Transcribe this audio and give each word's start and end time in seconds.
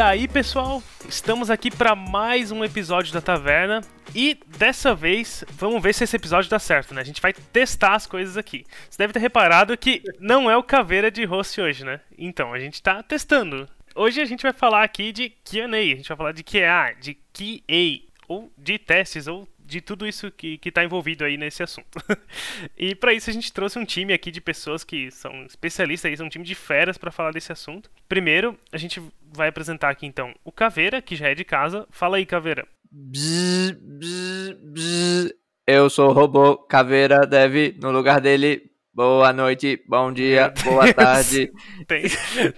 aí, 0.00 0.26
pessoal? 0.26 0.82
Estamos 1.06 1.50
aqui 1.50 1.70
para 1.70 1.94
mais 1.94 2.50
um 2.50 2.64
episódio 2.64 3.12
da 3.12 3.20
Taverna 3.20 3.82
e 4.14 4.38
dessa 4.46 4.94
vez 4.94 5.44
vamos 5.50 5.82
ver 5.82 5.92
se 5.92 6.04
esse 6.04 6.16
episódio 6.16 6.50
dá 6.50 6.58
certo, 6.58 6.94
né? 6.94 7.02
A 7.02 7.04
gente 7.04 7.20
vai 7.20 7.34
testar 7.34 7.94
as 7.94 8.06
coisas 8.06 8.36
aqui. 8.38 8.64
Você 8.88 8.96
deve 8.96 9.12
ter 9.12 9.18
reparado 9.18 9.76
que 9.76 10.02
não 10.18 10.50
é 10.50 10.56
o 10.56 10.62
caveira 10.62 11.10
de 11.10 11.24
host 11.24 11.60
hoje, 11.60 11.84
né? 11.84 12.00
Então, 12.16 12.54
a 12.54 12.58
gente 12.58 12.82
tá 12.82 13.02
testando. 13.02 13.68
Hoje 13.94 14.22
a 14.22 14.24
gente 14.24 14.42
vai 14.42 14.54
falar 14.54 14.84
aqui 14.84 15.12
de 15.12 15.30
Q&A, 15.44 15.66
a 15.66 15.96
gente 15.96 16.08
vai 16.08 16.16
falar 16.16 16.32
de 16.32 16.44
QA, 16.44 16.94
de 16.98 17.14
QA, 17.34 18.08
ou 18.26 18.50
de 18.56 18.78
testes, 18.78 19.26
ou 19.26 19.46
de 19.70 19.80
tudo 19.80 20.06
isso 20.06 20.30
que 20.32 20.58
está 20.64 20.84
envolvido 20.84 21.24
aí 21.24 21.36
nesse 21.36 21.62
assunto. 21.62 21.98
e 22.76 22.94
para 22.94 23.14
isso 23.14 23.30
a 23.30 23.32
gente 23.32 23.52
trouxe 23.52 23.78
um 23.78 23.84
time 23.84 24.12
aqui 24.12 24.30
de 24.30 24.40
pessoas 24.40 24.82
que 24.82 25.10
são 25.10 25.44
especialistas, 25.44 26.10
aí, 26.10 26.16
são 26.16 26.26
um 26.26 26.30
time 26.30 26.44
de 26.44 26.54
feras 26.54 26.98
para 26.98 27.12
falar 27.12 27.30
desse 27.30 27.52
assunto. 27.52 27.90
Primeiro, 28.08 28.58
a 28.72 28.76
gente 28.76 29.00
vai 29.32 29.48
apresentar 29.48 29.90
aqui 29.90 30.06
então 30.06 30.34
o 30.44 30.50
Caveira, 30.50 31.00
que 31.00 31.14
já 31.14 31.28
é 31.28 31.34
de 31.34 31.44
casa. 31.44 31.86
Fala 31.90 32.16
aí, 32.16 32.26
Caveira. 32.26 32.66
Bzz, 32.90 33.72
bzz, 33.72 34.56
bzz. 34.60 35.32
Eu 35.66 35.88
sou 35.88 36.10
o 36.10 36.12
robô, 36.12 36.56
Caveira 36.56 37.24
deve, 37.24 37.76
no 37.80 37.92
lugar 37.92 38.20
dele, 38.20 38.69
Boa 38.92 39.32
noite, 39.32 39.80
bom 39.86 40.12
dia, 40.12 40.52
boa 40.64 40.92
tarde. 40.92 41.52
Tem... 41.86 42.02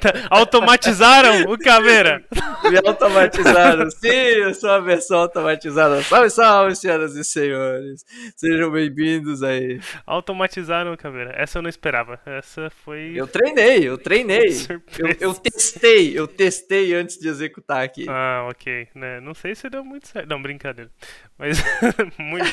Tá, 0.00 0.28
automatizaram 0.30 1.42
o 1.52 1.58
Caveira. 1.58 2.24
Me 2.70 2.78
automatizaram, 2.88 3.90
sim, 3.90 4.08
eu 4.08 4.54
sou 4.54 4.70
a 4.70 4.78
versão 4.78 5.18
automatizada. 5.18 6.02
Salve, 6.02 6.30
salve, 6.30 6.74
senhoras 6.74 7.14
e 7.16 7.22
senhores. 7.22 8.02
Sejam 8.34 8.70
bem-vindos 8.70 9.42
aí. 9.42 9.78
Automatizaram 10.06 10.94
o 10.94 10.96
Caveira. 10.96 11.34
Essa 11.36 11.58
eu 11.58 11.62
não 11.62 11.68
esperava. 11.68 12.18
Essa 12.24 12.70
foi. 12.82 13.12
Eu 13.14 13.26
treinei, 13.26 13.86
eu 13.86 13.98
treinei. 13.98 14.52
Eu, 14.98 15.16
eu, 15.20 15.34
testei, 15.34 16.18
eu 16.18 16.28
testei 16.28 16.94
antes 16.94 17.18
de 17.18 17.28
executar 17.28 17.82
aqui. 17.82 18.06
Ah, 18.08 18.46
ok. 18.48 18.88
Né? 18.94 19.20
Não 19.20 19.34
sei 19.34 19.54
se 19.54 19.68
deu 19.68 19.84
muito 19.84 20.06
certo. 20.06 20.28
Não, 20.28 20.40
brincadeira. 20.40 20.90
Mas 21.38 21.62
muito. 22.18 22.46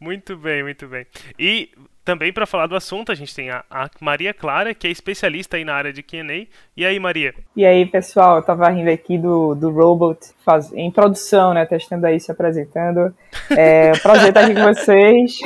Muito 0.00 0.36
bem, 0.36 0.62
muito 0.62 0.86
bem. 0.86 1.06
E 1.38 1.70
também 2.06 2.32
para 2.32 2.46
falar 2.46 2.68
do 2.68 2.76
assunto, 2.76 3.10
a 3.10 3.16
gente 3.16 3.34
tem 3.34 3.50
a, 3.50 3.64
a, 3.68 3.90
Maria 4.00 4.32
Clara, 4.32 4.72
que 4.72 4.86
é 4.86 4.90
especialista 4.90 5.56
aí 5.56 5.64
na 5.64 5.74
área 5.74 5.92
de 5.92 6.04
Q&A. 6.04 6.46
E 6.76 6.86
aí, 6.86 7.00
Maria? 7.00 7.34
E 7.56 7.66
aí, 7.66 7.84
pessoal, 7.84 8.36
eu 8.36 8.42
tava 8.42 8.68
rindo 8.68 8.88
aqui 8.88 9.18
do, 9.18 9.56
do 9.56 9.70
Robot 9.70 10.20
faz, 10.44 10.72
em 10.72 10.88
produção, 10.88 11.52
né, 11.52 11.66
testando 11.66 12.06
aí, 12.06 12.20
se 12.20 12.30
apresentando. 12.30 13.12
É 13.50 13.90
um 13.90 13.98
prazer 14.02 14.28
estar 14.28 14.44
aqui 14.44 14.54
com 14.54 14.62
vocês. 14.62 15.40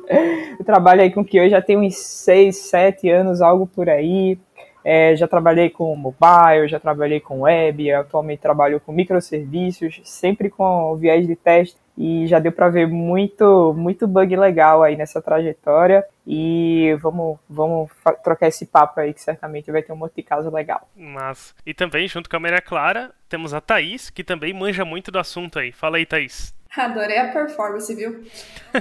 eu 0.58 0.64
trabalho 0.64 1.02
aí 1.02 1.12
com 1.12 1.22
QA 1.22 1.50
já 1.50 1.60
tem 1.60 1.76
uns 1.76 1.96
6, 1.96 2.56
7 2.56 3.10
anos, 3.10 3.42
algo 3.42 3.66
por 3.66 3.90
aí. 3.90 4.38
É, 4.82 5.14
já 5.16 5.28
trabalhei 5.28 5.68
com 5.68 5.94
mobile, 5.96 6.68
já 6.68 6.80
trabalhei 6.80 7.20
com 7.20 7.40
web, 7.40 7.92
atualmente 7.92 8.40
trabalho 8.40 8.80
com 8.80 8.92
microserviços, 8.92 10.00
sempre 10.04 10.48
com 10.48 10.96
viés 10.96 11.26
de 11.26 11.36
teste 11.36 11.76
e 11.96 12.26
já 12.26 12.38
deu 12.38 12.52
para 12.52 12.68
ver 12.68 12.86
muito 12.86 13.74
muito 13.76 14.06
bug 14.06 14.36
legal 14.36 14.82
aí 14.82 14.96
nessa 14.96 15.22
trajetória 15.22 16.04
e 16.26 16.96
vamos 17.00 17.38
vamos 17.48 17.90
trocar 18.22 18.48
esse 18.48 18.66
papo 18.66 19.00
aí 19.00 19.14
que 19.14 19.20
certamente 19.20 19.70
vai 19.70 19.82
ter 19.82 19.92
um 19.92 19.96
monte 19.96 20.16
de 20.16 20.22
caso 20.22 20.50
legal. 20.50 20.88
Mas 20.94 21.54
e 21.64 21.72
também 21.72 22.06
junto 22.06 22.28
com 22.28 22.36
a 22.36 22.40
Maria 22.40 22.60
Clara 22.60 23.10
temos 23.28 23.54
a 23.54 23.60
Thaís 23.60 24.10
que 24.10 24.22
também 24.22 24.52
manja 24.52 24.84
muito 24.84 25.10
do 25.10 25.18
assunto 25.18 25.58
aí. 25.58 25.72
Fala 25.72 25.96
aí, 25.96 26.06
Thaís. 26.06 26.54
Adorei 26.76 27.16
a 27.16 27.28
performance, 27.28 27.94
viu? 27.94 28.22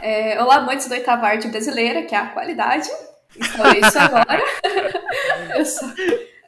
É, 0.01 0.41
olá, 0.41 0.55
amantes 0.55 0.87
da 0.87 0.95
oitava 0.95 1.27
arte 1.27 1.47
brasileira, 1.47 2.03
que 2.03 2.13
é 2.13 2.17
a 2.17 2.27
qualidade. 2.27 2.89
Falei 3.55 3.79
isso 3.81 3.97
agora. 3.97 4.43
eu, 5.55 5.65
sou, 5.65 5.89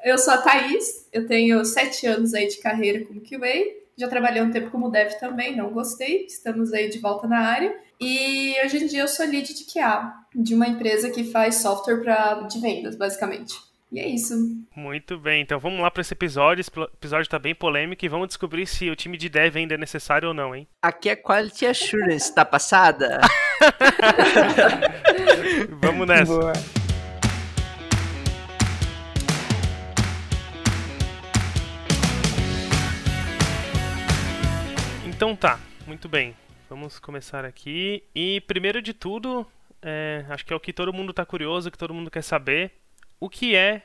eu 0.04 0.18
sou 0.18 0.34
a 0.34 0.38
Thaís, 0.40 1.08
eu 1.12 1.26
tenho 1.26 1.64
sete 1.64 2.06
anos 2.06 2.34
aí 2.34 2.48
de 2.48 2.58
carreira 2.58 3.06
como 3.06 3.22
QA. 3.22 3.87
Já 3.98 4.08
trabalhei 4.08 4.44
um 4.44 4.52
tempo 4.52 4.70
como 4.70 4.92
dev 4.92 5.12
também, 5.20 5.56
não 5.56 5.72
gostei. 5.72 6.26
Estamos 6.26 6.72
aí 6.72 6.88
de 6.88 7.00
volta 7.00 7.28
na 7.28 7.40
área. 7.40 7.76
E 8.00 8.54
hoje 8.64 8.84
em 8.84 8.86
dia 8.86 9.02
eu 9.02 9.08
sou 9.08 9.26
lead 9.26 9.52
de 9.56 9.66
QA, 9.66 10.14
de 10.36 10.54
uma 10.54 10.68
empresa 10.68 11.10
que 11.10 11.24
faz 11.24 11.56
software 11.56 11.98
pra, 12.02 12.36
de 12.42 12.60
vendas, 12.60 12.96
basicamente. 12.96 13.56
E 13.92 14.00
é 14.00 14.08
isso. 14.08 14.36
Muito 14.76 15.18
bem, 15.18 15.42
então 15.42 15.60
vamos 15.60 15.80
lá 15.80 15.90
para 15.90 16.02
esse 16.02 16.14
episódio. 16.14 16.62
Esse 16.62 16.70
episódio 16.94 17.28
tá 17.28 17.40
bem 17.40 17.56
polêmico 17.56 18.06
e 18.06 18.10
vamos 18.10 18.28
descobrir 18.28 18.68
se 18.68 18.88
o 18.90 18.96
time 18.96 19.18
de 19.18 19.30
dev 19.30 19.56
ainda 19.56 19.74
é 19.74 19.78
necessário 19.78 20.28
ou 20.28 20.34
não, 20.34 20.54
hein? 20.54 20.68
Aqui 20.80 21.10
é 21.10 21.16
Quality 21.16 21.66
Assurance, 21.66 22.36
tá 22.36 22.46
passada? 22.46 23.22
vamos 25.82 26.08
nessa. 26.08 26.34
Boa. 26.38 26.54
Então 35.18 35.36
tá, 35.36 35.60
muito 35.88 36.08
bem. 36.08 36.36
Vamos 36.70 37.00
começar 37.00 37.44
aqui. 37.44 38.04
E 38.14 38.40
primeiro 38.42 38.84
de 38.84 38.94
tudo, 38.94 39.48
é, 39.82 40.24
acho 40.30 40.46
que 40.46 40.54
é 40.54 40.56
o 40.56 40.60
que 40.60 40.72
todo 40.72 40.94
mundo 40.94 41.10
está 41.10 41.26
curioso, 41.26 41.72
que 41.72 41.78
todo 41.78 41.92
mundo 41.92 42.12
quer 42.12 42.22
saber. 42.22 42.72
O 43.20 43.28
que 43.28 43.56
é 43.56 43.82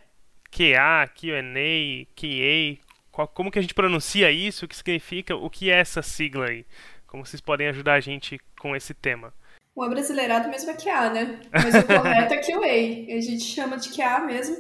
QA, 0.51 1.09
Q&A, 1.09 2.07
QA? 2.15 3.27
como 3.33 3.51
que 3.51 3.59
a 3.59 3.63
gente 3.63 3.73
pronuncia 3.73 4.31
isso? 4.31 4.67
O 4.67 4.69
que 4.69 4.77
significa? 4.77 5.35
O 5.35 5.49
que 5.49 5.71
é 5.71 5.79
essa 5.79 6.03
sigla 6.03 6.51
aí? 6.51 6.67
Como 7.07 7.25
vocês 7.25 7.41
podem 7.41 7.67
ajudar 7.69 7.95
a 7.95 8.01
gente 8.01 8.39
com 8.61 8.77
esse 8.77 8.93
tema? 8.93 9.33
O 9.75 9.83
abrasileirado 9.83 10.51
mesmo 10.51 10.71
é 10.71 10.75
QA, 10.75 11.11
né? 11.15 11.41
Mas 11.51 11.75
o 11.75 11.87
correto 11.87 12.35
é 12.35 12.43
QA. 12.43 13.17
A 13.17 13.21
gente 13.23 13.45
chama 13.45 13.79
de 13.79 13.89
QA 13.89 14.21
mesmo, 14.21 14.57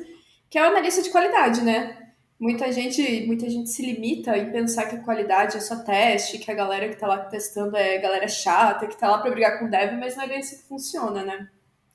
que 0.48 0.56
é 0.58 0.62
o 0.62 0.70
analista 0.70 1.02
de 1.02 1.10
qualidade, 1.10 1.60
né? 1.60 2.01
Muita 2.42 2.72
gente, 2.72 3.24
muita 3.24 3.48
gente 3.48 3.70
se 3.70 3.86
limita 3.86 4.36
em 4.36 4.50
pensar 4.50 4.86
que 4.86 4.96
a 4.96 5.02
qualidade 5.04 5.56
é 5.56 5.60
só 5.60 5.76
teste, 5.76 6.38
que 6.38 6.50
a 6.50 6.54
galera 6.54 6.88
que 6.88 6.94
está 6.94 7.06
lá 7.06 7.18
testando 7.18 7.76
é 7.76 7.98
galera 7.98 8.26
chata, 8.26 8.88
que 8.88 8.94
está 8.94 9.08
lá 9.08 9.18
para 9.18 9.30
brigar 9.30 9.60
com 9.60 9.66
o 9.66 9.70
dev, 9.70 9.92
mas 9.92 10.16
não 10.16 10.24
é 10.24 10.26
bem 10.26 10.38
assim 10.40 10.56
que 10.56 10.64
funciona, 10.64 11.22
né? 11.22 11.48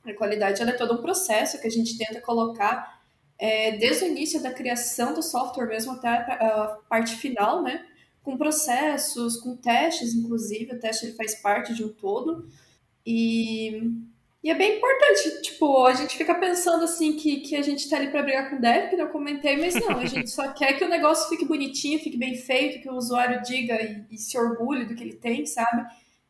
A 0.06 0.14
qualidade 0.14 0.64
é 0.64 0.72
todo 0.72 0.94
um 0.94 1.02
processo 1.02 1.60
que 1.60 1.68
a 1.68 1.70
gente 1.70 1.98
tenta 1.98 2.22
colocar 2.22 2.98
é, 3.38 3.74
desde 3.74 4.06
o 4.06 4.08
início 4.08 4.42
da 4.42 4.54
criação 4.54 5.14
do 5.14 5.22
software 5.22 5.68
mesmo 5.68 5.92
até 5.92 6.08
a 6.08 6.78
parte 6.88 7.18
final, 7.18 7.62
né? 7.62 7.86
Com 8.24 8.38
processos, 8.38 9.36
com 9.42 9.58
testes, 9.58 10.16
inclusive, 10.16 10.76
o 10.76 10.80
teste 10.80 11.08
ele 11.08 11.16
faz 11.16 11.36
parte 11.36 11.74
de 11.74 11.84
um 11.84 11.90
todo. 11.90 12.48
E 13.06 13.92
e 14.44 14.52
é 14.52 14.56
bem 14.56 14.78
importante, 14.78 15.42
tipo, 15.42 15.86
a 15.86 15.94
gente 15.94 16.16
fica 16.16 16.36
pensando 16.36 16.84
assim 16.84 17.16
que, 17.18 17.42
que 17.42 17.56
a 17.56 17.62
gente 17.62 17.90
tá 17.90 17.98
ali 17.98 18.10
pra 18.10 18.22
brigar 18.22 18.50
com 18.50 18.58
o 18.58 18.62
dev, 18.62 18.90
que 18.90 18.96
eu 18.96 19.10
comentei, 19.10 19.58
mas 19.58 19.74
não, 19.76 19.98
a 19.98 20.06
gente 20.06 20.30
só 20.30 20.54
quer 20.54 20.74
que 20.74 20.86
o 20.86 20.90
negócio 20.90 21.28
fique 21.28 21.44
bonitinho, 21.44 22.00
fique 22.00 22.18
bem 22.18 22.36
feito, 22.36 22.82
que 22.82 22.90
o 22.90 22.94
usuário 22.96 23.42
diga 23.42 23.76
e, 23.82 24.06
e 24.12 24.18
se 24.18 24.38
orgulhe 24.38 24.86
do 24.86 24.96
que 24.96 25.04
ele 25.04 25.16
tem, 25.16 25.46
sabe? 25.46 25.86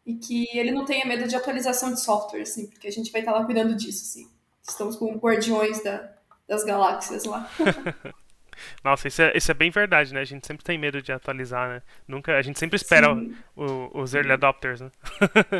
E 0.05 0.15
que 0.15 0.47
ele 0.57 0.71
não 0.71 0.85
tenha 0.85 1.05
medo 1.05 1.27
de 1.27 1.35
atualização 1.35 1.93
de 1.93 1.99
software, 1.99 2.41
assim, 2.41 2.67
porque 2.67 2.87
a 2.87 2.91
gente 2.91 3.11
vai 3.11 3.21
estar 3.21 3.33
tá 3.33 3.39
lá 3.39 3.45
cuidando 3.45 3.75
disso, 3.75 4.03
assim. 4.03 4.31
Estamos 4.67 4.95
com 4.95 5.13
guardiões 5.17 5.83
da, 5.83 6.09
das 6.47 6.63
galáxias 6.63 7.25
lá. 7.25 7.49
Nossa, 8.83 9.07
isso 9.07 9.21
é, 9.21 9.33
isso 9.35 9.51
é 9.51 9.53
bem 9.53 9.69
verdade, 9.69 10.13
né? 10.13 10.21
A 10.21 10.25
gente 10.25 10.47
sempre 10.47 10.63
tem 10.63 10.77
medo 10.77 11.01
de 11.01 11.11
atualizar, 11.11 11.69
né? 11.69 11.81
Nunca, 12.07 12.35
a 12.35 12.41
gente 12.41 12.57
sempre 12.57 12.77
espera 12.77 13.13
o, 13.13 13.31
o, 13.55 14.01
os 14.01 14.15
early 14.15 14.31
adopters, 14.31 14.81
né? 14.81 14.91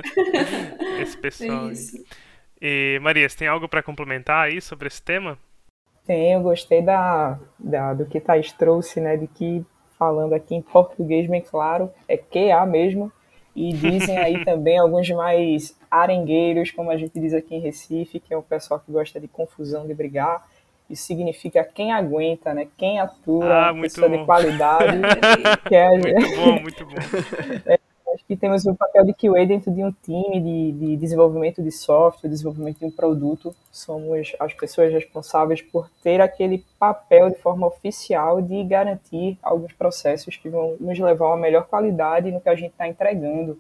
Esse 1.01 1.17
pessoal. 1.17 1.69
É 1.69 1.73
isso. 1.73 2.03
E 2.62 3.00
Maria, 3.01 3.28
você 3.28 3.38
tem 3.38 3.47
algo 3.47 3.68
para 3.68 3.84
complementar 3.84 4.45
aí 4.45 4.59
sobre 4.62 4.88
esse 4.88 5.01
tema? 5.01 5.38
Tenho, 6.06 6.41
gostei 6.41 6.81
da, 6.81 7.38
da, 7.59 7.94
do 7.94 8.06
que 8.06 8.19
Thais 8.19 8.51
trouxe, 8.51 9.00
né? 9.00 9.18
De 9.18 9.28
que, 9.28 9.63
falando 10.00 10.34
aqui 10.34 10.56
em 10.56 10.62
português 10.62 11.30
bem 11.30 11.42
claro, 11.42 11.92
é 12.07 12.18
QA 12.18 12.65
mesmo. 12.65 13.12
E 13.56 13.74
dizem 13.74 14.18
aí 14.18 14.44
também 14.45 14.77
alguns 14.77 15.09
mais 15.09 15.77
arengueiros, 15.89 16.71
como 16.71 16.92
a 16.92 16.98
gente 16.98 17.19
diz 17.19 17.33
aqui 17.33 17.56
em 17.56 17.59
Recife, 17.59 18.19
que 18.19 18.33
é 18.33 18.38
o 18.38 18.44
pessoal 18.44 18.80
que 18.80 18.92
gosta 18.92 19.19
de 19.19 19.27
confusão, 19.27 19.86
de 19.86 19.94
brigar. 19.94 20.48
Isso 20.89 21.03
significa 21.03 21.63
quem 21.65 21.92
aguenta, 21.92 22.53
né? 22.53 22.68
Quem 22.77 23.00
atua, 23.00 23.69
ah, 23.69 23.74
pessoa 23.74 24.07
bom. 24.07 24.19
de 24.19 24.25
qualidade. 24.25 24.98
que 25.68 25.75
é... 25.75 25.89
Muito 25.89 26.36
bom, 26.38 26.62
muito 26.62 26.86
bom. 26.86 26.95
Acho 28.17 28.25
que 28.25 28.35
temos 28.35 28.65
o 28.65 28.73
papel 28.73 29.05
de 29.05 29.13
QA 29.13 29.45
dentro 29.45 29.69
de 29.71 29.83
um 29.83 29.91
time 29.91 30.41
de, 30.41 30.71
de 30.71 30.97
desenvolvimento 30.97 31.61
de 31.61 31.71
software, 31.71 32.27
desenvolvimento 32.27 32.79
de 32.79 32.85
um 32.85 32.89
produto. 32.89 33.55
Somos 33.71 34.35
as 34.39 34.55
pessoas 34.55 34.91
responsáveis 34.91 35.61
por 35.61 35.87
ter 36.01 36.19
aquele 36.19 36.65
papel 36.79 37.29
de 37.29 37.37
forma 37.37 37.67
oficial 37.67 38.41
de 38.41 38.63
garantir 38.63 39.37
alguns 39.43 39.71
processos 39.71 40.35
que 40.35 40.49
vão 40.49 40.75
nos 40.79 40.97
levar 40.97 41.25
a 41.25 41.29
uma 41.29 41.37
melhor 41.37 41.67
qualidade 41.67 42.31
no 42.31 42.41
que 42.41 42.49
a 42.49 42.55
gente 42.55 42.71
está 42.71 42.87
entregando. 42.87 43.55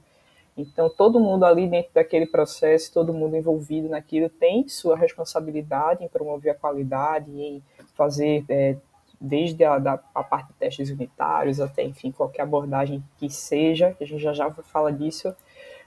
Então, 0.57 0.89
todo 0.89 1.19
mundo 1.19 1.45
ali 1.45 1.67
dentro 1.67 1.91
daquele 1.93 2.25
processo, 2.25 2.91
todo 2.91 3.13
mundo 3.13 3.37
envolvido 3.37 3.87
naquilo, 3.87 4.27
tem 4.27 4.67
sua 4.67 4.97
responsabilidade 4.97 6.03
em 6.03 6.07
promover 6.07 6.53
a 6.53 6.55
qualidade, 6.55 7.29
em 7.29 7.61
fazer 7.93 8.43
é, 8.49 8.75
desde 9.19 9.63
a, 9.63 9.79
da, 9.79 9.99
a 10.13 10.23
parte 10.23 10.47
de 10.47 10.53
testes 10.53 10.89
unitários 10.89 11.59
até, 11.59 11.83
enfim, 11.83 12.11
qualquer 12.11 12.43
abordagem 12.43 13.03
que 13.17 13.29
seja, 13.29 13.93
que 13.93 14.03
a 14.03 14.07
gente 14.07 14.21
já 14.21 14.33
já 14.33 14.51
fala 14.51 14.91
disso, 14.91 15.35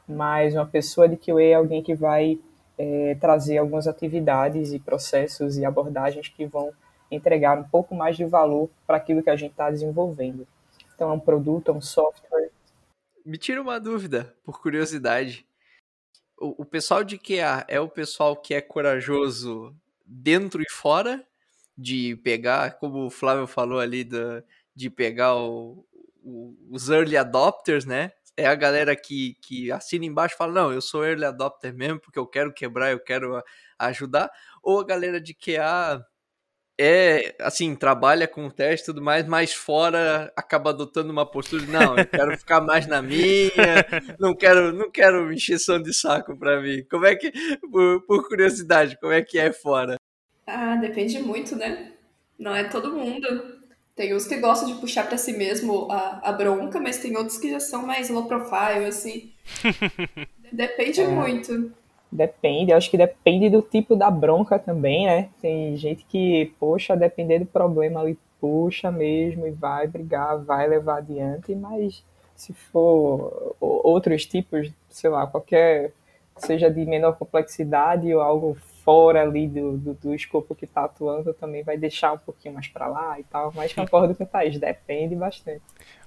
mas 0.07 0.55
uma 0.55 0.67
pessoa 0.67 1.09
de 1.09 1.17
QA 1.17 1.43
é 1.43 1.55
alguém 1.55 1.83
que 1.83 1.95
vai 1.95 2.39
é, 2.77 3.15
trazer 3.21 3.59
algumas 3.59 3.87
atividades 3.87 4.73
e 4.73 4.79
processos 4.79 5.57
e 5.57 5.65
abordagens 5.65 6.29
que 6.29 6.47
vão 6.47 6.73
entregar 7.11 7.59
um 7.59 7.65
pouco 7.65 7.95
mais 7.95 8.17
de 8.17 8.25
valor 8.25 8.71
para 8.87 8.97
aquilo 8.97 9.23
que 9.23 9.31
a 9.31 9.37
gente 9.37 9.53
está 9.53 9.71
desenvolvendo. 9.71 10.47
Então, 10.95 11.11
é 11.11 11.13
um 11.13 11.21
produto, 11.21 11.71
é 11.71 11.75
um 11.75 11.81
software. 11.81 12.51
Me 13.25 13.39
tira 13.39 13.61
uma 13.61 13.79
dúvida, 13.79 14.35
por 14.45 14.61
curiosidade. 14.61 15.47
O, 16.39 16.63
o 16.63 16.65
pessoal 16.65 17.05
de 17.05 17.19
QA 17.19 17.65
é 17.69 17.79
o 17.81 17.89
pessoal 17.89 18.37
que 18.37 18.55
é 18.55 18.61
corajoso 18.61 19.75
dentro 20.07 20.63
e 20.63 20.71
fora 20.71 21.25
de 21.81 22.17
pegar, 22.17 22.79
como 22.79 23.07
o 23.07 23.11
Flávio 23.11 23.47
falou 23.47 23.81
ali, 23.81 24.05
da, 24.05 24.43
de 24.75 24.91
pegar 24.91 25.35
o, 25.37 25.87
o, 26.23 26.55
os 26.71 26.91
early 26.91 27.17
adopters, 27.17 27.85
né? 27.85 28.13
É 28.37 28.47
a 28.47 28.55
galera 28.55 28.95
que, 28.97 29.37
que 29.43 29.71
assina 29.73 30.05
embaixo 30.05 30.35
e 30.35 30.39
fala, 30.39 30.53
não, 30.53 30.73
eu 30.73 30.81
sou 30.81 31.05
early 31.05 31.25
adopter 31.25 31.75
mesmo, 31.75 32.01
porque 32.01 32.19
eu 32.19 32.27
quero 32.27 32.53
quebrar, 32.53 32.93
eu 32.93 33.01
quero 33.01 33.43
ajudar. 33.79 34.31
Ou 34.63 34.81
a 34.81 34.85
galera 34.85 35.21
de 35.21 35.35
QA 35.35 36.05
é, 36.83 37.35
assim, 37.41 37.75
trabalha 37.75 38.27
com 38.27 38.47
o 38.47 38.51
teste 38.51 38.85
e 38.85 38.87
tudo 38.87 39.03
mais, 39.03 39.27
mas 39.27 39.53
fora 39.53 40.33
acaba 40.35 40.71
adotando 40.71 41.13
uma 41.13 41.31
postura 41.31 41.63
de, 41.63 41.71
não, 41.71 41.99
eu 41.99 42.07
quero 42.07 42.39
ficar 42.39 42.63
mais 42.63 42.87
na 42.87 43.03
minha, 43.03 43.51
não 44.19 44.35
quero, 44.35 44.73
não 44.73 44.91
quero 44.91 45.31
encheção 45.31 45.81
de 45.81 45.93
saco 45.93 46.39
pra 46.39 46.61
mim. 46.63 46.83
Como 46.91 47.05
é 47.05 47.15
que, 47.17 47.31
por, 47.71 48.03
por 48.07 48.29
curiosidade, 48.29 48.99
como 48.99 49.13
é 49.13 49.23
que 49.23 49.39
é 49.39 49.53
fora? 49.53 50.00
Ah, 50.53 50.77
depende 50.77 51.21
muito, 51.21 51.57
né? 51.57 51.93
Não 52.39 52.55
é 52.55 52.65
todo 52.65 52.93
mundo. 52.93 53.61
Tem 53.95 54.15
uns 54.15 54.27
que 54.27 54.37
gostam 54.39 54.69
de 54.73 54.81
puxar 54.81 55.07
para 55.07 55.19
si 55.19 55.33
mesmo 55.33 55.91
a, 55.91 56.21
a 56.31 56.33
bronca, 56.33 56.81
mas 56.81 56.99
tem 56.99 57.17
outros 57.17 57.39
que 57.39 57.51
já 57.51 57.61
são 57.61 57.87
mais 57.87 58.09
low 58.09 58.25
profile, 58.25 58.87
assim. 58.87 59.31
Depende 60.53 61.01
é. 61.03 61.07
muito. 61.07 61.73
Depende, 62.11 62.73
acho 62.73 62.91
que 62.91 62.97
depende 62.97 63.49
do 63.49 63.63
tipo 63.63 63.95
da 63.95 64.11
bronca 64.11 64.59
também, 64.59 65.07
né? 65.07 65.29
Tem 65.41 65.77
gente 65.77 66.05
que, 66.09 66.53
poxa, 66.59 66.97
depender 66.97 67.39
do 67.39 67.47
problema 67.47 68.01
ali, 68.01 68.19
puxa 68.41 68.91
mesmo 68.91 69.47
e 69.47 69.51
vai 69.53 69.87
brigar, 69.87 70.39
vai 70.39 70.67
levar 70.67 70.99
adiante, 70.99 71.55
mas 71.55 72.03
se 72.35 72.53
for 72.53 73.55
outros 73.61 74.27
tipos, 74.27 74.73
sei 74.89 75.11
lá, 75.11 75.27
qualquer, 75.27 75.93
seja 76.37 76.69
de 76.69 76.85
menor 76.85 77.17
complexidade 77.17 78.13
ou 78.13 78.21
algo 78.21 78.57
fora 78.85 79.23
ali 79.23 79.47
do, 79.47 79.77
do, 79.77 79.95
do 79.95 80.15
escopo 80.15 80.55
que 80.55 80.65
está 80.65 80.85
atuando 80.85 81.33
também 81.35 81.63
vai 81.63 81.77
deixar 81.77 82.13
um 82.13 82.19
pouquinho 82.19 82.55
mais 82.55 82.69
para 82.69 82.87
lá 82.87 83.19
e 83.19 83.25
tal, 83.25 83.53
mas 83.55 83.73
concordo 83.73 84.15
com 84.15 84.25
o 84.25 84.27
Thaís, 84.27 84.59
depende 84.59 85.15
bastante. 85.15 85.63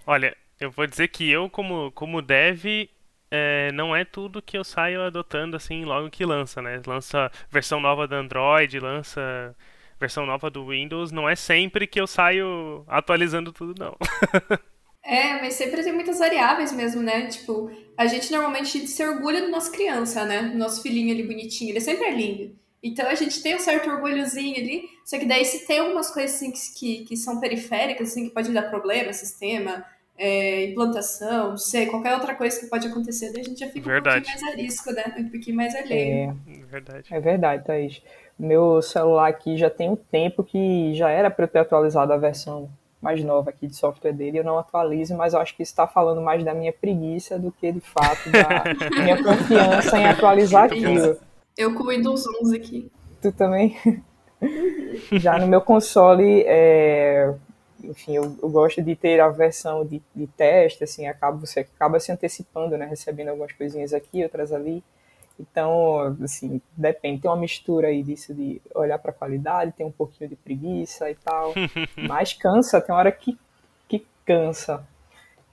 Olha, 0.05 0.35
eu 0.59 0.71
vou 0.71 0.87
dizer 0.87 1.07
que 1.09 1.29
eu, 1.29 1.49
como, 1.49 1.91
como 1.91 2.21
dev, 2.21 2.89
é, 3.31 3.71
não 3.71 3.95
é 3.95 4.05
tudo 4.05 4.41
que 4.41 4.57
eu 4.57 4.63
saio 4.63 5.01
adotando 5.01 5.55
assim 5.55 5.85
logo 5.85 6.09
que 6.09 6.25
lança, 6.25 6.61
né? 6.61 6.81
Lança 6.85 7.31
versão 7.49 7.79
nova 7.79 8.07
do 8.07 8.15
Android, 8.15 8.79
lança 8.79 9.55
versão 9.99 10.25
nova 10.25 10.49
do 10.49 10.67
Windows, 10.67 11.11
não 11.11 11.29
é 11.29 11.35
sempre 11.35 11.87
que 11.87 11.99
eu 11.99 12.07
saio 12.07 12.83
atualizando 12.87 13.51
tudo, 13.51 13.73
não. 13.79 13.95
É, 15.05 15.41
mas 15.41 15.55
sempre 15.55 15.83
tem 15.83 15.91
muitas 15.91 16.19
variáveis 16.19 16.71
mesmo, 16.71 17.01
né? 17.01 17.27
Tipo, 17.27 17.69
a 17.97 18.07
gente 18.07 18.31
normalmente 18.31 18.87
se 18.87 19.05
orgulha 19.05 19.41
do 19.41 19.49
nosso 19.49 19.69
criança, 19.69 20.23
né? 20.23 20.43
Do 20.43 20.57
nosso 20.57 20.81
filhinho 20.81 21.11
ali 21.13 21.23
bonitinho, 21.23 21.71
ele 21.71 21.81
sempre 21.81 22.05
é 22.05 22.11
lindo. 22.11 22.55
Então 22.83 23.07
a 23.07 23.15
gente 23.15 23.41
tem 23.41 23.55
um 23.55 23.59
certo 23.59 23.89
orgulhozinho 23.89 24.57
ali, 24.57 24.83
só 25.05 25.17
que 25.17 25.25
daí 25.25 25.45
se 25.45 25.65
tem 25.65 25.79
algumas 25.79 26.11
coisas 26.11 26.35
assim 26.35 26.51
que, 26.51 27.05
que 27.05 27.15
são 27.15 27.39
periféricas, 27.39 28.09
assim, 28.09 28.27
que 28.27 28.33
podem 28.33 28.51
dar 28.51 28.63
problema, 28.63 29.13
sistema, 29.13 29.85
é, 30.17 30.65
implantação, 30.65 31.51
não 31.51 31.57
sei, 31.57 31.85
qualquer 31.85 32.13
outra 32.13 32.35
coisa 32.35 32.59
que 32.59 32.67
pode 32.67 32.87
acontecer, 32.87 33.31
daí 33.31 33.41
a 33.41 33.45
gente 33.45 33.59
já 33.59 33.67
fica 33.67 33.89
verdade. 33.89 34.19
um 34.19 34.31
pouquinho 34.31 34.41
mais 34.41 34.53
a 34.53 34.61
risco, 34.61 34.91
né? 34.91 35.15
Um 35.17 35.29
pouquinho 35.29 35.55
mais 35.55 35.75
alheio. 35.75 36.37
É, 36.45 36.65
verdade. 36.65 37.07
É 37.09 37.19
verdade, 37.21 37.65
Thaís. 37.65 38.01
Meu 38.37 38.81
celular 38.81 39.29
aqui 39.29 39.55
já 39.55 39.69
tem 39.69 39.89
um 39.89 39.95
tempo 39.95 40.43
que 40.43 40.93
já 40.93 41.09
era 41.09 41.31
para 41.31 41.45
eu 41.45 41.49
ter 41.49 41.59
atualizado 41.59 42.11
a 42.11 42.17
versão 42.17 42.69
mais 43.01 43.23
nova 43.23 43.49
aqui 43.49 43.67
de 43.67 43.75
software 43.75 44.13
dele, 44.13 44.39
eu 44.39 44.43
não 44.45 44.57
atualizo, 44.57 45.15
mas 45.15 45.33
eu 45.33 45.39
acho 45.41 45.55
que 45.55 45.61
isso 45.61 45.73
está 45.73 45.85
falando 45.85 46.21
mais 46.21 46.43
da 46.43 46.53
minha 46.53 46.71
preguiça 46.71 47.37
do 47.37 47.51
que 47.51 47.69
de 47.71 47.81
fato 47.81 48.29
da 48.31 48.63
minha 49.03 49.21
confiança 49.21 49.97
em 49.97 50.05
atualizar 50.05 50.65
aquilo. 50.65 51.17
Eu 51.57 51.73
com 51.75 51.83
o 51.83 51.89
Windows 51.89 52.25
11 52.41 52.55
aqui. 52.55 52.91
Tu 53.21 53.31
também? 53.31 53.77
Já 55.11 55.37
no 55.37 55.47
meu 55.47 55.61
console, 55.61 56.43
é, 56.45 57.33
enfim, 57.83 58.15
eu, 58.15 58.35
eu, 58.41 58.49
gosto 58.49 58.81
de 58.81 58.95
ter 58.95 59.19
a 59.19 59.29
versão 59.29 59.85
de, 59.85 60.01
de 60.15 60.27
teste, 60.27 60.83
assim, 60.83 61.07
acaba, 61.07 61.37
você 61.37 61.61
acaba 61.61 61.99
se 61.99 62.11
antecipando, 62.11 62.77
né, 62.77 62.85
recebendo 62.85 63.29
algumas 63.29 63.51
coisinhas 63.53 63.93
aqui, 63.93 64.23
outras 64.23 64.51
ali. 64.51 64.83
Então, 65.39 66.15
assim, 66.23 66.61
depende, 66.75 67.21
tem 67.21 67.31
uma 67.31 67.37
mistura 67.37 67.87
aí 67.87 68.03
disso 68.03 68.33
de 68.33 68.61
olhar 68.75 68.99
para 68.99 69.11
a 69.11 69.13
qualidade, 69.13 69.71
tem 69.71 69.85
um 69.85 69.91
pouquinho 69.91 70.29
de 70.29 70.35
preguiça 70.35 71.09
e 71.09 71.15
tal, 71.15 71.53
mas 72.07 72.33
cansa, 72.33 72.79
tem 72.79 72.93
uma 72.93 72.99
hora 72.99 73.11
que, 73.11 73.37
que 73.87 74.05
cansa. 74.25 74.85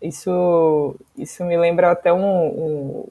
Isso, 0.00 0.96
isso 1.16 1.44
me 1.44 1.56
lembra 1.56 1.90
até 1.90 2.12
um, 2.12 2.46
um 2.46 3.08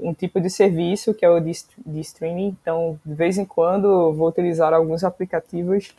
um 0.00 0.12
tipo 0.12 0.40
de 0.40 0.50
serviço 0.50 1.14
que 1.14 1.24
é 1.24 1.30
o 1.30 1.40
de, 1.40 1.52
de 1.86 2.00
streaming. 2.00 2.56
Então, 2.60 2.98
de 3.04 3.14
vez 3.14 3.38
em 3.38 3.44
quando, 3.44 4.12
vou 4.12 4.28
utilizar 4.28 4.72
alguns 4.72 5.04
aplicativos 5.04 5.94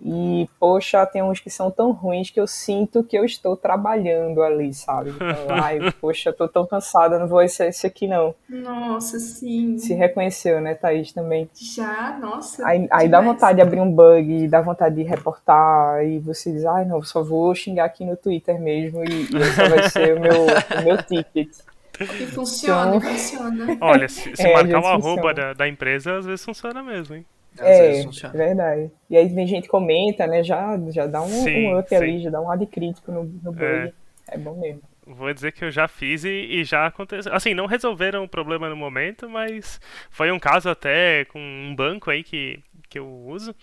e, 0.00 0.48
poxa, 0.58 1.06
tem 1.06 1.22
uns 1.22 1.38
que 1.38 1.48
são 1.48 1.70
tão 1.70 1.92
ruins 1.92 2.28
que 2.28 2.40
eu 2.40 2.46
sinto 2.46 3.04
que 3.04 3.16
eu 3.16 3.24
estou 3.24 3.56
trabalhando 3.56 4.42
ali, 4.42 4.74
sabe? 4.74 5.10
Então, 5.10 5.46
ai, 5.48 5.78
poxa, 6.00 6.32
tô 6.32 6.48
tão 6.48 6.66
cansada, 6.66 7.18
não 7.18 7.28
vou 7.28 7.40
esse, 7.40 7.64
esse 7.64 7.86
aqui 7.86 8.08
não. 8.08 8.34
Nossa, 8.48 9.18
sim. 9.18 9.78
Se 9.78 9.94
reconheceu, 9.94 10.60
né, 10.60 10.74
Thaís, 10.74 11.12
também? 11.12 11.48
Já, 11.54 12.18
nossa. 12.20 12.66
Aí, 12.66 12.88
aí 12.90 13.08
dá 13.08 13.20
vontade 13.20 13.56
de 13.56 13.62
abrir 13.62 13.80
um 13.80 13.90
bug, 13.90 14.48
dá 14.48 14.60
vontade 14.60 14.96
de 14.96 15.02
reportar, 15.02 16.04
e 16.04 16.18
você 16.18 16.50
diz, 16.50 16.64
ai, 16.64 16.84
não, 16.84 17.00
só 17.02 17.22
vou 17.22 17.54
xingar 17.54 17.84
aqui 17.84 18.04
no 18.04 18.16
Twitter 18.16 18.60
mesmo, 18.60 19.04
e, 19.04 19.28
e 19.32 19.36
esse 19.36 19.68
vai 19.68 19.88
ser 19.88 20.16
o 20.16 20.20
meu, 20.20 20.42
o 20.44 20.84
meu 20.84 21.02
ticket. 21.02 21.50
E 22.00 22.26
funciona, 22.26 22.96
então... 22.96 23.10
funciona. 23.10 23.78
Olha, 23.80 24.08
se, 24.08 24.34
se 24.34 24.46
é, 24.46 24.52
marcar 24.52 24.80
o 24.80 24.86
arroba 24.86 25.32
da, 25.32 25.52
da, 25.52 25.68
empresa, 25.68 26.18
às 26.18 26.26
vezes 26.26 26.44
funciona 26.44 26.82
mesmo, 26.82 27.14
hein? 27.14 27.24
É, 27.58 28.00
é 28.00 28.28
verdade. 28.32 28.90
E 29.08 29.16
aí 29.16 29.28
vem 29.28 29.46
gente 29.46 29.68
comenta, 29.68 30.26
né? 30.26 30.42
Já, 30.42 30.78
já 30.90 31.06
dá 31.06 31.22
um, 31.22 31.28
sim, 31.28 31.68
um 31.68 31.78
up 31.78 31.88
sim. 31.88 31.94
ali, 31.94 32.20
já 32.20 32.30
dá 32.30 32.40
um 32.40 32.50
ad 32.50 32.66
crítico 32.66 33.12
no, 33.12 33.24
no 33.24 33.52
bug. 33.52 33.64
É. 33.64 33.92
é 34.28 34.38
bom 34.38 34.58
mesmo. 34.58 34.82
Vou 35.06 35.32
dizer 35.32 35.52
que 35.52 35.64
eu 35.64 35.70
já 35.70 35.86
fiz 35.86 36.24
e, 36.24 36.30
e, 36.30 36.64
já 36.64 36.86
aconteceu. 36.86 37.32
Assim, 37.32 37.54
não 37.54 37.66
resolveram 37.66 38.24
o 38.24 38.28
problema 38.28 38.68
no 38.68 38.76
momento, 38.76 39.28
mas 39.28 39.78
foi 40.10 40.32
um 40.32 40.38
caso 40.38 40.68
até 40.70 41.26
com 41.26 41.38
um 41.38 41.74
banco 41.76 42.10
aí 42.10 42.24
que, 42.24 42.58
que 42.88 42.98
eu 42.98 43.06
uso. 43.06 43.54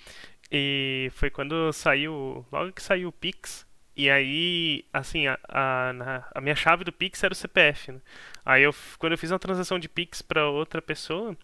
E 0.51 1.09
foi 1.13 1.29
quando 1.29 1.73
saiu. 1.73 2.45
Logo 2.51 2.71
que 2.71 2.81
saiu 2.81 3.09
o 3.09 3.11
Pix, 3.11 3.65
e 3.95 4.10
aí, 4.10 4.86
assim, 4.93 5.27
a, 5.27 5.38
a, 5.48 6.24
a, 6.36 6.41
minha 6.41 6.55
chave 6.55 6.83
do 6.83 6.91
Pix 6.91 7.24
era 7.24 7.33
o 7.33 7.36
CPF. 7.36 7.91
Né? 7.91 8.00
Aí, 8.45 8.63
eu, 8.63 8.74
quando 8.98 9.13
eu 9.13 9.17
fiz 9.17 9.31
uma 9.31 9.39
transação 9.39 9.77
de 9.77 9.89
Pix 9.89 10.21
para 10.21 10.48
outra 10.48 10.81
pessoa, 10.81 11.38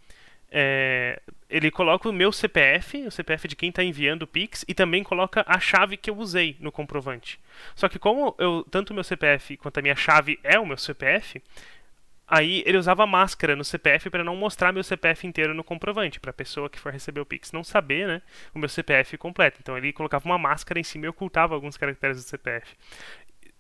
é, 0.50 1.22
ele 1.50 1.70
coloca 1.70 2.08
o 2.08 2.13
meu 2.13 2.32
CPF, 2.32 3.06
o 3.06 3.12
CPF 3.12 3.48
de 3.48 3.56
quem 3.56 3.70
está 3.70 3.84
enviando 3.84 4.24
o 4.24 4.27
Pix, 4.27 4.63
e 4.68 4.74
também 4.74 5.04
coloca 5.04 5.44
a 5.46 5.60
chave 5.60 5.98
que 5.98 6.10
eu 6.10 6.18
usei 6.18 6.56
no 6.60 6.72
comprovante. 6.72 7.39
Só 7.75 7.89
que 7.89 8.00
como 8.00 8.34
eu, 8.38 8.66
tanto 8.72 8.92
o 8.92 8.94
meu 8.94 9.04
CPF 9.04 9.58
quanto 9.58 9.80
a 9.80 9.82
minha 9.82 9.96
chave 9.96 10.39
é 10.44 10.58
o 10.58 10.66
meu 10.66 10.77
CPF, 10.77 11.42
Aí 12.27 12.62
ele 12.65 12.77
usava 12.77 13.07
máscara 13.07 13.55
no 13.55 13.63
CPF 13.63 14.10
para 14.10 14.24
não 14.24 14.36
mostrar 14.36 14.74
meu 14.74 14.84
CPF 14.84 15.25
inteiro 15.25 15.53
no 15.53 15.63
comprovante, 15.63 16.19
para 16.19 16.31
a 16.31 16.34
pessoa 16.34 16.69
que 16.69 16.79
for 16.79 16.91
receber 16.91 17.22
o 17.22 17.25
Pix 17.25 17.53
não 17.53 17.63
saber, 17.63 18.05
né, 18.05 18.22
o 18.53 18.60
meu 18.60 18.67
CPF 18.67 19.17
completo. 19.17 19.60
Então 19.62 19.77
ele 19.77 19.93
colocava 19.93 20.25
uma 20.25 20.38
máscara 20.38 20.79
em 20.79 20.84
cima 20.84 21.05
e 21.05 21.10
ocultava 21.10 21.55
alguns 21.55 21.77
caracteres 21.77 22.17
do 22.17 22.29
CPF. 22.29 22.75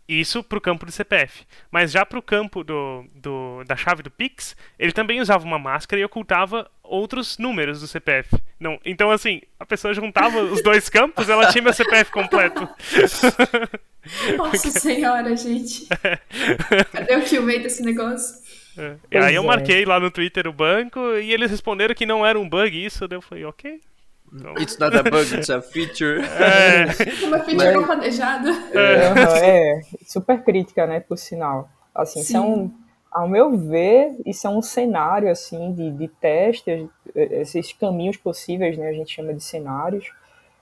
Isso 0.07 0.41
para 0.41 0.57
o 0.57 0.61
campo 0.61 0.85
do 0.85 0.91
CPF. 0.91 1.45
Mas 1.69 1.91
já 1.91 2.05
para 2.05 2.17
o 2.17 2.21
campo 2.21 2.63
do, 2.63 3.05
do, 3.13 3.63
da 3.65 3.75
chave 3.75 4.01
do 4.01 4.09
Pix, 4.09 4.55
ele 4.79 4.93
também 4.93 5.19
usava 5.19 5.43
uma 5.43 5.59
máscara 5.59 6.01
e 6.01 6.05
ocultava 6.05 6.69
outros 6.81 7.37
números 7.37 7.81
do 7.81 7.87
CPF. 7.87 8.37
Não, 8.57 8.79
então, 8.85 9.11
assim, 9.11 9.41
a 9.59 9.65
pessoa 9.65 9.93
juntava 9.93 10.39
os 10.39 10.63
dois 10.63 10.87
campos 10.87 11.27
ela 11.27 11.51
tinha 11.51 11.61
meu 11.61 11.73
CPF 11.73 12.09
completo. 12.11 12.67
Nossa 14.37 14.69
senhora, 14.71 15.35
gente. 15.35 15.87
Cadê 16.91 17.15
o 17.15 17.21
que 17.21 17.39
meio 17.39 17.63
desse 17.63 17.83
negócio? 17.83 18.35
É. 18.77 19.19
Aí 19.19 19.35
eu 19.35 19.43
é. 19.43 19.45
marquei 19.45 19.85
lá 19.85 19.99
no 19.99 20.11
Twitter 20.11 20.47
o 20.47 20.53
banco 20.53 20.99
e 21.17 21.33
eles 21.33 21.49
responderam 21.49 21.95
que 21.95 22.05
não 22.05 22.25
era 22.25 22.39
um 22.39 22.47
bug 22.47 22.85
isso, 22.85 23.07
daí 23.07 23.17
eu 23.17 23.21
falei, 23.21 23.45
ok. 23.45 23.81
Então... 24.31 24.53
It's 24.57 24.77
not 24.77 24.95
a 24.95 25.03
bug, 25.03 25.33
it's 25.33 25.49
a 25.49 25.61
feature. 25.63 26.21
É. 26.21 27.25
Uma 27.25 27.39
feature 27.39 27.71
não 27.71 27.85
planejada. 27.85 28.49
É. 28.73 29.77
é, 29.77 29.81
super 30.05 30.43
crítica, 30.43 30.85
né, 30.85 30.99
por 30.99 31.17
sinal. 31.17 31.69
Assim, 31.95 32.21
Sim. 32.21 32.33
são, 32.33 32.73
ao 33.11 33.27
meu 33.27 33.57
ver, 33.57 34.15
isso 34.25 34.45
é 34.45 34.49
um 34.49 34.61
cenário, 34.61 35.31
assim, 35.31 35.73
de, 35.73 35.91
de 35.91 36.07
testes, 36.07 36.87
esses 37.15 37.73
caminhos 37.73 38.17
possíveis, 38.17 38.77
né, 38.77 38.89
a 38.89 38.93
gente 38.93 39.15
chama 39.15 39.33
de 39.33 39.43
cenários, 39.43 40.11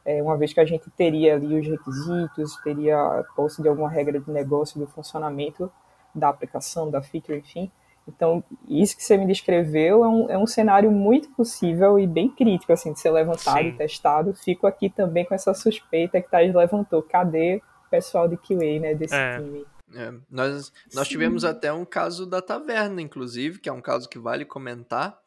é, 0.05 0.21
uma 0.21 0.37
vez 0.37 0.53
que 0.53 0.59
a 0.59 0.65
gente 0.65 0.89
teria 0.91 1.35
ali 1.35 1.59
os 1.59 1.67
requisitos, 1.67 2.55
teria 2.63 2.97
a 2.97 3.23
posse 3.35 3.61
de 3.61 3.67
alguma 3.67 3.89
regra 3.89 4.19
de 4.19 4.29
negócio 4.29 4.79
do 4.79 4.85
funcionamento 4.85 5.71
da 6.13 6.29
aplicação, 6.29 6.89
da 6.89 7.01
feature, 7.01 7.39
enfim, 7.39 7.69
Então, 8.07 8.43
isso 8.69 8.95
que 8.95 9.03
você 9.03 9.17
me 9.17 9.25
descreveu 9.25 10.05
é 10.05 10.07
um, 10.07 10.29
é 10.29 10.37
um 10.37 10.45
cenário 10.45 10.91
muito 10.91 11.29
possível 11.31 11.99
e 11.99 12.05
bem 12.05 12.29
crítico, 12.29 12.71
assim, 12.71 12.93
de 12.93 12.99
ser 12.99 13.09
levantado 13.09 13.57
Sim. 13.57 13.69
e 13.69 13.73
testado. 13.73 14.33
Fico 14.33 14.67
aqui 14.67 14.89
também 14.89 15.25
com 15.25 15.33
essa 15.33 15.53
suspeita 15.53 16.21
que 16.21 16.29
Thais 16.29 16.53
levantou. 16.53 17.01
Cadê 17.01 17.61
o 17.87 17.89
pessoal 17.89 18.27
de 18.27 18.37
QA, 18.37 18.79
né, 18.79 18.93
desse 18.93 19.15
é. 19.15 19.37
time? 19.39 19.65
É, 19.93 20.13
nós, 20.29 20.71
nós 20.93 21.07
tivemos 21.07 21.43
até 21.43 21.71
um 21.71 21.85
caso 21.85 22.25
da 22.25 22.41
taverna, 22.41 23.01
inclusive, 23.01 23.59
que 23.59 23.69
é 23.69 23.73
um 23.73 23.81
caso 23.81 24.07
que 24.07 24.19
vale 24.19 24.45
comentar. 24.45 25.17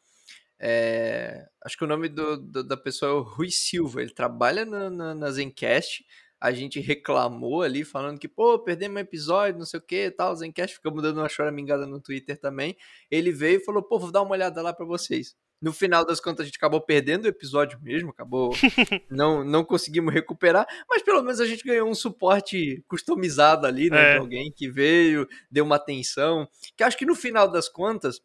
É, 0.59 1.47
acho 1.63 1.77
que 1.77 1.83
o 1.83 1.87
nome 1.87 2.09
do, 2.09 2.37
do, 2.37 2.63
da 2.63 2.75
pessoa 2.75 3.11
é 3.11 3.13
o 3.13 3.21
Rui 3.21 3.49
Silva. 3.49 4.01
Ele 4.01 4.13
trabalha 4.13 4.65
na, 4.65 4.89
na, 4.89 5.15
na 5.15 5.31
Zencast 5.31 6.03
a 6.39 6.51
gente 6.51 6.79
reclamou 6.79 7.61
ali, 7.61 7.83
falando 7.83 8.17
que, 8.17 8.27
pô, 8.27 8.57
perdemos 8.57 8.95
um 8.95 8.99
episódio, 8.99 9.59
não 9.59 9.65
sei 9.65 9.79
o 9.79 9.83
que 9.83 10.09
tal. 10.09 10.33
Zencast 10.35 10.75
ficamos 10.75 11.03
dando 11.03 11.19
uma 11.19 11.27
choramingada 11.27 11.85
no 11.85 11.99
Twitter 11.99 12.39
também. 12.39 12.77
Ele 13.11 13.31
veio 13.31 13.57
e 13.57 13.63
falou, 13.63 13.83
pô, 13.83 13.99
vou 13.99 14.11
dar 14.11 14.21
uma 14.21 14.31
olhada 14.31 14.61
lá 14.61 14.73
para 14.73 14.85
vocês. 14.85 15.35
No 15.61 15.73
final 15.73 16.05
das 16.05 16.21
contas, 16.21 16.43
a 16.43 16.45
gente 16.45 16.55
acabou 16.55 16.79
perdendo 16.79 17.25
o 17.25 17.27
episódio 17.27 17.77
mesmo, 17.81 18.11
acabou. 18.11 18.51
não, 19.11 19.43
não 19.43 19.65
conseguimos 19.65 20.13
recuperar, 20.13 20.65
mas 20.89 21.01
pelo 21.01 21.21
menos 21.21 21.41
a 21.41 21.45
gente 21.45 21.65
ganhou 21.65 21.89
um 21.89 21.93
suporte 21.93 22.81
customizado 22.87 23.67
ali, 23.67 23.89
né? 23.89 24.11
É. 24.11 24.13
De 24.13 24.19
alguém 24.19 24.53
que 24.55 24.69
veio, 24.69 25.27
deu 25.51 25.65
uma 25.65 25.75
atenção. 25.75 26.47
Que 26.77 26.83
acho 26.83 26.97
que 26.97 27.05
no 27.05 27.15
final 27.15 27.51
das 27.51 27.67
contas, 27.67 28.21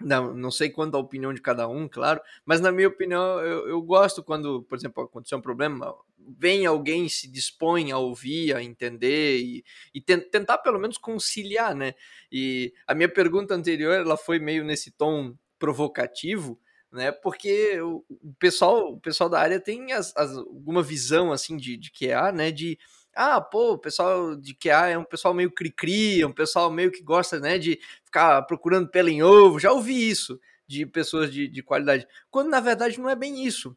não, 0.00 0.34
não 0.34 0.50
sei 0.50 0.70
quanto 0.70 0.96
a 0.96 1.00
opinião 1.00 1.32
de 1.32 1.40
cada 1.40 1.68
um, 1.68 1.88
claro, 1.88 2.20
mas 2.44 2.60
na 2.60 2.72
minha 2.72 2.88
opinião, 2.88 3.40
eu, 3.40 3.68
eu 3.68 3.82
gosto 3.82 4.22
quando, 4.22 4.62
por 4.64 4.76
exemplo, 4.76 5.04
aconteceu 5.04 5.38
um 5.38 5.42
problema, 5.42 5.94
vem 6.18 6.66
alguém 6.66 7.08
se 7.08 7.30
dispõe 7.30 7.92
a 7.92 7.98
ouvir, 7.98 8.54
a 8.54 8.62
entender 8.62 9.38
e, 9.38 9.64
e 9.94 10.00
tentar 10.00 10.58
pelo 10.58 10.78
menos 10.78 10.98
conciliar, 10.98 11.74
né? 11.74 11.94
E 12.30 12.72
a 12.86 12.94
minha 12.94 13.08
pergunta 13.08 13.54
anterior, 13.54 13.94
ela 13.94 14.16
foi 14.16 14.38
meio 14.38 14.64
nesse 14.64 14.90
tom 14.90 15.34
provocativo, 15.58 16.58
né? 16.92 17.12
Porque 17.12 17.80
o, 17.80 18.04
pessoal, 18.38 18.92
o 18.92 19.00
pessoal 19.00 19.28
da 19.28 19.40
área 19.40 19.60
tem 19.60 19.92
as, 19.92 20.14
as, 20.16 20.36
alguma 20.36 20.82
visão 20.82 21.32
assim 21.32 21.56
de, 21.56 21.76
de 21.76 21.90
QA, 21.90 22.32
né? 22.32 22.50
De 22.50 22.78
ah, 23.14 23.40
pô, 23.40 23.72
o 23.72 23.78
pessoal 23.78 24.36
de 24.36 24.54
QA 24.54 24.88
é 24.88 24.98
um 24.98 25.04
pessoal 25.04 25.34
meio 25.34 25.50
cri-cri, 25.50 26.22
é 26.22 26.26
um 26.26 26.32
pessoal 26.32 26.70
meio 26.70 26.90
que 26.90 27.02
gosta, 27.02 27.38
né, 27.38 27.58
de 27.58 27.78
ficar 28.04 28.42
procurando 28.42 28.88
pelo 28.88 29.08
em 29.08 29.22
ovo. 29.22 29.58
Já 29.58 29.72
ouvi 29.72 30.08
isso 30.08 30.38
de 30.66 30.86
pessoas 30.86 31.32
de, 31.32 31.48
de 31.48 31.62
qualidade. 31.62 32.06
Quando 32.30 32.50
na 32.50 32.60
verdade 32.60 32.98
não 32.98 33.08
é 33.08 33.16
bem 33.16 33.44
isso 33.44 33.76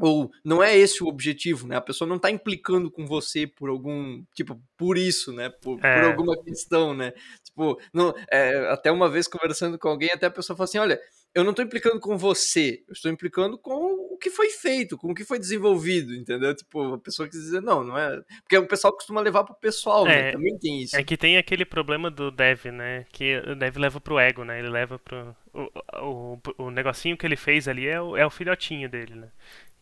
ou 0.00 0.32
não 0.44 0.62
é 0.62 0.76
esse 0.76 1.02
o 1.02 1.06
objetivo, 1.06 1.66
né? 1.68 1.76
A 1.76 1.80
pessoa 1.80 2.08
não 2.08 2.16
está 2.16 2.30
implicando 2.30 2.90
com 2.90 3.06
você 3.06 3.46
por 3.46 3.68
algum, 3.68 4.24
tipo, 4.34 4.60
por 4.76 4.98
isso, 4.98 5.32
né? 5.32 5.48
Por, 5.48 5.78
é. 5.84 6.00
por 6.00 6.10
alguma 6.10 6.42
questão, 6.42 6.92
né? 6.92 7.12
Tipo, 7.44 7.80
não, 7.92 8.12
é, 8.30 8.68
até 8.70 8.90
uma 8.90 9.08
vez 9.08 9.28
conversando 9.28 9.78
com 9.78 9.88
alguém, 9.88 10.10
até 10.10 10.26
a 10.26 10.30
pessoa 10.30 10.56
falou 10.56 10.64
assim, 10.64 10.78
olha, 10.78 11.00
eu 11.34 11.44
não 11.44 11.50
estou 11.50 11.64
implicando 11.64 11.98
com 11.98 12.16
você, 12.18 12.82
eu 12.86 12.92
estou 12.92 13.10
implicando 13.10 13.56
com 13.56 14.14
o 14.14 14.18
que 14.18 14.28
foi 14.28 14.50
feito, 14.50 14.98
com 14.98 15.10
o 15.10 15.14
que 15.14 15.24
foi 15.24 15.38
desenvolvido, 15.38 16.14
entendeu? 16.14 16.54
Tipo, 16.54 16.94
a 16.94 16.98
pessoa 16.98 17.28
quis 17.28 17.40
dizer, 17.40 17.62
não, 17.62 17.82
não 17.82 17.96
é. 17.96 18.20
Porque 18.42 18.58
o 18.58 18.66
pessoal 18.66 18.92
costuma 18.92 19.20
levar 19.20 19.44
pro 19.44 19.54
pessoal, 19.54 20.04
né? 20.04 20.18
é, 20.18 20.22
né? 20.24 20.32
Também 20.32 20.58
tem 20.58 20.82
isso. 20.82 20.96
É 20.96 21.02
que 21.02 21.16
tem 21.16 21.38
aquele 21.38 21.64
problema 21.64 22.10
do 22.10 22.30
dev, 22.30 22.66
né? 22.66 23.06
Que 23.10 23.38
o 23.38 23.54
dev 23.54 23.76
leva 23.78 24.00
pro 24.00 24.18
ego, 24.18 24.44
né? 24.44 24.58
Ele 24.58 24.68
leva 24.68 24.98
pro. 24.98 25.34
O, 25.54 26.38
o, 26.58 26.64
o 26.66 26.70
negocinho 26.70 27.16
que 27.16 27.26
ele 27.26 27.36
fez 27.36 27.66
ali 27.66 27.86
é 27.86 28.00
o, 28.00 28.16
é 28.16 28.26
o 28.26 28.30
filhotinho 28.30 28.88
dele, 28.88 29.14
né? 29.14 29.28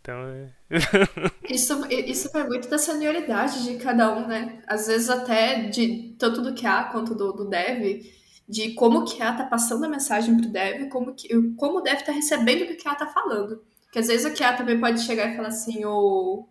Então 0.00 0.14
é. 0.28 0.50
isso, 1.52 1.86
isso 1.90 2.32
vai 2.32 2.44
muito 2.46 2.68
da 2.68 2.78
senioridade 2.78 3.64
de 3.64 3.76
cada 3.76 4.14
um, 4.16 4.26
né? 4.26 4.62
Às 4.66 4.86
vezes 4.86 5.10
até 5.10 5.68
de 5.68 6.14
tanto 6.18 6.40
do 6.42 6.54
QA 6.54 6.84
quanto 6.84 7.14
do, 7.14 7.32
do 7.32 7.48
dev, 7.48 8.02
de 8.50 8.74
como 8.74 8.98
o 8.98 9.04
QA 9.04 9.32
tá 9.32 9.44
passando 9.44 9.84
a 9.84 9.88
mensagem 9.88 10.36
pro 10.36 10.48
dev, 10.48 10.88
como, 10.88 11.14
que, 11.14 11.28
como 11.52 11.78
o 11.78 11.80
dev 11.80 12.02
tá 12.02 12.10
recebendo 12.10 12.64
o 12.64 12.66
que 12.66 12.82
QA 12.82 12.96
tá 12.96 13.06
falando. 13.06 13.62
Porque 13.82 14.00
às 14.00 14.08
vezes 14.08 14.26
o 14.26 14.36
QA 14.36 14.54
também 14.54 14.80
pode 14.80 15.00
chegar 15.02 15.32
e 15.32 15.36
falar 15.36 15.48
assim, 15.48 15.84
ô 15.84 16.48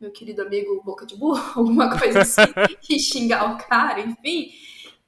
meu 0.00 0.10
querido 0.10 0.42
amigo 0.42 0.82
boca 0.84 1.06
de 1.06 1.16
burro, 1.16 1.40
alguma 1.54 1.96
coisa 1.96 2.22
assim, 2.22 2.42
e 2.90 2.98
xingar 2.98 3.54
o 3.54 3.68
cara, 3.68 4.00
enfim. 4.00 4.50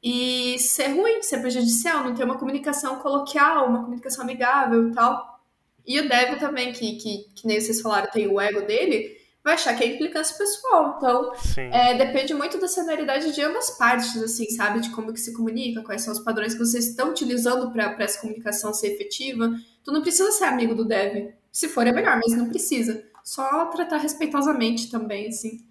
E 0.02 0.56
ser 0.60 0.88
ruim, 0.88 1.20
ser 1.22 1.40
prejudicial, 1.40 2.04
não 2.04 2.14
ter 2.14 2.24
uma 2.24 2.38
comunicação 2.38 2.96
coloquial, 3.00 3.68
uma 3.68 3.82
comunicação 3.82 4.22
amigável 4.22 4.88
e 4.88 4.92
tal. 4.92 5.40
E 5.84 5.98
o 5.98 6.08
Dev 6.08 6.38
também, 6.38 6.72
que, 6.72 6.96
que, 6.96 7.24
que 7.34 7.46
nem 7.46 7.60
vocês 7.60 7.80
falaram, 7.80 8.08
tem 8.10 8.28
o 8.28 8.40
ego 8.40 8.62
dele, 8.62 9.19
vai 9.42 9.54
achar 9.54 9.74
que 9.74 9.84
é 9.84 9.94
implicância 9.94 10.36
pessoal. 10.36 10.96
Então, 10.96 11.32
é, 11.72 11.94
depende 11.94 12.34
muito 12.34 12.58
da 12.58 12.68
sonoridade 12.68 13.32
de 13.32 13.42
ambas 13.42 13.70
partes, 13.70 14.16
assim, 14.22 14.44
sabe? 14.50 14.80
De 14.80 14.90
como 14.90 15.12
que 15.12 15.20
se 15.20 15.32
comunica, 15.32 15.82
quais 15.82 16.02
são 16.02 16.12
os 16.12 16.20
padrões 16.20 16.54
que 16.54 16.60
vocês 16.60 16.88
estão 16.88 17.10
utilizando 17.10 17.70
para 17.70 17.96
essa 17.98 18.20
comunicação 18.20 18.72
ser 18.72 18.88
efetiva. 18.88 19.50
Tu 19.84 19.92
não 19.92 20.02
precisa 20.02 20.30
ser 20.32 20.44
amigo 20.44 20.74
do 20.74 20.84
dev. 20.84 21.32
Se 21.50 21.68
for, 21.68 21.86
é 21.86 21.92
melhor, 21.92 22.20
mas 22.22 22.36
não 22.36 22.48
precisa. 22.48 23.02
Só 23.24 23.66
tratar 23.66 23.98
respeitosamente 23.98 24.90
também, 24.90 25.28
assim. 25.28 25.64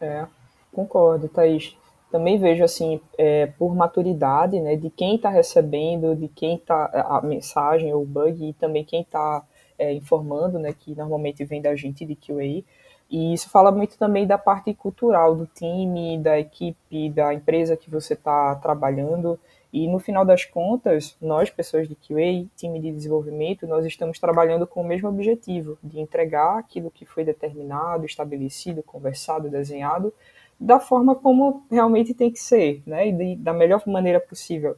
É, 0.00 0.26
concordo, 0.72 1.28
Thaís 1.28 1.76
também 2.10 2.38
vejo 2.38 2.62
assim 2.62 3.00
é, 3.18 3.46
por 3.46 3.74
maturidade 3.74 4.60
né 4.60 4.76
de 4.76 4.90
quem 4.90 5.16
está 5.16 5.28
recebendo 5.28 6.14
de 6.14 6.28
quem 6.28 6.54
está 6.54 6.86
a 6.86 7.20
mensagem 7.20 7.92
ou 7.92 8.04
bug 8.06 8.48
e 8.48 8.52
também 8.54 8.84
quem 8.84 9.02
está 9.02 9.44
é, 9.78 9.92
informando 9.92 10.58
né 10.58 10.72
que 10.72 10.94
normalmente 10.94 11.44
vem 11.44 11.60
da 11.60 11.74
gente 11.74 12.06
de 12.06 12.14
QA 12.14 12.62
e 13.10 13.32
isso 13.32 13.48
fala 13.48 13.70
muito 13.70 13.96
também 13.96 14.26
da 14.26 14.36
parte 14.36 14.74
cultural 14.74 15.34
do 15.34 15.46
time 15.46 16.18
da 16.18 16.38
equipe 16.38 17.10
da 17.10 17.32
empresa 17.32 17.76
que 17.76 17.90
você 17.90 18.14
está 18.14 18.54
trabalhando 18.56 19.38
e 19.72 19.86
no 19.86 19.98
final 19.98 20.24
das 20.24 20.44
contas 20.44 21.16
nós 21.20 21.50
pessoas 21.50 21.88
de 21.88 21.94
QA 21.94 22.46
time 22.56 22.80
de 22.80 22.90
desenvolvimento 22.92 23.66
nós 23.66 23.84
estamos 23.86 24.18
trabalhando 24.18 24.66
com 24.66 24.80
o 24.80 24.86
mesmo 24.86 25.08
objetivo 25.08 25.78
de 25.82 26.00
entregar 26.00 26.58
aquilo 26.58 26.90
que 26.90 27.06
foi 27.06 27.24
determinado 27.24 28.04
estabelecido 28.04 28.82
conversado 28.82 29.48
desenhado 29.48 30.12
da 30.58 30.80
forma 30.80 31.14
como 31.14 31.64
realmente 31.70 32.14
tem 32.14 32.30
que 32.30 32.40
ser, 32.40 32.82
né? 32.86 33.08
E 33.08 33.12
de, 33.12 33.36
da 33.36 33.52
melhor 33.52 33.82
maneira 33.86 34.18
possível. 34.18 34.76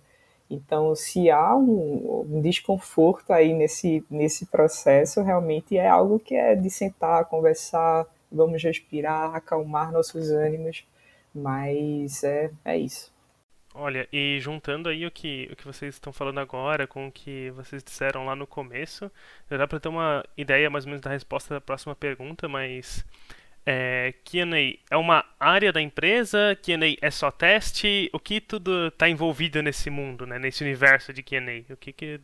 Então, 0.50 0.94
se 0.94 1.30
há 1.30 1.54
um, 1.54 2.26
um, 2.28 2.40
desconforto 2.40 3.32
aí 3.32 3.52
nesse, 3.52 4.04
nesse 4.10 4.46
processo, 4.46 5.22
realmente 5.22 5.76
é 5.76 5.86
algo 5.88 6.18
que 6.18 6.34
é 6.34 6.54
de 6.54 6.70
sentar, 6.70 7.26
conversar, 7.26 8.06
vamos 8.30 8.62
respirar, 8.62 9.34
acalmar 9.34 9.92
nossos 9.92 10.30
ânimos, 10.30 10.86
mas 11.34 12.22
é, 12.24 12.50
é 12.64 12.78
isso. 12.78 13.12
Olha, 13.74 14.08
e 14.12 14.38
juntando 14.40 14.88
aí 14.88 15.06
o 15.06 15.10
que, 15.10 15.48
o 15.52 15.56
que 15.56 15.64
vocês 15.64 15.94
estão 15.94 16.12
falando 16.12 16.40
agora 16.40 16.86
com 16.86 17.06
o 17.06 17.12
que 17.12 17.50
vocês 17.50 17.82
disseram 17.82 18.26
lá 18.26 18.34
no 18.34 18.46
começo, 18.46 19.10
já 19.48 19.56
dá 19.56 19.68
para 19.68 19.78
ter 19.78 19.88
uma 19.88 20.24
ideia 20.36 20.68
mais 20.68 20.84
ou 20.84 20.90
menos 20.90 21.02
da 21.02 21.10
resposta 21.10 21.54
da 21.54 21.60
próxima 21.60 21.94
pergunta, 21.94 22.48
mas 22.48 23.04
é, 23.70 24.14
Q&A 24.24 24.78
é 24.90 24.96
uma 24.96 25.22
área 25.38 25.70
da 25.70 25.80
empresa? 25.80 26.58
Q&A 26.62 26.96
é 27.00 27.10
só 27.10 27.30
teste? 27.30 28.08
O 28.14 28.18
que 28.18 28.40
tudo 28.40 28.88
está 28.88 29.08
envolvido 29.08 29.62
nesse 29.62 29.90
mundo, 29.90 30.26
né? 30.26 30.38
Nesse 30.38 30.64
universo 30.64 31.12
de 31.12 31.22
Q&A? 31.22 31.70
O 31.72 31.76
que, 31.76 31.92
que 31.92 32.20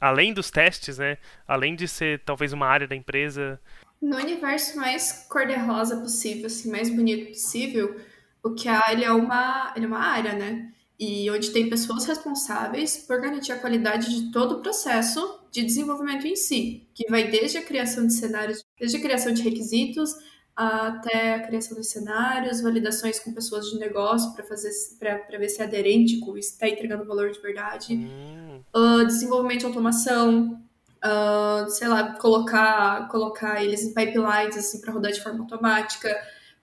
além 0.00 0.32
dos 0.32 0.50
testes, 0.50 0.96
né? 0.96 1.18
Além 1.46 1.76
de 1.76 1.86
ser 1.86 2.20
talvez 2.20 2.54
uma 2.54 2.66
área 2.66 2.88
da 2.88 2.96
empresa? 2.96 3.60
No 4.00 4.16
universo 4.16 4.76
mais 4.76 5.26
cor-de-rosa 5.28 5.96
possível, 5.96 6.46
assim, 6.46 6.70
mais 6.70 6.90
bonito 6.90 7.28
possível, 7.28 7.98
o 8.42 8.54
QA 8.54 8.92
ele 8.92 9.04
é 9.04 9.12
uma, 9.12 9.72
ele 9.74 9.86
é 9.86 9.88
uma 9.88 9.98
área, 9.98 10.34
né? 10.34 10.72
E 10.98 11.30
onde 11.30 11.50
tem 11.50 11.68
pessoas 11.68 12.04
responsáveis 12.04 12.96
por 12.98 13.20
garantir 13.20 13.52
a 13.52 13.58
qualidade 13.58 14.08
de 14.08 14.32
todo 14.32 14.56
o 14.56 14.62
processo 14.62 15.40
de 15.50 15.62
desenvolvimento 15.62 16.26
em 16.26 16.36
si, 16.36 16.88
que 16.94 17.10
vai 17.10 17.28
desde 17.28 17.58
a 17.58 17.62
criação 17.62 18.06
de 18.06 18.14
cenários, 18.14 18.64
desde 18.78 18.96
a 18.96 19.00
criação 19.00 19.32
de 19.32 19.42
requisitos, 19.42 20.14
até 20.56 21.34
a 21.34 21.46
criação 21.46 21.76
dos 21.76 21.88
cenários, 21.88 22.62
validações 22.62 23.18
com 23.18 23.34
pessoas 23.34 23.66
de 23.66 23.78
negócio 23.78 24.32
para 24.32 24.42
fazer 24.42 24.70
para 24.98 25.38
ver 25.38 25.50
se 25.50 25.60
é 25.60 25.64
aderente 25.64 26.18
com 26.20 26.36
está 26.38 26.66
entregando 26.66 27.04
valor 27.04 27.30
de 27.30 27.40
verdade, 27.40 27.94
hum. 27.94 28.62
uh, 28.74 29.04
desenvolvimento 29.04 29.60
de 29.60 29.66
automação, 29.66 30.65
uh, 31.06 31.70
sei 31.70 31.88
lá, 31.88 32.14
colocar 32.14 33.08
colocar 33.08 33.62
eles 33.62 33.82
em 33.82 33.94
pipelines 33.94 34.56
assim 34.56 34.80
para 34.80 34.92
rodar 34.92 35.12
de 35.12 35.22
forma 35.22 35.40
automática, 35.40 36.14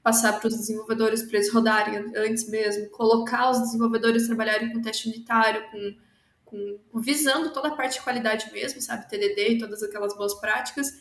passar 0.01 0.39
para 0.39 0.47
os 0.47 0.55
desenvolvedores 0.55 1.23
para 1.23 1.37
eles 1.37 1.51
rodarem 1.51 2.11
antes 2.15 2.49
mesmo, 2.49 2.89
colocar 2.89 3.51
os 3.51 3.59
desenvolvedores 3.59 4.27
trabalharem 4.27 4.73
com 4.73 4.81
teste 4.81 5.07
unitário, 5.07 5.63
com, 5.71 6.79
com 6.91 6.99
visando 6.99 7.51
toda 7.51 7.69
a 7.69 7.75
parte 7.75 7.95
de 7.95 8.01
qualidade 8.01 8.51
mesmo, 8.51 8.81
sabe, 8.81 9.09
TDD 9.09 9.53
e 9.53 9.57
todas 9.59 9.81
aquelas 9.81 10.15
boas 10.15 10.33
práticas 10.35 10.91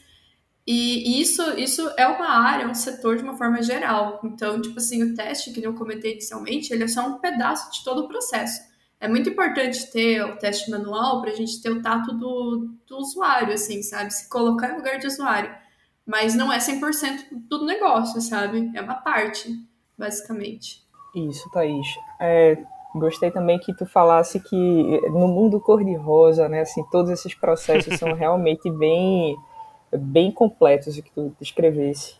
e 0.66 1.20
isso, 1.20 1.42
isso 1.58 1.90
é 1.98 2.06
uma 2.06 2.28
área, 2.28 2.68
um 2.68 2.74
setor 2.74 3.16
de 3.16 3.22
uma 3.22 3.36
forma 3.36 3.60
geral. 3.62 4.20
Então, 4.24 4.60
tipo 4.60 4.78
assim, 4.78 5.02
o 5.02 5.14
teste, 5.14 5.50
que 5.52 5.62
eu 5.62 5.74
comentei 5.74 6.12
inicialmente, 6.12 6.72
ele 6.72 6.84
é 6.84 6.88
só 6.88 7.06
um 7.06 7.18
pedaço 7.18 7.72
de 7.72 7.84
todo 7.84 8.04
o 8.04 8.08
processo. 8.08 8.60
É 9.02 9.08
muito 9.08 9.28
importante 9.28 9.90
ter 9.90 10.22
o 10.22 10.36
teste 10.36 10.70
manual 10.70 11.20
para 11.20 11.32
a 11.32 11.34
gente 11.34 11.60
ter 11.60 11.70
o 11.70 11.82
tato 11.82 12.16
do, 12.16 12.68
do 12.86 12.96
usuário, 12.98 13.52
assim, 13.52 13.82
sabe? 13.82 14.12
Se 14.12 14.28
colocar 14.28 14.72
em 14.72 14.76
lugar 14.76 14.98
de 14.98 15.08
usuário. 15.08 15.52
Mas 16.06 16.36
não 16.36 16.52
é 16.52 16.58
100% 16.58 17.48
do 17.48 17.64
negócio, 17.64 18.20
sabe? 18.20 18.70
É 18.74 18.80
uma 18.80 18.94
parte, 18.94 19.52
basicamente. 19.98 20.84
Isso, 21.14 21.50
Thaís. 21.50 21.86
É, 22.20 22.56
Gostei 22.94 23.30
também 23.30 23.58
que 23.58 23.74
tu 23.74 23.86
falasse 23.86 24.38
que 24.38 25.00
no 25.10 25.26
mundo 25.26 25.58
cor-de-rosa, 25.58 26.48
né, 26.48 26.60
assim, 26.60 26.84
todos 26.90 27.10
esses 27.10 27.34
processos 27.34 27.98
são 27.98 28.12
realmente 28.14 28.70
bem, 28.70 29.36
bem 29.90 30.30
completos 30.30 30.98
o 30.98 31.02
que 31.02 31.10
tu 31.10 31.34
descrevesse. 31.40 32.16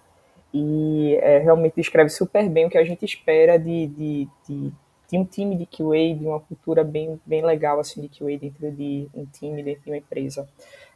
E 0.53 1.17
é, 1.21 1.39
realmente 1.39 1.75
descreve 1.77 2.11
super 2.11 2.49
bem 2.49 2.67
o 2.67 2.71
que 2.71 2.79
a 2.79 2.85
gente 2.85 3.05
espera 3.05 3.59
de, 3.59 3.87
de, 3.87 4.29
de, 4.49 4.73
de, 5.13 5.19
um 5.19 5.25
time 5.27 5.55
de 5.55 5.67
QA, 5.67 6.15
de 6.19 6.25
uma 6.25 6.41
cultura 6.41 6.83
bem, 6.83 7.21
bem 7.27 7.45
legal 7.45 7.79
assim, 7.79 8.01
de 8.01 8.09
QA 8.09 8.39
dentro 8.39 8.71
de 8.73 9.07
um 9.15 9.27
time, 9.27 9.63
dentro 9.63 9.83
de 9.83 9.91
uma 9.91 9.99
empresa. 9.99 10.49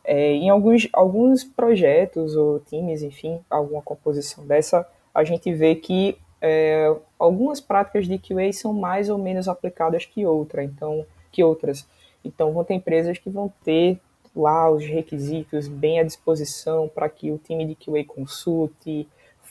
É, 0.02 0.32
em 0.32 0.48
alguns, 0.48 0.88
alguns 0.90 1.44
projetos 1.44 2.34
ou 2.34 2.58
times, 2.60 3.02
enfim, 3.02 3.38
alguma 3.50 3.82
composição 3.82 4.46
dessa, 4.46 4.88
a 5.14 5.22
gente 5.22 5.52
vê 5.52 5.74
que 5.74 6.16
é, 6.40 6.96
algumas 7.18 7.60
práticas 7.60 8.06
de 8.06 8.18
QA 8.18 8.50
são 8.52 8.72
mais 8.72 9.10
ou 9.10 9.18
menos 9.18 9.48
aplicadas 9.48 10.06
que, 10.06 10.24
outra, 10.24 10.64
então, 10.64 11.04
que 11.30 11.44
outras. 11.44 11.86
Então, 12.24 12.52
vão 12.52 12.64
ter 12.64 12.74
empresas 12.74 13.18
que 13.18 13.28
vão 13.28 13.52
ter 13.62 14.00
lá 14.34 14.70
os 14.70 14.84
requisitos 14.84 15.68
bem 15.68 16.00
à 16.00 16.02
disposição 16.02 16.88
para 16.88 17.08
que 17.08 17.30
o 17.30 17.38
time 17.38 17.66
de 17.66 17.74
QA 17.74 18.04
consulte, 18.04 19.06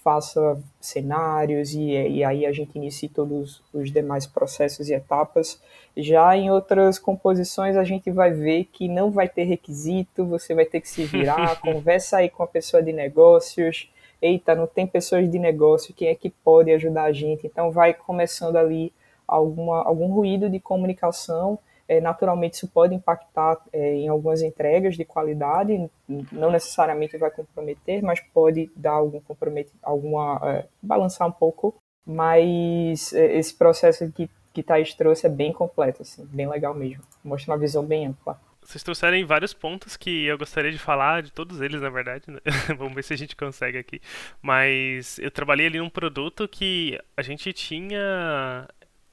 faça 0.06 0.62
cenários 0.80 1.74
e, 1.74 1.90
e, 1.90 2.24
aí 2.24 2.46
a 2.46 2.52
gente 2.52 2.76
inicie 2.76 3.10
todos 3.10 3.64
os 3.74 3.92
demais 3.92 4.28
processos 4.28 4.88
e 4.88 4.94
etapas. 4.94 5.60
Já 5.98 6.38
em 6.38 6.52
outras 6.52 7.00
composições 7.00 7.76
a 7.76 7.84
gente 7.84 8.12
vai 8.12 8.32
ver 8.32 8.66
que 8.66 8.88
não 8.88 9.10
vai 9.10 9.28
ter 9.28 9.46
requisito, 9.46 10.24
você 10.24 10.54
vai 10.54 10.64
ter 10.64 10.80
que 10.80 10.88
se 10.88 11.06
virar, 11.06 11.58
conversa 11.60 12.18
aí 12.18 12.30
com 12.30 12.44
a 12.44 12.48
pessoa 12.48 12.84
de 12.84 12.94
negócios, 12.94 13.92
eita, 14.22 14.54
não 14.54 14.68
tem 14.68 14.86
pessoas 14.86 15.28
de 15.28 15.40
negócio, 15.40 15.92
quem 15.92 16.10
é 16.10 16.14
que 16.14 16.30
pode 16.30 16.72
ajudar 16.72 17.06
a 17.06 17.12
gente? 17.12 17.48
Então 17.48 17.72
vai 17.72 17.92
começando 17.92 18.58
ali 18.58 18.94
alguma, 19.28 19.84
algum 19.84 20.14
ruído 20.14 20.52
de 20.52 20.60
comunicação. 20.60 21.58
É, 21.88 22.02
naturalmente 22.02 22.54
isso 22.54 22.68
pode 22.68 22.96
impactar 22.96 23.62
é, 23.72 23.94
em 23.94 24.08
algumas 24.08 24.42
entregas 24.42 24.96
de 24.96 25.06
qualidade, 25.06 25.90
não 26.32 26.52
necessariamente 26.52 27.18
vai 27.18 27.30
comprometer, 27.30 28.02
mas 28.02 28.20
pode 28.20 28.72
dar 28.76 28.94
algum 28.94 29.20
comprometimento, 29.22 29.78
alguma 29.84 30.40
é, 30.44 30.66
balançar 30.82 31.28
um 31.28 31.32
pouco. 31.32 31.76
Mas 32.06 33.14
é, 33.14 33.38
esse 33.38 33.54
processo 33.56 34.12
que 34.12 34.30
que 34.56 34.64
Thais 34.64 34.94
trouxe 34.94 35.28
é 35.28 35.30
bem 35.30 35.52
completo, 35.52 36.02
assim, 36.02 36.26
bem 36.28 36.48
legal 36.48 36.74
mesmo. 36.74 37.04
Mostra 37.22 37.52
uma 37.52 37.60
visão 37.60 37.86
bem 37.86 38.08
ampla. 38.08 38.40
Vocês 38.62 38.82
trouxeram 38.82 39.28
vários 39.28 39.54
pontos 39.54 39.96
que 39.96 40.26
eu 40.26 40.38
gostaria 40.38 40.72
de 40.72 40.80
falar, 40.80 41.22
de 41.22 41.32
todos 41.32 41.62
eles, 41.62 41.82
na 41.82 41.90
verdade. 41.90 42.24
Né? 42.28 42.40
Vamos 42.78 42.96
ver 42.96 43.04
se 43.04 43.14
a 43.14 43.18
gente 43.18 43.36
consegue 43.36 43.78
aqui. 43.78 44.02
Mas 44.42 45.20
eu 45.20 45.30
trabalhei 45.30 45.68
ali 45.68 45.78
num 45.78 45.90
produto 45.90 46.48
que 46.48 46.98
a 47.16 47.22
gente 47.22 47.52
tinha 47.54 48.68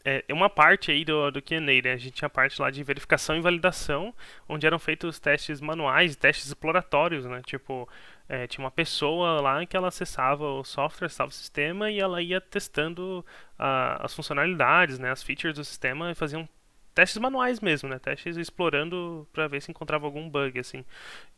é, 0.05 0.25
uma 0.31 0.51
parte 0.51 0.91
aí 0.91 1.05
do, 1.05 1.31
do 1.31 1.41
Q&A, 1.41 1.61
né? 1.61 1.93
A 1.93 1.97
gente 1.97 2.13
tinha 2.13 2.27
a 2.27 2.31
parte 2.31 2.61
lá 2.61 2.71
de 2.71 2.83
verificação 2.83 3.37
e 3.37 3.41
validação, 3.41 4.15
onde 4.49 4.67
eram 4.67 4.79
feitos 4.79 5.19
testes 5.21 5.61
manuais, 5.61 6.17
testes 6.17 6.47
exploratórios, 6.47 7.25
né? 7.25 7.41
Tipo, 7.47 7.89
é, 8.29 8.47
tinha 8.47 8.65
uma 8.65 8.71
pessoa 8.71 9.41
lá 9.41 9.65
que 9.65 9.77
ela 9.77 9.89
acessava 9.89 10.45
o 10.45 10.65
software, 10.65 11.07
acessava 11.07 11.31
o 11.31 11.35
sistema 11.35 11.91
e 11.91 12.01
ela 12.01 12.21
ia 12.21 12.41
testando 12.41 13.25
a, 13.59 14.05
as 14.05 14.15
funcionalidades, 14.15 14.99
né? 14.99 15.11
As 15.11 15.23
features 15.23 15.55
do 15.55 15.65
sistema 15.65 16.11
e 16.11 16.15
faziam 16.15 16.49
testes 16.95 17.19
manuais 17.19 17.61
mesmo, 17.61 17.89
né? 17.89 17.99
Testes 17.99 18.37
explorando 18.37 19.27
para 19.33 19.47
ver 19.49 19.63
se 19.63 19.71
encontrava 19.71 20.07
algum 20.07 20.29
bug, 20.29 20.59
assim. 20.59 20.85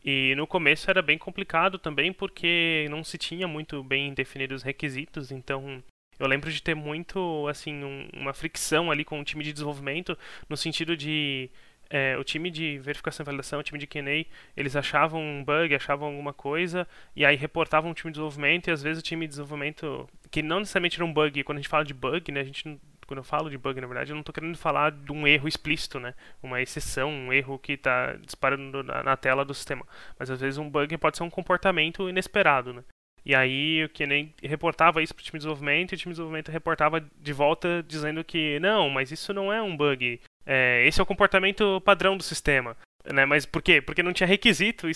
E 0.05 0.35
no 0.37 0.47
começo 0.47 0.91
era 0.91 1.03
bem 1.03 1.19
complicado 1.19 1.79
também 1.79 2.13
porque 2.13 2.87
não 2.91 3.05
se 3.05 3.19
tinha 3.19 3.47
muito 3.47 3.83
bem 3.85 4.15
definidos 4.15 4.63
os 4.63 4.63
requisitos, 4.63 5.31
então 5.31 5.83
eu 6.19 6.27
lembro 6.27 6.51
de 6.51 6.63
ter 6.63 6.75
muito, 6.75 7.47
assim, 7.49 7.85
um, 7.85 8.09
uma 8.13 8.33
fricção 8.33 8.91
ali 8.91 9.05
com 9.05 9.21
o 9.21 9.25
time 9.25 9.45
de 9.45 9.53
desenvolvimento 9.53 10.17
no 10.49 10.57
sentido 10.57 10.97
de 10.97 11.51
é, 11.91 12.17
o 12.19 12.25
time 12.25 12.51
de 12.51 12.79
verificação 12.79 13.23
e 13.23 13.27
validação, 13.27 13.61
o 13.61 13.63
time 13.63 13.79
de 13.79 13.87
QA, 13.87 14.27
eles 14.57 14.75
achavam 14.77 15.21
um 15.23 15.45
bug, 15.45 15.75
achavam 15.75 16.09
alguma 16.09 16.33
coisa, 16.33 16.87
e 17.15 17.25
aí 17.25 17.37
reportavam 17.37 17.91
o 17.91 17.95
time 17.95 18.11
de 18.11 18.15
desenvolvimento, 18.15 18.69
e 18.69 18.71
às 18.73 18.83
vezes 18.83 19.01
o 19.01 19.05
time 19.05 19.27
de 19.27 19.31
desenvolvimento, 19.31 20.09
que 20.31 20.43
não 20.43 20.61
necessariamente 20.61 20.97
era 20.97 21.05
um 21.05 21.13
bug, 21.13 21.43
quando 21.45 21.59
a 21.59 21.61
gente 21.61 21.69
fala 21.69 21.85
de 21.85 21.95
bug, 21.95 22.33
né, 22.33 22.41
a 22.41 22.45
gente 22.45 22.81
quando 23.07 23.19
eu 23.19 23.25
falo 23.25 23.51
de 23.51 23.59
bug, 23.59 23.81
na 23.81 23.87
verdade, 23.87 24.11
eu 24.11 24.15
não 24.15 24.21
estou 24.21 24.33
querendo 24.33 24.57
falar 24.57 24.91
de 24.91 25.13
um 25.13 25.27
erro 25.27 25.47
explícito, 25.47 26.01
né? 26.01 26.15
Uma 26.43 26.63
exceção, 26.63 27.11
um 27.11 27.33
erro 27.33 27.59
que 27.59 27.73
está 27.73 28.15
disparando 28.15 28.83
na, 28.83 29.03
na, 29.03 29.17
tela 29.17 29.45
do 29.45 29.53
sistema. 29.53 29.87
Mas 30.19 30.31
às 30.31 30.41
vezes 30.41 30.59
um 30.59 30.71
bug 30.71 30.97
pode 30.97 31.17
ser 31.17 31.23
um 31.23 31.29
comportamento 31.29 32.09
inesperado, 32.09 32.73
né? 32.73 32.83
E 33.25 33.35
aí 33.35 33.85
o 33.85 33.89
que 33.89 34.07
nem 34.07 34.35
reportava 34.43 35.03
isso 35.03 35.15
para 35.15 35.23
o 35.23 35.25
time 35.25 35.39
de 35.39 35.45
desenvolvimento 35.45 35.93
e 35.93 35.95
o 35.95 35.99
time 35.99 36.13
de 36.13 36.17
desenvolvimento 36.17 36.51
reportava 36.51 37.01
de 37.01 37.33
volta 37.33 37.85
dizendo 37.87 38.23
que 38.23 38.59
não, 38.61 38.91
mas 38.91 39.11
isso 39.11 39.33
não 39.33 39.53
é 39.53 39.63
um 39.63 39.77
bug. 39.77 40.21
É, 40.45 40.87
esse 40.87 41.01
é 41.01 41.03
o 41.03 41.07
comportamento 41.07 41.81
padrão 41.81 42.17
do 42.17 42.23
sistema. 42.23 42.77
Né? 43.13 43.27
Mas 43.27 43.45
por 43.45 43.61
quê? 43.63 43.83
Porque 43.83 44.03
não 44.03 44.15
tinha 44.15 44.27
requisito 44.27 44.87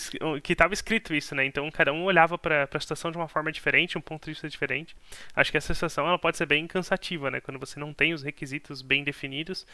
que 0.41 0.53
estava 0.53 0.73
escrito 0.73 1.13
isso, 1.13 1.35
né? 1.35 1.45
Então 1.45 1.69
cada 1.69 1.93
um 1.93 2.05
olhava 2.05 2.39
para 2.39 2.67
a 2.71 2.79
situação 2.79 3.11
de 3.11 3.17
uma 3.17 3.27
forma 3.27 3.51
diferente, 3.51 3.97
um 3.97 4.01
ponto 4.01 4.25
de 4.25 4.31
vista 4.31 4.49
diferente. 4.49 4.95
Acho 5.35 5.51
que 5.51 5.57
essa 5.57 5.73
situação 5.73 6.07
ela 6.07 6.17
pode 6.17 6.37
ser 6.37 6.47
bem 6.47 6.65
cansativa, 6.65 7.29
né? 7.29 7.39
Quando 7.39 7.59
você 7.59 7.79
não 7.79 7.93
tem 7.93 8.13
os 8.13 8.23
requisitos 8.23 8.81
bem 8.81 9.03
definidos 9.03 9.65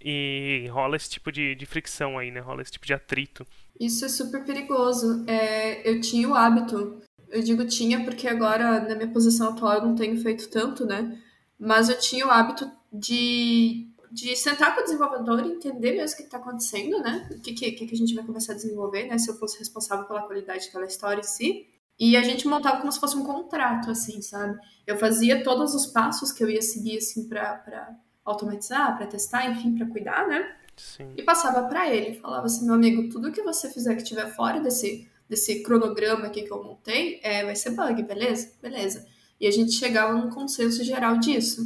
e 0.00 0.66
rola 0.70 0.96
esse 0.96 1.10
tipo 1.10 1.30
de, 1.30 1.54
de 1.54 1.66
fricção 1.66 2.18
aí, 2.18 2.30
né? 2.30 2.40
Rola 2.40 2.62
esse 2.62 2.72
tipo 2.72 2.86
de 2.86 2.94
atrito. 2.94 3.46
Isso 3.78 4.04
é 4.04 4.08
super 4.08 4.44
perigoso. 4.46 5.22
É, 5.26 5.88
eu 5.88 6.00
tinha 6.00 6.26
o 6.26 6.34
hábito, 6.34 7.02
eu 7.34 7.42
digo 7.42 7.66
tinha 7.66 8.04
porque 8.04 8.28
agora 8.28 8.80
na 8.80 8.94
minha 8.94 9.10
posição 9.10 9.50
atual 9.50 9.74
eu 9.74 9.86
não 9.86 9.94
tenho 9.94 10.16
feito 10.22 10.48
tanto, 10.48 10.86
né? 10.86 11.20
Mas 11.58 11.88
eu 11.88 11.98
tinha 11.98 12.26
o 12.26 12.30
hábito 12.30 12.70
de 12.92 13.90
de 14.10 14.36
sentar 14.36 14.72
com 14.72 14.80
o 14.80 14.84
desenvolvedor 14.84 15.44
e 15.44 15.50
entender 15.50 15.90
mesmo 15.90 16.14
o 16.14 16.16
que 16.18 16.22
está 16.22 16.38
acontecendo, 16.38 17.00
né? 17.00 17.28
O 17.32 17.40
que, 17.40 17.52
que, 17.52 17.72
que 17.72 17.92
a 17.92 17.98
gente 17.98 18.14
vai 18.14 18.24
começar 18.24 18.52
a 18.52 18.54
desenvolver, 18.54 19.08
né? 19.08 19.18
Se 19.18 19.28
eu 19.28 19.34
fosse 19.34 19.58
responsável 19.58 20.06
pela 20.06 20.22
qualidade 20.22 20.66
daquela 20.66 20.86
história 20.86 21.20
em 21.20 21.24
si. 21.24 21.66
E 21.98 22.16
a 22.16 22.22
gente 22.22 22.46
montava 22.46 22.78
como 22.78 22.92
se 22.92 23.00
fosse 23.00 23.16
um 23.16 23.24
contrato, 23.24 23.90
assim, 23.90 24.22
sabe? 24.22 24.56
Eu 24.86 24.96
fazia 24.98 25.42
todos 25.42 25.74
os 25.74 25.86
passos 25.86 26.30
que 26.30 26.44
eu 26.44 26.48
ia 26.48 26.62
seguir, 26.62 26.98
assim, 26.98 27.28
para 27.28 27.96
automatizar, 28.24 28.96
para 28.96 29.08
testar, 29.08 29.50
enfim, 29.50 29.76
para 29.76 29.86
cuidar, 29.86 30.28
né? 30.28 30.56
Sim. 30.76 31.12
E 31.16 31.22
passava 31.24 31.68
para 31.68 31.92
ele, 31.92 32.14
falava 32.20 32.46
assim, 32.46 32.64
meu 32.66 32.74
amigo, 32.74 33.08
tudo 33.08 33.32
que 33.32 33.42
você 33.42 33.68
fizer 33.68 33.96
que 33.96 34.02
estiver 34.02 34.32
fora 34.34 34.60
desse, 34.60 35.08
desse 35.28 35.62
cronograma 35.62 36.26
aqui 36.26 36.42
que 36.42 36.50
eu 36.50 36.62
montei, 36.62 37.20
é, 37.22 37.44
vai 37.44 37.56
ser 37.56 37.70
bug, 37.70 38.02
beleza? 38.02 38.52
Beleza. 38.60 39.06
E 39.40 39.46
a 39.46 39.50
gente 39.50 39.72
chegava 39.72 40.12
num 40.12 40.30
consenso 40.30 40.84
geral 40.84 41.18
disso. 41.18 41.62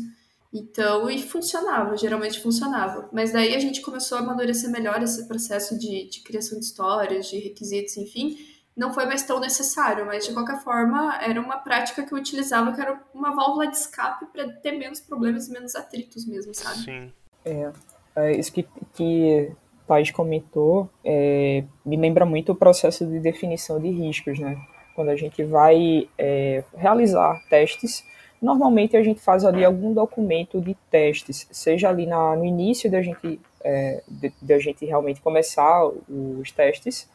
Então, 0.53 1.11
e 1.11 1.23
funcionava, 1.23 1.97
geralmente 1.97 2.41
funcionava. 2.41 3.09
Mas 3.13 3.33
daí 3.33 3.55
a 3.55 3.59
gente 3.59 3.83
começou 3.83 4.17
a 4.17 4.21
amadurecer 4.21 4.71
melhor 4.71 5.03
esse 5.03 5.27
processo 5.29 5.79
de, 5.79 6.09
de 6.09 6.21
criação 6.23 6.59
de 6.59 6.65
histórias, 6.65 7.27
de 7.27 7.39
requisitos, 7.39 7.97
enfim. 7.99 8.39
Não 8.75 8.95
foi 8.95 9.05
mais 9.07 9.23
tão 9.25 9.41
necessário, 9.41 10.07
mas 10.07 10.27
de 10.27 10.33
qualquer 10.33 10.63
forma 10.63 11.17
era 11.21 11.41
uma 11.41 11.59
prática 11.59 12.03
que 12.03 12.15
eu 12.15 12.19
utilizava 12.19 12.73
que 12.73 12.81
era 12.81 13.03
uma 13.13 13.35
válvula 13.35 13.67
de 13.67 13.77
escape 13.77 14.27
para 14.27 14.49
ter 14.49 14.73
menos 14.73 15.01
problemas 15.01 15.49
e 15.49 15.53
menos 15.53 15.75
atritos 15.75 16.25
mesmo, 16.25 16.55
sabe? 16.55 16.85
Sim. 16.85 17.13
É, 17.45 17.73
é 18.17 18.39
isso 18.39 18.53
que, 18.53 18.67
que 18.95 19.53
Thais 19.89 20.11
comentou 20.11 20.89
é, 21.05 21.65
me 21.85 21.97
lembra 21.97 22.25
muito 22.25 22.53
o 22.53 22.55
processo 22.55 23.07
de 23.07 23.19
definição 23.19 23.81
de 23.81 23.91
riscos, 23.91 24.39
né? 24.39 24.57
Quando 24.95 25.09
a 25.09 25.17
gente 25.17 25.43
vai 25.43 26.09
é, 26.19 26.63
realizar 26.77 27.41
testes, 27.49 28.05
Normalmente 28.41 28.97
a 28.97 29.03
gente 29.03 29.21
faz 29.21 29.45
ali 29.45 29.65
algum 29.65 29.93
documento 29.93 30.61
de 30.61 30.75
testes, 30.89 31.49
seja 31.51 31.89
ali 31.89 32.07
na, 32.07 32.37
no 32.37 32.45
início 32.45 32.89
da 32.89 33.03
gente, 33.03 33.41
é, 33.65 34.01
de, 34.07 34.33
de, 34.41 34.61
gente 34.61 34.87
realmente 34.87 35.21
começar 35.21 35.85
os 36.09 36.53
testes, 36.53 37.11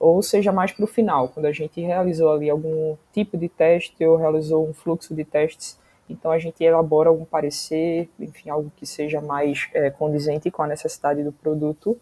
ou 0.00 0.20
seja 0.20 0.50
mais 0.50 0.72
para 0.72 0.84
o 0.84 0.88
final, 0.88 1.28
quando 1.28 1.46
a 1.46 1.52
gente 1.52 1.80
realizou 1.80 2.32
ali 2.32 2.50
algum 2.50 2.96
tipo 3.12 3.38
de 3.38 3.48
teste 3.48 4.04
ou 4.04 4.16
realizou 4.16 4.68
um 4.68 4.74
fluxo 4.74 5.14
de 5.14 5.24
testes, 5.24 5.78
então 6.10 6.32
a 6.32 6.38
gente 6.40 6.62
elabora 6.62 7.08
algum 7.08 7.24
parecer, 7.24 8.08
enfim, 8.18 8.50
algo 8.50 8.70
que 8.76 8.84
seja 8.84 9.20
mais 9.20 9.68
é, 9.72 9.90
condizente 9.90 10.50
com 10.50 10.62
a 10.62 10.66
necessidade 10.66 11.22
do 11.22 11.32
produto. 11.32 11.98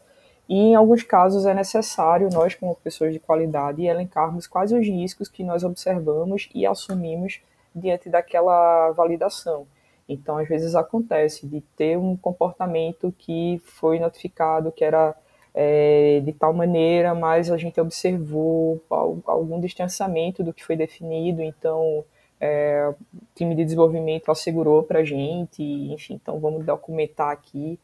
E 0.48 0.56
em 0.56 0.74
alguns 0.74 1.02
casos 1.02 1.46
é 1.46 1.54
necessário 1.54 2.28
nós, 2.30 2.54
como 2.54 2.74
pessoas 2.76 3.12
de 3.12 3.18
qualidade, 3.18 3.84
elencarmos 3.84 4.46
quais 4.46 4.72
os 4.72 4.86
riscos 4.86 5.28
que 5.28 5.44
nós 5.44 5.64
observamos 5.64 6.48
e 6.54 6.66
assumimos 6.66 7.40
diante 7.74 8.08
daquela 8.08 8.90
validação. 8.90 9.66
Então, 10.08 10.36
às 10.36 10.48
vezes 10.48 10.74
acontece 10.74 11.46
de 11.46 11.60
ter 11.76 11.96
um 11.96 12.16
comportamento 12.16 13.14
que 13.16 13.60
foi 13.64 13.98
notificado 13.98 14.72
que 14.72 14.84
era 14.84 15.14
é, 15.54 16.20
de 16.24 16.32
tal 16.32 16.52
maneira, 16.52 17.14
mas 17.14 17.50
a 17.50 17.56
gente 17.56 17.80
observou 17.80 18.82
algum 19.26 19.60
distanciamento 19.60 20.42
do 20.42 20.52
que 20.52 20.64
foi 20.64 20.76
definido, 20.76 21.42
então 21.42 22.04
é, 22.40 22.88
o 22.88 23.20
time 23.34 23.54
de 23.54 23.64
desenvolvimento 23.64 24.30
assegurou 24.30 24.82
para 24.82 25.00
a 25.00 25.04
gente, 25.04 25.62
enfim, 25.62 26.14
então 26.14 26.40
vamos 26.40 26.64
documentar 26.64 27.30
aqui. 27.30 27.78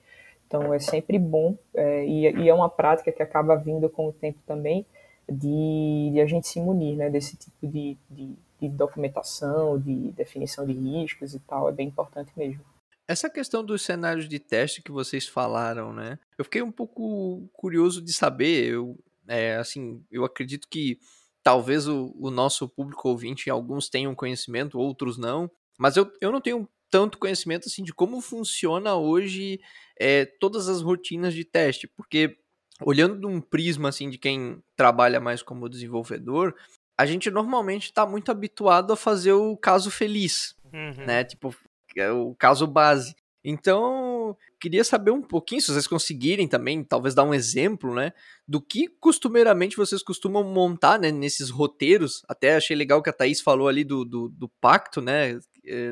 Então 0.48 0.74
é 0.74 0.80
sempre 0.80 1.18
bom 1.18 1.56
é, 1.74 2.04
e, 2.04 2.30
e, 2.42 2.48
é 2.48 2.54
uma 2.54 2.68
prática 2.68 3.12
que 3.12 3.22
acaba 3.22 3.54
vindo 3.54 3.88
com 3.88 4.08
o 4.08 4.12
tempo 4.12 4.40
também 4.46 4.84
de, 5.30 6.10
de 6.12 6.20
a 6.20 6.26
gente 6.26 6.48
se 6.48 6.58
munir 6.58 6.96
né, 6.96 7.08
desse 7.08 7.36
tipo 7.36 7.68
de, 7.68 7.96
de 8.10 8.34
de 8.60 8.68
documentação, 8.68 9.78
de 9.78 10.12
definição 10.12 10.66
de 10.66 10.72
riscos 10.72 11.34
e 11.34 11.40
tal, 11.40 11.68
é 11.68 11.72
bem 11.72 11.88
importante 11.88 12.32
mesmo. 12.36 12.62
Essa 13.06 13.30
questão 13.30 13.64
dos 13.64 13.82
cenários 13.82 14.28
de 14.28 14.38
teste 14.38 14.82
que 14.82 14.90
vocês 14.90 15.26
falaram, 15.26 15.92
né? 15.92 16.18
Eu 16.36 16.44
fiquei 16.44 16.60
um 16.60 16.72
pouco 16.72 17.48
curioso 17.54 18.02
de 18.02 18.12
saber. 18.12 18.66
Eu, 18.66 18.98
é, 19.26 19.56
assim, 19.56 20.04
eu 20.10 20.24
acredito 20.24 20.68
que 20.68 20.98
talvez 21.42 21.88
o, 21.88 22.14
o, 22.18 22.30
nosso 22.30 22.68
público 22.68 23.08
ouvinte, 23.08 23.48
alguns 23.48 23.88
tenham 23.88 24.14
conhecimento, 24.14 24.78
outros 24.78 25.16
não. 25.16 25.50
Mas 25.78 25.96
eu, 25.96 26.12
eu 26.20 26.30
não 26.30 26.40
tenho 26.40 26.68
tanto 26.90 27.18
conhecimento 27.18 27.66
assim 27.66 27.82
de 27.82 27.94
como 27.94 28.20
funciona 28.20 28.94
hoje 28.96 29.58
é, 29.98 30.24
todas 30.24 30.68
as 30.68 30.80
rotinas 30.80 31.34
de 31.34 31.44
teste, 31.44 31.86
porque 31.88 32.38
olhando 32.80 33.18
de 33.20 33.26
um 33.26 33.40
prisma 33.40 33.88
assim 33.88 34.08
de 34.08 34.18
quem 34.18 34.62
trabalha 34.76 35.20
mais 35.20 35.42
como 35.42 35.68
desenvolvedor, 35.68 36.54
a 36.96 37.06
gente 37.06 37.30
normalmente 37.30 37.84
está 37.84 38.06
muito 38.06 38.30
habituado 38.30 38.92
a 38.92 38.96
fazer 38.96 39.32
o 39.32 39.56
caso 39.56 39.90
feliz, 39.90 40.54
uhum. 40.72 41.06
né? 41.06 41.24
Tipo, 41.24 41.54
é 41.96 42.10
o 42.10 42.34
caso 42.34 42.66
base. 42.66 43.14
Então, 43.44 44.36
queria 44.60 44.82
saber 44.82 45.10
um 45.12 45.22
pouquinho, 45.22 45.60
se 45.60 45.72
vocês 45.72 45.86
conseguirem 45.86 46.48
também, 46.48 46.82
talvez 46.82 47.14
dar 47.14 47.22
um 47.22 47.32
exemplo, 47.32 47.94
né, 47.94 48.12
do 48.46 48.60
que 48.60 48.88
costumeiramente 48.88 49.76
vocês 49.76 50.02
costumam 50.02 50.42
montar, 50.42 50.98
né, 50.98 51.10
nesses 51.12 51.48
roteiros. 51.48 52.22
Até 52.28 52.56
achei 52.56 52.76
legal 52.76 53.00
que 53.00 53.08
a 53.08 53.12
Thaís 53.12 53.40
falou 53.40 53.68
ali 53.68 53.84
do, 53.84 54.04
do, 54.04 54.28
do 54.28 54.48
pacto, 54.60 55.00
né, 55.00 55.38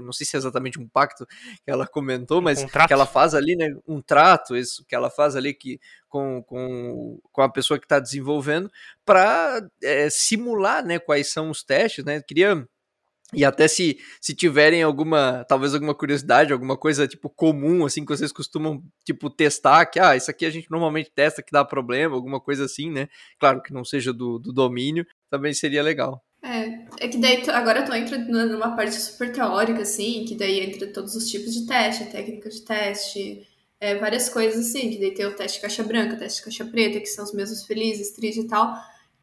não 0.03 0.13
sei 0.13 0.27
se 0.27 0.37
é 0.37 0.39
exatamente 0.39 0.79
um 0.79 0.89
pacto 0.89 1.27
que 1.27 1.71
ela 1.71 1.87
comentou, 1.87 2.41
mas 2.41 2.63
um 2.63 2.67
que 2.67 2.93
ela 2.93 3.07
faz 3.07 3.35
ali, 3.35 3.57
né, 3.57 3.77
um 3.87 4.01
trato, 4.01 4.57
isso 4.57 4.85
que 4.87 4.95
ela 4.95 5.11
faz 5.11 5.37
ali 5.37 5.55
que, 5.55 5.81
com, 6.09 6.43
com, 6.43 7.21
com 7.33 7.43
a 7.43 7.49
pessoa 7.49 7.79
que 7.79 7.85
está 7.85 7.99
desenvolvendo, 7.99 8.71
para 9.05 9.67
é, 9.83 10.09
simular, 10.11 10.85
né, 10.85 10.99
quais 10.99 11.33
são 11.33 11.51
os 11.51 11.63
testes, 11.63 12.05
né, 12.05 12.21
queria 12.21 12.67
e 13.33 13.45
até 13.45 13.67
se, 13.67 13.99
se 14.21 14.35
tiverem 14.35 14.83
alguma, 14.83 15.45
talvez 15.49 15.75
alguma 15.75 15.95
curiosidade, 15.95 16.53
alguma 16.53 16.77
coisa 16.77 17.09
tipo 17.09 17.29
comum, 17.29 17.85
assim, 17.85 18.05
que 18.05 18.17
vocês 18.17 18.31
costumam, 18.31 18.83
tipo, 19.05 19.29
testar, 19.29 19.85
que, 19.87 19.99
ah, 19.99 20.15
isso 20.15 20.31
aqui 20.31 20.47
a 20.47 20.51
gente 20.51 20.71
normalmente 20.71 21.11
testa 21.13 21.43
que 21.43 21.51
dá 21.51 21.65
problema, 21.65 22.15
alguma 22.15 22.41
coisa 22.41 22.65
assim, 22.67 22.89
né? 22.91 23.09
Claro 23.39 23.61
que 23.61 23.73
não 23.73 23.85
seja 23.85 24.13
do, 24.13 24.39
do 24.39 24.53
domínio, 24.53 25.05
também 25.29 25.53
seria 25.53 25.83
legal. 25.83 26.23
É, 26.57 26.87
é 27.01 27.09
que 27.09 27.19
daí 27.19 27.43
agora 27.51 27.85
tu 27.85 27.93
entra 27.93 28.19
numa 28.19 28.75
parte 28.75 28.95
super 28.95 29.33
teórica, 29.33 29.83
assim, 29.83 30.25
que 30.25 30.35
daí 30.35 30.61
entra 30.61 30.87
todos 30.89 31.15
os 31.15 31.29
tipos 31.29 31.55
de 31.55 31.67
teste, 31.67 32.07
técnicas 32.07 32.55
de 32.55 32.63
teste, 32.63 33.47
é, 33.81 33.97
várias 33.97 34.29
coisas 34.29 34.67
assim, 34.67 34.91
que 34.91 34.99
daí 34.99 35.13
tem 35.13 35.27
o 35.27 35.37
teste 35.37 35.61
caixa 35.61 35.83
branca, 35.83 36.17
teste 36.17 36.43
caixa 36.43 36.65
preta, 36.65 37.01
que 37.01 37.07
são 37.07 37.25
os 37.25 37.33
mesmos 37.33 37.65
felizes, 37.65 38.13
tristes 38.13 38.45
e 38.45 38.49
tal 38.49 38.77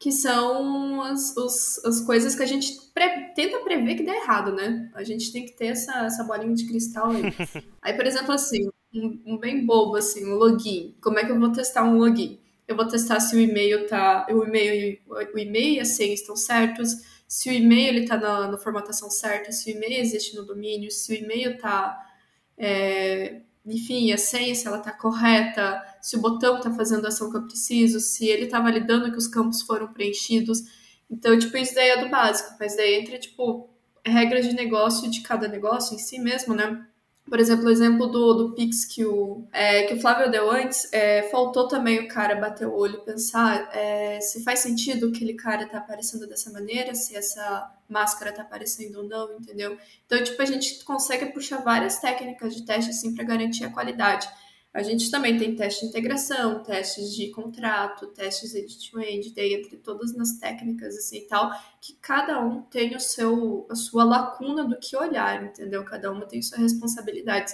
que 0.04 0.12
são 0.12 1.02
as, 1.02 1.34
os, 1.38 1.80
as 1.86 2.02
coisas 2.02 2.36
que 2.36 2.44
a 2.44 2.46
gente 2.46 2.78
pre 2.94 3.30
tenta 3.34 3.60
prever 3.60 3.96
que 3.96 4.04
dá 4.04 4.14
errado, 4.14 4.52
né? 4.52 4.92
A 4.94 5.02
gente 5.02 5.32
tem 5.32 5.46
que 5.46 5.54
ter 5.54 5.68
essa, 5.68 6.06
essa 6.06 6.26
bolinha 6.26 6.54
de 6.54 6.68
cristal 6.68 7.12
aí. 7.12 7.24
aí, 7.82 7.94
por 7.94 8.06
exemplo, 8.06 8.34
assim, 8.34 8.70
um, 8.94 9.22
um, 9.26 9.38
bem 9.38 9.66
bobo, 9.66 9.96
assim, 9.96 10.26
um 10.30 10.36
login. 10.36 10.94
Como 11.02 11.18
é 11.18 11.24
que 11.24 11.32
eu 11.32 11.40
vou 11.40 11.54
testar 11.54 11.86
um 11.86 11.98
login? 11.98 12.38
Eu 12.68 12.76
vou 12.76 12.86
testar 12.86 13.22
se 13.22 13.34
o 13.34 13.40
e-mail 13.40 13.88
tá. 13.88 14.28
O 14.30 14.44
e-mail, 14.44 15.00
o 15.08 15.40
e-mail 15.40 15.76
e 15.76 15.80
a 15.80 15.86
senha 15.86 16.14
estão 16.14 16.36
certos, 16.36 16.98
se 17.28 17.50
o 17.50 17.54
e-mail 17.54 18.04
está 18.04 18.18
na, 18.18 18.48
na, 18.48 18.58
formatação 18.58 19.10
certa, 19.10 19.52
se 19.52 19.72
o 19.72 19.76
e-mail 19.76 20.02
existe 20.02 20.36
no 20.36 20.46
domínio, 20.46 20.92
se 20.92 21.14
o 21.14 21.16
e-mail 21.16 21.52
está. 21.52 22.00
É, 22.58 23.42
enfim, 23.66 24.12
a 24.12 24.18
senha, 24.18 24.54
se 24.54 24.68
ela 24.68 24.78
está 24.78 24.92
correta, 24.92 25.82
se 26.02 26.18
o 26.18 26.22
botão 26.22 26.58
está 26.58 26.72
fazendo 26.72 27.06
a 27.06 27.08
ação 27.08 27.32
que 27.32 27.38
eu 27.38 27.44
preciso, 27.44 28.00
se 28.00 28.28
ele 28.28 28.46
está 28.46 28.60
validando 28.60 29.12
que 29.12 29.18
os 29.18 29.28
campos 29.28 29.62
foram 29.62 29.94
preenchidos. 29.94 30.62
Então, 31.10 31.38
tipo, 31.38 31.56
isso 31.58 31.74
daí 31.74 31.90
é 31.90 32.04
do 32.04 32.10
básico, 32.10 32.56
mas 32.60 32.76
daí 32.76 32.96
entra, 32.96 33.18
tipo, 33.18 33.70
regras 34.06 34.48
de 34.48 34.54
negócio 34.54 35.10
de 35.10 35.22
cada 35.22 35.48
negócio 35.48 35.96
em 35.96 36.00
si 36.00 36.20
mesmo, 36.20 36.54
né? 36.54 36.86
Por 37.28 37.40
exemplo, 37.40 37.66
o 37.66 37.72
exemplo 37.72 38.08
do, 38.08 38.34
do 38.34 38.54
Pix 38.54 38.84
que 38.84 39.06
o, 39.06 39.48
é, 39.52 39.84
que 39.84 39.94
o 39.94 40.00
Flávio 40.02 40.30
deu 40.30 40.52
antes, 40.52 40.92
é, 40.92 41.24
faltou 41.32 41.68
também 41.68 42.02
o 42.02 42.08
cara 42.08 42.36
bater 42.36 42.68
o 42.68 42.76
olho 42.76 42.96
e 42.96 43.06
pensar 43.06 43.70
é, 43.74 44.20
se 44.20 44.44
faz 44.44 44.60
sentido 44.60 45.08
aquele 45.08 45.34
cara 45.34 45.66
tá 45.66 45.78
aparecendo 45.78 46.28
dessa 46.28 46.52
maneira, 46.52 46.94
se 46.94 47.16
essa 47.16 47.72
máscara 47.90 48.34
tá 48.34 48.42
aparecendo 48.42 48.98
ou 48.98 49.08
não, 49.08 49.38
entendeu? 49.38 49.78
Então, 50.06 50.22
tipo, 50.22 50.42
a 50.42 50.46
gente 50.46 50.84
consegue 50.84 51.28
puxar 51.28 51.58
várias 51.58 52.00
técnicas 52.00 52.56
de 52.56 52.66
teste, 52.66 52.92
assim, 52.92 53.16
para 53.16 53.24
garantir 53.24 53.64
a 53.64 53.72
qualidade. 53.72 54.28
A 54.74 54.82
gente 54.82 55.12
também 55.12 55.38
tem 55.38 55.56
teste 55.56 55.82
de 55.82 55.88
integração, 55.90 56.64
testes 56.64 57.14
de 57.16 57.30
contrato, 57.30 58.08
testes 58.08 58.56
end-to-end, 58.56 59.32
daí 59.36 59.54
entre 59.54 59.78
todas 59.78 60.18
as 60.20 60.40
técnicas 60.40 60.98
assim 60.98 61.20
e 61.20 61.28
tal, 61.28 61.52
que 61.80 61.94
cada 62.02 62.44
um 62.44 62.64
tem 62.64 62.96
o 62.96 63.00
seu, 63.00 63.68
a 63.70 63.76
sua 63.76 64.04
lacuna 64.04 64.66
do 64.66 64.80
que 64.80 64.98
olhar, 64.98 65.44
entendeu? 65.46 65.86
Cada 65.86 66.12
uma 66.12 66.26
tem 66.26 66.42
suas 66.42 66.60
responsabilidades. 66.60 67.54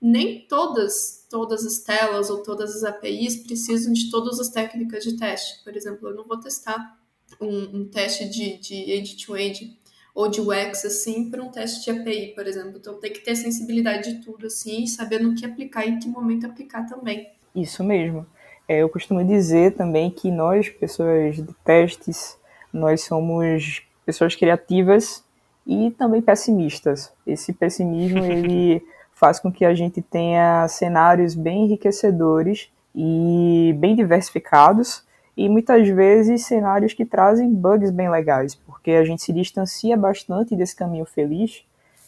Nem 0.00 0.46
todas, 0.46 1.26
todas 1.30 1.64
as 1.64 1.78
telas 1.78 2.28
ou 2.28 2.42
todas 2.42 2.76
as 2.76 2.84
APIs 2.84 3.36
precisam 3.36 3.94
de 3.94 4.10
todas 4.10 4.38
as 4.38 4.50
técnicas 4.50 5.02
de 5.02 5.16
teste. 5.16 5.64
Por 5.64 5.74
exemplo, 5.74 6.10
eu 6.10 6.14
não 6.14 6.24
vou 6.24 6.38
testar 6.38 6.98
um, 7.40 7.78
um 7.78 7.88
teste 7.88 8.28
de, 8.28 8.92
end-to-end 8.92 9.78
ou 10.18 10.28
de 10.28 10.40
UX, 10.40 10.84
assim, 10.84 11.30
para 11.30 11.40
um 11.40 11.48
teste 11.48 11.84
de 11.84 11.96
API, 11.96 12.32
por 12.34 12.44
exemplo. 12.44 12.72
Então 12.76 12.98
tem 12.98 13.12
que 13.12 13.20
ter 13.20 13.36
sensibilidade 13.36 14.14
de 14.14 14.24
tudo, 14.24 14.48
assim, 14.48 14.82
e 14.82 14.88
saber 14.88 15.20
no 15.20 15.32
que 15.36 15.46
aplicar 15.46 15.86
e 15.86 15.90
em 15.90 16.00
que 16.00 16.08
momento 16.08 16.44
aplicar 16.44 16.84
também. 16.86 17.28
Isso 17.54 17.84
mesmo. 17.84 18.26
É, 18.66 18.82
eu 18.82 18.88
costumo 18.88 19.24
dizer 19.24 19.76
também 19.76 20.10
que 20.10 20.28
nós, 20.32 20.68
pessoas 20.70 21.36
de 21.36 21.54
testes, 21.64 22.36
nós 22.72 23.04
somos 23.04 23.80
pessoas 24.04 24.34
criativas 24.34 25.22
e 25.64 25.92
também 25.92 26.20
pessimistas. 26.20 27.12
Esse 27.24 27.52
pessimismo, 27.52 28.18
ele 28.26 28.82
faz 29.12 29.38
com 29.38 29.52
que 29.52 29.64
a 29.64 29.72
gente 29.72 30.02
tenha 30.02 30.66
cenários 30.66 31.36
bem 31.36 31.66
enriquecedores 31.66 32.68
e 32.92 33.72
bem 33.78 33.94
diversificados, 33.94 35.04
e 35.38 35.48
muitas 35.48 35.88
vezes 35.88 36.46
cenários 36.46 36.92
que 36.92 37.04
trazem 37.04 37.54
bugs 37.54 37.92
bem 37.92 38.10
legais, 38.10 38.56
porque 38.56 38.90
a 38.90 39.04
gente 39.04 39.22
se 39.22 39.32
distancia 39.32 39.96
bastante 39.96 40.56
desse 40.56 40.74
caminho 40.74 41.04
feliz. 41.04 41.64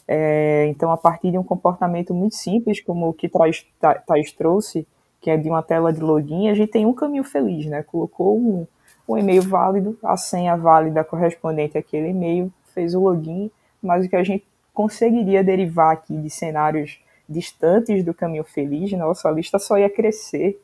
É, 0.09 0.67
então, 0.67 0.91
a 0.91 0.97
partir 0.97 1.31
de 1.31 1.39
um 1.39 1.45
comportamento 1.45 2.13
muito 2.13 2.35
simples, 2.35 2.81
como 2.81 3.09
o 3.09 3.13
que 3.13 3.29
Thais, 3.29 3.65
Thais 4.05 4.33
trouxe, 4.33 4.85
que 5.21 5.31
é 5.31 5.37
de 5.37 5.49
uma 5.49 5.63
tela 5.63 5.93
de 5.93 6.01
login, 6.01 6.49
a 6.49 6.55
gente 6.55 6.73
tem 6.73 6.85
um 6.85 6.93
caminho 6.93 7.23
feliz, 7.23 7.67
né? 7.67 7.85
Colocou 7.85 8.37
um, 8.37 8.67
um 9.09 9.17
e-mail 9.17 9.43
válido, 9.43 9.97
a 10.03 10.17
senha 10.17 10.57
válida 10.57 11.05
correspondente 11.05 11.79
àquele 11.79 12.09
e-mail, 12.09 12.53
fez 12.75 12.97
o 12.97 13.01
login, 13.01 13.49
mas 13.81 14.05
o 14.05 14.09
que 14.09 14.17
a 14.17 14.25
gente 14.25 14.45
conseguiria 14.75 15.45
derivar 15.45 15.93
aqui 15.93 16.17
de 16.17 16.31
cenários 16.31 17.01
distantes 17.29 18.03
do 18.03 18.13
caminho 18.13 18.43
feliz, 18.43 18.91
nossa 18.95 19.31
lista 19.31 19.57
só 19.61 19.79
ia 19.79 19.89
crescer 19.89 20.61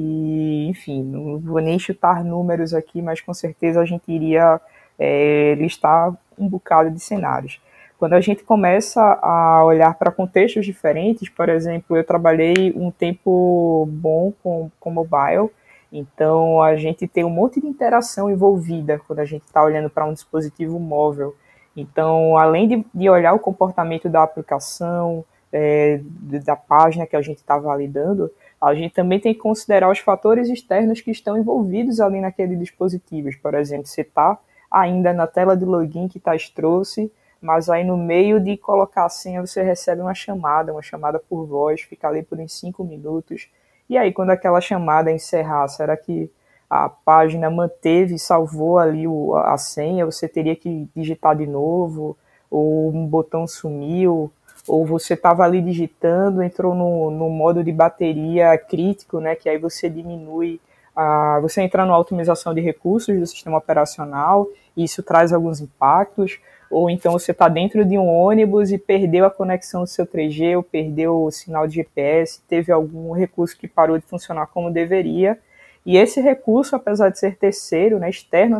e, 0.00 0.68
enfim, 0.68 1.02
não 1.02 1.40
vou 1.40 1.60
nem 1.60 1.76
chutar 1.76 2.22
números 2.22 2.72
aqui, 2.72 3.02
mas 3.02 3.20
com 3.20 3.34
certeza 3.34 3.80
a 3.80 3.84
gente 3.84 4.04
iria 4.12 4.60
é, 4.96 5.56
listar 5.58 6.16
um 6.38 6.48
bocado 6.48 6.88
de 6.88 7.00
cenários. 7.00 7.60
Quando 7.98 8.12
a 8.12 8.20
gente 8.20 8.44
começa 8.44 9.02
a 9.20 9.64
olhar 9.64 9.92
para 9.94 10.12
contextos 10.12 10.64
diferentes, 10.64 11.28
por 11.28 11.48
exemplo, 11.48 11.96
eu 11.96 12.04
trabalhei 12.04 12.72
um 12.76 12.92
tempo 12.92 13.88
bom 13.90 14.32
com, 14.40 14.70
com 14.78 14.88
mobile, 14.88 15.50
então 15.92 16.62
a 16.62 16.76
gente 16.76 17.08
tem 17.08 17.24
um 17.24 17.30
monte 17.30 17.60
de 17.60 17.66
interação 17.66 18.30
envolvida 18.30 19.00
quando 19.04 19.18
a 19.18 19.24
gente 19.24 19.46
está 19.46 19.64
olhando 19.64 19.90
para 19.90 20.04
um 20.04 20.12
dispositivo 20.12 20.78
móvel. 20.78 21.34
Então, 21.76 22.38
além 22.38 22.68
de, 22.68 22.86
de 22.94 23.10
olhar 23.10 23.32
o 23.32 23.40
comportamento 23.40 24.08
da 24.08 24.22
aplicação, 24.22 25.24
é, 25.52 26.00
da 26.44 26.54
página 26.54 27.04
que 27.04 27.16
a 27.16 27.22
gente 27.22 27.38
está 27.38 27.58
validando, 27.58 28.30
a 28.60 28.74
gente 28.74 28.92
também 28.92 29.20
tem 29.20 29.32
que 29.32 29.40
considerar 29.40 29.90
os 29.90 30.00
fatores 30.00 30.48
externos 30.48 31.00
que 31.00 31.10
estão 31.10 31.38
envolvidos 31.38 32.00
ali 32.00 32.20
naquele 32.20 32.56
dispositivo. 32.56 33.28
Por 33.40 33.54
exemplo, 33.54 33.86
você 33.86 34.00
está 34.00 34.38
ainda 34.70 35.12
na 35.12 35.26
tela 35.26 35.56
de 35.56 35.64
login 35.64 36.08
que 36.08 36.18
Thais 36.18 36.50
trouxe, 36.50 37.10
mas 37.40 37.70
aí 37.70 37.84
no 37.84 37.96
meio 37.96 38.40
de 38.40 38.56
colocar 38.56 39.04
a 39.04 39.08
senha 39.08 39.40
você 39.40 39.62
recebe 39.62 40.02
uma 40.02 40.14
chamada, 40.14 40.72
uma 40.72 40.82
chamada 40.82 41.18
por 41.20 41.46
voz, 41.46 41.82
fica 41.82 42.08
ali 42.08 42.22
por 42.22 42.38
uns 42.38 42.52
5 42.58 42.82
minutos. 42.82 43.48
E 43.88 43.96
aí, 43.96 44.12
quando 44.12 44.30
aquela 44.30 44.60
chamada 44.60 45.10
encerrar, 45.10 45.66
será 45.68 45.96
que 45.96 46.30
a 46.68 46.88
página 46.88 47.48
manteve 47.48 48.18
salvou 48.18 48.78
ali 48.78 49.06
o, 49.06 49.34
a 49.34 49.56
senha? 49.56 50.04
Você 50.04 50.28
teria 50.28 50.54
que 50.54 50.88
digitar 50.94 51.34
de 51.36 51.46
novo? 51.46 52.16
Ou 52.50 52.90
um 52.90 53.06
botão 53.06 53.46
sumiu? 53.46 54.30
Ou 54.68 54.84
você 54.84 55.14
estava 55.14 55.44
ali 55.44 55.60
digitando, 55.60 56.42
entrou 56.42 56.74
no, 56.74 57.10
no 57.10 57.28
modo 57.28 57.64
de 57.64 57.72
bateria 57.72 58.56
crítico, 58.58 59.18
né, 59.20 59.34
que 59.34 59.48
aí 59.48 59.58
você 59.58 59.88
diminui, 59.88 60.60
a, 60.94 61.38
você 61.40 61.62
entra 61.62 61.84
na 61.86 61.98
otimização 61.98 62.54
de 62.54 62.60
recursos 62.60 63.18
do 63.18 63.26
sistema 63.26 63.58
operacional, 63.58 64.46
e 64.76 64.84
isso 64.84 65.02
traz 65.02 65.32
alguns 65.32 65.60
impactos, 65.60 66.38
ou 66.70 66.90
então 66.90 67.12
você 67.12 67.32
está 67.32 67.48
dentro 67.48 67.84
de 67.84 67.96
um 67.96 68.06
ônibus 68.06 68.70
e 68.70 68.78
perdeu 68.78 69.24
a 69.24 69.30
conexão 69.30 69.82
do 69.82 69.86
seu 69.86 70.06
3G, 70.06 70.56
ou 70.56 70.62
perdeu 70.62 71.24
o 71.24 71.30
sinal 71.30 71.66
de 71.66 71.76
GPS, 71.76 72.42
teve 72.46 72.70
algum 72.70 73.12
recurso 73.12 73.56
que 73.56 73.66
parou 73.66 73.98
de 73.98 74.04
funcionar 74.04 74.46
como 74.48 74.70
deveria, 74.70 75.38
e 75.86 75.96
esse 75.96 76.20
recurso, 76.20 76.76
apesar 76.76 77.08
de 77.08 77.18
ser 77.18 77.36
terceiro, 77.36 77.98
né, 77.98 78.10
externo 78.10 78.58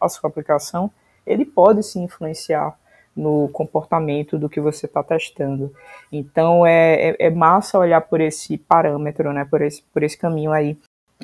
à 0.00 0.08
sua 0.08 0.30
aplicação, 0.30 0.90
ele 1.26 1.44
pode 1.44 1.82
se 1.82 1.98
influenciar 1.98 2.78
no 3.16 3.48
comportamento 3.48 4.38
do 4.38 4.48
que 4.48 4.60
você 4.60 4.86
está 4.86 5.02
testando. 5.02 5.72
Então 6.10 6.64
é, 6.64 7.10
é, 7.10 7.16
é, 7.18 7.30
massa 7.30 7.78
olhar 7.78 8.00
por 8.00 8.20
esse 8.20 8.56
parâmetro, 8.56 9.32
né, 9.32 9.46
por 9.48 9.62
esse, 9.62 9.82
por 9.92 10.02
esse 10.02 10.16
caminho 10.16 10.52
aí. 10.52 10.76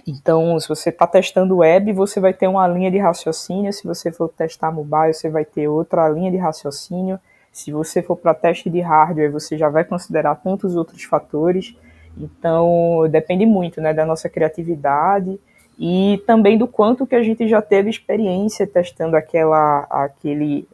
Então, 0.07 0.61
se 0.61 0.68
você 0.68 0.90
está 0.90 1.07
testando 1.07 1.57
web, 1.59 1.90
você 1.92 2.20
vai 2.20 2.35
ter 2.35 2.46
uma 2.46 2.68
linha 2.68 2.90
de 2.90 2.99
raciocínio. 2.99 3.72
Se 3.72 3.87
você 3.87 4.12
for 4.12 4.29
testar 4.29 4.70
mobile, 4.70 5.14
você 5.14 5.31
vai 5.31 5.44
ter 5.44 5.68
outra 5.68 6.07
linha 6.09 6.31
de 6.31 6.37
raciocínio. 6.37 7.18
Se 7.51 7.72
você 7.72 8.03
for 8.03 8.16
para 8.16 8.35
teste 8.35 8.68
de 8.68 8.81
hardware, 8.81 9.33
você 9.33 9.57
já 9.57 9.70
vai 9.70 9.85
considerar 9.85 10.35
tantos 10.35 10.77
outros 10.77 11.03
fatores. 11.05 11.75
Então, 12.18 13.09
depende 13.11 13.46
muito 13.46 13.81
né, 13.81 13.94
da 13.94 14.05
nossa 14.05 14.29
criatividade 14.29 15.40
e 15.79 16.22
também 16.27 16.57
do 16.57 16.66
quanto 16.66 17.07
que 17.07 17.14
a 17.14 17.22
gente 17.22 17.46
já 17.46 17.61
teve 17.61 17.90
experiência 17.90 18.66
testando 18.66 19.16
aquela, 19.16 19.87
aquele, 19.90 20.66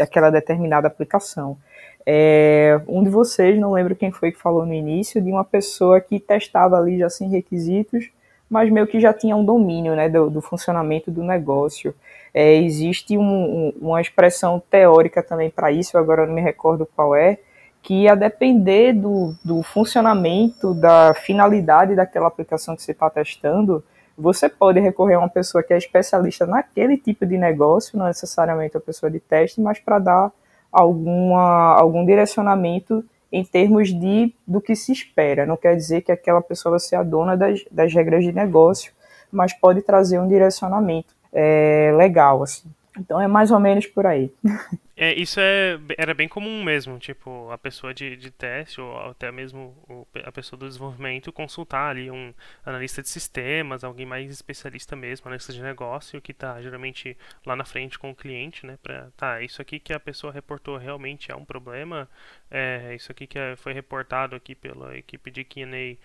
aquela 0.00 0.30
determinada 0.30 0.86
aplicação. 0.86 1.56
É, 2.04 2.80
um 2.88 3.02
de 3.02 3.10
vocês, 3.10 3.58
não 3.58 3.72
lembro 3.72 3.94
quem 3.94 4.10
foi 4.10 4.32
que 4.32 4.38
falou 4.38 4.66
no 4.66 4.74
início, 4.74 5.20
de 5.20 5.30
uma 5.30 5.44
pessoa 5.44 6.00
que 6.00 6.18
testava 6.18 6.76
ali 6.76 6.98
já 6.98 7.08
sem 7.08 7.28
requisitos, 7.28 8.10
mas 8.50 8.70
meio 8.70 8.86
que 8.86 9.00
já 9.00 9.12
tinha 9.12 9.36
um 9.36 9.44
domínio 9.44 9.94
né, 9.94 10.08
do, 10.08 10.28
do 10.28 10.42
funcionamento 10.42 11.10
do 11.10 11.22
negócio. 11.22 11.94
É, 12.34 12.54
existe 12.56 13.16
um, 13.16 13.22
um, 13.22 13.72
uma 13.80 14.00
expressão 14.00 14.62
teórica 14.70 15.22
também 15.22 15.48
para 15.48 15.70
isso, 15.70 15.96
agora 15.96 16.26
não 16.26 16.34
me 16.34 16.40
recordo 16.40 16.86
qual 16.94 17.14
é, 17.14 17.38
que 17.82 18.08
a 18.08 18.14
depender 18.14 18.92
do, 18.92 19.34
do 19.44 19.62
funcionamento, 19.62 20.74
da 20.74 21.14
finalidade 21.14 21.94
daquela 21.94 22.28
aplicação 22.28 22.76
que 22.76 22.82
você 22.82 22.92
está 22.92 23.08
testando, 23.10 23.82
você 24.16 24.48
pode 24.48 24.80
recorrer 24.80 25.14
a 25.14 25.18
uma 25.18 25.28
pessoa 25.28 25.62
que 25.62 25.72
é 25.72 25.78
especialista 25.78 26.46
naquele 26.46 26.96
tipo 26.96 27.24
de 27.26 27.38
negócio, 27.38 27.98
não 27.98 28.06
necessariamente 28.06 28.76
a 28.76 28.80
pessoa 28.80 29.10
de 29.10 29.20
teste, 29.20 29.60
mas 29.60 29.78
para 29.78 29.98
dar 29.98 30.32
alguma, 30.70 31.74
algum 31.74 32.04
direcionamento 32.04 33.04
em 33.30 33.44
termos 33.44 33.88
de 33.88 34.34
do 34.46 34.60
que 34.60 34.76
se 34.76 34.92
espera. 34.92 35.46
Não 35.46 35.56
quer 35.56 35.74
dizer 35.74 36.02
que 36.02 36.12
aquela 36.12 36.42
pessoa 36.42 36.72
vai 36.72 36.80
ser 36.80 36.96
a 36.96 37.02
dona 37.02 37.36
das, 37.36 37.64
das 37.70 37.92
regras 37.92 38.24
de 38.24 38.32
negócio, 38.32 38.92
mas 39.30 39.52
pode 39.52 39.82
trazer 39.82 40.18
um 40.18 40.28
direcionamento 40.28 41.14
é, 41.32 41.92
legal, 41.96 42.42
assim. 42.42 42.68
Então 42.98 43.20
é 43.20 43.26
mais 43.26 43.50
ou 43.50 43.58
menos 43.58 43.86
por 43.86 44.06
aí. 44.06 44.32
É, 44.94 45.14
isso 45.14 45.40
é, 45.40 45.80
era 45.96 46.12
bem 46.12 46.28
comum 46.28 46.62
mesmo, 46.62 46.98
tipo, 46.98 47.50
a 47.50 47.56
pessoa 47.56 47.94
de, 47.94 48.14
de 48.14 48.30
teste 48.30 48.80
ou 48.80 48.96
até 49.10 49.32
mesmo 49.32 49.74
o, 49.88 50.06
a 50.22 50.30
pessoa 50.30 50.56
do 50.60 50.68
desenvolvimento 50.68 51.32
consultar 51.32 51.90
ali 51.90 52.10
um 52.10 52.32
analista 52.64 53.00
de 53.00 53.08
sistemas, 53.08 53.82
alguém 53.82 54.04
mais 54.04 54.30
especialista 54.30 54.94
mesmo, 54.94 55.26
analista 55.26 55.52
de 55.52 55.62
negócio, 55.62 56.20
que 56.20 56.32
está 56.32 56.60
geralmente 56.60 57.16
lá 57.44 57.56
na 57.56 57.64
frente 57.64 57.98
com 57.98 58.10
o 58.10 58.14
cliente, 58.14 58.66
né, 58.66 58.78
para 58.82 59.10
tá, 59.16 59.40
isso 59.42 59.62
aqui 59.62 59.80
que 59.80 59.94
a 59.94 59.98
pessoa 59.98 60.32
reportou 60.32 60.76
realmente 60.76 61.32
é 61.32 61.34
um 61.34 61.44
problema, 61.44 62.08
é, 62.50 62.94
isso 62.94 63.10
aqui 63.10 63.26
que 63.26 63.38
é, 63.38 63.56
foi 63.56 63.72
reportado 63.72 64.36
aqui 64.36 64.54
pela 64.54 64.96
equipe 64.96 65.30
de 65.30 65.42
Q&A 65.42 65.96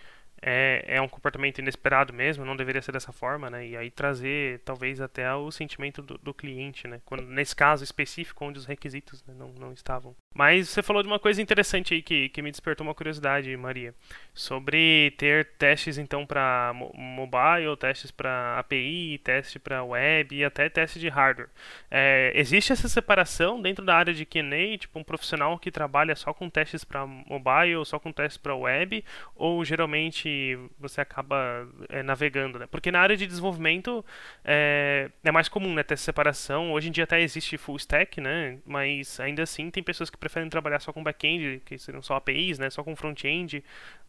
é, 0.41 0.83
é 0.87 1.01
um 1.01 1.07
comportamento 1.07 1.59
inesperado 1.59 2.13
mesmo, 2.13 2.45
não 2.45 2.55
deveria 2.55 2.81
ser 2.81 2.91
dessa 2.91 3.11
forma, 3.11 3.49
né? 3.49 3.67
E 3.67 3.77
aí 3.77 3.89
trazer 3.89 4.59
talvez 4.59 5.01
até 5.01 5.33
o 5.33 5.51
sentimento 5.51 6.01
do, 6.01 6.17
do 6.17 6.33
cliente, 6.33 6.87
né? 6.87 7.01
Quando, 7.05 7.23
nesse 7.23 7.55
caso 7.55 7.83
específico, 7.83 8.45
onde 8.45 8.59
os 8.59 8.65
requisitos 8.65 9.23
né, 9.25 9.33
não, 9.37 9.49
não 9.53 9.73
estavam. 9.73 10.15
Mas 10.37 10.69
você 10.69 10.83
falou 10.83 11.01
de 11.01 11.07
uma 11.07 11.17
coisa 11.17 11.41
interessante 11.41 11.95
aí 11.95 12.01
que, 12.03 12.29
que 12.29 12.43
me 12.43 12.51
despertou 12.51 12.85
uma 12.85 12.93
curiosidade, 12.93 13.57
Maria, 13.57 13.95
sobre 14.35 15.09
ter 15.17 15.45
testes 15.57 15.97
então 15.97 16.27
para 16.27 16.71
mobile, 16.93 17.75
testes 17.75 18.11
para 18.11 18.59
API, 18.59 19.19
teste 19.23 19.57
para 19.57 19.83
web 19.83 20.35
e 20.35 20.45
até 20.45 20.69
teste 20.69 20.99
de 20.99 21.09
hardware. 21.09 21.49
É, 21.89 22.31
existe 22.35 22.71
essa 22.71 22.87
separação 22.87 23.59
dentro 23.59 23.83
da 23.83 23.95
área 23.95 24.13
de 24.13 24.25
QA, 24.27 24.77
tipo 24.77 24.99
um 24.99 25.03
profissional 25.03 25.57
que 25.57 25.71
trabalha 25.71 26.15
só 26.15 26.31
com 26.31 26.47
testes 26.51 26.83
para 26.83 27.03
mobile, 27.07 27.83
só 27.83 27.97
com 27.97 28.11
testes 28.11 28.37
para 28.37 28.55
web, 28.55 29.03
ou 29.35 29.65
geralmente 29.65 30.55
você 30.79 31.01
acaba 31.01 31.67
é, 31.89 32.03
navegando, 32.03 32.59
né? 32.59 32.67
Porque 32.69 32.91
na 32.91 32.99
área 32.99 33.17
de 33.17 33.25
desenvolvimento 33.25 34.05
é, 34.45 35.09
é, 35.23 35.31
mais 35.31 35.49
comum, 35.49 35.73
né, 35.73 35.81
ter 35.81 35.95
essa 35.95 36.03
separação. 36.03 36.73
Hoje 36.73 36.89
em 36.89 36.91
dia 36.91 37.05
até 37.05 37.19
existe 37.21 37.57
full 37.57 37.77
stack, 37.77 38.21
né? 38.21 38.59
Mas 38.63 39.19
ainda 39.19 39.41
assim 39.41 39.71
tem 39.71 39.81
pessoas 39.81 40.11
que 40.11 40.16
preferem 40.19 40.49
trabalhar 40.49 40.79
só 40.79 40.91
com 40.91 41.03
back-end, 41.03 41.61
que 41.65 41.77
seriam 41.77 42.01
só 42.01 42.15
APIs, 42.15 42.59
né? 42.59 42.69
Só 42.69 42.83
com 42.83 42.95
front-end. 42.95 43.63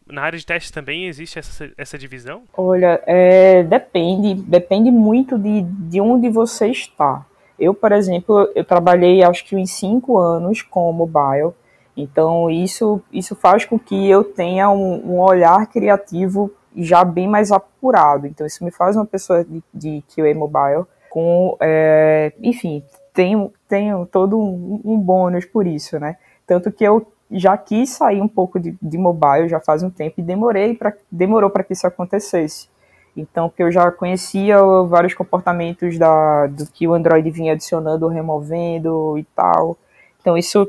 Na 0.07 0.23
área 0.23 0.37
de 0.37 0.45
testes 0.45 0.71
também 0.71 1.05
existe 1.05 1.39
essa, 1.39 1.71
essa 1.77 1.97
divisão? 1.97 2.43
Olha, 2.55 3.01
é, 3.05 3.63
depende, 3.63 4.33
depende 4.33 4.89
muito 4.91 5.37
de, 5.37 5.61
de 5.61 6.01
onde 6.01 6.29
você 6.29 6.67
está. 6.67 7.25
Eu, 7.59 7.73
por 7.73 7.91
exemplo, 7.91 8.49
eu 8.55 8.63
trabalhei 8.63 9.21
acho 9.23 9.45
que 9.45 9.55
uns 9.55 9.71
cinco 9.71 10.17
anos 10.17 10.61
com 10.61 10.91
mobile 10.91 11.53
então, 12.01 12.49
isso, 12.49 13.01
isso 13.11 13.35
faz 13.35 13.65
com 13.65 13.77
que 13.77 14.09
eu 14.09 14.23
tenha 14.23 14.69
um, 14.69 15.15
um 15.15 15.19
olhar 15.19 15.67
criativo 15.67 16.49
já 16.73 17.03
bem 17.03 17.27
mais 17.27 17.51
apurado. 17.51 18.25
Então, 18.25 18.47
isso 18.47 18.63
me 18.63 18.71
faz 18.71 18.95
uma 18.95 19.05
pessoa 19.05 19.43
de, 19.43 19.61
de 19.73 20.03
QA 20.07 20.33
mobile 20.33 20.85
com, 21.09 21.57
é, 21.59 22.31
enfim, 22.41 22.83
tenho, 23.13 23.51
tenho 23.69 24.05
todo 24.05 24.37
um, 24.37 24.81
um, 24.83 24.99
bônus 24.99 25.45
por 25.45 25.65
isso, 25.65 25.99
né? 25.99 26.17
Tanto 26.45 26.71
que 26.71 26.83
eu 26.83 27.05
já 27.31 27.55
quis 27.55 27.91
sair 27.91 28.21
um 28.21 28.27
pouco 28.27 28.59
de, 28.59 28.75
de 28.81 28.97
mobile 28.97 29.47
já 29.47 29.59
faz 29.59 29.83
um 29.83 29.89
tempo 29.89 30.15
e 30.17 30.23
demorei 30.23 30.73
pra, 30.73 30.91
demorou 31.11 31.49
para 31.49 31.63
que 31.63 31.73
isso 31.73 31.85
acontecesse. 31.85 32.67
Então, 33.15 33.47
porque 33.47 33.61
eu 33.61 33.71
já 33.71 33.91
conhecia 33.91 34.57
vários 34.87 35.13
comportamentos 35.13 35.97
da, 35.97 36.47
do 36.47 36.65
que 36.65 36.87
o 36.87 36.93
Android 36.93 37.29
vinha 37.29 37.53
adicionando, 37.53 38.07
removendo 38.07 39.17
e 39.17 39.23
tal. 39.35 39.77
Então, 40.19 40.37
isso 40.37 40.67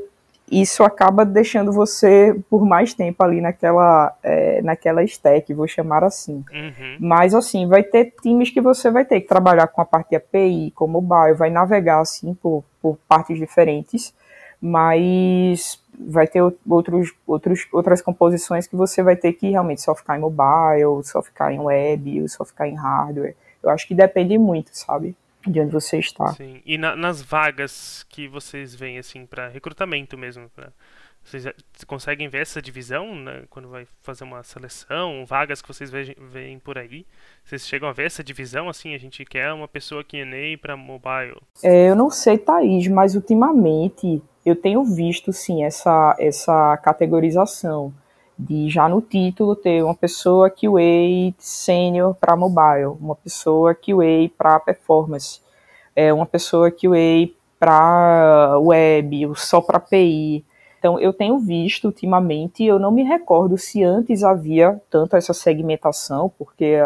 isso 0.51 0.83
acaba 0.83 1.25
deixando 1.25 1.71
você 1.71 2.37
por 2.49 2.65
mais 2.65 2.93
tempo 2.93 3.23
ali 3.23 3.39
naquela, 3.39 4.13
é, 4.21 4.61
naquela 4.61 5.01
stack, 5.03 5.53
vou 5.53 5.65
chamar 5.65 6.03
assim. 6.03 6.43
Uhum. 6.51 6.97
Mas 6.99 7.33
assim, 7.33 7.65
vai 7.67 7.83
ter 7.83 8.13
times 8.21 8.49
que 8.49 8.59
você 8.59 8.91
vai 8.91 9.05
ter 9.05 9.21
que 9.21 9.27
trabalhar 9.27 9.67
com 9.67 9.81
a 9.81 9.85
parte 9.85 10.09
de 10.09 10.17
API, 10.17 10.71
com 10.75 10.87
mobile, 10.87 11.37
vai 11.37 11.49
navegar 11.49 12.01
assim 12.01 12.33
por, 12.33 12.65
por 12.81 12.97
partes 13.07 13.37
diferentes, 13.37 14.13
mas 14.61 15.81
vai 15.97 16.27
ter 16.27 16.41
outros, 16.41 17.13
outros, 17.25 17.67
outras 17.71 18.01
composições 18.01 18.67
que 18.67 18.75
você 18.75 19.01
vai 19.01 19.15
ter 19.15 19.31
que 19.33 19.49
realmente 19.49 19.81
só 19.81 19.95
ficar 19.95 20.17
em 20.17 20.21
mobile, 20.21 21.01
só 21.03 21.21
ficar 21.21 21.53
em 21.53 21.59
web, 21.59 22.27
só 22.27 22.43
ficar 22.43 22.67
em 22.67 22.75
hardware. 22.75 23.35
Eu 23.63 23.69
acho 23.69 23.87
que 23.87 23.95
depende 23.95 24.37
muito, 24.37 24.71
sabe? 24.73 25.15
De 25.47 25.59
onde 25.59 25.71
você 25.71 25.99
está. 25.99 26.27
Sim. 26.33 26.61
E 26.65 26.77
na, 26.77 26.95
nas 26.95 27.21
vagas 27.21 28.05
que 28.09 28.27
vocês 28.27 28.75
veem 28.75 28.97
assim 28.97 29.25
para 29.25 29.47
recrutamento 29.47 30.17
mesmo, 30.17 30.49
pra, 30.49 30.71
vocês 31.23 31.45
conseguem 31.87 32.27
ver 32.27 32.41
essa 32.41 32.61
divisão 32.61 33.15
né, 33.15 33.43
quando 33.49 33.69
vai 33.69 33.87
fazer 34.01 34.23
uma 34.23 34.43
seleção, 34.43 35.23
vagas 35.25 35.61
que 35.61 35.67
vocês 35.67 35.91
veem 35.91 36.59
por 36.59 36.77
aí? 36.77 37.05
Vocês 37.43 37.67
chegam 37.67 37.87
a 37.87 37.93
ver 37.93 38.07
essa 38.07 38.23
divisão 38.23 38.67
assim? 38.67 38.95
A 38.95 38.97
gente 38.97 39.23
quer 39.23 39.53
uma 39.53 39.67
pessoa 39.67 40.03
que 40.03 40.17
é 40.17 40.57
para 40.57 40.75
mobile? 40.75 41.39
É, 41.63 41.89
eu 41.89 41.95
não 41.95 42.09
sei, 42.09 42.37
Thaís, 42.37 42.87
mas 42.87 43.15
ultimamente 43.15 44.21
eu 44.45 44.55
tenho 44.55 44.83
visto 44.83 45.31
sim 45.31 45.63
essa 45.63 46.15
essa 46.19 46.75
categorização 46.77 47.93
de 48.41 48.69
já 48.69 48.89
no 48.89 49.01
título 49.01 49.55
ter 49.55 49.83
uma 49.83 49.93
pessoa 49.93 50.49
QA 50.49 51.33
sênior 51.37 52.15
para 52.15 52.35
mobile, 52.35 52.97
uma 52.99 53.15
pessoa 53.15 53.75
QA 53.75 54.29
para 54.37 54.59
performance, 54.59 55.39
é, 55.95 56.11
uma 56.11 56.25
pessoa 56.25 56.71
QA 56.71 57.29
para 57.59 58.57
web, 58.59 59.31
só 59.35 59.61
para 59.61 59.77
API. 59.77 60.43
Então, 60.79 60.99
eu 60.99 61.13
tenho 61.13 61.37
visto 61.37 61.85
ultimamente, 61.85 62.63
eu 62.63 62.79
não 62.79 62.91
me 62.91 63.03
recordo 63.03 63.55
se 63.55 63.83
antes 63.83 64.23
havia 64.23 64.81
tanto 64.89 65.15
essa 65.15 65.31
segmentação, 65.31 66.31
porque, 66.39 66.77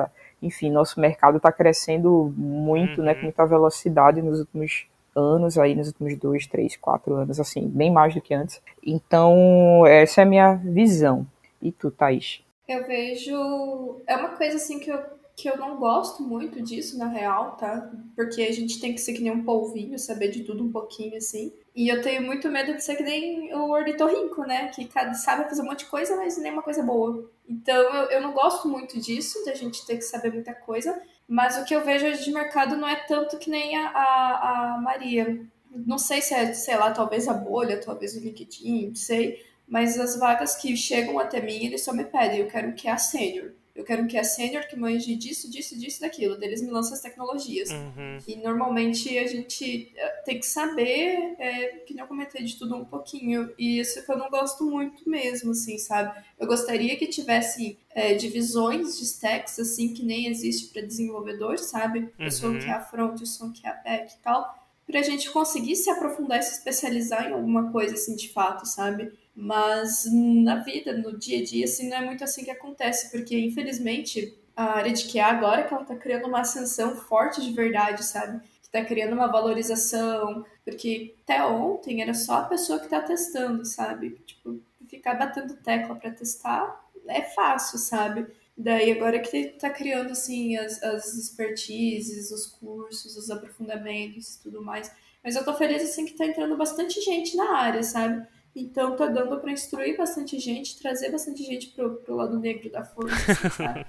enfim, 0.42 0.70
nosso 0.70 1.00
mercado 1.00 1.38
está 1.38 1.50
crescendo 1.50 2.34
muito, 2.36 3.00
uhum. 3.00 3.06
né, 3.06 3.14
com 3.14 3.20
uhum. 3.22 3.26
muita 3.28 3.46
velocidade 3.46 4.22
nos 4.22 4.40
últimos 4.40 4.86
anos, 5.16 5.58
aí 5.58 5.74
nos 5.74 5.88
últimos 5.88 6.18
dois, 6.18 6.46
três, 6.46 6.76
quatro 6.76 7.14
anos, 7.16 7.40
assim, 7.40 7.70
bem 7.70 7.90
mais 7.90 8.14
do 8.14 8.20
que 8.20 8.34
antes. 8.34 8.62
Então, 8.86 9.86
essa 9.88 10.20
é 10.20 10.24
a 10.26 10.28
minha 10.28 10.56
visão. 10.56 11.26
E 11.66 11.72
tu, 11.72 11.90
Thaís? 11.90 12.44
Eu 12.68 12.86
vejo. 12.86 14.04
É 14.06 14.16
uma 14.16 14.30
coisa 14.30 14.58
assim 14.58 14.78
que 14.78 14.92
eu, 14.92 15.00
que 15.36 15.50
eu 15.50 15.58
não 15.58 15.78
gosto 15.78 16.22
muito 16.22 16.62
disso, 16.62 16.96
na 16.96 17.08
real, 17.08 17.58
tá? 17.58 17.92
Porque 18.16 18.44
a 18.44 18.52
gente 18.52 18.80
tem 18.80 18.94
que 18.94 19.02
ser 19.02 19.14
que 19.14 19.24
nem 19.24 19.32
um 19.32 19.44
polvinho, 19.44 19.98
saber 19.98 20.28
de 20.28 20.44
tudo 20.44 20.64
um 20.64 20.72
pouquinho, 20.72 21.18
assim. 21.18 21.52
E 21.76 21.88
eu 21.90 22.04
tenho 22.04 22.22
muito 22.22 22.48
medo 22.50 22.76
de 22.76 22.84
ser 22.84 22.96
que 22.96 23.02
nem 23.02 23.52
o 23.56 23.72
ornitorrinco, 23.72 24.44
né? 24.44 24.68
Que 24.68 24.88
sabe 25.16 25.50
fazer 25.50 25.64
um 25.64 25.66
monte 25.66 25.80
de 25.80 25.86
coisa, 25.88 26.16
mas 26.16 26.38
nem 26.38 26.52
uma 26.52 26.62
coisa 26.62 26.84
boa. 26.84 27.28
Então 27.50 27.76
eu, 27.76 28.12
eu 28.12 28.22
não 28.22 28.32
gosto 28.32 28.68
muito 28.68 29.00
disso, 29.02 29.44
de 29.44 29.50
a 29.50 29.56
gente 29.56 29.88
ter 29.88 29.96
que 29.96 30.04
saber 30.04 30.32
muita 30.32 30.54
coisa. 30.54 31.02
Mas 31.28 31.58
o 31.58 31.66
que 31.66 31.76
eu 31.76 31.84
vejo 31.84 32.06
hoje 32.06 32.26
de 32.26 32.32
mercado 32.32 32.78
não 32.78 32.88
é 32.88 32.96
tanto 33.08 33.40
que 33.40 33.50
nem 33.50 33.76
a, 33.76 33.88
a, 33.88 34.76
a 34.76 34.82
Maria. 34.82 35.42
Não 35.72 35.98
sei 35.98 36.22
se 36.22 36.36
é, 36.36 36.54
sei 36.54 36.78
lá, 36.78 36.92
talvez 36.92 37.28
a 37.28 37.34
bolha, 37.34 37.82
talvez 37.82 38.16
o 38.16 38.20
LinkedIn, 38.20 38.90
não 38.90 38.96
sei. 38.96 39.44
Mas 39.68 40.00
as 40.00 40.18
vagas 40.18 40.56
que 40.56 40.76
chegam 40.78 41.18
até 41.20 41.42
mim, 41.42 41.66
eles 41.66 41.84
só 41.84 41.92
me 41.94 42.04
pedem, 42.06 42.40
eu 42.40 42.48
quero 42.48 42.68
um 42.70 42.76
QA 42.76 42.98
sênior. 42.98 43.52
Eu 43.76 43.84
quero 43.84 44.04
um 44.04 44.08
QA 44.08 44.24
sênior 44.24 44.66
que 44.70 44.80
manje 44.80 45.18
disso, 45.18 45.52
disso, 45.52 45.78
disso, 45.78 46.00
daquilo. 46.00 46.42
Eles 46.42 46.62
me 46.62 46.72
lançam 46.72 46.94
as 46.94 47.02
tecnologias. 47.02 47.70
Uhum. 47.72 48.20
E 48.26 48.38
normalmente 48.38 49.18
a 49.18 49.28
gente 49.28 49.92
eh, 49.98 50.10
tem 50.24 50.40
que 50.40 50.46
saber, 50.46 51.36
é, 51.38 51.68
que 51.86 51.94
nem 51.94 52.02
eu 52.02 52.08
comentei 52.08 52.42
de 52.42 52.56
tudo 52.56 52.74
um 52.78 52.86
pouquinho. 52.86 53.52
E 53.58 53.80
isso 53.80 54.02
que 54.06 54.10
eu 54.10 54.18
não 54.18 54.30
gosto 54.30 54.64
muito 54.64 55.10
mesmo, 55.10 55.52
assim, 55.52 55.78
sabe? 55.78 56.18
Eu 56.40 56.48
gostaria 56.48 56.96
que 56.96 57.06
tivesse 57.08 57.78
é, 57.90 58.14
divisões 58.14 58.98
de 58.98 59.04
stacks, 59.04 59.60
assim, 59.60 59.94
que 59.94 60.06
nem 60.06 60.28
existe 60.28 60.68
para 60.72 60.82
desenvolvedor, 60.82 61.58
sabe? 61.58 62.10
Eu 62.18 62.32
sou 62.32 62.52
um 62.52 62.54
Uhum. 62.54 62.60
QA 62.62 62.80
front, 62.80 63.20
eu 63.20 63.26
sou 63.26 63.48
um 63.48 63.52
QA 63.54 63.74
back 63.84 64.14
e 64.14 64.18
tal. 64.24 64.56
Pra 64.88 65.02
gente 65.02 65.30
conseguir 65.32 65.76
se 65.76 65.90
aprofundar 65.90 66.40
e 66.40 66.44
se 66.44 66.54
especializar 66.60 67.28
em 67.28 67.34
alguma 67.34 67.72
coisa, 67.74 67.96
assim, 67.96 68.16
de 68.16 68.32
fato, 68.32 68.66
sabe? 68.66 69.12
Mas 69.36 70.06
na 70.12 70.58
vida, 70.64 70.94
no 70.98 71.18
dia 71.18 71.40
a 71.40 71.44
dia, 71.44 71.66
assim, 71.66 71.90
não 71.90 71.98
é 71.98 72.02
muito 72.06 72.24
assim 72.24 72.44
que 72.44 72.52
acontece, 72.52 73.12
porque 73.12 73.38
infelizmente 73.38 74.34
a 74.56 74.78
área 74.78 74.94
de 74.94 75.12
QA 75.12 75.26
agora 75.26 75.64
que 75.64 75.74
ela 75.74 75.84
tá 75.84 75.96
criando 75.96 76.28
uma 76.28 76.40
ascensão 76.40 76.96
forte 76.96 77.42
de 77.42 77.52
verdade, 77.52 78.04
sabe? 78.06 78.40
Que 78.64 78.70
tá 78.70 78.84
criando 78.86 79.14
uma 79.14 79.28
valorização, 79.28 80.46
porque 80.64 81.14
até 81.24 81.44
ontem 81.44 82.02
era 82.02 82.14
só 82.14 82.36
a 82.36 82.44
pessoa 82.46 82.80
que 82.80 82.88
tá 82.88 83.02
testando, 83.02 83.66
sabe? 83.66 84.12
Tipo, 84.26 84.62
ficar 84.88 85.16
batendo 85.16 85.56
tecla 85.58 85.96
para 85.96 86.12
testar 86.12 86.82
é 87.08 87.22
fácil, 87.22 87.78
sabe? 87.78 88.26
Daí 88.58 88.92
agora 88.92 89.20
que 89.20 89.48
tá 89.60 89.70
criando 89.70 90.12
assim 90.12 90.56
as, 90.56 90.82
as 90.82 91.14
expertises, 91.14 92.32
os 92.32 92.48
cursos, 92.48 93.18
os 93.18 93.30
aprofundamentos 93.30 94.36
e 94.36 94.44
tudo 94.44 94.64
mais. 94.64 94.90
Mas 95.22 95.36
eu 95.36 95.44
tô 95.44 95.54
feliz 95.56 95.84
assim 95.84 96.06
que 96.06 96.14
tá 96.14 96.26
entrando 96.26 96.56
bastante 96.56 97.02
gente 97.02 97.36
na 97.36 97.58
área, 97.58 97.84
sabe? 97.84 98.26
Então 98.56 98.96
tá 98.96 99.08
dando 99.08 99.38
para 99.40 99.52
instruir 99.52 99.98
bastante 99.98 100.40
gente, 100.40 100.80
trazer 100.80 101.12
bastante 101.12 101.44
gente 101.44 101.68
pro, 101.72 101.98
pro 101.98 102.16
lado 102.16 102.40
negro 102.40 102.72
da 102.72 102.86
força, 102.86 103.32
assim, 103.32 103.50
sabe? 103.52 103.86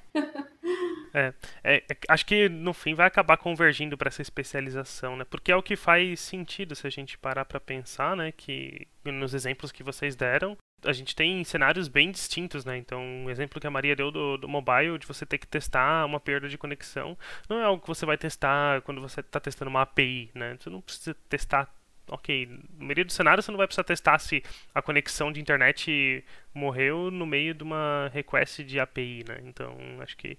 É, 1.14 1.32
é, 1.62 1.82
acho 2.08 2.26
que 2.26 2.48
no 2.48 2.74
fim 2.74 2.92
vai 2.92 3.06
acabar 3.06 3.36
convergindo 3.36 3.96
para 3.96 4.08
essa 4.08 4.22
especialização, 4.22 5.16
né? 5.16 5.24
Porque 5.24 5.52
é 5.52 5.56
o 5.56 5.62
que 5.62 5.76
faz 5.76 6.18
sentido 6.18 6.74
se 6.74 6.86
a 6.86 6.90
gente 6.90 7.16
parar 7.16 7.44
para 7.44 7.60
pensar, 7.60 8.16
né? 8.16 8.32
Que 8.32 8.88
nos 9.04 9.34
exemplos 9.34 9.70
que 9.70 9.84
vocês 9.84 10.16
deram, 10.16 10.56
a 10.84 10.92
gente 10.92 11.14
tem 11.14 11.42
cenários 11.44 11.88
bem 11.88 12.10
distintos, 12.10 12.64
né? 12.64 12.76
Então, 12.76 13.00
um 13.00 13.30
exemplo 13.30 13.60
que 13.60 13.66
a 13.66 13.70
Maria 13.70 13.96
deu 13.96 14.10
do, 14.10 14.36
do 14.36 14.48
mobile, 14.48 14.98
de 14.98 15.06
você 15.06 15.24
ter 15.24 15.38
que 15.38 15.46
testar 15.46 16.04
uma 16.04 16.20
perda 16.20 16.48
de 16.48 16.58
conexão, 16.58 17.16
não 17.48 17.58
é 17.60 17.64
algo 17.64 17.80
que 17.80 17.88
você 17.88 18.04
vai 18.04 18.18
testar 18.18 18.82
quando 18.82 19.00
você 19.00 19.20
está 19.20 19.40
testando 19.40 19.70
uma 19.70 19.82
API, 19.82 20.30
né? 20.34 20.56
Você 20.58 20.68
não 20.68 20.80
precisa 20.80 21.14
testar 21.28 21.72
ok, 22.08 22.46
na 22.46 22.84
maioria 22.84 23.04
dos 23.04 23.14
cenários 23.14 23.44
você 23.44 23.50
não 23.50 23.58
vai 23.58 23.66
precisar 23.66 23.84
testar 23.84 24.18
se 24.18 24.42
a 24.74 24.82
conexão 24.82 25.32
de 25.32 25.40
internet 25.40 26.24
morreu 26.54 27.10
no 27.10 27.26
meio 27.26 27.54
de 27.54 27.62
uma 27.62 28.10
request 28.12 28.64
de 28.64 28.78
API, 28.80 29.24
né? 29.28 29.38
Então, 29.44 29.76
acho 30.00 30.16
que 30.16 30.38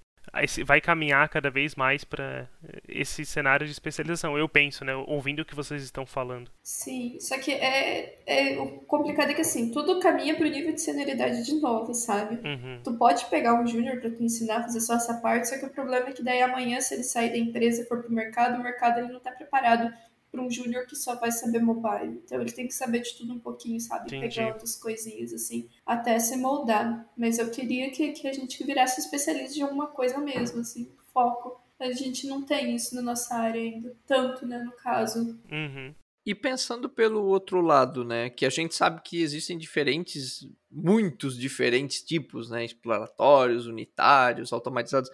vai 0.65 0.82
caminhar 0.82 1.27
cada 1.30 1.49
vez 1.49 1.75
mais 1.75 2.03
para 2.03 2.47
esse 2.88 3.25
cenário 3.25 3.65
de 3.65 3.71
especialização. 3.71 4.38
Eu 4.38 4.47
penso, 4.47 4.84
né? 4.84 4.93
Ouvindo 4.95 5.41
o 5.41 5.45
que 5.45 5.56
vocês 5.56 5.82
estão 5.84 6.06
falando. 6.06 6.51
Sim, 6.62 7.17
só 7.19 7.38
que 7.38 7.51
é, 7.51 8.19
é 8.25 8.60
o 8.60 8.80
complicado 8.82 9.32
é 9.32 9.34
que 9.34 9.41
assim, 9.41 9.71
tudo 9.71 9.99
caminha 9.99 10.36
pro 10.36 10.47
nível 10.47 10.73
de 10.73 10.82
senioridade 10.82 11.43
de 11.43 11.60
novo, 11.60 11.93
sabe? 11.93 12.36
Uhum. 12.36 12.82
Tu 12.84 12.93
pode 12.97 13.25
pegar 13.25 13.60
um 13.60 13.65
júnior 13.65 13.99
para 13.99 14.12
te 14.12 14.23
ensinar 14.23 14.58
a 14.58 14.63
fazer 14.63 14.82
só 14.82 14.95
essa 14.95 15.15
parte, 15.15 15.49
só 15.49 15.58
que 15.58 15.65
o 15.65 15.69
problema 15.69 16.10
é 16.10 16.12
que 16.12 16.23
daí 16.23 16.41
amanhã, 16.41 16.80
se 16.82 16.93
ele 16.93 17.03
sair 17.03 17.30
da 17.30 17.38
empresa 17.38 17.82
e 17.82 17.86
for 17.86 18.01
pro 18.01 18.12
mercado, 18.12 18.60
o 18.60 18.63
mercado 18.63 18.99
ele 18.99 19.13
não 19.13 19.19
tá 19.19 19.32
preparado 19.32 19.93
para 20.31 20.41
um 20.41 20.49
júnior 20.49 20.85
que 20.85 20.95
só 20.95 21.15
vai 21.15 21.31
saber 21.31 21.59
mobile. 21.59 22.21
Então 22.23 22.41
ele 22.41 22.51
tem 22.51 22.67
que 22.67 22.73
saber 22.73 23.01
de 23.01 23.15
tudo 23.15 23.33
um 23.33 23.39
pouquinho, 23.39 23.79
sabe? 23.79 24.07
Entendi. 24.07 24.35
Pegar 24.35 24.53
outras 24.53 24.75
coisinhas 24.75 25.33
assim, 25.33 25.69
até 25.85 26.19
se 26.19 26.35
moldar. 26.37 27.07
Mas 27.15 27.39
eu 27.39 27.49
queria 27.49 27.89
que, 27.91 28.11
que 28.11 28.27
a 28.27 28.33
gente 28.33 28.63
virasse 28.63 28.99
especialista 28.99 29.53
de 29.53 29.61
alguma 29.61 29.87
coisa 29.87 30.17
mesmo, 30.19 30.61
assim, 30.61 30.91
foco. 31.13 31.61
A 31.79 31.91
gente 31.91 32.27
não 32.27 32.41
tem 32.41 32.75
isso 32.75 32.95
na 32.95 33.01
nossa 33.01 33.35
área 33.35 33.61
ainda, 33.61 33.95
tanto, 34.05 34.47
né, 34.47 34.57
no 34.57 34.71
caso. 34.71 35.39
Uhum. 35.51 35.93
E 36.27 36.35
pensando 36.35 36.89
pelo 36.89 37.23
outro 37.23 37.61
lado, 37.61 38.03
né, 38.03 38.29
que 38.29 38.45
a 38.45 38.49
gente 38.49 38.75
sabe 38.75 38.99
que 39.01 39.21
existem 39.21 39.57
diferentes, 39.57 40.45
muitos 40.69 41.39
diferentes 41.39 42.03
tipos, 42.03 42.49
né, 42.49 42.65
exploratórios, 42.65 43.65
unitários, 43.65 44.51
automatizados. 44.51 45.09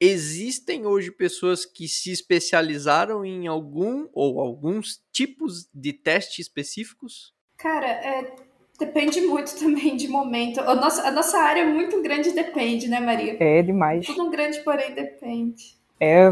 Existem 0.00 0.86
hoje 0.86 1.10
pessoas 1.10 1.66
que 1.66 1.86
se 1.86 2.10
especializaram 2.10 3.26
em 3.26 3.46
algum 3.46 4.08
ou 4.14 4.40
alguns 4.40 5.04
tipos 5.12 5.68
de 5.74 5.92
teste 5.92 6.40
específicos? 6.40 7.34
Cara, 7.58 7.86
é, 7.86 8.34
depende 8.78 9.20
muito 9.20 9.54
também 9.60 9.96
de 9.96 10.08
momento. 10.08 10.60
A 10.60 10.74
nossa, 10.74 11.06
a 11.06 11.10
nossa 11.10 11.36
área 11.40 11.60
é 11.60 11.66
muito 11.66 12.00
grande 12.00 12.30
depende, 12.30 12.88
né, 12.88 13.00
Maria? 13.00 13.36
É 13.38 13.60
demais. 13.60 14.06
Tudo 14.06 14.24
um 14.24 14.30
grande, 14.30 14.60
porém, 14.60 14.94
depende. 14.94 15.83
É, 16.06 16.28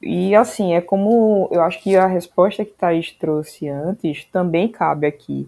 e 0.00 0.34
assim, 0.34 0.72
é 0.72 0.80
como 0.80 1.50
eu 1.52 1.60
acho 1.60 1.82
que 1.82 1.94
a 1.94 2.06
resposta 2.06 2.64
que 2.64 2.72
Thaís 2.72 3.12
trouxe 3.12 3.68
antes 3.68 4.24
também 4.24 4.68
cabe 4.68 5.06
aqui. 5.06 5.46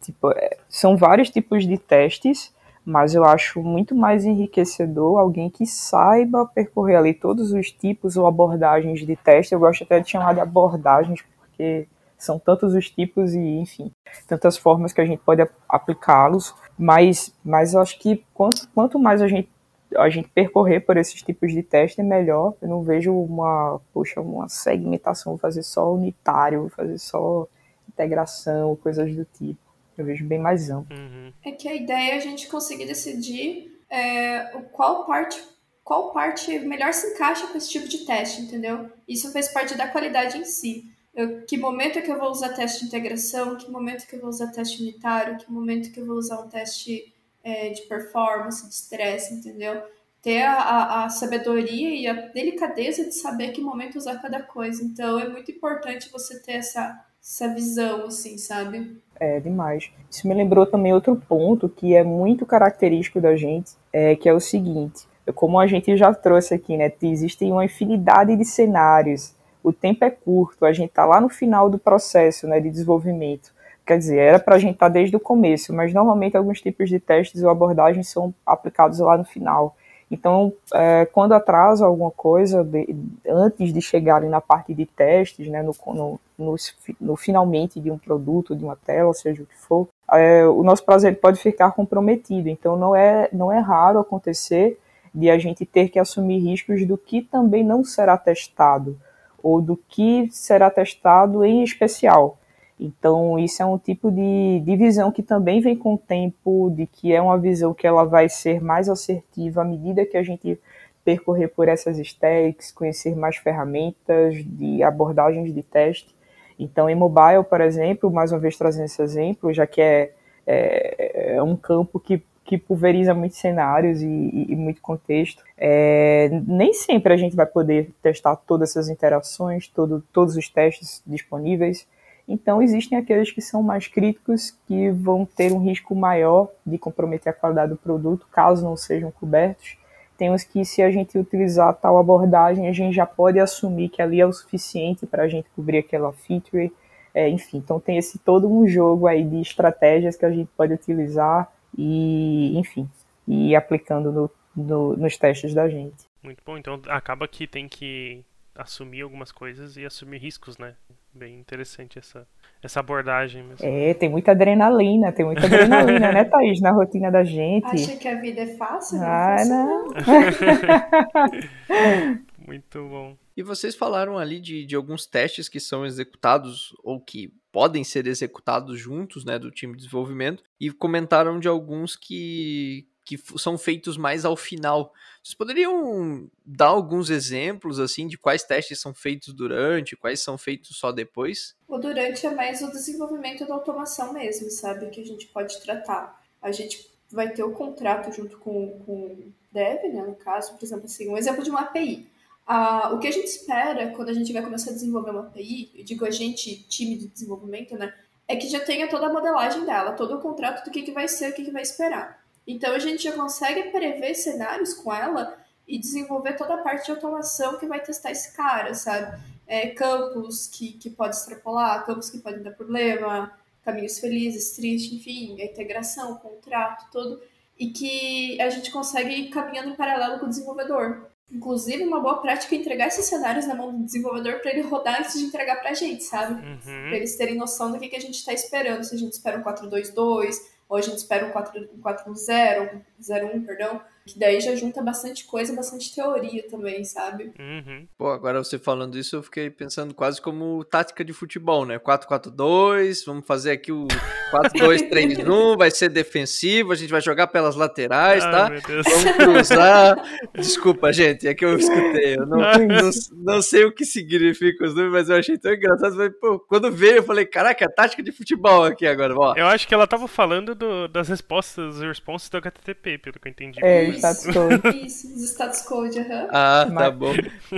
Tipo, 0.00 0.30
é, 0.30 0.58
são 0.68 0.96
vários 0.96 1.28
tipos 1.28 1.66
de 1.66 1.76
testes, 1.76 2.54
mas 2.86 3.12
eu 3.12 3.24
acho 3.24 3.60
muito 3.64 3.96
mais 3.96 4.24
enriquecedor 4.24 5.18
alguém 5.18 5.50
que 5.50 5.66
saiba 5.66 6.46
percorrer 6.46 6.94
ali 6.94 7.12
todos 7.12 7.50
os 7.52 7.72
tipos 7.72 8.16
ou 8.16 8.28
abordagens 8.28 9.04
de 9.04 9.16
teste. 9.16 9.52
Eu 9.52 9.58
gosto 9.58 9.82
até 9.82 9.98
de 9.98 10.08
chamar 10.08 10.34
de 10.34 10.40
abordagens, 10.40 11.20
porque 11.40 11.88
são 12.16 12.38
tantos 12.38 12.74
os 12.74 12.88
tipos 12.88 13.34
e, 13.34 13.40
enfim, 13.40 13.90
tantas 14.28 14.56
formas 14.56 14.92
que 14.92 15.00
a 15.00 15.04
gente 15.04 15.18
pode 15.18 15.44
aplicá-los, 15.68 16.54
mas, 16.78 17.34
mas 17.44 17.74
eu 17.74 17.80
acho 17.80 17.98
que 17.98 18.24
quanto, 18.32 18.68
quanto 18.72 19.00
mais 19.00 19.20
a 19.20 19.26
gente 19.26 19.48
a 19.96 20.08
gente 20.10 20.28
percorrer 20.28 20.80
por 20.80 20.96
esses 20.96 21.22
tipos 21.22 21.52
de 21.52 21.62
teste 21.62 22.00
é 22.00 22.04
melhor. 22.04 22.54
Eu 22.60 22.68
não 22.68 22.82
vejo 22.82 23.14
uma, 23.14 23.80
poxa, 23.92 24.20
uma 24.20 24.48
segmentação, 24.48 25.32
vou 25.32 25.38
fazer 25.38 25.62
só 25.62 25.92
unitário, 25.92 26.60
vou 26.60 26.70
fazer 26.70 26.98
só 26.98 27.46
integração, 27.88 28.76
coisas 28.76 29.14
do 29.14 29.24
tipo. 29.24 29.60
Eu 29.96 30.04
vejo 30.04 30.24
bem 30.24 30.38
mais 30.38 30.70
amplo. 30.70 30.96
Uhum. 30.96 31.32
É 31.44 31.52
que 31.52 31.68
a 31.68 31.74
ideia 31.74 32.12
é 32.12 32.16
a 32.16 32.20
gente 32.20 32.48
conseguir 32.48 32.86
decidir 32.86 33.80
é, 33.88 34.40
qual 34.72 35.06
parte 35.06 35.54
qual 35.84 36.12
parte 36.12 36.58
melhor 36.60 36.94
se 36.94 37.12
encaixa 37.12 37.46
com 37.46 37.58
esse 37.58 37.68
tipo 37.68 37.86
de 37.86 38.06
teste, 38.06 38.40
entendeu? 38.40 38.90
Isso 39.06 39.30
faz 39.30 39.48
parte 39.48 39.76
da 39.76 39.86
qualidade 39.86 40.38
em 40.38 40.44
si. 40.44 40.90
Eu, 41.14 41.42
que 41.42 41.58
momento 41.58 41.98
é 41.98 42.02
que 42.02 42.10
eu 42.10 42.18
vou 42.18 42.30
usar 42.30 42.54
teste 42.54 42.80
de 42.80 42.86
integração, 42.86 43.56
que 43.56 43.70
momento 43.70 44.06
que 44.06 44.16
eu 44.16 44.20
vou 44.20 44.30
usar 44.30 44.48
teste 44.48 44.82
unitário, 44.82 45.36
que 45.36 45.52
momento 45.52 45.92
que 45.92 46.00
eu 46.00 46.06
vou 46.06 46.16
usar 46.16 46.40
um 46.40 46.48
teste 46.48 47.13
é, 47.44 47.68
de 47.68 47.82
performance, 47.82 48.66
de 48.66 48.74
estresse, 48.74 49.34
entendeu? 49.34 49.82
Ter 50.22 50.42
a, 50.42 50.54
a, 50.54 51.04
a, 51.04 51.08
sabedoria 51.10 51.94
e 51.94 52.06
a 52.06 52.14
delicadeza 52.28 53.04
de 53.04 53.14
saber 53.14 53.52
que 53.52 53.60
momento 53.60 53.98
usar 53.98 54.20
cada 54.22 54.42
coisa. 54.42 54.82
Então 54.82 55.20
é 55.20 55.28
muito 55.28 55.52
importante 55.52 56.10
você 56.10 56.40
ter 56.40 56.52
essa, 56.52 56.98
essa 57.22 57.52
visão, 57.54 58.06
assim, 58.06 58.38
sabe? 58.38 58.98
É 59.20 59.38
demais. 59.38 59.90
Isso 60.10 60.26
me 60.26 60.34
lembrou 60.34 60.64
também 60.64 60.94
outro 60.94 61.14
ponto 61.14 61.68
que 61.68 61.94
é 61.94 62.02
muito 62.02 62.46
característico 62.46 63.20
da 63.20 63.36
gente, 63.36 63.72
é, 63.92 64.16
que 64.16 64.28
é 64.28 64.32
o 64.32 64.40
seguinte: 64.40 65.06
como 65.34 65.58
a 65.58 65.66
gente 65.66 65.96
já 65.96 66.12
trouxe 66.12 66.54
aqui, 66.54 66.76
né? 66.76 66.90
Existem 67.02 67.52
uma 67.52 67.64
infinidade 67.64 68.34
de 68.34 68.44
cenários. 68.44 69.34
O 69.62 69.72
tempo 69.72 70.04
é 70.04 70.10
curto, 70.10 70.66
a 70.66 70.72
gente 70.72 70.90
está 70.90 71.06
lá 71.06 71.20
no 71.20 71.30
final 71.30 71.70
do 71.70 71.78
processo 71.78 72.46
né, 72.46 72.60
de 72.60 72.70
desenvolvimento. 72.70 73.53
Quer 73.86 73.98
dizer, 73.98 74.18
era 74.18 74.38
para 74.38 74.56
a 74.56 74.58
gente 74.58 74.74
estar 74.74 74.86
tá 74.86 74.92
desde 74.92 75.14
o 75.14 75.20
começo, 75.20 75.72
mas 75.72 75.92
normalmente 75.92 76.36
alguns 76.36 76.60
tipos 76.60 76.88
de 76.88 76.98
testes 76.98 77.42
ou 77.42 77.50
abordagens 77.50 78.08
são 78.08 78.34
aplicados 78.46 78.98
lá 78.98 79.18
no 79.18 79.24
final. 79.24 79.76
Então, 80.10 80.52
é, 80.72 81.06
quando 81.06 81.32
atrasa 81.32 81.84
alguma 81.84 82.10
coisa, 82.10 82.62
de, 82.62 82.94
antes 83.28 83.72
de 83.72 83.80
chegarem 83.80 84.30
na 84.30 84.40
parte 84.40 84.72
de 84.72 84.86
testes, 84.86 85.48
né, 85.48 85.62
no, 85.62 85.74
no, 85.86 86.20
no, 86.38 86.56
no, 87.00 87.16
finalmente 87.16 87.80
de 87.80 87.90
um 87.90 87.98
produto, 87.98 88.54
de 88.54 88.64
uma 88.64 88.76
tela, 88.76 89.12
seja 89.12 89.42
o 89.42 89.46
que 89.46 89.56
for, 89.56 89.88
é, 90.12 90.46
o 90.46 90.62
nosso 90.62 90.84
prazer 90.84 91.18
pode 91.20 91.40
ficar 91.40 91.72
comprometido. 91.72 92.48
Então, 92.48 92.76
não 92.76 92.94
é, 92.94 93.28
não 93.32 93.50
é 93.50 93.58
raro 93.58 93.98
acontecer 93.98 94.78
de 95.14 95.30
a 95.30 95.38
gente 95.38 95.64
ter 95.64 95.88
que 95.88 95.98
assumir 95.98 96.38
riscos 96.38 96.86
do 96.86 96.98
que 96.98 97.22
também 97.22 97.64
não 97.64 97.84
será 97.84 98.16
testado, 98.16 98.98
ou 99.42 99.60
do 99.60 99.76
que 99.76 100.28
será 100.30 100.70
testado 100.70 101.44
em 101.44 101.62
especial. 101.62 102.38
Então, 102.78 103.38
isso 103.38 103.62
é 103.62 103.66
um 103.66 103.78
tipo 103.78 104.10
de, 104.10 104.60
de 104.64 104.76
visão 104.76 105.12
que 105.12 105.22
também 105.22 105.60
vem 105.60 105.76
com 105.76 105.94
o 105.94 105.98
tempo, 105.98 106.72
de 106.74 106.86
que 106.86 107.12
é 107.12 107.22
uma 107.22 107.38
visão 107.38 107.72
que 107.72 107.86
ela 107.86 108.04
vai 108.04 108.28
ser 108.28 108.60
mais 108.60 108.88
assertiva 108.88 109.62
à 109.62 109.64
medida 109.64 110.04
que 110.04 110.16
a 110.16 110.22
gente 110.22 110.58
percorrer 111.04 111.48
por 111.48 111.68
essas 111.68 111.98
stacks, 111.98 112.72
conhecer 112.72 113.14
mais 113.14 113.36
ferramentas 113.36 114.36
de 114.44 114.82
abordagens 114.82 115.54
de 115.54 115.62
teste. 115.62 116.14
Então, 116.58 116.88
em 116.88 116.94
mobile, 116.94 117.44
por 117.44 117.60
exemplo, 117.60 118.10
mais 118.10 118.32
uma 118.32 118.38
vez 118.38 118.56
trazendo 118.56 118.86
esse 118.86 119.02
exemplo, 119.02 119.52
já 119.52 119.66
que 119.66 119.80
é, 119.80 120.12
é, 120.46 121.34
é 121.36 121.42
um 121.42 121.56
campo 121.56 122.00
que, 122.00 122.22
que 122.44 122.56
pulveriza 122.56 123.12
muitos 123.12 123.38
cenários 123.38 124.02
e, 124.02 124.06
e, 124.06 124.52
e 124.52 124.56
muito 124.56 124.80
contexto, 124.80 125.42
é, 125.58 126.28
nem 126.46 126.72
sempre 126.72 127.12
a 127.12 127.16
gente 127.16 127.36
vai 127.36 127.46
poder 127.46 127.90
testar 128.02 128.36
todas 128.36 128.70
essas 128.70 128.88
interações, 128.88 129.68
todo, 129.68 130.02
todos 130.12 130.36
os 130.36 130.48
testes 130.48 131.02
disponíveis. 131.06 131.86
Então, 132.26 132.62
existem 132.62 132.96
aqueles 132.96 133.30
que 133.30 133.40
são 133.42 133.62
mais 133.62 133.86
críticos, 133.86 134.56
que 134.66 134.90
vão 134.90 135.26
ter 135.26 135.52
um 135.52 135.62
risco 135.62 135.94
maior 135.94 136.48
de 136.64 136.78
comprometer 136.78 137.30
a 137.30 137.36
qualidade 137.36 137.72
do 137.72 137.76
produto, 137.76 138.26
caso 138.30 138.64
não 138.64 138.76
sejam 138.76 139.10
cobertos. 139.10 139.76
Tem 140.16 140.30
uns 140.30 140.44
que, 140.44 140.64
se 140.64 140.80
a 140.80 140.90
gente 140.90 141.18
utilizar 141.18 141.74
tal 141.74 141.98
abordagem, 141.98 142.68
a 142.68 142.72
gente 142.72 142.94
já 142.94 143.04
pode 143.04 143.38
assumir 143.38 143.88
que 143.88 144.00
ali 144.00 144.20
é 144.20 144.26
o 144.26 144.32
suficiente 144.32 145.06
para 145.06 145.24
a 145.24 145.28
gente 145.28 145.48
cobrir 145.54 145.78
aquela 145.78 146.12
feature. 146.12 146.72
É, 147.12 147.28
enfim, 147.28 147.58
então 147.58 147.78
tem 147.78 147.98
esse 147.98 148.18
todo 148.18 148.50
um 148.50 148.66
jogo 148.66 149.06
aí 149.06 149.22
de 149.22 149.40
estratégias 149.40 150.16
que 150.16 150.24
a 150.24 150.30
gente 150.30 150.48
pode 150.56 150.72
utilizar 150.72 151.52
e, 151.76 152.58
enfim, 152.58 152.88
e 153.26 153.54
aplicando 153.54 154.10
no, 154.10 154.30
no, 154.56 154.96
nos 154.96 155.16
testes 155.16 155.52
da 155.52 155.68
gente. 155.68 156.06
Muito 156.22 156.42
bom. 156.44 156.56
Então 156.56 156.80
acaba 156.88 157.28
que 157.28 157.46
tem 157.46 157.68
que 157.68 158.24
assumir 158.54 159.02
algumas 159.02 159.30
coisas 159.30 159.76
e 159.76 159.84
assumir 159.84 160.18
riscos, 160.18 160.58
né? 160.58 160.74
Bem 161.14 161.38
interessante 161.38 161.96
essa, 161.96 162.26
essa 162.60 162.80
abordagem 162.80 163.44
mesmo. 163.44 163.64
É, 163.64 163.94
tem 163.94 164.08
muita 164.08 164.32
adrenalina, 164.32 165.12
tem 165.12 165.24
muita 165.24 165.46
adrenalina, 165.46 166.10
né, 166.10 166.24
Thaís, 166.24 166.60
na 166.60 166.72
rotina 166.72 167.08
da 167.08 167.22
gente. 167.22 167.66
Acha 167.66 167.96
que 167.96 168.08
a 168.08 168.20
vida 168.20 168.40
é 168.40 168.56
fácil? 168.56 168.98
Ah, 169.00 169.36
não. 169.46 169.84
Muito 172.44 172.88
bom. 172.88 173.16
E 173.36 173.42
vocês 173.42 173.76
falaram 173.76 174.18
ali 174.18 174.40
de, 174.40 174.66
de 174.66 174.74
alguns 174.74 175.06
testes 175.06 175.48
que 175.48 175.60
são 175.60 175.86
executados 175.86 176.74
ou 176.82 177.00
que 177.00 177.32
podem 177.52 177.84
ser 177.84 178.08
executados 178.08 178.78
juntos, 178.78 179.24
né, 179.24 179.38
do 179.38 179.52
time 179.52 179.74
de 179.74 179.84
desenvolvimento, 179.84 180.42
e 180.60 180.72
comentaram 180.72 181.38
de 181.38 181.46
alguns 181.46 181.94
que, 181.94 182.88
que 183.04 183.18
são 183.36 183.58
feitos 183.58 183.96
mais 183.96 184.24
ao 184.24 184.36
final. 184.36 184.92
Vocês 185.22 185.34
poderiam 185.34 186.28
dar 186.44 186.68
alguns 186.68 187.10
exemplos 187.10 187.78
assim 187.78 188.06
de 188.06 188.16
quais 188.16 188.42
testes 188.42 188.80
são 188.80 188.94
feitos 188.94 189.32
durante, 189.34 189.96
quais 189.96 190.20
são 190.20 190.38
feitos 190.38 190.76
só 190.76 190.90
depois? 190.90 191.54
O 191.68 191.78
durante 191.78 192.26
é 192.26 192.30
mais 192.30 192.62
o 192.62 192.70
desenvolvimento 192.70 193.46
da 193.46 193.54
automação 193.54 194.12
mesmo, 194.12 194.50
sabe? 194.50 194.88
Que 194.90 195.00
a 195.00 195.04
gente 195.04 195.26
pode 195.26 195.60
tratar. 195.60 196.22
A 196.40 196.50
gente 196.50 196.90
vai 197.10 197.30
ter 197.30 197.42
o 197.42 197.52
contrato 197.52 198.10
junto 198.12 198.38
com, 198.38 198.78
com 198.80 198.92
o 198.92 199.32
dev, 199.52 199.84
né? 199.92 200.02
No 200.02 200.14
caso, 200.14 200.54
por 200.54 200.64
exemplo, 200.64 200.86
assim, 200.86 201.08
um 201.08 201.16
exemplo 201.16 201.44
de 201.44 201.50
uma 201.50 201.60
API. 201.60 202.08
Ah, 202.46 202.90
o 202.92 202.98
que 202.98 203.06
a 203.06 203.10
gente 203.10 203.26
espera 203.26 203.90
quando 203.90 204.10
a 204.10 204.14
gente 204.14 204.32
vai 204.32 204.42
começar 204.42 204.70
a 204.70 204.74
desenvolver 204.74 205.10
uma 205.10 205.20
API, 205.20 205.70
eu 205.74 205.84
digo 205.84 206.04
a 206.04 206.10
gente, 206.10 206.64
time 206.68 206.96
de 206.96 207.08
desenvolvimento, 207.08 207.76
né? 207.76 207.94
É 208.26 208.36
que 208.36 208.48
já 208.48 208.60
tenha 208.60 208.88
toda 208.88 209.06
a 209.06 209.12
modelagem 209.12 209.64
dela, 209.64 209.92
todo 209.92 210.16
o 210.16 210.20
contrato 210.20 210.64
do 210.64 210.70
que, 210.70 210.82
que 210.82 210.92
vai 210.92 211.06
ser, 211.06 211.30
o 211.30 211.34
que, 211.34 211.44
que 211.44 211.50
vai 211.50 211.62
esperar. 211.62 212.23
Então 212.46 212.74
a 212.74 212.78
gente 212.78 213.04
já 213.04 213.12
consegue 213.12 213.70
prever 213.70 214.14
cenários 214.14 214.74
com 214.74 214.92
ela 214.92 215.38
e 215.66 215.78
desenvolver 215.78 216.34
toda 216.34 216.54
a 216.54 216.58
parte 216.58 216.86
de 216.86 216.90
automação 216.90 217.58
que 217.58 217.66
vai 217.66 217.80
testar 217.80 218.10
esse 218.10 218.36
cara, 218.36 218.74
sabe? 218.74 219.18
É, 219.46 219.68
campos 219.68 220.46
que, 220.46 220.72
que 220.72 220.90
pode 220.90 221.16
extrapolar, 221.16 221.84
campos 221.86 222.10
que 222.10 222.18
podem 222.18 222.42
dar 222.42 222.52
problema, 222.52 223.32
caminhos 223.64 223.98
felizes, 223.98 224.54
tristes, 224.54 224.92
enfim, 224.92 225.40
a 225.40 225.44
integração, 225.44 226.12
o 226.12 226.18
contrato, 226.18 226.90
todo. 226.90 227.20
E 227.58 227.68
que 227.68 228.40
a 228.40 228.50
gente 228.50 228.70
consegue 228.70 229.10
ir 229.10 229.30
caminhando 229.30 229.70
em 229.70 229.76
paralelo 229.76 230.18
com 230.18 230.26
o 230.26 230.28
desenvolvedor. 230.28 231.08
Inclusive, 231.30 231.82
uma 231.84 232.00
boa 232.00 232.20
prática 232.20 232.54
é 232.54 232.58
entregar 232.58 232.88
esses 232.88 233.06
cenários 233.06 233.46
na 233.46 233.54
mão 233.54 233.74
do 233.74 233.84
desenvolvedor 233.84 234.40
para 234.40 234.50
ele 234.52 234.60
rodar 234.60 235.00
antes 235.00 235.18
de 235.18 235.24
entregar 235.24 235.56
para 235.56 235.70
a 235.70 235.74
gente, 235.74 236.04
sabe? 236.04 236.34
Uhum. 236.34 236.58
Para 236.58 236.96
eles 236.96 237.16
terem 237.16 237.36
noção 237.36 237.72
do 237.72 237.78
que, 237.78 237.88
que 237.88 237.96
a 237.96 238.00
gente 238.00 238.14
está 238.14 238.32
esperando. 238.32 238.84
Se 238.84 238.94
a 238.94 238.98
gente 238.98 239.12
espera 239.12 239.38
um 239.38 239.42
422, 239.42 240.53
ou 240.68 240.76
a 240.76 240.80
gente 240.80 240.96
espera 240.96 241.26
um 241.26 241.30
4.0, 241.30 242.82
0.1, 243.00 243.46
perdão, 243.46 243.80
que 244.06 244.18
daí 244.18 244.40
já 244.40 244.54
junta 244.54 244.82
bastante 244.82 245.24
coisa, 245.24 245.54
bastante 245.54 245.94
teoria 245.94 246.46
também, 246.48 246.84
sabe? 246.84 247.32
Uhum. 247.38 247.86
Pô, 247.96 248.08
agora 248.08 248.42
você 248.42 248.58
falando 248.58 248.98
isso, 248.98 249.16
eu 249.16 249.22
fiquei 249.22 249.48
pensando 249.50 249.94
quase 249.94 250.20
como 250.20 250.62
tática 250.64 251.04
de 251.04 251.12
futebol, 251.12 251.64
né? 251.64 251.78
4-4-2, 251.78 253.04
vamos 253.06 253.26
fazer 253.26 253.52
aqui 253.52 253.72
o 253.72 253.86
4-2-3-1, 254.30 255.56
vai 255.56 255.70
ser 255.70 255.88
defensivo, 255.88 256.72
a 256.72 256.74
gente 256.74 256.90
vai 256.90 257.00
jogar 257.00 257.28
pelas 257.28 257.56
laterais, 257.56 258.22
Ai, 258.24 258.30
tá? 258.30 258.50
meu 258.50 258.60
Deus. 258.62 258.86
Vamos 258.86 259.16
cruzar. 259.16 259.96
Desculpa, 260.34 260.92
gente, 260.92 261.26
é 261.26 261.34
que 261.34 261.44
eu 261.44 261.56
escutei. 261.56 262.16
Eu 262.16 262.26
não, 262.26 262.38
não, 262.38 262.90
não 263.34 263.42
sei 263.42 263.64
o 263.64 263.72
que 263.72 263.84
significa 263.84 264.64
os 264.64 264.74
números, 264.74 264.92
mas 264.92 265.08
eu 265.08 265.16
achei 265.16 265.38
tão 265.38 265.52
engraçado. 265.52 265.94
Falei, 265.94 266.10
pô, 266.10 266.38
quando 266.40 266.70
veio, 266.70 266.96
eu 266.96 267.02
falei, 267.02 267.24
caraca, 267.24 267.68
tática 267.70 268.02
de 268.02 268.12
futebol 268.12 268.64
aqui 268.64 268.86
agora, 268.86 269.14
ó. 269.16 269.34
Eu 269.36 269.46
acho 269.46 269.66
que 269.66 269.74
ela 269.74 269.86
tava 269.86 270.06
falando 270.06 270.54
do- 270.54 270.88
das 270.88 271.08
respostas, 271.08 271.76
os 271.76 271.80
responses 271.82 272.28
do 272.28 272.36
HTTP, 272.36 272.98
pelo 272.98 273.18
que 273.18 273.28
eu 273.28 273.30
entendi. 273.30 273.58
É. 273.64 273.93
status 273.98 274.26
code. 274.26 274.86
Isso, 274.86 275.06
os 275.14 275.22
status 275.30 275.62
code, 275.62 275.98
aham. 275.98 276.28
Ah, 276.30 276.64
tá 276.66 276.72
Mas- 276.72 276.94
bom. 276.94 277.12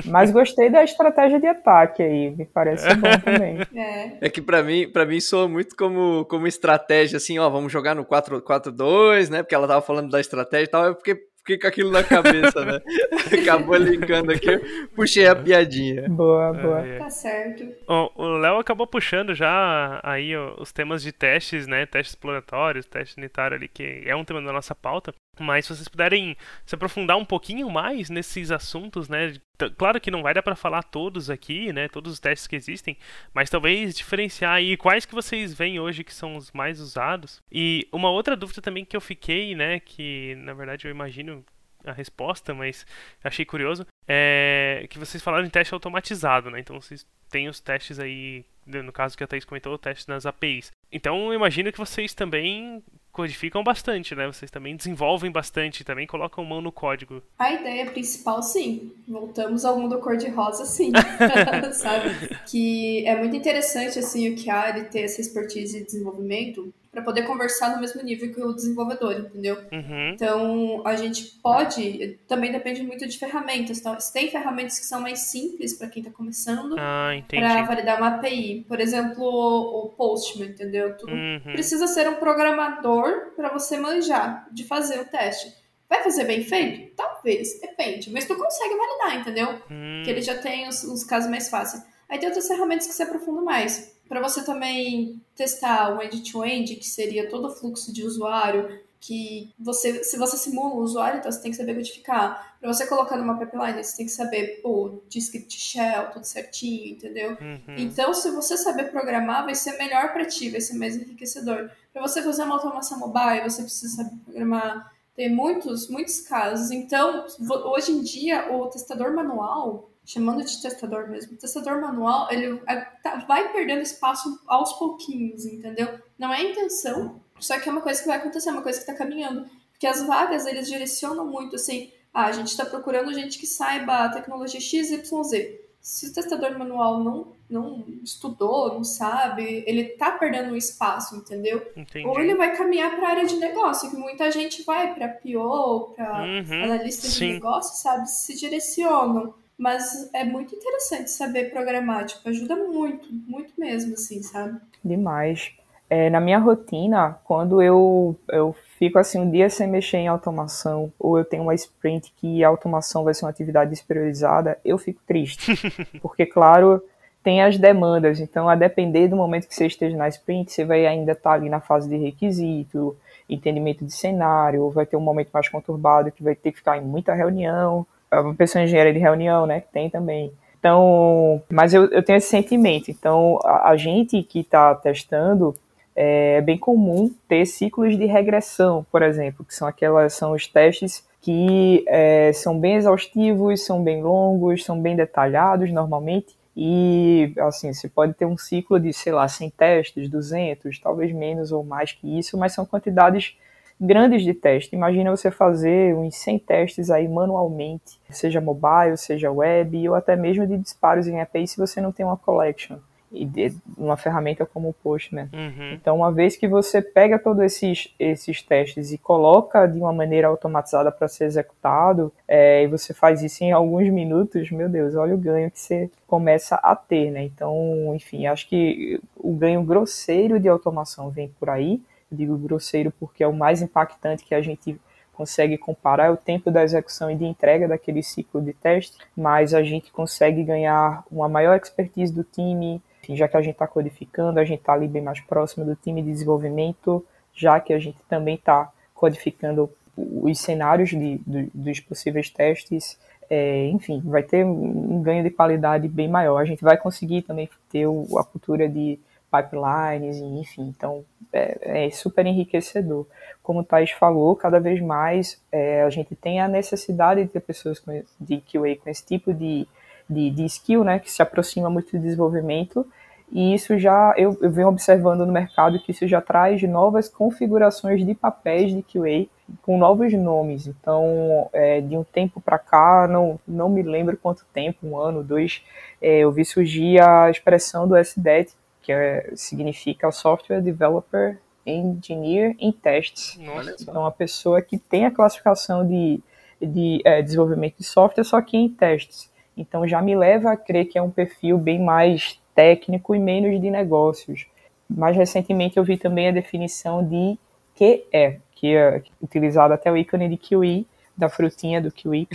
Mas 0.04 0.30
gostei 0.30 0.70
da 0.70 0.82
estratégia 0.84 1.38
de 1.40 1.46
ataque 1.46 2.02
aí, 2.02 2.30
me 2.36 2.44
parece 2.46 2.86
bom 2.96 3.08
também. 3.24 3.58
É. 3.74 4.18
É 4.26 4.28
que 4.28 4.40
pra 4.40 4.62
mim, 4.62 4.88
pra 4.90 5.04
mim 5.04 5.20
soa 5.20 5.48
muito 5.48 5.76
como, 5.76 6.24
como 6.26 6.46
estratégia, 6.46 7.16
assim, 7.16 7.38
ó, 7.38 7.48
vamos 7.48 7.72
jogar 7.72 7.94
no 7.94 8.04
4-4-2, 8.04 9.28
né? 9.30 9.42
Porque 9.42 9.54
ela 9.54 9.68
tava 9.68 9.82
falando 9.82 10.10
da 10.10 10.20
estratégia 10.20 10.64
e 10.64 10.68
tal, 10.68 10.84
eu 10.86 10.94
fiquei, 10.96 11.16
fiquei 11.38 11.58
com 11.58 11.66
aquilo 11.66 11.90
na 11.90 12.02
cabeça, 12.02 12.64
né? 12.64 12.80
Acabou 13.42 13.76
linkando 13.76 14.32
aqui, 14.32 14.48
eu 14.50 14.60
puxei 14.94 15.26
a 15.26 15.34
piadinha. 15.34 16.08
Boa, 16.08 16.52
boa. 16.52 16.86
É, 16.86 16.96
é. 16.96 16.98
Tá 16.98 17.10
certo. 17.10 17.66
Ó, 17.88 18.10
o 18.16 18.38
Léo 18.38 18.58
acabou 18.58 18.86
puxando 18.86 19.34
já 19.34 20.00
aí 20.02 20.36
ó, 20.36 20.54
os 20.60 20.72
temas 20.72 21.02
de 21.02 21.12
testes, 21.12 21.66
né? 21.66 21.86
Testes 21.86 22.12
exploratórios, 22.14 22.86
teste 22.86 23.16
unitário 23.18 23.56
ali, 23.56 23.68
que 23.68 24.02
é 24.06 24.14
um 24.16 24.24
tema 24.24 24.42
da 24.42 24.52
nossa 24.52 24.74
pauta. 24.74 25.12
Mas 25.38 25.66
se 25.66 25.74
vocês 25.74 25.88
puderem 25.88 26.36
se 26.64 26.74
aprofundar 26.74 27.16
um 27.16 27.24
pouquinho 27.24 27.68
mais 27.70 28.08
nesses 28.08 28.50
assuntos, 28.50 29.08
né? 29.08 29.34
Claro 29.76 30.00
que 30.00 30.10
não 30.10 30.22
vai 30.22 30.32
dar 30.32 30.42
para 30.42 30.56
falar 30.56 30.82
todos 30.82 31.28
aqui, 31.28 31.72
né? 31.72 31.88
Todos 31.88 32.14
os 32.14 32.20
testes 32.20 32.46
que 32.46 32.56
existem, 32.56 32.96
mas 33.34 33.50
talvez 33.50 33.94
diferenciar 33.96 34.54
aí 34.54 34.76
quais 34.76 35.04
que 35.04 35.14
vocês 35.14 35.52
veem 35.52 35.78
hoje 35.78 36.04
que 36.04 36.14
são 36.14 36.36
os 36.36 36.50
mais 36.52 36.80
usados. 36.80 37.40
E 37.52 37.86
uma 37.92 38.10
outra 38.10 38.36
dúvida 38.36 38.62
também 38.62 38.84
que 38.84 38.96
eu 38.96 39.00
fiquei, 39.00 39.54
né? 39.54 39.80
Que 39.80 40.34
na 40.36 40.54
verdade 40.54 40.86
eu 40.86 40.90
imagino 40.90 41.44
a 41.84 41.92
resposta, 41.92 42.52
mas 42.52 42.84
achei 43.22 43.44
curioso, 43.44 43.86
é 44.08 44.86
que 44.90 44.98
vocês 44.98 45.22
falaram 45.22 45.46
em 45.46 45.50
teste 45.50 45.72
automatizado, 45.72 46.50
né? 46.50 46.58
Então 46.58 46.80
vocês 46.80 47.06
têm 47.30 47.48
os 47.48 47.60
testes 47.60 47.98
aí, 47.98 48.44
no 48.66 48.92
caso 48.92 49.16
que 49.16 49.22
a 49.22 49.26
Thaís 49.26 49.44
comentou, 49.44 49.74
o 49.74 49.78
teste 49.78 50.08
nas 50.08 50.26
APIs. 50.26 50.72
Então 50.90 51.28
eu 51.28 51.34
imagino 51.34 51.70
que 51.70 51.78
vocês 51.78 52.14
também 52.14 52.82
codificam 53.16 53.64
bastante, 53.64 54.14
né? 54.14 54.26
Vocês 54.26 54.50
também 54.50 54.76
desenvolvem 54.76 55.32
bastante, 55.32 55.82
também 55.82 56.06
colocam 56.06 56.44
mão 56.44 56.60
no 56.60 56.70
código. 56.70 57.22
A 57.38 57.50
ideia 57.50 57.86
principal, 57.86 58.42
sim. 58.42 58.92
Voltamos 59.08 59.64
ao 59.64 59.80
mundo 59.80 59.98
cor-de-rosa, 60.00 60.66
sim. 60.66 60.92
Sabe? 61.72 62.10
Que 62.46 63.06
é 63.06 63.16
muito 63.16 63.34
interessante, 63.34 63.98
assim, 63.98 64.28
o 64.28 64.36
que 64.36 64.50
há 64.50 64.68
ele 64.68 64.84
ter 64.84 65.00
essa 65.00 65.22
expertise 65.22 65.78
de 65.78 65.86
desenvolvimento 65.86 66.70
para 66.96 67.04
poder 67.04 67.24
conversar 67.26 67.74
no 67.74 67.80
mesmo 67.82 68.02
nível 68.02 68.32
que 68.32 68.40
o 68.40 68.54
desenvolvedor, 68.54 69.12
entendeu? 69.20 69.56
Uhum. 69.70 70.10
Então, 70.14 70.82
a 70.86 70.96
gente 70.96 71.24
pode, 71.42 72.18
também 72.26 72.50
depende 72.50 72.82
muito 72.82 73.06
de 73.06 73.18
ferramentas. 73.18 73.78
Então, 73.80 73.94
tem 74.14 74.30
ferramentas 74.30 74.78
que 74.78 74.86
são 74.86 74.98
mais 74.98 75.18
simples 75.18 75.74
para 75.74 75.88
quem 75.88 76.02
está 76.02 76.10
começando, 76.10 76.74
Ah, 76.78 77.10
para 77.28 77.62
validar 77.64 77.98
uma 77.98 78.14
API. 78.16 78.64
Por 78.66 78.80
exemplo, 78.80 79.22
o 79.26 79.90
Postman, 79.90 80.48
entendeu? 80.48 80.96
Tu 80.96 81.06
Uhum. 81.06 81.40
precisa 81.52 81.86
ser 81.86 82.08
um 82.08 82.14
programador 82.14 83.32
para 83.36 83.50
você 83.50 83.76
manjar 83.76 84.48
de 84.50 84.64
fazer 84.64 84.98
o 84.98 85.04
teste. 85.04 85.52
Vai 85.90 86.02
fazer 86.02 86.24
bem 86.24 86.42
feito? 86.42 86.94
Talvez, 86.96 87.60
depende. 87.60 88.10
Mas 88.10 88.24
tu 88.24 88.34
consegue 88.36 88.74
validar, 88.74 89.20
entendeu? 89.20 89.60
Hum, 89.70 90.02
Que 90.02 90.10
ele 90.10 90.22
já 90.22 90.38
tem 90.38 90.66
os, 90.66 90.82
os 90.82 91.04
casos 91.04 91.28
mais 91.30 91.50
fáceis. 91.50 91.82
Aí 92.08 92.18
tem 92.18 92.28
outras 92.28 92.48
ferramentas 92.48 92.86
que 92.86 92.94
se 92.94 93.02
aprofundam 93.02 93.44
mais. 93.44 93.94
Para 94.08 94.22
você 94.22 94.44
também 94.44 95.20
testar 95.34 95.96
o 95.96 96.02
end-to-end, 96.02 96.76
que 96.76 96.86
seria 96.86 97.28
todo 97.28 97.48
o 97.48 97.54
fluxo 97.54 97.92
de 97.92 98.04
usuário, 98.04 98.80
que 99.00 99.52
você, 99.58 100.02
se 100.02 100.16
você 100.16 100.36
simula 100.36 100.74
o 100.74 100.80
usuário, 100.80 101.18
então 101.18 101.30
você 101.30 101.40
tem 101.40 101.50
que 101.50 101.56
saber 101.56 101.74
codificar. 101.74 102.56
Para 102.58 102.72
você 102.72 102.86
colocar 102.86 103.16
numa 103.16 103.38
pipeline, 103.38 103.82
você 103.82 103.96
tem 103.98 104.06
que 104.06 104.12
saber, 104.12 104.60
pô, 104.62 105.00
de 105.08 105.18
script 105.18 105.56
shell, 105.58 106.10
tudo 106.10 106.24
certinho, 106.24 106.92
entendeu? 106.92 107.36
uhum. 107.40 107.74
Então, 107.76 108.12
se 108.12 108.30
você 108.30 108.56
saber 108.56 108.90
programar, 108.90 109.44
vai 109.44 109.54
ser 109.54 109.78
melhor 109.78 110.12
para 110.12 110.24
ti, 110.24 110.50
vai 110.50 110.60
ser 110.60 110.74
mais 110.74 110.96
enriquecedor. 110.96 111.70
Para 111.92 112.02
você 112.02 112.22
fazer 112.22 112.42
uma 112.42 112.54
automação 112.54 112.98
mobile, 112.98 113.48
você 113.48 113.62
precisa 113.62 113.96
saber 113.96 114.16
programar. 114.24 114.92
Tem 115.14 115.32
muitos, 115.32 115.88
muitos 115.88 116.20
casos. 116.20 116.70
Então, 116.70 117.26
hoje 117.48 117.92
em 117.92 118.02
dia, 118.02 118.52
o 118.52 118.66
testador 118.66 119.14
manual, 119.14 119.88
chamando 120.06 120.42
de 120.44 120.62
testador 120.62 121.10
mesmo, 121.10 121.34
o 121.34 121.36
testador 121.36 121.80
manual, 121.80 122.28
ele 122.30 122.62
é, 122.68 122.76
tá- 123.02 123.16
vai 123.28 123.52
perdendo 123.52 123.82
espaço 123.82 124.40
aos 124.46 124.72
pouquinhos, 124.74 125.44
entendeu? 125.44 125.98
Não 126.18 126.32
é 126.32 126.42
intenção, 126.42 127.20
só 127.38 127.58
que 127.58 127.68
é 127.68 127.72
uma 127.72 127.80
coisa 127.82 128.00
que 128.00 128.06
vai 128.06 128.16
acontecer, 128.18 128.48
é 128.48 128.52
uma 128.52 128.62
coisa 128.62 128.78
que 128.78 128.84
está 128.90 128.94
caminhando. 128.94 129.44
Porque 129.72 129.86
as 129.86 130.02
vagas, 130.06 130.46
eles 130.46 130.68
direcionam 130.68 131.26
muito, 131.26 131.56
assim, 131.56 131.90
ah, 132.14 132.26
a 132.26 132.32
gente 132.32 132.46
está 132.48 132.64
procurando 132.64 133.12
gente 133.12 133.38
que 133.38 133.46
saiba 133.46 134.04
a 134.04 134.08
tecnologia 134.08 134.58
XYZ. 134.60 135.58
Se 135.80 136.06
o 136.08 136.12
testador 136.14 136.58
manual 136.58 137.04
não, 137.04 137.32
não 137.50 137.84
estudou, 138.02 138.74
não 138.74 138.82
sabe, 138.82 139.62
ele 139.66 139.84
tá 139.90 140.12
perdendo 140.12 140.52
um 140.52 140.56
espaço, 140.56 141.14
entendeu? 141.14 141.64
Entendi. 141.76 142.06
Ou 142.06 142.18
ele 142.18 142.34
vai 142.34 142.56
caminhar 142.56 142.96
para 142.96 143.06
a 143.06 143.10
área 143.10 143.26
de 143.26 143.36
negócio, 143.36 143.90
que 143.90 143.96
muita 143.96 144.30
gente 144.32 144.62
vai 144.64 144.94
para 144.94 145.08
PO, 145.08 145.92
para 145.94 146.22
Uhum. 146.24 146.64
analista 146.64 147.06
de 147.06 147.14
Sim. 147.14 147.32
negócio, 147.34 147.76
sabe? 147.76 148.08
Se 148.10 148.34
direcionam. 148.36 149.34
Mas 149.58 150.10
é 150.12 150.24
muito 150.24 150.54
interessante 150.54 151.10
saber 151.10 151.50
programar, 151.50 152.04
tipo, 152.04 152.28
ajuda 152.28 152.54
muito, 152.56 153.08
muito 153.10 153.52
mesmo, 153.58 153.94
assim, 153.94 154.22
sabe? 154.22 154.60
Demais. 154.84 155.52
É, 155.88 156.10
na 156.10 156.20
minha 156.20 156.38
rotina, 156.38 157.16
quando 157.24 157.62
eu, 157.62 158.16
eu 158.28 158.54
fico 158.78 158.98
assim 158.98 159.20
um 159.20 159.30
dia 159.30 159.48
sem 159.48 159.68
mexer 159.68 159.98
em 159.98 160.08
automação, 160.08 160.92
ou 160.98 161.16
eu 161.16 161.24
tenho 161.24 161.44
uma 161.44 161.54
sprint 161.54 162.12
que 162.16 162.44
a 162.44 162.48
automação 162.48 163.04
vai 163.04 163.14
ser 163.14 163.24
uma 163.24 163.30
atividade 163.30 163.70
despriorizada, 163.70 164.58
eu 164.64 164.76
fico 164.78 165.00
triste. 165.06 165.54
Porque, 166.02 166.26
claro, 166.26 166.82
tem 167.22 167.40
as 167.42 167.56
demandas, 167.56 168.20
então 168.20 168.48
a 168.48 168.54
depender 168.54 169.08
do 169.08 169.16
momento 169.16 169.48
que 169.48 169.54
você 169.54 169.66
esteja 169.66 169.96
na 169.96 170.08
sprint, 170.08 170.52
você 170.52 170.64
vai 170.64 170.86
ainda 170.86 171.12
estar 171.12 171.32
ali 171.32 171.48
na 171.48 171.60
fase 171.60 171.88
de 171.88 171.96
requisito, 171.96 172.96
entendimento 173.28 173.84
de 173.84 173.92
cenário, 173.92 174.62
ou 174.62 174.70
vai 174.70 174.86
ter 174.86 174.96
um 174.96 175.00
momento 175.00 175.30
mais 175.32 175.48
conturbado 175.48 176.12
que 176.12 176.22
vai 176.22 176.34
ter 176.34 176.50
que 176.50 176.58
ficar 176.58 176.78
em 176.78 176.84
muita 176.84 177.14
reunião, 177.14 177.86
uma 178.12 178.34
pessoa 178.34 178.64
engenheira 178.64 178.92
de 178.92 178.98
reunião, 178.98 179.46
né, 179.46 179.60
que 179.60 179.72
tem 179.72 179.90
também. 179.90 180.32
Então, 180.58 181.42
mas 181.50 181.74
eu, 181.74 181.84
eu 181.86 182.02
tenho 182.02 182.16
esse 182.16 182.28
sentimento. 182.28 182.90
Então, 182.90 183.38
a, 183.44 183.70
a 183.70 183.76
gente 183.76 184.22
que 184.22 184.40
está 184.40 184.74
testando, 184.74 185.54
é 185.94 186.40
bem 186.42 186.58
comum 186.58 187.10
ter 187.26 187.46
ciclos 187.46 187.96
de 187.96 188.04
regressão, 188.04 188.84
por 188.92 189.02
exemplo, 189.02 189.44
que 189.44 189.54
são 189.54 189.66
aquelas 189.66 190.12
são 190.12 190.32
os 190.32 190.46
testes 190.46 191.06
que 191.22 191.84
é, 191.88 192.32
são 192.32 192.60
bem 192.60 192.76
exaustivos, 192.76 193.64
são 193.64 193.82
bem 193.82 194.02
longos, 194.02 194.64
são 194.64 194.80
bem 194.80 194.94
detalhados 194.94 195.72
normalmente. 195.72 196.36
E, 196.56 197.34
assim, 197.38 197.72
você 197.72 197.88
pode 197.88 198.14
ter 198.14 198.24
um 198.24 198.36
ciclo 198.36 198.78
de, 198.78 198.92
sei 198.92 199.12
lá, 199.12 199.26
100 199.26 199.50
testes, 199.50 200.08
200, 200.08 200.78
talvez 200.78 201.12
menos 201.12 201.50
ou 201.52 201.64
mais 201.64 201.92
que 201.92 202.18
isso, 202.18 202.38
mas 202.38 202.52
são 202.52 202.64
quantidades 202.64 203.36
grandes 203.80 204.22
de 204.22 204.34
teste. 204.34 204.74
Imagina 204.74 205.10
você 205.10 205.30
fazer 205.30 205.94
uns 205.94 206.16
100 206.16 206.38
testes 206.40 206.90
aí 206.90 207.08
manualmente, 207.08 208.00
seja 208.10 208.40
mobile, 208.40 208.96
seja 208.96 209.30
web, 209.30 209.88
ou 209.88 209.94
até 209.94 210.16
mesmo 210.16 210.46
de 210.46 210.56
disparos 210.56 211.06
em 211.06 211.20
API 211.20 211.46
se 211.46 211.58
você 211.58 211.80
não 211.80 211.92
tem 211.92 212.04
uma 212.04 212.16
collection 212.16 212.78
e 213.12 213.52
uma 213.76 213.96
ferramenta 213.96 214.44
como 214.44 214.68
o 214.68 214.72
Postman. 214.72 215.28
Uhum. 215.32 215.72
Então, 215.72 215.96
uma 215.96 216.12
vez 216.12 216.36
que 216.36 216.48
você 216.48 216.82
pega 216.82 217.18
todos 217.18 217.42
esses, 217.42 217.94
esses 217.98 218.42
testes 218.42 218.92
e 218.92 218.98
coloca 218.98 219.66
de 219.66 219.78
uma 219.78 219.92
maneira 219.92 220.28
automatizada 220.28 220.90
para 220.90 221.08
ser 221.08 221.24
executado, 221.24 222.12
é, 222.26 222.64
e 222.64 222.66
você 222.66 222.92
faz 222.92 223.22
isso 223.22 223.44
em 223.44 223.52
alguns 223.52 223.88
minutos, 223.90 224.50
meu 224.50 224.68
Deus, 224.68 224.94
olha 224.94 225.14
o 225.14 225.18
ganho 225.18 225.50
que 225.50 225.60
você 225.60 225.90
começa 226.06 226.56
a 226.56 226.74
ter, 226.74 227.10
né? 227.10 227.24
Então, 227.24 227.92
enfim, 227.94 228.26
acho 228.26 228.48
que 228.48 229.00
o 229.16 229.32
ganho 229.32 229.62
grosseiro 229.62 230.38
de 230.38 230.48
automação 230.48 231.10
vem 231.10 231.30
por 231.38 231.48
aí. 231.48 231.80
Eu 232.10 232.16
digo 232.16 232.36
grosseiro 232.38 232.92
porque 232.98 233.22
é 233.22 233.26
o 233.26 233.32
mais 233.32 233.62
impactante 233.62 234.24
que 234.24 234.34
a 234.34 234.40
gente 234.40 234.78
consegue 235.12 235.56
comparar 235.56 236.06
é 236.06 236.10
o 236.10 236.16
tempo 236.16 236.50
da 236.50 236.62
execução 236.62 237.10
e 237.10 237.16
de 237.16 237.24
entrega 237.24 237.66
daquele 237.66 238.02
ciclo 238.02 238.40
de 238.40 238.52
teste, 238.52 238.98
mas 239.16 239.54
a 239.54 239.62
gente 239.62 239.90
consegue 239.90 240.44
ganhar 240.44 241.02
uma 241.10 241.28
maior 241.28 241.56
expertise 241.56 242.12
do 242.12 242.22
time, 242.22 242.82
já 243.08 243.26
que 243.26 243.36
a 243.36 243.40
gente 243.40 243.54
está 243.54 243.66
codificando, 243.66 244.38
a 244.38 244.44
gente 244.44 244.60
está 244.60 244.74
ali 244.74 244.86
bem 244.86 245.02
mais 245.02 245.20
próximo 245.20 245.64
do 245.64 245.74
time 245.74 246.02
de 246.02 246.12
desenvolvimento, 246.12 247.04
já 247.32 247.58
que 247.58 247.72
a 247.72 247.78
gente 247.78 247.98
também 248.08 248.34
está 248.34 248.70
codificando 248.94 249.70
os 249.96 250.38
cenários 250.38 250.90
de, 250.90 251.18
de, 251.26 251.50
dos 251.54 251.80
possíveis 251.80 252.28
testes, 252.28 252.98
é, 253.30 253.66
enfim, 253.68 254.02
vai 254.04 254.22
ter 254.22 254.44
um 254.44 255.00
ganho 255.02 255.24
de 255.24 255.30
qualidade 255.30 255.88
bem 255.88 256.08
maior. 256.08 256.38
A 256.38 256.44
gente 256.44 256.62
vai 256.62 256.76
conseguir 256.76 257.22
também 257.22 257.48
ter 257.70 257.86
a 257.86 258.24
cultura 258.24 258.68
de 258.68 258.98
pipelines, 259.42 260.16
enfim, 260.18 260.72
então 260.76 261.04
é, 261.32 261.86
é 261.86 261.90
super 261.90 262.26
enriquecedor. 262.26 263.06
Como 263.42 263.60
o 263.60 263.64
Thais 263.64 263.90
falou, 263.90 264.34
cada 264.36 264.58
vez 264.58 264.80
mais 264.80 265.40
é, 265.50 265.82
a 265.82 265.90
gente 265.90 266.14
tem 266.14 266.40
a 266.40 266.48
necessidade 266.48 267.22
de 267.24 267.28
ter 267.28 267.40
pessoas 267.40 267.78
com, 267.78 268.02
de 268.20 268.38
QA 268.40 268.76
com 268.82 268.90
esse 268.90 269.04
tipo 269.04 269.32
de, 269.32 269.66
de, 270.08 270.30
de 270.30 270.44
skill, 270.46 270.84
né, 270.84 270.98
que 270.98 271.10
se 271.10 271.22
aproxima 271.22 271.70
muito 271.70 271.92
do 271.92 272.02
desenvolvimento, 272.02 272.86
e 273.30 273.54
isso 273.54 273.76
já, 273.78 274.14
eu, 274.16 274.36
eu 274.40 274.50
venho 274.50 274.68
observando 274.68 275.26
no 275.26 275.32
mercado 275.32 275.80
que 275.80 275.90
isso 275.90 276.06
já 276.06 276.20
traz 276.20 276.62
novas 276.62 277.08
configurações 277.08 278.04
de 278.06 278.14
papéis 278.14 278.72
de 278.72 278.82
QA 278.82 279.26
com 279.62 279.78
novos 279.78 280.12
nomes. 280.12 280.66
Então, 280.66 281.48
é, 281.52 281.80
de 281.80 281.96
um 281.96 282.04
tempo 282.04 282.40
para 282.40 282.58
cá, 282.58 283.08
não, 283.08 283.38
não 283.46 283.68
me 283.68 283.82
lembro 283.82 284.16
quanto 284.16 284.46
tempo, 284.52 284.86
um 284.86 284.96
ano, 284.96 285.24
dois, 285.24 285.62
é, 286.00 286.18
eu 286.18 286.30
vi 286.30 286.44
surgir 286.44 287.00
a 287.00 287.28
expressão 287.30 287.86
do 287.86 287.96
SDET, 287.96 288.52
que 288.86 288.92
é, 288.92 289.32
significa 289.34 290.12
Software 290.12 290.62
Developer 290.62 291.38
Engineer 291.66 292.54
em 292.60 292.70
Testes. 292.70 293.36
Então, 293.82 294.06
a 294.06 294.12
pessoa 294.12 294.62
que 294.62 294.78
tem 294.78 295.04
a 295.04 295.10
classificação 295.10 295.84
de, 295.84 296.20
de 296.62 297.02
é, 297.04 297.20
desenvolvimento 297.20 297.78
de 297.78 297.84
software, 297.84 298.22
só 298.22 298.40
que 298.40 298.56
em 298.56 298.68
testes. 298.68 299.28
Então 299.56 299.88
já 299.88 300.00
me 300.00 300.14
leva 300.14 300.52
a 300.52 300.56
crer 300.56 300.84
que 300.84 300.96
é 300.96 301.02
um 301.02 301.10
perfil 301.10 301.58
bem 301.58 301.82
mais 301.82 302.40
técnico 302.54 303.12
e 303.12 303.18
menos 303.18 303.60
de 303.60 303.70
negócios. 303.70 304.46
Mais 304.88 305.16
recentemente 305.16 305.76
eu 305.78 305.82
vi 305.82 305.96
também 305.96 306.28
a 306.28 306.32
definição 306.32 307.02
de 307.02 307.36
QE, 307.74 308.40
que 308.54 308.76
é 308.76 309.02
utilizado 309.20 309.74
até 309.74 309.90
o 309.90 309.96
ícone 309.96 310.28
de 310.28 310.36
kiwi, 310.36 310.86
da 311.16 311.28
frutinha 311.28 311.80
do 311.80 311.90
kiwi. 311.90 312.28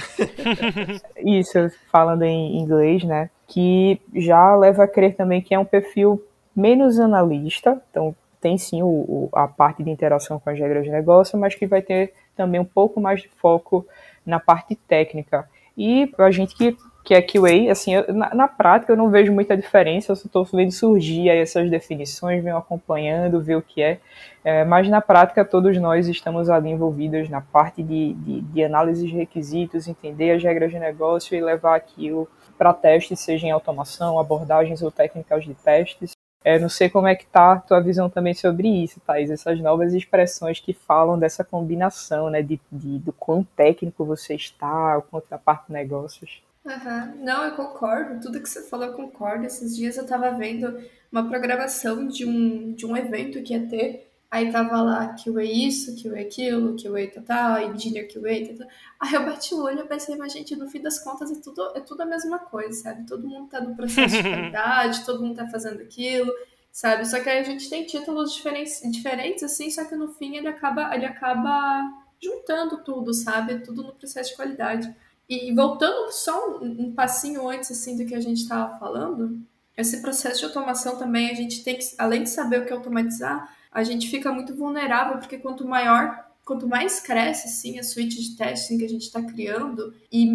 Isso, 1.24 1.72
falando 1.90 2.24
em 2.24 2.58
inglês, 2.58 3.06
né? 3.06 3.30
Que 3.48 4.02
já 4.14 4.54
leva 4.56 4.84
a 4.84 4.88
crer 4.88 5.16
também 5.16 5.42
que 5.42 5.54
é 5.54 5.60
um 5.60 5.66
perfil 5.66 6.22
menos 6.56 7.00
analista, 7.00 7.82
então 7.90 8.16
tem 8.40 8.58
sim 8.58 8.82
o, 8.82 8.88
o, 8.88 9.30
a 9.34 9.48
parte 9.48 9.84
de 9.84 9.90
interação 9.90 10.40
com 10.40 10.50
as 10.50 10.58
regras 10.58 10.84
de 10.84 10.90
negócio, 10.90 11.38
mas 11.38 11.56
que 11.56 11.68
vai 11.68 11.82
ter 11.82 12.14
também 12.36 12.60
um 12.60 12.66
pouco 12.66 13.00
mais 13.00 13.22
de 13.22 13.30
foco 13.30 13.86
na 14.26 14.40
parte 14.40 14.76
técnica. 14.76 15.48
E 15.78 16.12
a 16.18 16.32
gente 16.32 16.56
que 16.56 16.76
que 17.04 17.14
é 17.14 17.22
QA, 17.22 17.72
assim, 17.72 17.96
eu, 17.96 18.14
na, 18.14 18.34
na, 18.34 18.48
prática 18.48 18.92
eu 18.92 18.98
não 18.98 19.10
vejo 19.10 19.34
muita 19.34 19.58
diferença, 19.58 20.12
eu 20.12 20.14
estou 20.14 20.46
vendo 20.46 20.72
surgir 20.72 21.30
essas 21.30 21.70
definições, 21.70 22.44
venho 22.44 22.58
acompanhando, 22.58 23.42
ver 23.42 23.56
o 23.56 23.62
que 23.62 23.82
é, 23.82 24.00
é, 24.44 24.64
mas 24.64 24.88
na 24.88 25.02
prática 25.02 25.44
todos 25.44 25.76
nós 25.78 26.08
estamos 26.08 26.50
ali 26.50 26.70
envolvidos 26.70 27.28
na 27.30 27.42
parte 27.42 27.82
de, 27.82 28.14
de, 28.14 28.42
de 28.42 28.64
análise 28.64 29.08
de 29.08 29.16
requisitos, 29.16 29.88
entender 29.88 30.32
as 30.32 30.44
regras 30.44 30.72
de 30.72 30.80
negócio 30.80 31.36
e 31.36 31.42
levar 31.42 31.76
aquilo 31.76 32.28
para 32.58 32.74
testes, 32.74 33.20
seja 33.20 33.48
em 33.48 33.52
automação, 33.52 34.20
abordagens 34.20 34.82
ou 34.84 34.92
técnicas 34.92 35.44
de 35.44 35.56
testes. 35.56 36.12
É, 36.44 36.58
não 36.58 36.70
sei 36.70 36.90
como 36.90 37.08
é 37.08 37.16
que 37.16 37.26
tá 37.26 37.54
a 37.54 37.60
tua 37.60 37.80
visão 37.80 38.10
também 38.10 38.34
sobre 38.34 38.68
isso, 38.68 39.00
Thais, 39.02 39.30
essas 39.30 39.60
novas 39.60 39.94
expressões 39.94 40.60
que 40.60 40.74
falam 40.74 41.18
dessa 41.18 41.44
combinação, 41.44 42.30
né, 42.32 42.42
de, 42.42 42.60
de 42.72 42.98
do 42.98 43.14
quão 43.14 43.44
técnico 43.56 44.04
você 44.04 44.34
está, 44.34 44.98
o 44.98 45.04
quanto 45.04 45.30
da 45.30 45.38
parte 45.38 45.68
de 45.68 45.74
negócios. 45.74 46.42
Uhum. 46.66 47.24
Não, 47.24 47.44
eu 47.46 47.56
concordo. 47.56 48.22
Tudo 48.22 48.40
que 48.40 48.50
você 48.50 48.62
falou, 48.64 48.88
eu 48.88 48.94
concordo. 48.94 49.46
Esses 49.46 49.76
dias 49.76 49.98
eu 49.98 50.06
tava 50.06 50.30
vendo 50.32 50.80
uma 51.12 51.28
programação 51.28 52.08
de 52.08 52.26
um, 52.26 52.74
de 52.74 52.86
um 52.86 52.96
evento 52.96 53.42
que 53.42 53.54
ia 53.54 53.68
ter. 53.68 54.11
Aí 54.32 54.50
tava 54.50 54.82
lá 54.82 55.14
QA 55.14 55.44
isso, 55.44 55.94
QA 56.02 56.22
aquilo, 56.22 56.78
QA 56.78 57.06
total, 57.14 57.74
engineer 57.74 58.08
QA, 58.08 58.58
tal, 58.58 58.68
Aí 58.98 59.14
eu 59.14 59.26
bati 59.26 59.54
o 59.54 59.62
olho 59.62 59.82
e 59.82 59.88
pensei, 59.88 60.16
mas 60.16 60.32
gente, 60.32 60.56
no 60.56 60.70
fim 60.70 60.82
das 60.82 61.00
contas 61.00 61.30
é 61.30 61.36
tudo, 61.42 61.74
é 61.76 61.82
tudo 61.82 62.00
a 62.00 62.06
mesma 62.06 62.40
coisa, 62.40 62.72
sabe? 62.82 63.06
Todo 63.06 63.28
mundo 63.28 63.50
tá 63.50 63.60
no 63.60 63.76
processo 63.76 64.16
de 64.16 64.24
qualidade, 64.30 65.06
todo 65.06 65.22
mundo 65.22 65.36
tá 65.36 65.46
fazendo 65.48 65.82
aquilo, 65.82 66.32
sabe? 66.72 67.06
Só 67.06 67.20
que 67.20 67.30
aí 67.30 67.40
a 67.40 67.44
gente 67.44 67.70
tem 67.70 67.86
títulos 67.86 68.34
diferentes, 68.34 68.82
diferentes 68.90 69.44
assim, 69.44 69.70
só 69.70 69.84
que 69.84 69.98
no 69.98 70.08
fim 70.08 70.38
ele 70.38 70.48
acaba, 70.48 70.96
ele 70.96 71.06
acaba 71.06 71.92
juntando 72.24 72.78
tudo, 72.86 73.14
sabe? 73.14 73.60
Tudo 73.60 73.84
no 73.84 73.94
processo 73.94 74.30
de 74.30 74.38
qualidade. 74.38 74.96
E 75.28 75.54
voltando 75.54 76.10
só 76.10 76.58
um, 76.58 76.88
um 76.88 76.94
passinho 76.94 77.50
antes 77.50 77.70
assim 77.70 77.98
do 77.98 78.06
que 78.06 78.16
a 78.16 78.22
gente 78.22 78.44
estava 78.44 78.80
falando, 78.80 79.42
esse 79.76 80.02
processo 80.02 80.40
de 80.40 80.46
automação 80.46 80.98
também 80.98 81.30
a 81.30 81.34
gente 81.34 81.66
tem 81.66 81.78
que, 81.78 81.86
além 81.98 82.24
de 82.24 82.30
saber 82.30 82.62
o 82.62 82.66
que 82.66 82.72
automatizar, 82.72 83.60
a 83.72 83.84
gente 83.84 84.10
fica 84.10 84.32
muito 84.32 84.56
vulnerável 84.56 85.18
porque 85.18 85.38
quanto 85.38 85.68
maior 85.68 86.32
quanto 86.44 86.68
mais 86.68 87.00
cresce 87.00 87.48
assim 87.48 87.80
a 87.80 87.84
suíte 87.84 88.22
de 88.22 88.36
testing 88.36 88.78
que 88.78 88.86
a 88.86 88.90
gente 88.90 89.04
está 89.04 89.22
criando 89.22 89.94
e 90.12 90.26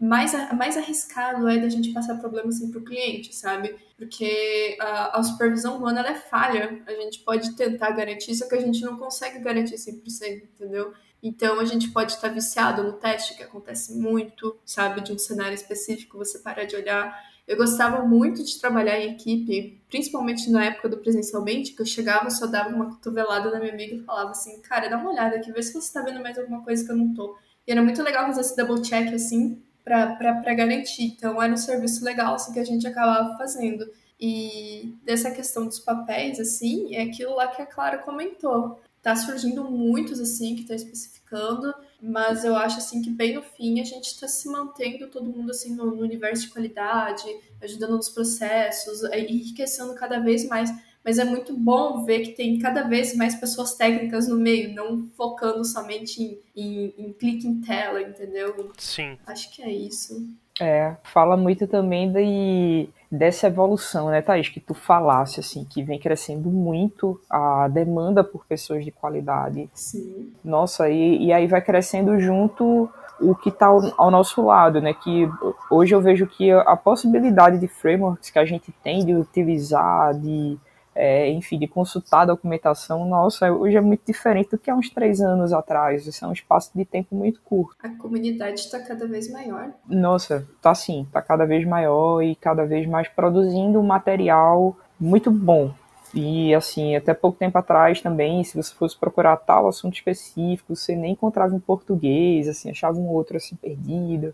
mais, 0.00 0.32
mais 0.52 0.76
arriscado 0.76 1.48
é 1.48 1.58
da 1.58 1.68
gente 1.68 1.92
passar 1.92 2.16
problemas 2.18 2.56
assim, 2.56 2.70
para 2.70 2.80
o 2.80 2.84
cliente, 2.84 3.34
sabe? 3.34 3.74
Porque 3.96 4.76
a, 4.80 5.18
a 5.18 5.22
supervisão 5.22 5.76
humana 5.76 6.06
é 6.06 6.14
falha. 6.14 6.82
A 6.86 6.92
gente 6.92 7.20
pode 7.20 7.56
tentar 7.56 7.90
garantir, 7.90 8.34
só 8.34 8.48
que 8.48 8.54
a 8.54 8.60
gente 8.60 8.82
não 8.82 8.96
consegue 8.96 9.38
garantir 9.38 9.76
100%, 9.76 10.42
entendeu? 10.54 10.92
Então 11.22 11.58
a 11.58 11.64
gente 11.64 11.88
pode 11.88 12.12
estar 12.12 12.28
viciado 12.28 12.82
no 12.82 12.92
teste, 12.92 13.34
que 13.34 13.42
acontece 13.42 13.94
muito, 13.98 14.58
sabe, 14.64 15.00
de 15.00 15.12
um 15.12 15.18
cenário 15.18 15.54
específico, 15.54 16.18
você 16.18 16.38
para 16.38 16.66
de 16.66 16.76
olhar. 16.76 17.18
Eu 17.46 17.56
gostava 17.56 18.04
muito 18.06 18.42
de 18.42 18.58
trabalhar 18.58 18.98
em 18.98 19.12
equipe, 19.12 19.82
principalmente 19.88 20.50
na 20.50 20.64
época 20.64 20.88
do 20.88 20.96
presencialmente, 20.96 21.72
que 21.72 21.82
eu 21.82 21.86
chegava, 21.86 22.30
só 22.30 22.46
dava 22.46 22.74
uma 22.74 22.86
cotovelada 22.86 23.50
na 23.50 23.60
minha 23.60 23.72
amiga 23.72 23.96
e 23.96 24.02
falava 24.02 24.30
assim, 24.30 24.60
cara, 24.62 24.88
dá 24.88 24.96
uma 24.96 25.10
olhada 25.10 25.36
aqui, 25.36 25.52
vê 25.52 25.62
se 25.62 25.74
você 25.74 25.92
tá 25.92 26.00
vendo 26.02 26.22
mais 26.22 26.38
alguma 26.38 26.62
coisa 26.62 26.84
que 26.84 26.90
eu 26.90 26.96
não 26.96 27.12
tô. 27.12 27.36
E 27.66 27.72
era 27.72 27.82
muito 27.82 28.02
legal 28.02 28.26
fazer 28.26 28.40
esse 28.40 28.56
double 28.56 28.82
check 28.82 29.12
assim, 29.12 29.62
para 29.84 30.54
garantir. 30.54 31.04
Então 31.04 31.42
era 31.42 31.52
um 31.52 31.56
serviço 31.56 32.02
legal 32.02 32.34
assim, 32.34 32.52
que 32.52 32.60
a 32.60 32.64
gente 32.64 32.86
acabava 32.86 33.36
fazendo. 33.36 33.86
E 34.18 34.94
dessa 35.04 35.30
questão 35.30 35.66
dos 35.66 35.78
papéis, 35.78 36.40
assim, 36.40 36.94
é 36.94 37.02
aquilo 37.02 37.34
lá 37.34 37.48
que 37.48 37.60
a 37.60 37.66
Clara 37.66 37.98
comentou. 37.98 38.80
Tá 39.02 39.14
surgindo 39.14 39.64
muitos, 39.64 40.18
assim, 40.18 40.54
que 40.54 40.62
estão 40.62 40.74
especificando, 40.76 41.74
mas 42.00 42.44
eu 42.44 42.56
acho, 42.56 42.78
assim, 42.78 43.00
que 43.02 43.10
bem 43.10 43.34
no 43.34 43.42
fim 43.42 43.80
a 43.80 43.84
gente 43.84 44.06
está 44.06 44.28
se 44.28 44.48
mantendo 44.48 45.08
todo 45.08 45.30
mundo, 45.30 45.50
assim, 45.50 45.74
no, 45.74 45.86
no, 45.86 46.02
universo 46.02 46.42
de 46.42 46.52
qualidade, 46.52 47.24
ajudando 47.62 47.96
nos 47.96 48.08
processos, 48.08 49.02
enriquecendo 49.12 49.94
cada 49.94 50.18
vez 50.18 50.46
mais. 50.46 50.70
mas 51.04 51.18
é 51.18 51.24
muito 51.24 51.56
bom 51.56 52.04
ver 52.04 52.20
que 52.20 52.32
tem 52.32 52.58
cada 52.58 52.82
vez 52.82 53.14
mais 53.16 53.34
pessoas 53.34 53.74
técnicas 53.74 54.28
no 54.28 54.36
meio, 54.36 54.74
não 54.74 55.08
focando 55.16 55.64
somente 55.64 56.22
em, 56.22 56.38
em, 56.54 56.94
em 56.98 57.12
clique 57.12 57.46
em 57.46 57.60
tela, 57.60 58.00
entendeu? 58.02 58.72
Sim. 58.78 59.18
Acho 59.26 59.50
que 59.50 59.62
é 59.62 59.70
isso. 59.70 60.26
É, 60.60 60.96
fala 61.02 61.36
muito 61.36 61.66
também 61.66 62.12
de, 62.12 62.88
dessa 63.16 63.46
evolução, 63.46 64.08
né, 64.08 64.20
Thaís, 64.20 64.48
que 64.48 64.60
tu 64.60 64.74
falasse, 64.74 65.40
assim, 65.40 65.64
que 65.64 65.82
vem 65.82 65.98
crescendo 65.98 66.50
muito 66.50 67.20
a 67.30 67.68
demanda 67.68 68.24
por 68.24 68.44
pessoas 68.44 68.84
de 68.84 68.90
qualidade. 68.90 69.68
Sim. 69.72 70.32
Nossa, 70.44 70.88
e, 70.90 71.26
e 71.26 71.32
aí 71.32 71.46
vai 71.46 71.62
crescendo 71.62 72.18
junto 72.18 72.88
o 73.20 73.34
que 73.34 73.48
está 73.48 73.66
ao, 73.66 73.80
ao, 73.96 74.10
nosso 74.10 74.44
lado, 74.44 74.80
né, 74.80 74.92
que 74.92 75.28
hoje 75.70 75.94
eu 75.94 76.00
vejo 76.00 76.26
que 76.26 76.50
a 76.50 76.76
possibilidade 76.76 77.58
de 77.58 77.68
frameworks 77.68 78.30
que 78.30 78.38
a 78.38 78.44
gente 78.44 78.72
tem 78.82 79.04
de 79.04 79.14
utilizar, 79.14 80.14
de 80.14 80.58
é, 80.94 81.28
enfim, 81.30 81.58
de 81.58 81.66
consultar 81.66 82.22
a 82.22 82.26
documentação, 82.26 83.04
nossa, 83.04 83.50
hoje 83.50 83.76
é 83.76 83.80
muito 83.80 84.02
diferente 84.06 84.50
do 84.50 84.58
que 84.58 84.70
há 84.70 84.74
uns 84.74 84.90
três 84.90 85.20
anos 85.20 85.52
atrás. 85.52 86.06
Isso 86.06 86.24
é 86.24 86.28
um 86.28 86.32
espaço 86.32 86.70
de 86.74 86.84
tempo 86.84 87.14
muito 87.14 87.40
curto. 87.42 87.76
A 87.82 87.88
comunidade 87.90 88.60
está 88.60 88.78
cada 88.80 89.06
vez 89.06 89.30
maior. 89.30 89.70
Nossa, 89.88 90.46
tá 90.62 90.74
sim, 90.74 91.06
tá 91.12 91.20
cada 91.20 91.44
vez 91.44 91.66
maior 91.66 92.22
e 92.22 92.34
cada 92.36 92.64
vez 92.64 92.86
mais 92.86 93.08
produzindo 93.08 93.82
material 93.82 94.76
muito 94.98 95.30
bom. 95.30 95.72
E 96.14 96.54
assim, 96.54 96.94
até 96.94 97.12
pouco 97.12 97.36
tempo 97.36 97.58
atrás 97.58 98.00
também, 98.00 98.44
se 98.44 98.56
você 98.56 98.72
fosse 98.72 98.96
procurar 98.96 99.36
tal 99.36 99.66
assunto 99.66 99.94
específico, 99.94 100.76
você 100.76 100.94
nem 100.94 101.12
encontrava 101.12 101.56
em 101.56 101.58
português, 101.58 102.46
assim, 102.46 102.70
achava 102.70 102.96
um 102.98 103.08
outro 103.08 103.36
assim 103.36 103.56
perdido. 103.56 104.32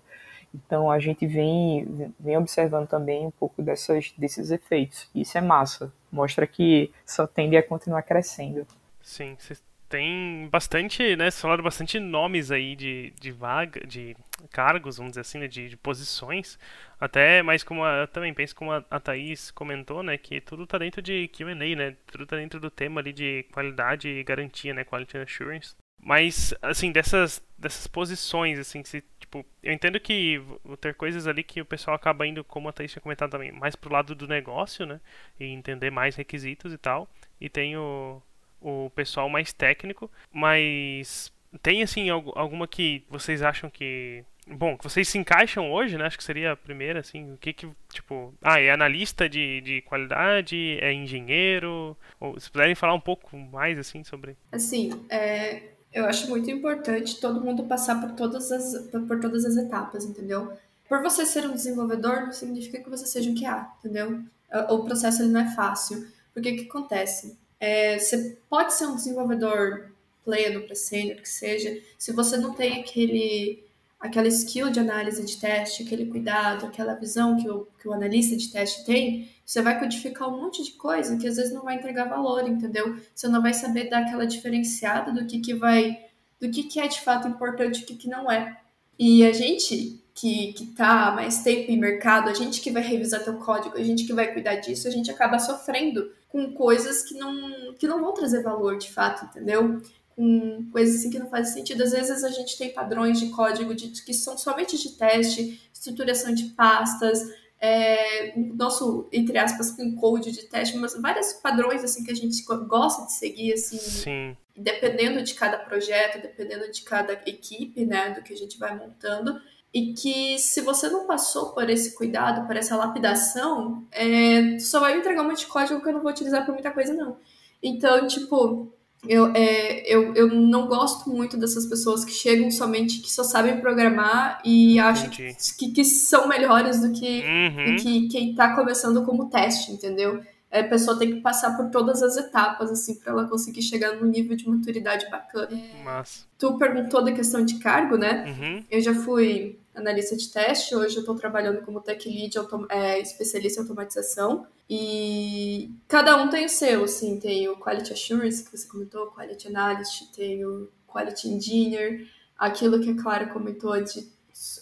Então 0.55 0.91
a 0.91 0.99
gente 0.99 1.27
vem, 1.27 2.13
vem 2.19 2.37
observando 2.37 2.89
também 2.89 3.27
um 3.27 3.31
pouco 3.31 3.63
dessas, 3.63 4.13
desses 4.19 4.51
efeitos. 4.51 5.09
Isso 5.15 5.39
é 5.39 5.41
massa. 5.41 5.93
Mostra 6.11 6.47
que 6.47 6.93
só 7.07 7.27
tende 7.27 7.57
a 7.57 7.63
continuar 7.63 8.03
crescendo. 8.03 8.67
Sim, 9.01 9.37
vocês 9.39 9.63
têm 9.89 10.49
bastante, 10.51 11.17
né? 11.17 11.31
Vocês 11.31 11.41
falaram 11.41 11.65
bastante 11.65 11.99
nomes 11.99 12.51
aí 12.51 12.75
de, 12.75 13.13
de 13.21 13.31
vaga, 13.31 13.87
de 13.87 14.17
cargos, 14.51 14.97
vamos 14.97 15.13
dizer 15.13 15.21
assim, 15.21 15.39
né, 15.39 15.49
de, 15.49 15.69
de 15.69 15.77
posições. 15.77 16.59
Até, 16.99 17.43
mas 17.43 17.63
como 17.63 17.85
a, 17.85 18.07
também 18.07 18.33
penso 18.33 18.55
como 18.55 18.73
a, 18.73 18.85
a 18.91 19.01
Thaís 19.01 19.51
comentou, 19.51 20.03
né? 20.03 20.17
Que 20.17 20.41
tudo 20.41 20.67
tá 20.67 20.79
dentro 20.79 21.03
de 21.03 21.29
QA, 21.29 21.55
né? 21.55 21.97
Tudo 22.07 22.27
tá 22.27 22.37
dentro 22.37 22.61
do 22.61 22.71
tema 22.71 23.01
ali 23.01 23.13
de 23.13 23.45
qualidade 23.53 24.09
e 24.09 24.23
garantia, 24.25 24.75
né? 24.75 24.85
Quality 24.85 25.19
Assurance. 25.19 25.75
Mas, 26.03 26.55
assim, 26.63 26.91
dessas, 26.93 27.43
dessas 27.59 27.87
posições, 27.87 28.59
assim, 28.59 28.83
se 28.85 29.05
tipo, 29.31 29.47
eu 29.63 29.73
entendo 29.73 30.01
que 30.01 30.39
vou 30.65 30.77
ter 30.77 30.95
coisas 30.95 31.27
ali 31.27 31.43
que 31.45 31.61
o 31.61 31.65
pessoal 31.65 31.95
acaba 31.95 32.27
indo, 32.27 32.43
como 32.43 32.69
a 32.69 32.73
Thaís 32.73 32.91
tinha 32.91 33.03
comentado 33.03 33.31
também, 33.31 33.53
mais 33.53 33.77
pro 33.77 33.93
lado 33.93 34.15
do 34.15 34.27
negócio, 34.27 34.85
né? 34.85 35.01
E 35.39 35.45
entender 35.45 35.91
mais 35.91 36.17
requisitos 36.17 36.73
e 36.73 36.79
tal. 36.79 37.09
E 37.41 37.49
tem 37.49 37.77
o, 37.77 38.21
o 38.61 38.91
pessoal 38.95 39.29
mais 39.29 39.53
técnico, 39.53 40.11
mas 40.33 41.33
tem 41.63 41.83
assim 41.83 42.09
alguma 42.11 42.67
que 42.67 43.05
vocês 43.09 43.43
acham 43.43 43.69
que 43.69 44.25
bom 44.47 44.77
que 44.77 44.85
vocês 44.85 45.09
se 45.09 45.19
encaixam 45.19 45.71
hoje 45.71 45.99
né 45.99 46.07
acho 46.07 46.17
que 46.17 46.23
seria 46.23 46.53
a 46.53 46.57
primeira 46.57 47.01
assim 47.01 47.33
o 47.33 47.37
que 47.37 47.53
que 47.53 47.69
tipo 47.93 48.33
ah 48.41 48.61
é 48.61 48.71
analista 48.71 49.29
de, 49.29 49.61
de 49.61 49.81
qualidade 49.83 50.79
é 50.81 50.93
engenheiro 50.93 51.97
ou 52.21 52.39
se 52.39 52.49
puderem 52.49 52.77
falar 52.77 52.95
um 52.95 53.01
pouco 53.01 53.37
mais 53.37 53.79
assim 53.79 54.05
sobre 54.05 54.37
assim 54.53 54.91
é, 55.09 55.63
eu 55.93 56.05
acho 56.07 56.29
muito 56.29 56.51
importante 56.51 57.21
todo 57.21 57.41
mundo 57.41 57.65
passar 57.65 58.01
por 58.01 58.13
todas 58.13 58.51
as, 58.53 58.89
por 58.91 59.21
todas 59.21 59.45
as 59.45 59.57
etapas, 59.57 60.05
entendeu? 60.05 60.53
Por 60.89 61.03
você 61.03 61.25
ser 61.25 61.47
um 61.47 61.53
desenvolvedor, 61.53 62.23
não 62.23 62.33
significa 62.33 62.81
que 62.83 62.91
você 62.91 63.07
seja 63.07 63.31
um 63.31 63.35
QA, 63.35 63.71
entendeu? 63.79 64.23
O 64.69 64.81
processo 64.81 65.23
ele 65.23 65.31
não 65.31 65.41
é 65.41 65.55
fácil. 65.55 66.07
Porque 66.33 66.51
o 66.51 66.57
que 66.57 66.69
acontece? 66.69 67.37
É, 67.59 67.99
você 67.99 68.37
pode 68.49 68.73
ser 68.75 68.87
um 68.87 68.97
desenvolvedor 68.97 69.93
pleno 70.25 70.63
para 70.63 70.75
sênior, 70.75 71.21
que 71.21 71.29
seja, 71.29 71.81
se 71.99 72.13
você 72.13 72.37
não 72.37 72.55
tem 72.55 72.81
aquele 72.81 73.65
aquela 74.01 74.29
skill 74.29 74.71
de 74.71 74.81
análise 74.81 75.25
de 75.25 75.37
teste, 75.37 75.83
aquele 75.83 76.07
cuidado, 76.07 76.65
aquela 76.65 76.95
visão 76.95 77.37
que 77.37 77.49
o, 77.49 77.69
que 77.79 77.87
o 77.87 77.93
analista 77.93 78.35
de 78.35 78.51
teste 78.51 78.85
tem, 78.85 79.31
você 79.45 79.61
vai 79.61 79.79
codificar 79.79 80.29
um 80.29 80.41
monte 80.41 80.65
de 80.65 80.73
coisa 80.73 81.19
que 81.19 81.29
às 81.29 81.37
vezes 81.37 81.53
não 81.53 81.63
vai 81.63 81.75
entregar 81.75 82.09
valor, 82.09 82.49
entendeu? 82.49 82.97
Você 83.15 83.29
não 83.29 83.43
vai 83.43 83.53
saber 83.53 83.91
dar 83.91 83.99
aquela 83.99 84.27
diferenciada 84.27 85.13
do 85.13 85.27
que, 85.27 85.41
que 85.41 85.55
vai, 85.55 85.99
do 86.41 86.51
que, 86.51 86.63
que 86.63 86.81
é 86.81 86.89
de 86.89 87.01
fato 87.01 87.29
importante 87.29 87.81
e 87.81 87.83
o 87.83 87.87
que, 87.87 87.97
que 87.97 88.09
não 88.09 88.31
é. 88.31 88.57
E 88.99 89.25
a 89.25 89.33
gente 89.33 90.01
que, 90.15 90.53
que 90.53 90.67
tá 90.67 91.13
mais 91.13 91.43
tempo 91.43 91.71
em 91.71 91.79
mercado, 91.79 92.29
a 92.29 92.35
gente 92.35 92.61
que 92.61 92.71
vai 92.71 92.83
revisar 92.83 93.25
teu 93.25 93.35
código, 93.39 93.77
a 93.77 93.83
gente 93.83 94.05
que 94.05 94.13
vai 94.13 94.33
cuidar 94.33 94.57
disso, 94.57 94.89
a 94.89 94.91
gente 94.91 95.11
acaba 95.11 95.39
sofrendo 95.39 96.11
com 96.29 96.53
coisas 96.53 97.03
que 97.03 97.15
não, 97.15 97.75
que 97.75 97.89
não 97.89 98.01
vão 98.01 98.15
trazer 98.15 98.43
valor 98.43 98.79
de 98.79 98.91
fato, 98.91 99.25
entendeu? 99.25 99.81
Com 100.21 100.69
coisas 100.71 100.97
assim 100.97 101.09
que 101.09 101.19
não 101.19 101.31
fazem 101.31 101.55
sentido. 101.55 101.83
Às 101.83 101.93
vezes 101.93 102.23
a 102.23 102.29
gente 102.29 102.59
tem 102.59 102.75
padrões 102.75 103.19
de 103.19 103.31
código 103.31 103.75
de, 103.75 103.89
que 103.89 104.13
são 104.13 104.37
somente 104.37 104.77
de 104.77 104.91
teste, 104.91 105.59
estruturação 105.73 106.35
de 106.35 106.45
pastas, 106.51 107.21
é, 107.59 108.35
nosso, 108.37 109.09
entre 109.11 109.39
aspas, 109.39 109.75
code 109.99 110.31
de 110.31 110.43
teste, 110.43 110.77
mas 110.77 110.95
vários 111.01 111.33
padrões 111.33 111.83
assim 111.83 112.05
que 112.05 112.11
a 112.11 112.15
gente 112.15 112.45
gosta 112.67 113.07
de 113.07 113.15
seguir, 113.15 113.55
assim, 113.55 113.79
Sim. 113.79 114.37
dependendo 114.55 115.23
de 115.23 115.33
cada 115.33 115.57
projeto, 115.57 116.21
dependendo 116.21 116.71
de 116.71 116.83
cada 116.83 117.15
equipe, 117.25 117.87
né, 117.87 118.11
do 118.11 118.23
que 118.23 118.35
a 118.35 118.37
gente 118.37 118.59
vai 118.59 118.77
montando. 118.77 119.41
E 119.73 119.95
que 119.95 120.39
se 120.39 120.61
você 120.61 120.91
não 120.91 121.07
passou 121.07 121.55
por 121.55 121.71
esse 121.71 121.95
cuidado, 121.95 122.47
por 122.47 122.57
essa 122.57 122.77
lapidação, 122.77 123.87
é, 123.91 124.59
só 124.59 124.81
vai 124.81 124.93
me 124.93 125.01
entregar 125.01 125.23
um 125.23 125.29
monte 125.29 125.41
de 125.41 125.47
código 125.47 125.81
que 125.81 125.89
eu 125.89 125.95
não 125.95 126.03
vou 126.03 126.11
utilizar 126.11 126.45
para 126.45 126.53
muita 126.53 126.71
coisa, 126.73 126.93
não. 126.93 127.17
Então, 127.63 128.07
tipo, 128.07 128.71
eu, 129.09 129.33
é, 129.35 129.83
eu, 129.93 130.15
eu 130.15 130.29
não 130.29 130.67
gosto 130.67 131.09
muito 131.09 131.37
dessas 131.37 131.67
pessoas 131.67 132.05
que 132.05 132.13
chegam 132.13 132.51
somente, 132.51 133.01
que 133.01 133.11
só 133.11 133.25
sabem 133.25 133.61
programar 133.61 134.43
e 134.45 134.79
acham 134.79 135.09
que, 135.09 135.35
que, 135.59 135.73
que, 135.73 135.85
são 135.85 136.29
melhores 136.29 136.81
do 136.81 136.93
que, 136.93 137.25
uhum. 137.25 137.77
do 137.77 137.83
que 137.83 138.09
quem 138.09 138.31
está 138.31 138.55
começando 138.55 139.05
como 139.05 139.31
teste, 139.31 139.73
entendeu? 139.73 140.21
É, 140.51 140.61
a 140.61 140.69
pessoa 140.69 140.99
tem 140.99 141.15
que 141.15 141.21
passar 141.21 141.57
por 141.57 141.71
todas 141.71 142.03
as 142.03 142.17
etapas, 142.17 142.71
assim, 142.71 142.97
para 142.97 143.13
ela 143.13 143.29
conseguir 143.29 143.63
chegar 143.63 143.95
num 143.95 144.07
nível 144.07 144.37
de 144.37 144.49
maturidade 144.49 145.09
bacana. 145.09 145.57
Mas... 145.85 146.27
Tu 146.37 146.59
perguntou 146.59 147.03
da 147.03 147.13
questão 147.13 147.45
de 147.45 147.59
cargo, 147.61 147.97
né? 147.97 148.25
Uhum. 148.27 148.65
Eu 148.69 148.81
já 148.81 148.93
fui 148.93 149.60
analista 149.75 150.17
de 150.17 150.29
teste, 150.29 150.75
hoje 150.75 150.97
eu 150.97 151.01
estou 151.01 151.15
trabalhando 151.15 151.63
como 151.63 151.81
tech 151.81 152.09
lead, 152.09 152.35
é, 152.69 152.99
especialista 152.99 153.61
em 153.61 153.63
automatização. 153.63 154.47
E 154.69 155.71
cada 155.89 156.17
um 156.17 156.29
tem 156.29 156.47
o 156.47 156.49
seu, 156.49 156.85
assim, 156.85 157.19
tem 157.19 157.49
o 157.49 157.57
Quality 157.57 157.93
Assurance, 157.93 158.45
que 158.45 158.57
você 158.57 158.69
comentou, 158.69 159.11
Quality 159.11 159.49
Analyst, 159.49 160.13
tem 160.15 160.45
o 160.45 160.69
Quality 160.87 161.29
Engineer, 161.29 162.07
aquilo 162.39 162.81
que 162.81 162.91
a 162.91 163.03
Clara 163.03 163.27
comentou 163.27 163.81
de 163.83 164.09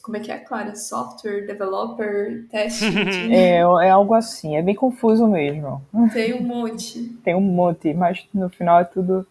como 0.03 0.17
é 0.17 0.21
que 0.21 0.33
é, 0.33 0.39
Clara? 0.39 0.75
Software 0.75 1.47
Developer 1.47 2.49
Test? 2.51 2.83
é, 3.31 3.59
é 3.59 3.91
algo 3.91 4.13
assim, 4.15 4.57
é 4.57 4.63
bem 4.63 4.75
confuso 4.75 5.27
mesmo. 5.29 5.81
Tem 6.13 6.35
um 6.35 6.43
monte. 6.43 7.05
Tem 7.23 7.35
um 7.35 7.41
monte, 7.41 7.95
mas 7.95 8.27
no 8.35 8.49
final 8.49 8.81
é 8.81 8.85
tudo 8.85 9.25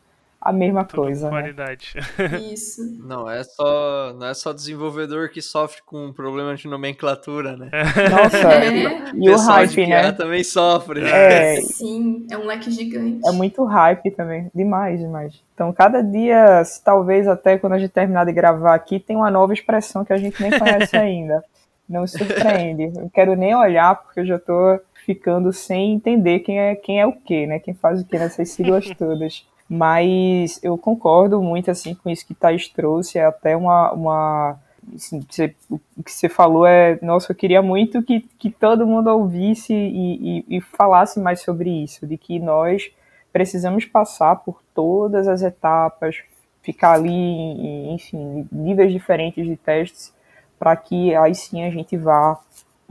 a 0.47 0.53
mesma 0.53 0.85
Tudo 0.85 1.01
coisa. 1.01 1.25
Né? 1.25 1.29
Qualidade. 1.29 1.93
Né? 1.95 2.39
Isso. 2.53 2.81
Não 3.05 3.29
é 3.29 3.43
só 3.43 4.13
não 4.17 4.27
é 4.27 4.33
só 4.33 4.53
desenvolvedor 4.53 5.27
que 5.29 5.41
sofre 5.41 5.81
com 5.85 6.05
um 6.05 6.13
problema 6.13 6.55
de 6.55 6.69
nomenclatura, 6.69 7.57
né? 7.57 7.69
Nossa, 8.09 8.53
é. 8.53 9.11
e 9.13 9.29
o 9.29 9.37
hype, 9.37 9.87
né? 9.87 10.13
também 10.13 10.45
sofre. 10.45 11.03
É, 11.03 11.59
Sim, 11.59 12.25
é 12.31 12.37
um 12.37 12.45
leque 12.45 12.71
gigante. 12.71 13.27
É 13.27 13.31
muito 13.33 13.65
hype 13.65 14.09
também, 14.11 14.49
demais, 14.55 15.01
demais. 15.01 15.43
Então, 15.53 15.73
cada 15.73 16.01
dia, 16.01 16.63
talvez 16.81 17.27
até 17.27 17.57
quando 17.57 17.73
a 17.73 17.79
gente 17.79 17.91
terminar 17.91 18.25
de 18.25 18.31
gravar 18.31 18.73
aqui, 18.73 19.01
tem 19.01 19.17
uma 19.17 19.29
nova 19.29 19.51
expressão 19.51 20.05
que 20.05 20.13
a 20.13 20.17
gente 20.17 20.41
nem 20.41 20.57
conhece 20.57 20.95
ainda. 20.95 21.43
Não 21.89 22.01
me 22.01 22.07
surpreende. 22.07 22.87
Não 22.97 23.09
quero 23.09 23.35
nem 23.35 23.53
olhar 23.53 23.95
porque 23.95 24.21
eu 24.21 24.25
já 24.25 24.39
tô 24.39 24.79
ficando 25.05 25.51
sem 25.51 25.93
entender 25.93 26.39
quem 26.39 26.57
é 26.57 26.75
quem 26.75 27.01
é 27.01 27.05
o 27.05 27.11
que, 27.11 27.45
né? 27.45 27.59
Quem 27.59 27.73
faz 27.73 28.01
o 28.01 28.05
que 28.05 28.17
nessas 28.17 28.49
siglas 28.49 28.89
todas. 28.97 29.45
Mas 29.69 30.59
eu 30.63 30.77
concordo 30.77 31.41
muito 31.41 31.69
assim 31.69 31.93
com 31.93 32.09
isso 32.09 32.25
que 32.25 32.33
Thais 32.33 32.69
trouxe, 32.69 33.17
é 33.17 33.25
até 33.25 33.55
uma, 33.55 33.91
uma 33.91 34.59
assim, 34.95 35.25
você, 35.29 35.53
o 35.69 36.03
que 36.03 36.11
você 36.11 36.29
falou 36.29 36.65
é, 36.65 36.97
nossa, 37.01 37.31
eu 37.31 37.35
queria 37.35 37.61
muito 37.61 38.01
que, 38.01 38.21
que 38.39 38.49
todo 38.49 38.87
mundo 38.87 39.07
ouvisse 39.09 39.73
e, 39.73 40.39
e, 40.39 40.57
e 40.57 40.61
falasse 40.61 41.19
mais 41.19 41.41
sobre 41.41 41.69
isso, 41.69 42.07
de 42.07 42.17
que 42.17 42.39
nós 42.39 42.89
precisamos 43.33 43.85
passar 43.85 44.37
por 44.37 44.61
todas 44.73 45.27
as 45.27 45.41
etapas, 45.41 46.23
ficar 46.61 46.93
ali, 46.93 47.89
enfim, 47.93 48.47
níveis 48.51 48.91
diferentes 48.91 49.45
de 49.45 49.55
testes, 49.55 50.13
para 50.57 50.75
que 50.75 51.13
aí 51.15 51.35
sim 51.35 51.63
a 51.63 51.69
gente 51.69 51.95
vá 51.97 52.39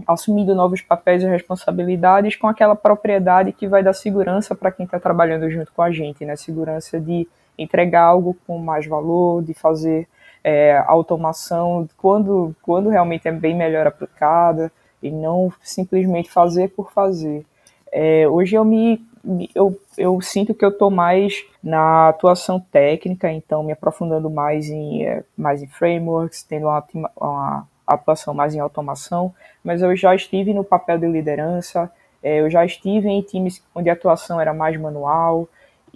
assumindo 0.06 0.54
novos 0.54 0.82
papéis 0.82 1.22
e 1.22 1.26
responsabilidades 1.26 2.36
com 2.36 2.46
aquela 2.46 2.74
propriedade 2.74 3.52
que 3.52 3.66
vai 3.66 3.82
dar 3.82 3.92
segurança 3.92 4.54
para 4.54 4.70
quem 4.70 4.84
está 4.84 4.98
trabalhando 4.98 5.48
junto 5.50 5.72
com 5.72 5.82
a 5.82 5.90
gente, 5.90 6.24
né? 6.24 6.36
Segurança 6.36 7.00
de 7.00 7.26
entregar 7.58 8.02
algo 8.02 8.36
com 8.46 8.58
mais 8.58 8.86
valor, 8.86 9.42
de 9.42 9.54
fazer 9.54 10.06
é, 10.44 10.76
automação 10.86 11.88
quando, 11.96 12.54
quando 12.62 12.88
realmente 12.88 13.26
é 13.26 13.32
bem 13.32 13.56
melhor 13.56 13.86
aplicada 13.86 14.70
e 15.02 15.10
não 15.10 15.52
simplesmente 15.62 16.30
fazer 16.30 16.68
por 16.70 16.92
fazer. 16.92 17.44
É, 17.90 18.28
hoje 18.28 18.56
eu 18.56 18.64
me, 18.64 19.04
eu, 19.54 19.80
eu 19.96 20.20
sinto 20.20 20.54
que 20.54 20.64
eu 20.64 20.68
estou 20.68 20.90
mais 20.90 21.44
na 21.62 22.08
atuação 22.08 22.60
técnica, 22.60 23.30
então 23.30 23.62
me 23.62 23.72
aprofundando 23.72 24.30
mais 24.30 24.68
em, 24.68 25.04
é, 25.04 25.24
mais 25.36 25.62
em 25.62 25.66
frameworks, 25.66 26.42
tendo 26.42 26.66
uma, 26.66 26.84
uma 27.16 27.68
atuação 27.94 28.34
mais 28.34 28.54
em 28.54 28.60
automação, 28.60 29.34
mas 29.62 29.82
eu 29.82 29.94
já 29.96 30.14
estive 30.14 30.52
no 30.52 30.64
papel 30.64 30.98
de 30.98 31.06
liderança, 31.06 31.90
é, 32.22 32.40
eu 32.40 32.50
já 32.50 32.64
estive 32.64 33.08
em 33.08 33.22
times 33.22 33.62
onde 33.74 33.88
a 33.88 33.92
atuação 33.92 34.40
era 34.40 34.52
mais 34.52 34.76
manual, 34.78 35.48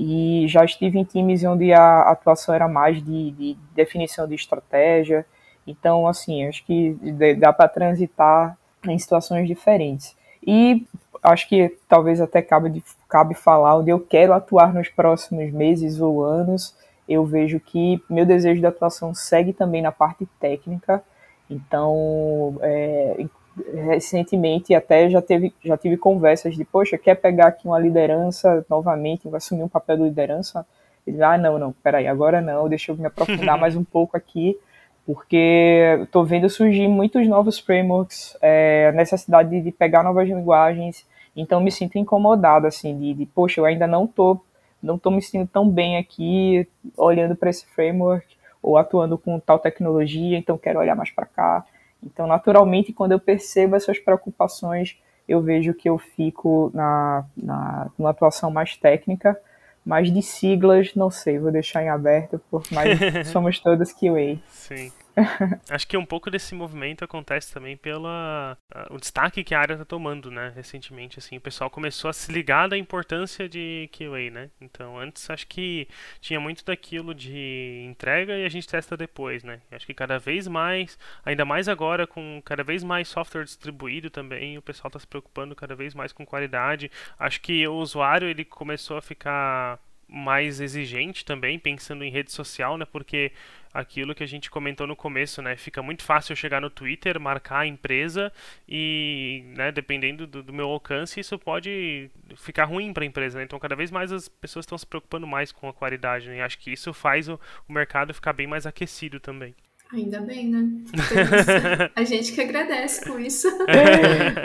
e 0.02 0.46
já 0.48 0.64
estive 0.64 0.98
em 0.98 1.04
times 1.04 1.44
onde 1.44 1.74
a 1.74 2.00
atuação 2.02 2.54
era 2.54 2.66
mais 2.66 3.02
de, 3.04 3.32
de 3.32 3.56
definição 3.74 4.26
de 4.26 4.34
estratégia. 4.34 5.26
Então, 5.66 6.06
assim, 6.06 6.46
acho 6.46 6.64
que 6.64 6.96
dá 7.38 7.52
para 7.52 7.68
transitar 7.68 8.56
em 8.88 8.98
situações 8.98 9.46
diferentes. 9.46 10.16
E 10.46 10.86
acho 11.22 11.46
que 11.46 11.76
talvez 11.86 12.18
até 12.18 12.40
cabe, 12.40 12.70
de, 12.70 12.82
cabe 13.08 13.34
falar 13.34 13.76
onde 13.76 13.90
eu 13.90 14.00
quero 14.00 14.32
atuar 14.32 14.72
nos 14.72 14.88
próximos 14.88 15.52
meses 15.52 16.00
ou 16.00 16.24
anos. 16.24 16.74
Eu 17.06 17.26
vejo 17.26 17.60
que 17.60 18.02
meu 18.08 18.24
desejo 18.24 18.60
de 18.60 18.66
atuação 18.66 19.12
segue 19.12 19.52
também 19.52 19.82
na 19.82 19.92
parte 19.92 20.26
técnica. 20.40 21.04
Então, 21.50 22.56
é, 22.62 23.26
recentemente 23.74 24.74
até 24.74 25.10
já 25.10 25.20
teve 25.20 25.52
já 25.64 25.76
tive 25.76 25.96
conversas 25.96 26.54
de 26.54 26.64
poxa 26.64 26.96
quer 26.96 27.16
pegar 27.16 27.48
aqui 27.48 27.66
uma 27.66 27.78
liderança 27.78 28.64
novamente 28.70 29.28
vai 29.28 29.38
assumir 29.38 29.62
um 29.64 29.68
papel 29.68 29.96
de 29.96 30.02
liderança? 30.04 30.64
Ele 31.06 31.22
ah 31.22 31.36
não 31.36 31.58
não 31.58 31.72
peraí 31.72 32.06
agora 32.06 32.40
não 32.40 32.68
deixa 32.68 32.92
eu 32.92 32.96
me 32.96 33.06
aprofundar 33.06 33.58
mais 33.58 33.76
um 33.76 33.84
pouco 33.84 34.16
aqui 34.16 34.56
porque 35.04 35.98
estou 36.02 36.24
vendo 36.24 36.48
surgir 36.48 36.86
muitos 36.86 37.26
novos 37.26 37.58
frameworks 37.58 38.36
é, 38.40 38.88
a 38.88 38.92
necessidade 38.92 39.50
de, 39.50 39.60
de, 39.60 39.72
pegar 39.72 40.04
novas 40.04 40.28
linguagens 40.28 41.04
então 41.36 41.60
me 41.60 41.72
sinto 41.72 41.98
incomodado 41.98 42.66
assim 42.66 42.96
de, 42.96 43.14
de 43.14 43.26
poxa 43.26 43.60
eu 43.60 43.64
ainda 43.64 43.86
não 43.86 44.06
tô 44.06 44.40
não 44.82 44.98
tô 44.98 45.10
me 45.10 45.20
sentindo 45.20 45.48
tão 45.48 45.68
bem 45.68 45.98
aqui 45.98 46.66
olhando 46.96 47.34
para 47.34 47.50
esse 47.50 47.66
framework 47.66 48.39
ou 48.62 48.76
atuando 48.76 49.16
com 49.16 49.38
tal 49.38 49.58
tecnologia 49.58 50.38
então 50.38 50.58
quero 50.58 50.78
olhar 50.78 50.94
mais 50.94 51.10
para 51.10 51.26
cá 51.26 51.64
então, 52.02 52.26
naturalmente, 52.26 52.92
quando 52.92 53.12
eu 53.12 53.20
percebo 53.20 53.76
essas 53.76 53.98
preocupações, 53.98 54.98
eu 55.28 55.40
vejo 55.40 55.74
que 55.74 55.88
eu 55.88 55.98
fico 55.98 56.70
na, 56.74 57.24
na, 57.36 57.90
numa 57.98 58.10
atuação 58.10 58.50
mais 58.50 58.76
técnica, 58.76 59.38
mas 59.84 60.12
de 60.12 60.22
siglas, 60.22 60.94
não 60.94 61.10
sei, 61.10 61.38
vou 61.38 61.52
deixar 61.52 61.82
em 61.82 61.88
aberto, 61.88 62.40
por 62.50 62.64
mais 62.72 62.98
somos 63.28 63.58
todos 63.58 63.92
QA. 63.92 64.38
Sim. 64.48 64.90
Acho 65.68 65.86
que 65.86 65.96
um 65.96 66.04
pouco 66.04 66.30
desse 66.30 66.54
movimento 66.54 67.04
acontece 67.04 67.52
também 67.52 67.76
pela 67.76 68.56
uh, 68.74 68.94
o 68.94 68.98
destaque 68.98 69.42
que 69.42 69.54
a 69.54 69.60
área 69.60 69.74
está 69.74 69.84
tomando, 69.84 70.30
né? 70.30 70.52
Recentemente, 70.54 71.18
assim, 71.18 71.36
o 71.36 71.40
pessoal 71.40 71.68
começou 71.68 72.08
a 72.08 72.12
se 72.12 72.32
ligar 72.32 72.68
da 72.68 72.76
importância 72.76 73.48
de 73.48 73.88
QA, 73.92 74.30
né? 74.30 74.50
Então, 74.60 74.98
antes 74.98 75.28
acho 75.30 75.46
que 75.46 75.88
tinha 76.20 76.40
muito 76.40 76.64
daquilo 76.64 77.14
de 77.14 77.84
entrega 77.86 78.36
e 78.36 78.44
a 78.44 78.48
gente 78.48 78.68
testa 78.68 78.96
depois, 78.96 79.42
né? 79.42 79.60
Acho 79.70 79.86
que 79.86 79.94
cada 79.94 80.18
vez 80.18 80.46
mais, 80.46 80.98
ainda 81.24 81.44
mais 81.44 81.68
agora 81.68 82.06
com 82.06 82.40
cada 82.44 82.62
vez 82.62 82.82
mais 82.84 83.08
software 83.08 83.44
distribuído 83.44 84.10
também, 84.10 84.58
o 84.58 84.62
pessoal 84.62 84.88
está 84.88 84.98
se 84.98 85.06
preocupando 85.06 85.54
cada 85.54 85.74
vez 85.74 85.94
mais 85.94 86.12
com 86.12 86.24
qualidade. 86.24 86.90
Acho 87.18 87.40
que 87.40 87.66
o 87.66 87.74
usuário 87.74 88.28
ele 88.28 88.44
começou 88.44 88.96
a 88.96 89.02
ficar 89.02 89.78
mais 90.10 90.60
exigente 90.60 91.24
também, 91.24 91.58
pensando 91.58 92.04
em 92.04 92.10
rede 92.10 92.32
social, 92.32 92.76
né? 92.76 92.84
Porque 92.84 93.32
aquilo 93.72 94.14
que 94.14 94.22
a 94.22 94.26
gente 94.26 94.50
comentou 94.50 94.86
no 94.86 94.96
começo, 94.96 95.40
né? 95.40 95.56
Fica 95.56 95.82
muito 95.82 96.02
fácil 96.02 96.32
eu 96.32 96.36
chegar 96.36 96.60
no 96.60 96.70
Twitter, 96.70 97.20
marcar 97.20 97.60
a 97.60 97.66
empresa 97.66 98.32
e, 98.68 99.44
né, 99.56 99.70
dependendo 99.72 100.26
do, 100.26 100.42
do 100.42 100.52
meu 100.52 100.68
alcance, 100.68 101.20
isso 101.20 101.38
pode 101.38 102.10
ficar 102.36 102.64
ruim 102.64 102.92
para 102.92 103.04
a 103.04 103.06
empresa, 103.06 103.38
né? 103.38 103.44
Então, 103.44 103.58
cada 103.58 103.76
vez 103.76 103.90
mais 103.90 104.12
as 104.12 104.28
pessoas 104.28 104.64
estão 104.64 104.78
se 104.78 104.86
preocupando 104.86 105.26
mais 105.26 105.52
com 105.52 105.68
a 105.68 105.72
qualidade, 105.72 106.28
né? 106.28 106.38
E 106.38 106.40
acho 106.40 106.58
que 106.58 106.72
isso 106.72 106.92
faz 106.92 107.28
o, 107.28 107.38
o 107.68 107.72
mercado 107.72 108.12
ficar 108.14 108.32
bem 108.32 108.46
mais 108.46 108.66
aquecido 108.66 109.20
também. 109.20 109.54
Ainda 109.92 110.20
bem, 110.20 110.48
né? 110.48 110.84
a 111.96 112.04
gente 112.04 112.32
que 112.32 112.40
agradece 112.40 113.04
com 113.04 113.18
isso. 113.18 113.48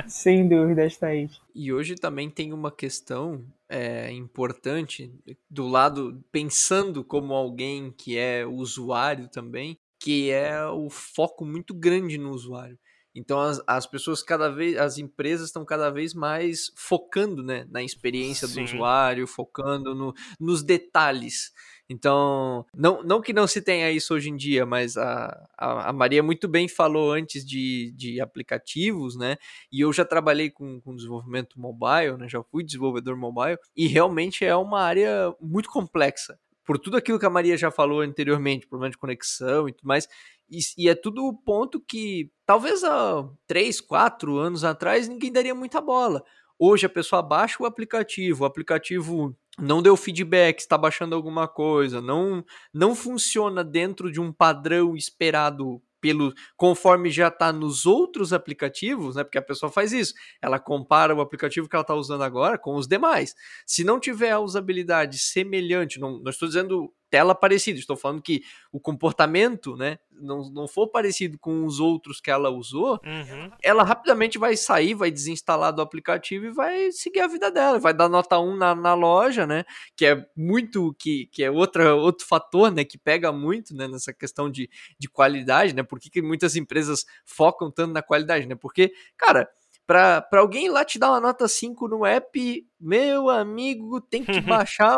Sem 0.07 0.47
dúvida, 0.47 0.87
Thaís. 0.99 1.39
E 1.53 1.71
hoje 1.71 1.95
também 1.95 2.29
tem 2.29 2.51
uma 2.51 2.71
questão 2.71 3.45
é, 3.69 4.11
importante 4.11 5.13
do 5.49 5.67
lado, 5.67 6.23
pensando 6.31 7.03
como 7.03 7.33
alguém 7.33 7.93
que 7.95 8.17
é 8.17 8.45
usuário 8.45 9.27
também, 9.29 9.77
que 9.99 10.31
é 10.31 10.65
o 10.65 10.89
foco 10.89 11.45
muito 11.45 11.73
grande 11.73 12.17
no 12.17 12.31
usuário. 12.31 12.77
Então 13.15 13.39
as, 13.39 13.61
as 13.65 13.87
pessoas 13.87 14.21
cada 14.21 14.49
vez, 14.49 14.77
as 14.77 14.97
empresas 14.97 15.47
estão 15.47 15.63
cada 15.63 15.89
vez 15.89 16.13
mais 16.13 16.71
focando 16.75 17.41
né, 17.41 17.65
na 17.69 17.81
experiência 17.81 18.47
Sim. 18.47 18.55
do 18.55 18.63
usuário, 18.65 19.25
focando 19.25 19.95
no, 19.95 20.13
nos 20.39 20.61
detalhes. 20.61 21.53
Então, 21.87 22.65
não, 22.73 23.03
não 23.03 23.21
que 23.21 23.31
não 23.31 23.45
se 23.45 23.61
tenha 23.61 23.91
isso 23.91 24.13
hoje 24.13 24.29
em 24.29 24.35
dia, 24.35 24.65
mas 24.65 24.97
a, 24.97 25.47
a, 25.55 25.89
a, 25.89 25.93
Maria 25.93 26.23
muito 26.23 26.47
bem 26.47 26.67
falou 26.67 27.11
antes 27.11 27.45
de, 27.45 27.93
de 27.95 28.19
aplicativos, 28.19 29.15
né? 29.15 29.37
E 29.71 29.81
eu 29.81 29.93
já 29.93 30.03
trabalhei 30.03 30.49
com, 30.49 30.81
com 30.81 30.95
desenvolvimento 30.95 31.59
mobile, 31.59 32.17
né? 32.17 32.27
Já 32.27 32.41
fui 32.41 32.63
desenvolvedor 32.63 33.15
mobile, 33.15 33.57
e 33.75 33.87
realmente 33.87 34.43
é 34.43 34.55
uma 34.55 34.81
área 34.81 35.31
muito 35.39 35.69
complexa. 35.69 36.39
Por 36.65 36.79
tudo 36.79 36.97
aquilo 36.97 37.19
que 37.19 37.25
a 37.27 37.29
Maria 37.29 37.55
já 37.55 37.69
falou 37.69 38.01
anteriormente, 38.01 38.65
problema 38.65 38.89
de 38.89 38.97
conexão 38.97 39.69
e 39.69 39.73
tudo 39.73 39.87
mais, 39.87 40.07
e, 40.49 40.59
e, 40.77 40.89
é 40.89 40.95
tudo 40.95 41.33
ponto 41.45 41.79
que 41.79 42.31
talvez 42.45 42.83
há 42.83 43.27
três, 43.45 43.79
quatro 43.79 44.37
anos 44.37 44.63
atrás 44.63 45.07
ninguém 45.07 45.31
daria 45.31 45.53
muita 45.53 45.79
bola. 45.81 46.23
Hoje 46.57 46.85
a 46.85 46.89
pessoa 46.89 47.21
baixa 47.21 47.61
o 47.61 47.65
aplicativo, 47.65 48.43
o 48.43 48.47
aplicativo 48.47 49.35
não 49.59 49.81
deu 49.81 49.95
feedback, 49.95 50.59
está 50.59 50.77
baixando 50.77 51.15
alguma 51.15 51.47
coisa, 51.47 52.01
não 52.01 52.43
não 52.73 52.95
funciona 52.95 53.63
dentro 53.63 54.11
de 54.11 54.19
um 54.19 54.31
padrão 54.31 54.95
esperado 54.95 55.81
pelo 56.05 56.33
conforme 56.55 57.09
já 57.09 57.29
está 57.29 57.51
nos 57.51 57.87
outros 57.87 58.31
aplicativos, 58.31 59.15
né? 59.15 59.23
Porque 59.23 59.39
a 59.39 59.41
pessoa 59.41 59.71
faz 59.71 59.91
isso, 59.91 60.13
ela 60.39 60.59
compara 60.59 61.15
o 61.15 61.21
aplicativo 61.21 61.67
que 61.67 61.75
ela 61.75 61.81
está 61.81 61.95
usando 61.95 62.23
agora 62.23 62.59
com 62.59 62.75
os 62.75 62.87
demais. 62.87 63.33
Se 63.65 63.83
não 63.83 63.99
tiver 63.99 64.29
a 64.29 64.39
usabilidade 64.39 65.17
semelhante, 65.17 65.99
não, 65.99 66.19
não 66.19 66.29
estou 66.29 66.47
dizendo 66.47 66.93
tela 67.15 67.33
parecida. 67.33 67.79
Estou 67.79 67.95
falando 67.95 68.21
que 68.21 68.43
o 68.73 68.77
comportamento, 68.77 69.77
né, 69.77 69.97
não, 70.11 70.49
não 70.49 70.67
for 70.67 70.89
parecido 70.89 71.39
com 71.39 71.63
os 71.63 71.79
outros 71.79 72.19
que 72.19 72.29
ela 72.29 72.49
usou, 72.49 72.99
uhum. 73.05 73.49
ela 73.63 73.83
rapidamente 73.83 74.37
vai 74.37 74.57
sair, 74.57 74.93
vai 74.93 75.09
desinstalar 75.09 75.71
do 75.71 75.81
aplicativo 75.81 76.47
e 76.47 76.51
vai 76.51 76.91
seguir 76.91 77.21
a 77.21 77.27
vida 77.27 77.49
dela. 77.49 77.79
Vai 77.79 77.93
dar 77.93 78.09
nota 78.09 78.37
1 78.37 78.57
na, 78.57 78.75
na 78.75 78.93
loja, 78.93 79.47
né, 79.47 79.63
que 79.95 80.05
é 80.05 80.27
muito, 80.35 80.93
que, 80.99 81.27
que 81.27 81.41
é 81.41 81.49
outra, 81.49 81.95
outro 81.95 82.27
fator, 82.27 82.69
né, 82.69 82.83
que 82.83 82.97
pega 82.97 83.31
muito, 83.31 83.73
né, 83.73 83.87
nessa 83.87 84.11
questão 84.11 84.51
de, 84.51 84.69
de 84.99 85.07
qualidade, 85.07 85.73
né, 85.73 85.83
por 85.83 86.01
que, 86.01 86.09
que 86.09 86.21
muitas 86.21 86.57
empresas 86.57 87.05
focam 87.23 87.71
tanto 87.71 87.93
na 87.93 88.01
qualidade, 88.01 88.45
né, 88.45 88.55
porque, 88.55 88.91
cara 89.15 89.49
para 89.85 90.27
alguém 90.33 90.69
lá 90.69 90.83
te 90.83 90.97
dar 90.97 91.11
uma 91.11 91.19
nota 91.19 91.47
5 91.47 91.87
no 91.87 92.05
app, 92.05 92.67
meu 92.79 93.29
amigo, 93.29 94.01
tem 94.01 94.23
que 94.23 94.39
baixar, 94.41 94.97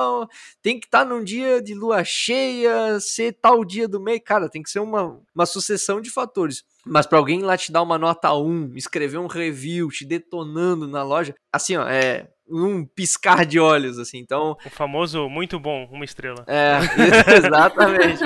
tem 0.61 0.79
que 0.79 0.87
estar 0.87 0.99
tá 0.99 1.05
num 1.05 1.23
dia 1.23 1.61
de 1.61 1.73
lua 1.73 2.03
cheia, 2.03 2.99
ser 2.99 3.33
tal 3.33 3.65
dia 3.65 3.87
do 3.87 3.99
mês, 3.99 4.21
cara, 4.23 4.49
tem 4.49 4.63
que 4.63 4.69
ser 4.69 4.79
uma, 4.79 5.19
uma 5.35 5.45
sucessão 5.45 5.99
de 5.99 6.09
fatores. 6.09 6.63
Mas 6.85 7.05
para 7.05 7.17
alguém 7.17 7.41
lá 7.41 7.57
te 7.57 7.71
dar 7.71 7.81
uma 7.81 7.97
nota 7.97 8.33
1, 8.33 8.75
escrever 8.75 9.17
um 9.17 9.27
review, 9.27 9.89
te 9.89 10.05
detonando 10.05 10.87
na 10.87 11.03
loja, 11.03 11.35
assim, 11.51 11.75
ó, 11.75 11.87
é 11.87 12.29
um 12.49 12.85
piscar 12.85 13.45
de 13.45 13.59
olhos, 13.59 13.99
assim, 13.99 14.17
então... 14.17 14.57
O 14.65 14.69
famoso 14.69 15.29
muito 15.29 15.59
bom, 15.59 15.87
uma 15.91 16.05
estrela. 16.05 16.43
É, 16.47 16.77
exatamente. 17.37 18.23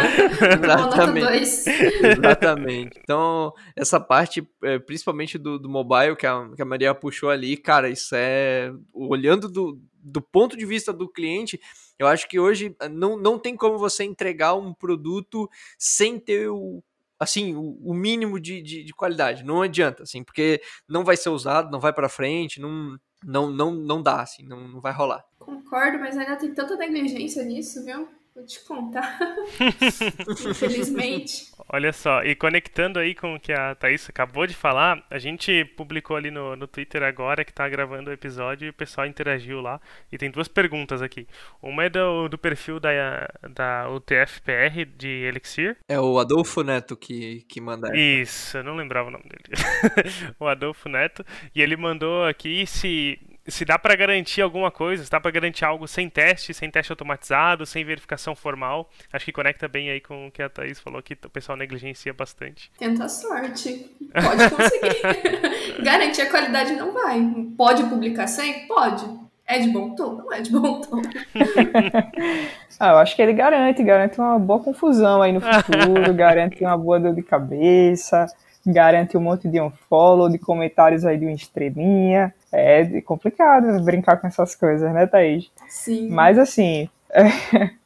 exatamente. 0.61 1.69
exatamente. 2.03 2.99
Então, 3.03 3.53
essa 3.75 3.99
parte, 3.99 4.47
é, 4.63 4.79
principalmente 4.79 5.37
do, 5.37 5.57
do 5.57 5.69
mobile, 5.69 6.15
que 6.15 6.27
a, 6.27 6.49
que 6.55 6.61
a 6.61 6.65
Maria 6.65 6.93
puxou 6.93 7.29
ali, 7.29 7.57
cara, 7.57 7.89
isso 7.89 8.13
é... 8.15 8.71
Olhando 8.93 9.49
do, 9.49 9.79
do 9.93 10.21
ponto 10.21 10.55
de 10.57 10.65
vista 10.65 10.93
do 10.93 11.09
cliente, 11.09 11.59
eu 11.97 12.07
acho 12.07 12.27
que 12.27 12.39
hoje 12.39 12.75
não, 12.91 13.17
não 13.17 13.37
tem 13.37 13.55
como 13.55 13.77
você 13.77 14.03
entregar 14.03 14.55
um 14.55 14.73
produto 14.73 15.49
sem 15.77 16.19
ter 16.19 16.49
o 16.49 16.83
assim, 17.19 17.53
o, 17.53 17.77
o 17.83 17.93
mínimo 17.93 18.39
de, 18.39 18.63
de, 18.63 18.83
de, 18.83 18.93
qualidade. 18.95 19.43
Não 19.43 19.61
adianta, 19.61 20.01
assim, 20.01 20.23
porque 20.23 20.59
não 20.89 21.03
vai 21.03 21.15
ser 21.15 21.29
usado, 21.29 21.69
não 21.69 21.79
vai 21.79 21.93
para 21.93 22.09
frente, 22.09 22.59
não, 22.59 22.97
não, 23.23 23.49
não, 23.49 23.71
não 23.73 24.01
dá, 24.01 24.21
assim, 24.21 24.43
não, 24.43 24.67
não 24.67 24.81
vai 24.81 24.91
rolar. 24.91 25.23
Concordo, 25.39 25.99
mas 25.99 26.17
ainda 26.17 26.35
tem 26.35 26.53
tanta 26.53 26.75
negligência 26.75 27.43
nisso, 27.43 27.83
viu? 27.83 28.07
Vou 28.33 28.45
te 28.45 28.63
contar. 28.63 29.19
Infelizmente. 30.49 31.51
Olha 31.67 31.91
só, 31.91 32.23
e 32.23 32.33
conectando 32.33 32.97
aí 32.97 33.13
com 33.13 33.35
o 33.35 33.39
que 33.39 33.51
a 33.51 33.75
Thaís 33.75 34.09
acabou 34.09 34.47
de 34.47 34.53
falar, 34.53 35.05
a 35.09 35.19
gente 35.19 35.65
publicou 35.75 36.15
ali 36.15 36.31
no, 36.31 36.55
no 36.55 36.65
Twitter 36.65 37.03
agora 37.03 37.43
que 37.43 37.51
tá 37.51 37.67
gravando 37.67 38.09
o 38.09 38.13
episódio 38.13 38.67
e 38.67 38.69
o 38.69 38.73
pessoal 38.73 39.05
interagiu 39.05 39.59
lá. 39.59 39.81
E 40.09 40.17
tem 40.17 40.31
duas 40.31 40.47
perguntas 40.47 41.01
aqui. 41.01 41.27
Uma 41.61 41.85
é 41.85 41.89
do, 41.89 42.29
do 42.29 42.37
perfil 42.37 42.79
da, 42.79 43.27
da 43.49 43.89
UTFPR 43.89 44.85
de 44.97 45.09
Elixir. 45.09 45.77
É 45.87 45.99
o 45.99 46.17
Adolfo 46.17 46.63
Neto 46.63 46.95
que, 46.95 47.41
que 47.49 47.59
manda 47.59 47.87
essa. 47.87 47.97
Isso, 47.97 48.57
eu 48.57 48.63
não 48.63 48.75
lembrava 48.75 49.09
o 49.09 49.11
nome 49.11 49.25
dele. 49.25 50.33
o 50.39 50.47
Adolfo 50.47 50.87
Neto. 50.87 51.25
E 51.53 51.61
ele 51.61 51.75
mandou 51.75 52.25
aqui 52.25 52.65
se 52.65 53.19
se 53.47 53.65
dá 53.65 53.79
para 53.79 53.95
garantir 53.95 54.41
alguma 54.41 54.69
coisa, 54.69 55.03
se 55.03 55.09
dá 55.09 55.19
para 55.19 55.31
garantir 55.31 55.65
algo 55.65 55.87
sem 55.87 56.09
teste, 56.09 56.53
sem 56.53 56.69
teste 56.69 56.91
automatizado, 56.91 57.65
sem 57.65 57.83
verificação 57.83 58.35
formal. 58.35 58.89
Acho 59.11 59.25
que 59.25 59.31
conecta 59.31 59.67
bem 59.67 59.89
aí 59.89 59.99
com 59.99 60.27
o 60.27 60.31
que 60.31 60.43
a 60.43 60.49
Thaís 60.49 60.79
falou, 60.79 61.01
que 61.01 61.13
o 61.13 61.29
pessoal 61.29 61.57
negligencia 61.57 62.13
bastante. 62.13 62.71
Tenta 62.77 63.05
a 63.05 63.09
sorte. 63.09 63.89
Pode 64.13 64.49
conseguir. 64.55 65.81
garantir 65.83 66.21
a 66.21 66.29
qualidade 66.29 66.73
não 66.73 66.93
vai. 66.93 67.19
Pode 67.57 67.83
publicar 67.85 68.27
sem? 68.27 68.67
Pode. 68.67 69.05
É 69.45 69.59
de 69.59 69.69
bom 69.69 69.95
tom? 69.95 70.13
Não 70.13 70.31
é 70.31 70.41
de 70.41 70.51
bom 70.51 70.79
tom. 70.79 71.01
ah, 72.79 72.91
eu 72.91 72.97
acho 72.99 73.15
que 73.15 73.21
ele 73.21 73.33
garante, 73.33 73.83
garante 73.83 74.19
uma 74.19 74.39
boa 74.39 74.63
confusão 74.63 75.21
aí 75.21 75.31
no 75.33 75.41
futuro, 75.41 76.13
garante 76.13 76.63
uma 76.63 76.77
boa 76.77 76.99
dor 76.99 77.13
de 77.13 77.23
cabeça, 77.23 78.27
garante 78.65 79.17
um 79.17 79.21
monte 79.21 79.47
de 79.47 79.59
unfollow, 79.59 80.29
de 80.29 80.37
comentários 80.37 81.03
aí 81.05 81.17
de 81.17 81.25
uma 81.25 81.33
estrelinha. 81.33 82.33
É 82.51 83.01
complicado 83.01 83.81
brincar 83.83 84.17
com 84.17 84.27
essas 84.27 84.55
coisas, 84.55 84.91
né, 84.93 85.07
Thaís? 85.07 85.49
Sim. 85.69 86.09
Mas 86.09 86.37
assim. 86.37 86.89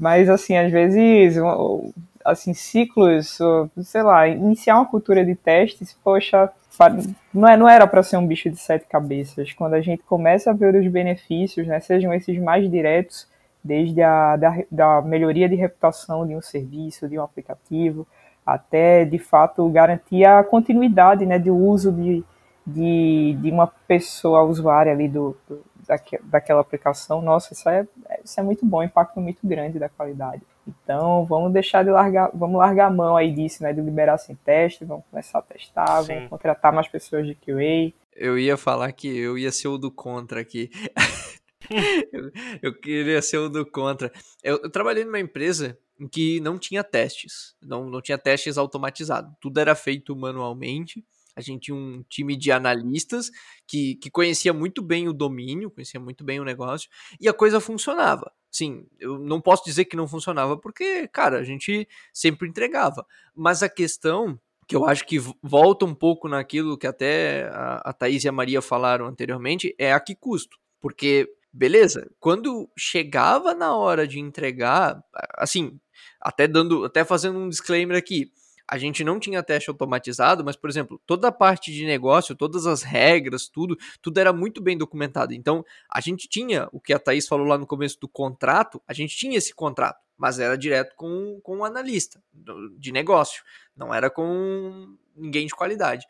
Mas 0.00 0.28
assim, 0.28 0.56
às 0.56 0.70
vezes 0.70 1.36
assim, 2.24 2.54
ciclos, 2.54 3.38
sei 3.82 4.02
lá, 4.02 4.28
iniciar 4.28 4.76
uma 4.76 4.86
cultura 4.86 5.24
de 5.24 5.34
testes, 5.34 5.96
poxa, 6.04 6.50
não, 7.34 7.48
é, 7.48 7.56
não 7.56 7.68
era 7.68 7.86
para 7.86 8.02
ser 8.02 8.16
um 8.16 8.26
bicho 8.26 8.48
de 8.50 8.56
sete 8.56 8.86
cabeças. 8.86 9.52
Quando 9.52 9.74
a 9.74 9.80
gente 9.80 10.02
começa 10.04 10.50
a 10.50 10.54
ver 10.54 10.74
os 10.74 10.86
benefícios, 10.86 11.66
né, 11.66 11.80
sejam 11.80 12.14
esses 12.14 12.38
mais 12.38 12.70
diretos, 12.70 13.28
desde 13.62 14.02
a 14.02 14.36
da, 14.36 14.58
da 14.70 15.02
melhoria 15.02 15.48
de 15.48 15.54
reputação 15.54 16.26
de 16.26 16.34
um 16.34 16.40
serviço, 16.40 17.08
de 17.08 17.18
um 17.18 17.22
aplicativo, 17.22 18.06
até 18.44 19.04
de 19.04 19.18
fato 19.18 19.68
garantir 19.68 20.24
a 20.24 20.42
continuidade 20.42 21.24
né, 21.24 21.38
do 21.38 21.54
uso 21.54 21.92
de, 21.92 22.24
de, 22.66 23.36
de 23.40 23.50
uma 23.50 23.66
pessoa 23.66 24.42
usuária 24.42 24.92
ali 24.92 25.08
do, 25.08 25.36
do 25.48 25.64
daque, 25.86 26.18
daquela 26.24 26.60
aplicação, 26.60 27.20
nossa, 27.20 27.52
isso 27.52 27.68
é, 27.68 27.86
isso 28.24 28.38
é 28.38 28.42
muito 28.42 28.64
bom, 28.64 28.82
impacto 28.82 29.20
muito 29.20 29.46
grande 29.46 29.78
da 29.78 29.88
qualidade. 29.88 30.42
Então 30.66 31.24
vamos 31.24 31.52
deixar 31.52 31.82
de 31.82 31.90
largar, 31.90 32.30
vamos 32.32 32.58
largar 32.58 32.86
a 32.86 32.90
mão 32.90 33.16
aí 33.16 33.32
disso, 33.32 33.62
né? 33.62 33.72
De 33.72 33.80
liberar 33.80 34.18
sem 34.18 34.36
teste, 34.36 34.84
vamos 34.84 35.04
começar 35.10 35.40
a 35.40 35.42
testar, 35.42 36.02
Sim. 36.02 36.14
vamos 36.14 36.30
contratar 36.30 36.72
mais 36.72 36.88
pessoas 36.88 37.26
de 37.26 37.34
QA. 37.34 37.92
Eu 38.14 38.38
ia 38.38 38.56
falar 38.56 38.92
que 38.92 39.08
eu 39.08 39.36
ia 39.36 39.50
ser 39.50 39.68
o 39.68 39.78
do 39.78 39.90
contra 39.90 40.40
aqui. 40.40 40.70
eu, 42.12 42.30
eu, 42.62 42.74
queria 42.78 43.20
ser 43.22 43.38
o 43.38 43.48
do 43.48 43.66
contra. 43.66 44.12
Eu, 44.42 44.60
eu, 44.62 44.70
trabalhei 44.70 45.04
numa 45.04 45.18
empresa 45.18 45.76
em 45.98 46.06
que 46.06 46.38
não 46.40 46.58
tinha 46.58 46.84
testes, 46.84 47.56
não, 47.60 47.88
não 47.88 48.00
tinha 48.00 48.18
testes 48.18 48.56
automatizados. 48.58 49.32
Tudo 49.40 49.58
era 49.58 49.74
feito 49.74 50.14
manualmente. 50.14 51.04
A 51.34 51.40
gente 51.40 51.62
tinha 51.62 51.74
um 51.74 52.02
time 52.08 52.36
de 52.36 52.52
analistas 52.52 53.30
que, 53.66 53.96
que 53.96 54.10
conhecia 54.10 54.52
muito 54.52 54.82
bem 54.82 55.08
o 55.08 55.12
domínio, 55.12 55.70
conhecia 55.70 56.00
muito 56.00 56.24
bem 56.24 56.40
o 56.40 56.44
negócio, 56.44 56.88
e 57.20 57.28
a 57.28 57.32
coisa 57.32 57.60
funcionava. 57.60 58.32
Sim, 58.50 58.86
eu 59.00 59.18
não 59.18 59.40
posso 59.40 59.64
dizer 59.64 59.86
que 59.86 59.96
não 59.96 60.06
funcionava, 60.06 60.58
porque, 60.58 61.08
cara, 61.08 61.38
a 61.38 61.44
gente 61.44 61.88
sempre 62.12 62.48
entregava. 62.48 63.06
Mas 63.34 63.62
a 63.62 63.68
questão 63.68 64.38
que 64.68 64.76
eu 64.76 64.86
acho 64.86 65.06
que 65.06 65.18
volta 65.42 65.84
um 65.84 65.94
pouco 65.94 66.28
naquilo 66.28 66.78
que 66.78 66.86
até 66.86 67.48
a, 67.52 67.90
a 67.90 67.92
Thaís 67.92 68.24
e 68.24 68.28
a 68.28 68.32
Maria 68.32 68.62
falaram 68.62 69.06
anteriormente, 69.06 69.74
é 69.78 69.92
a 69.92 70.00
que 70.00 70.14
custo. 70.14 70.56
Porque, 70.80 71.28
beleza, 71.52 72.10
quando 72.18 72.70
chegava 72.76 73.54
na 73.54 73.74
hora 73.76 74.06
de 74.06 74.18
entregar, 74.18 75.02
assim, 75.36 75.78
até 76.20 76.46
dando, 76.46 76.84
até 76.84 77.04
fazendo 77.04 77.38
um 77.38 77.48
disclaimer 77.48 77.96
aqui, 77.96 78.32
a 78.72 78.78
gente 78.78 79.04
não 79.04 79.20
tinha 79.20 79.42
teste 79.42 79.68
automatizado, 79.68 80.42
mas, 80.42 80.56
por 80.56 80.70
exemplo, 80.70 80.98
toda 81.04 81.28
a 81.28 81.32
parte 81.32 81.70
de 81.70 81.84
negócio, 81.84 82.34
todas 82.34 82.64
as 82.64 82.82
regras, 82.82 83.46
tudo, 83.46 83.76
tudo 84.00 84.16
era 84.16 84.32
muito 84.32 84.62
bem 84.62 84.78
documentado. 84.78 85.34
Então, 85.34 85.62
a 85.90 86.00
gente 86.00 86.26
tinha 86.26 86.70
o 86.72 86.80
que 86.80 86.94
a 86.94 86.98
Thaís 86.98 87.28
falou 87.28 87.46
lá 87.46 87.58
no 87.58 87.66
começo 87.66 88.00
do 88.00 88.08
contrato, 88.08 88.80
a 88.88 88.94
gente 88.94 89.14
tinha 89.14 89.36
esse 89.36 89.54
contrato, 89.54 90.00
mas 90.16 90.38
era 90.38 90.56
direto 90.56 90.96
com, 90.96 91.38
com 91.42 91.66
analista 91.66 92.18
de 92.78 92.92
negócio, 92.92 93.42
não 93.76 93.92
era 93.92 94.08
com 94.08 94.96
ninguém 95.14 95.46
de 95.46 95.54
qualidade. 95.54 96.06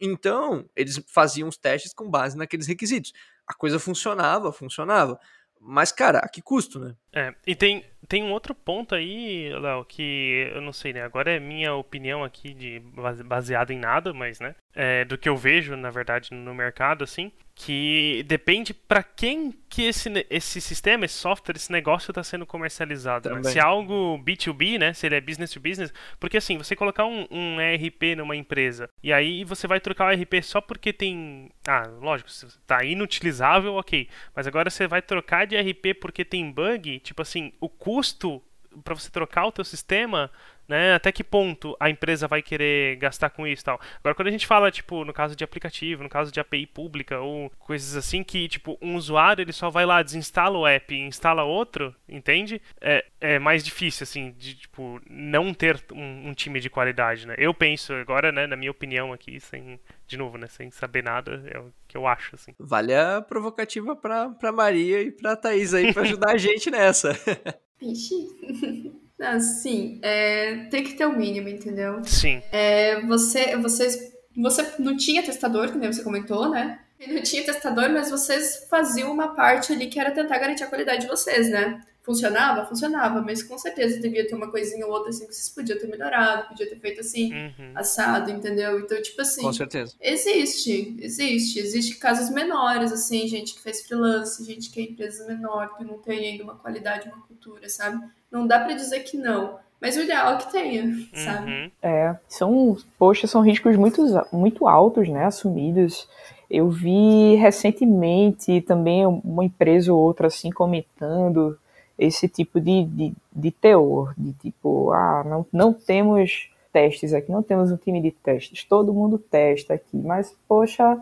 Então, 0.00 0.66
eles 0.74 0.98
faziam 1.08 1.50
os 1.50 1.58
testes 1.58 1.92
com 1.92 2.08
base 2.08 2.34
naqueles 2.34 2.66
requisitos. 2.66 3.12
A 3.46 3.52
coisa 3.52 3.78
funcionava, 3.78 4.50
funcionava. 4.54 5.20
Mas, 5.60 5.90
cara, 5.90 6.18
a 6.18 6.28
que 6.28 6.40
custo, 6.40 6.78
né? 6.78 6.94
É, 7.12 7.34
e 7.46 7.54
tem, 7.54 7.84
tem 8.08 8.22
um 8.22 8.32
outro 8.32 8.54
ponto 8.54 8.94
aí, 8.94 9.50
Léo, 9.58 9.84
que 9.84 10.50
eu 10.54 10.60
não 10.60 10.72
sei, 10.72 10.92
né? 10.92 11.02
Agora 11.02 11.30
é 11.30 11.40
minha 11.40 11.74
opinião 11.74 12.22
aqui, 12.22 12.54
de 12.54 12.80
baseada 13.24 13.72
em 13.72 13.78
nada, 13.78 14.12
mas, 14.12 14.38
né? 14.38 14.54
É, 14.74 15.04
do 15.04 15.18
que 15.18 15.28
eu 15.28 15.36
vejo, 15.36 15.76
na 15.76 15.90
verdade, 15.90 16.32
no 16.32 16.54
mercado, 16.54 17.02
assim, 17.02 17.32
que 17.58 18.22
depende 18.28 18.74
para 18.74 19.02
quem 19.02 19.50
que 19.70 19.84
esse, 19.84 20.26
esse 20.28 20.60
sistema, 20.60 21.06
esse 21.06 21.14
software, 21.14 21.56
esse 21.56 21.72
negócio 21.72 22.10
está 22.10 22.22
sendo 22.22 22.44
comercializado. 22.44 23.30
Né? 23.30 23.42
Se 23.44 23.58
é 23.58 23.62
algo 23.62 24.22
B2B, 24.22 24.78
né? 24.78 24.92
Se 24.92 25.06
ele 25.06 25.14
é 25.14 25.20
business 25.22 25.52
to 25.52 25.58
business, 25.58 25.92
porque 26.20 26.36
assim, 26.36 26.58
você 26.58 26.76
colocar 26.76 27.06
um, 27.06 27.26
um 27.30 27.58
ERP 27.58 28.14
numa 28.14 28.36
empresa 28.36 28.90
e 29.02 29.10
aí 29.10 29.42
você 29.42 29.66
vai 29.66 29.80
trocar 29.80 30.08
o 30.08 30.12
ERP 30.12 30.42
só 30.42 30.60
porque 30.60 30.92
tem. 30.92 31.50
Ah, 31.66 31.88
lógico, 31.98 32.28
está 32.28 32.84
inutilizável, 32.84 33.74
ok. 33.74 34.06
Mas 34.34 34.46
agora 34.46 34.68
você 34.68 34.86
vai 34.86 35.00
trocar 35.00 35.46
de 35.46 35.56
ERP 35.56 35.98
porque 35.98 36.26
tem 36.26 36.52
bug, 36.52 37.00
tipo 37.00 37.22
assim, 37.22 37.54
o 37.58 37.70
custo 37.70 38.42
para 38.84 38.94
você 38.94 39.10
trocar 39.10 39.46
o 39.46 39.52
teu 39.52 39.64
sistema 39.64 40.30
né? 40.68 40.94
Até 40.94 41.12
que 41.12 41.22
ponto 41.22 41.76
a 41.78 41.88
empresa 41.88 42.26
vai 42.26 42.42
querer 42.42 42.96
gastar 42.96 43.30
com 43.30 43.46
isso 43.46 43.62
e 43.62 43.64
tal. 43.64 43.80
Agora, 43.98 44.14
quando 44.14 44.28
a 44.28 44.30
gente 44.30 44.46
fala, 44.46 44.70
tipo, 44.70 45.04
no 45.04 45.12
caso 45.12 45.36
de 45.36 45.44
aplicativo, 45.44 46.02
no 46.02 46.08
caso 46.08 46.32
de 46.32 46.40
API 46.40 46.66
pública 46.66 47.20
ou 47.20 47.50
coisas 47.58 47.96
assim 47.96 48.22
que, 48.24 48.48
tipo, 48.48 48.76
um 48.82 48.96
usuário 48.96 49.42
ele 49.42 49.52
só 49.52 49.70
vai 49.70 49.86
lá, 49.86 50.02
desinstala 50.02 50.58
o 50.58 50.66
app 50.66 50.94
e 50.94 51.00
instala 51.00 51.44
outro, 51.44 51.94
entende? 52.08 52.60
É, 52.80 53.04
é 53.20 53.38
mais 53.38 53.64
difícil, 53.64 54.04
assim, 54.04 54.34
de, 54.36 54.54
tipo, 54.54 55.00
não 55.08 55.54
ter 55.54 55.80
um, 55.92 56.30
um 56.30 56.34
time 56.34 56.60
de 56.60 56.70
qualidade, 56.70 57.26
né? 57.26 57.34
Eu 57.38 57.54
penso 57.54 57.92
agora, 57.94 58.32
né, 58.32 58.46
na 58.46 58.56
minha 58.56 58.70
opinião 58.70 59.12
aqui, 59.12 59.38
sem, 59.40 59.78
de 60.06 60.16
novo, 60.16 60.36
né, 60.36 60.46
sem 60.46 60.70
saber 60.70 61.02
nada, 61.02 61.44
é 61.52 61.58
o 61.58 61.72
que 61.86 61.96
eu 61.96 62.06
acho, 62.06 62.34
assim. 62.34 62.52
Vale 62.58 62.94
a 62.94 63.22
provocativa 63.22 63.94
pra, 63.94 64.30
pra 64.30 64.52
Maria 64.52 65.02
e 65.02 65.10
pra 65.10 65.36
Thaís 65.36 65.72
aí 65.74 65.92
pra 65.92 66.02
ajudar 66.02 66.32
a 66.32 66.38
gente 66.38 66.70
nessa. 66.70 67.16
Vixe. 67.80 68.28
Sim, 69.40 69.98
é, 70.02 70.66
tem 70.70 70.84
que 70.84 70.94
ter 70.94 71.06
o 71.06 71.16
mínimo, 71.16 71.48
entendeu? 71.48 72.02
Sim. 72.04 72.42
É, 72.52 73.00
você, 73.06 73.56
vocês, 73.56 74.12
você 74.36 74.74
não 74.78 74.96
tinha 74.96 75.22
testador, 75.22 75.72
como 75.72 75.84
você 75.84 76.02
comentou, 76.02 76.50
né? 76.50 76.80
Não 77.08 77.22
tinha 77.22 77.44
testador, 77.44 77.90
mas 77.90 78.10
vocês 78.10 78.66
faziam 78.68 79.10
uma 79.10 79.34
parte 79.34 79.72
ali 79.72 79.86
que 79.86 79.98
era 79.98 80.10
tentar 80.10 80.38
garantir 80.38 80.64
a 80.64 80.66
qualidade 80.66 81.02
de 81.02 81.08
vocês, 81.08 81.50
né? 81.50 81.80
Funcionava? 82.06 82.64
Funcionava, 82.64 83.20
mas 83.20 83.42
com 83.42 83.58
certeza 83.58 84.00
devia 84.00 84.24
ter 84.24 84.36
uma 84.36 84.48
coisinha 84.48 84.86
ou 84.86 84.92
outra 84.92 85.08
assim 85.10 85.26
que 85.26 85.34
vocês 85.34 85.48
podiam 85.48 85.76
ter 85.76 85.88
melhorado, 85.88 86.46
podia 86.46 86.68
ter 86.68 86.78
feito 86.78 87.00
assim, 87.00 87.34
uhum. 87.34 87.72
assado, 87.74 88.30
entendeu? 88.30 88.78
Então, 88.78 89.02
tipo 89.02 89.20
assim. 89.20 89.42
Com 89.42 89.52
certeza. 89.52 89.96
Existe, 90.00 90.96
existe. 91.00 91.58
Existe 91.58 91.96
casos 91.96 92.30
menores, 92.30 92.92
assim, 92.92 93.26
gente 93.26 93.54
que 93.54 93.60
fez 93.60 93.84
freelance, 93.84 94.44
gente 94.44 94.70
que 94.70 94.78
é 94.78 94.84
empresa 94.84 95.26
menor, 95.26 95.76
que 95.76 95.82
não 95.82 95.98
tem 95.98 96.30
ainda 96.30 96.44
uma 96.44 96.54
qualidade, 96.54 97.08
uma 97.08 97.20
cultura, 97.22 97.68
sabe? 97.68 98.00
Não 98.30 98.46
dá 98.46 98.60
para 98.60 98.74
dizer 98.74 99.00
que 99.00 99.16
não. 99.16 99.58
Mas 99.80 99.96
o 99.96 100.02
ideal 100.02 100.34
é 100.34 100.36
que 100.36 100.52
tenha, 100.52 100.84
uhum. 100.84 101.08
sabe? 101.12 101.72
É, 101.82 102.16
são, 102.28 102.76
poxa, 102.96 103.26
são 103.26 103.40
riscos 103.40 103.76
muito, 103.76 104.00
muito 104.32 104.68
altos, 104.68 105.08
né, 105.08 105.24
assumidos. 105.24 106.08
Eu 106.48 106.70
vi 106.70 107.34
recentemente 107.34 108.60
também 108.60 109.04
uma 109.04 109.44
empresa 109.44 109.92
ou 109.92 109.98
outra 109.98 110.28
assim 110.28 110.50
comentando 110.50 111.58
esse 111.98 112.28
tipo 112.28 112.60
de, 112.60 112.84
de, 112.84 113.12
de 113.34 113.50
teor, 113.50 114.12
de 114.16 114.32
tipo, 114.34 114.92
ah, 114.92 115.24
não, 115.24 115.46
não 115.52 115.72
temos 115.72 116.50
testes 116.72 117.14
aqui, 117.14 117.32
não 117.32 117.42
temos 117.42 117.72
um 117.72 117.76
time 117.76 118.00
de 118.00 118.10
testes, 118.10 118.64
todo 118.64 118.92
mundo 118.92 119.18
testa 119.18 119.74
aqui, 119.74 119.96
mas, 119.96 120.36
poxa, 120.46 120.98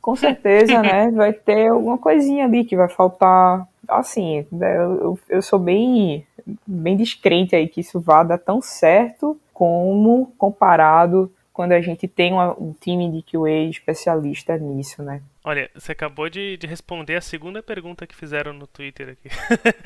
com 0.00 0.14
certeza, 0.14 0.80
né, 0.82 1.10
vai 1.10 1.32
ter 1.32 1.68
alguma 1.68 1.98
coisinha 1.98 2.44
ali 2.44 2.64
que 2.64 2.76
vai 2.76 2.88
faltar, 2.88 3.66
assim, 3.88 4.46
né, 4.52 4.76
eu, 4.76 5.18
eu 5.28 5.42
sou 5.42 5.58
bem, 5.58 6.24
bem 6.66 6.96
descrente 6.96 7.56
aí 7.56 7.66
que 7.66 7.80
isso 7.80 7.98
vá 7.98 8.22
dar 8.22 8.38
tão 8.38 8.62
certo 8.62 9.36
como 9.52 10.32
comparado 10.38 11.32
quando 11.58 11.72
a 11.72 11.80
gente 11.80 12.06
tem 12.06 12.32
uma, 12.32 12.56
um 12.56 12.72
time 12.72 13.10
de 13.10 13.20
QA 13.20 13.68
especialista 13.68 14.56
nisso, 14.56 15.02
né? 15.02 15.20
Olha, 15.42 15.68
você 15.74 15.90
acabou 15.90 16.30
de, 16.30 16.56
de, 16.56 16.68
responder 16.68 17.16
a 17.16 17.20
segunda 17.20 17.60
pergunta 17.60 18.06
que 18.06 18.14
fizeram 18.14 18.52
no 18.52 18.64
Twitter 18.64 19.08
aqui. 19.08 19.28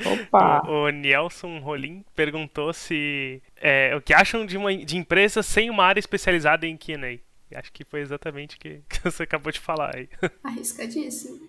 Opa! 0.07 0.61
o, 0.69 0.83
o 0.83 0.89
Nelson 0.91 1.57
Rolim 1.57 2.05
perguntou 2.15 2.71
se 2.73 3.41
é, 3.59 3.95
o 3.95 4.01
que 4.01 4.13
acham 4.13 4.45
de, 4.45 4.55
uma, 4.55 4.71
de 4.71 4.97
empresas 4.97 5.47
sem 5.47 5.71
uma 5.71 5.83
área 5.83 5.99
especializada 5.99 6.67
em 6.67 6.77
Q&A. 6.77 7.17
Acho 7.57 7.73
que 7.73 7.83
foi 7.83 8.01
exatamente 8.01 8.55
o 8.55 8.59
que, 8.59 8.83
que 8.87 9.03
você 9.03 9.23
acabou 9.23 9.51
de 9.51 9.59
falar 9.59 9.95
aí. 9.95 10.07
Arriscadíssimo. 10.43 11.39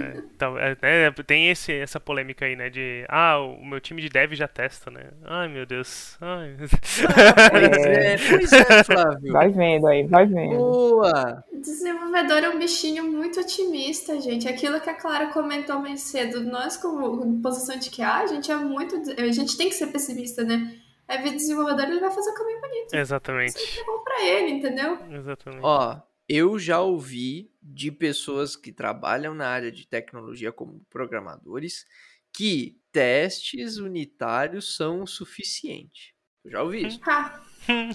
É, 0.00 0.18
então, 0.34 0.58
é, 0.58 0.76
né, 0.80 1.10
tem 1.26 1.50
esse, 1.50 1.72
essa 1.72 1.98
polêmica 1.98 2.44
aí, 2.44 2.56
né? 2.56 2.68
De 2.68 3.04
ah, 3.08 3.38
o 3.38 3.64
meu 3.64 3.80
time 3.80 4.02
de 4.02 4.08
dev 4.08 4.32
já 4.34 4.48
testa, 4.48 4.90
né? 4.90 5.10
Ai 5.24 5.48
meu 5.48 5.66
Deus. 5.66 6.16
Ai. 6.20 6.56
Pois 6.58 7.86
é, 7.86 8.16
pois 8.16 8.52
é, 8.52 8.84
Flávio. 8.84 9.32
Vai 9.32 9.50
vendo 9.50 9.86
aí, 9.86 10.06
vai 10.06 10.26
vendo. 10.26 10.56
Boa! 10.56 11.44
Desenvolvedor 11.52 12.38
é 12.38 12.48
um 12.48 12.58
bichinho 12.58 13.04
muito 13.04 13.40
otimista, 13.40 14.20
gente. 14.20 14.48
Aquilo 14.48 14.80
que 14.80 14.90
a 14.90 14.94
Clara 14.94 15.28
comentou 15.28 15.78
mais 15.78 16.02
cedo, 16.02 16.42
nós 16.42 16.76
como 16.76 17.40
posição 17.40 17.78
de 17.78 17.90
QA, 17.90 18.22
a 18.22 18.26
gente 18.26 18.50
é 18.50 18.56
muito. 18.56 18.96
A 19.18 19.32
gente 19.32 19.56
tem 19.56 19.68
que 19.68 19.74
ser 19.74 19.88
pessimista, 19.88 20.44
né? 20.44 20.76
Aí 21.08 21.22
ver 21.22 21.32
desenvolvedor, 21.32 21.84
ele 21.84 22.00
vai 22.00 22.10
fazer 22.10 22.30
o 22.30 22.34
caminho 22.34 22.60
bonito. 22.60 22.94
Exatamente. 22.94 23.56
Isso 23.56 23.80
é 23.80 23.84
bom 23.84 23.98
pra 24.02 24.24
ele, 24.24 24.50
entendeu? 24.52 24.98
Exatamente. 25.10 25.62
Ó, 25.62 25.96
eu 26.28 26.58
já 26.58 26.80
ouvi 26.80 27.50
de 27.62 27.90
pessoas 27.90 28.56
que 28.56 28.72
trabalham 28.72 29.34
na 29.34 29.48
área 29.48 29.70
de 29.70 29.86
tecnologia 29.86 30.52
como 30.52 30.82
programadores 30.90 31.84
que 32.32 32.78
testes 32.92 33.78
unitários 33.78 34.76
são 34.76 35.02
o 35.02 35.06
suficiente. 35.06 36.14
Eu 36.44 36.50
já 36.50 36.62
ouvi 36.62 36.86
isso. 36.86 37.00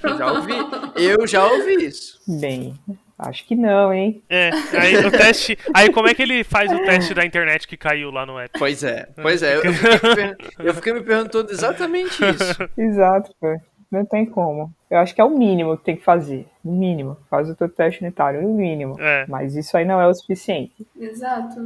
Eu 0.04 0.18
já 0.18 0.32
ouvi. 0.34 0.54
Eu 0.96 1.28
já 1.28 1.48
ouvi 1.48 1.86
isso. 1.86 2.20
Bem, 2.40 2.78
acho 3.18 3.46
que 3.46 3.56
não, 3.56 3.94
hein? 3.94 4.22
É, 4.30 4.50
aí 4.78 4.98
o 5.06 5.12
teste. 5.12 5.58
Aí 5.74 5.92
como 5.92 6.08
é 6.08 6.14
que 6.14 6.22
ele 6.22 6.44
faz 6.44 6.72
o 6.72 6.80
teste 6.80 7.14
da 7.14 7.26
internet 7.26 7.68
que 7.68 7.78
caiu 7.78 8.12
lá 8.12 8.26
no 8.26 8.38
app? 8.38 8.58
Pois 8.60 8.84
é, 8.84 9.08
pois 9.22 9.42
é. 9.42 9.58
Eu 9.58 9.62
fiquei 9.74 10.36
eu 10.60 10.74
fiquei 10.74 10.94
me 10.94 11.04
perguntando 11.04 11.52
exatamente 11.52 12.16
isso. 12.16 12.70
Exato, 12.78 13.34
pô. 13.40 13.58
Não 13.92 14.06
tem 14.06 14.26
como. 14.26 14.74
Eu 14.90 15.00
acho 15.00 15.14
que 15.14 15.20
é 15.20 15.24
o 15.24 15.38
mínimo 15.38 15.78
que 15.78 15.84
tem 15.84 15.98
que 15.98 16.04
fazer. 16.04 16.48
O 16.64 16.72
mínimo. 16.72 17.18
Faz 17.30 17.50
o 17.50 17.56
teu 17.56 17.68
teste 17.68 18.02
unitário, 18.02 18.48
o 18.48 18.54
mínimo. 18.54 18.96
É. 18.98 19.26
Mas 19.28 19.54
isso 19.54 19.76
aí 19.76 19.84
não 19.84 20.00
é 20.00 20.08
o 20.08 20.14
suficiente. 20.14 20.88
Exato. 20.98 21.60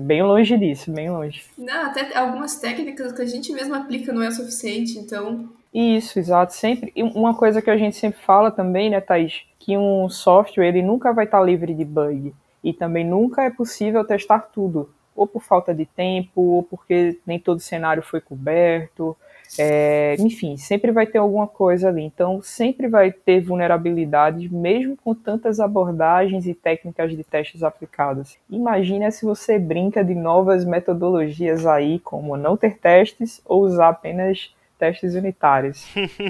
Bem 0.00 0.22
longe 0.22 0.56
disso, 0.56 0.90
bem 0.90 1.10
longe. 1.10 1.44
Não, 1.58 1.86
até 1.86 2.16
algumas 2.16 2.58
técnicas 2.58 3.12
que 3.12 3.20
a 3.20 3.26
gente 3.26 3.52
mesmo 3.52 3.74
aplica 3.74 4.12
não 4.12 4.22
é 4.22 4.28
o 4.28 4.32
suficiente, 4.32 4.98
então. 4.98 5.50
Isso, 5.72 6.18
exato. 6.18 6.54
Sempre. 6.54 6.90
E 6.96 7.02
uma 7.02 7.34
coisa 7.34 7.60
que 7.60 7.70
a 7.70 7.76
gente 7.76 7.96
sempre 7.96 8.20
fala 8.20 8.50
também, 8.50 8.88
né, 8.88 9.00
Thaís? 9.00 9.42
Que 9.58 9.76
um 9.76 10.08
software 10.08 10.68
ele 10.68 10.82
nunca 10.82 11.12
vai 11.12 11.26
estar 11.26 11.42
livre 11.42 11.74
de 11.74 11.84
bug. 11.84 12.34
E 12.64 12.72
também 12.72 13.04
nunca 13.04 13.42
é 13.42 13.50
possível 13.50 14.02
testar 14.04 14.40
tudo. 14.54 14.90
Ou 15.14 15.26
por 15.26 15.42
falta 15.42 15.74
de 15.74 15.84
tempo, 15.84 16.40
ou 16.40 16.62
porque 16.62 17.18
nem 17.26 17.38
todo 17.38 17.60
cenário 17.60 18.02
foi 18.02 18.20
coberto. 18.20 19.14
É, 19.56 20.16
enfim, 20.18 20.56
sempre 20.56 20.90
vai 20.90 21.06
ter 21.06 21.18
alguma 21.18 21.46
coisa 21.46 21.88
ali. 21.88 22.02
Então, 22.02 22.42
sempre 22.42 22.88
vai 22.88 23.12
ter 23.12 23.40
vulnerabilidades, 23.40 24.50
mesmo 24.50 24.96
com 24.96 25.14
tantas 25.14 25.60
abordagens 25.60 26.46
e 26.46 26.54
técnicas 26.54 27.16
de 27.16 27.22
testes 27.22 27.62
aplicadas. 27.62 28.36
Imagina 28.50 29.10
se 29.10 29.24
você 29.24 29.58
brinca 29.58 30.04
de 30.04 30.14
novas 30.14 30.64
metodologias 30.64 31.66
aí, 31.66 31.98
como 32.00 32.36
não 32.36 32.56
ter 32.56 32.78
testes 32.78 33.40
ou 33.44 33.62
usar 33.62 33.90
apenas 33.90 34.52
testes 34.78 35.14
unitários. 35.14 35.84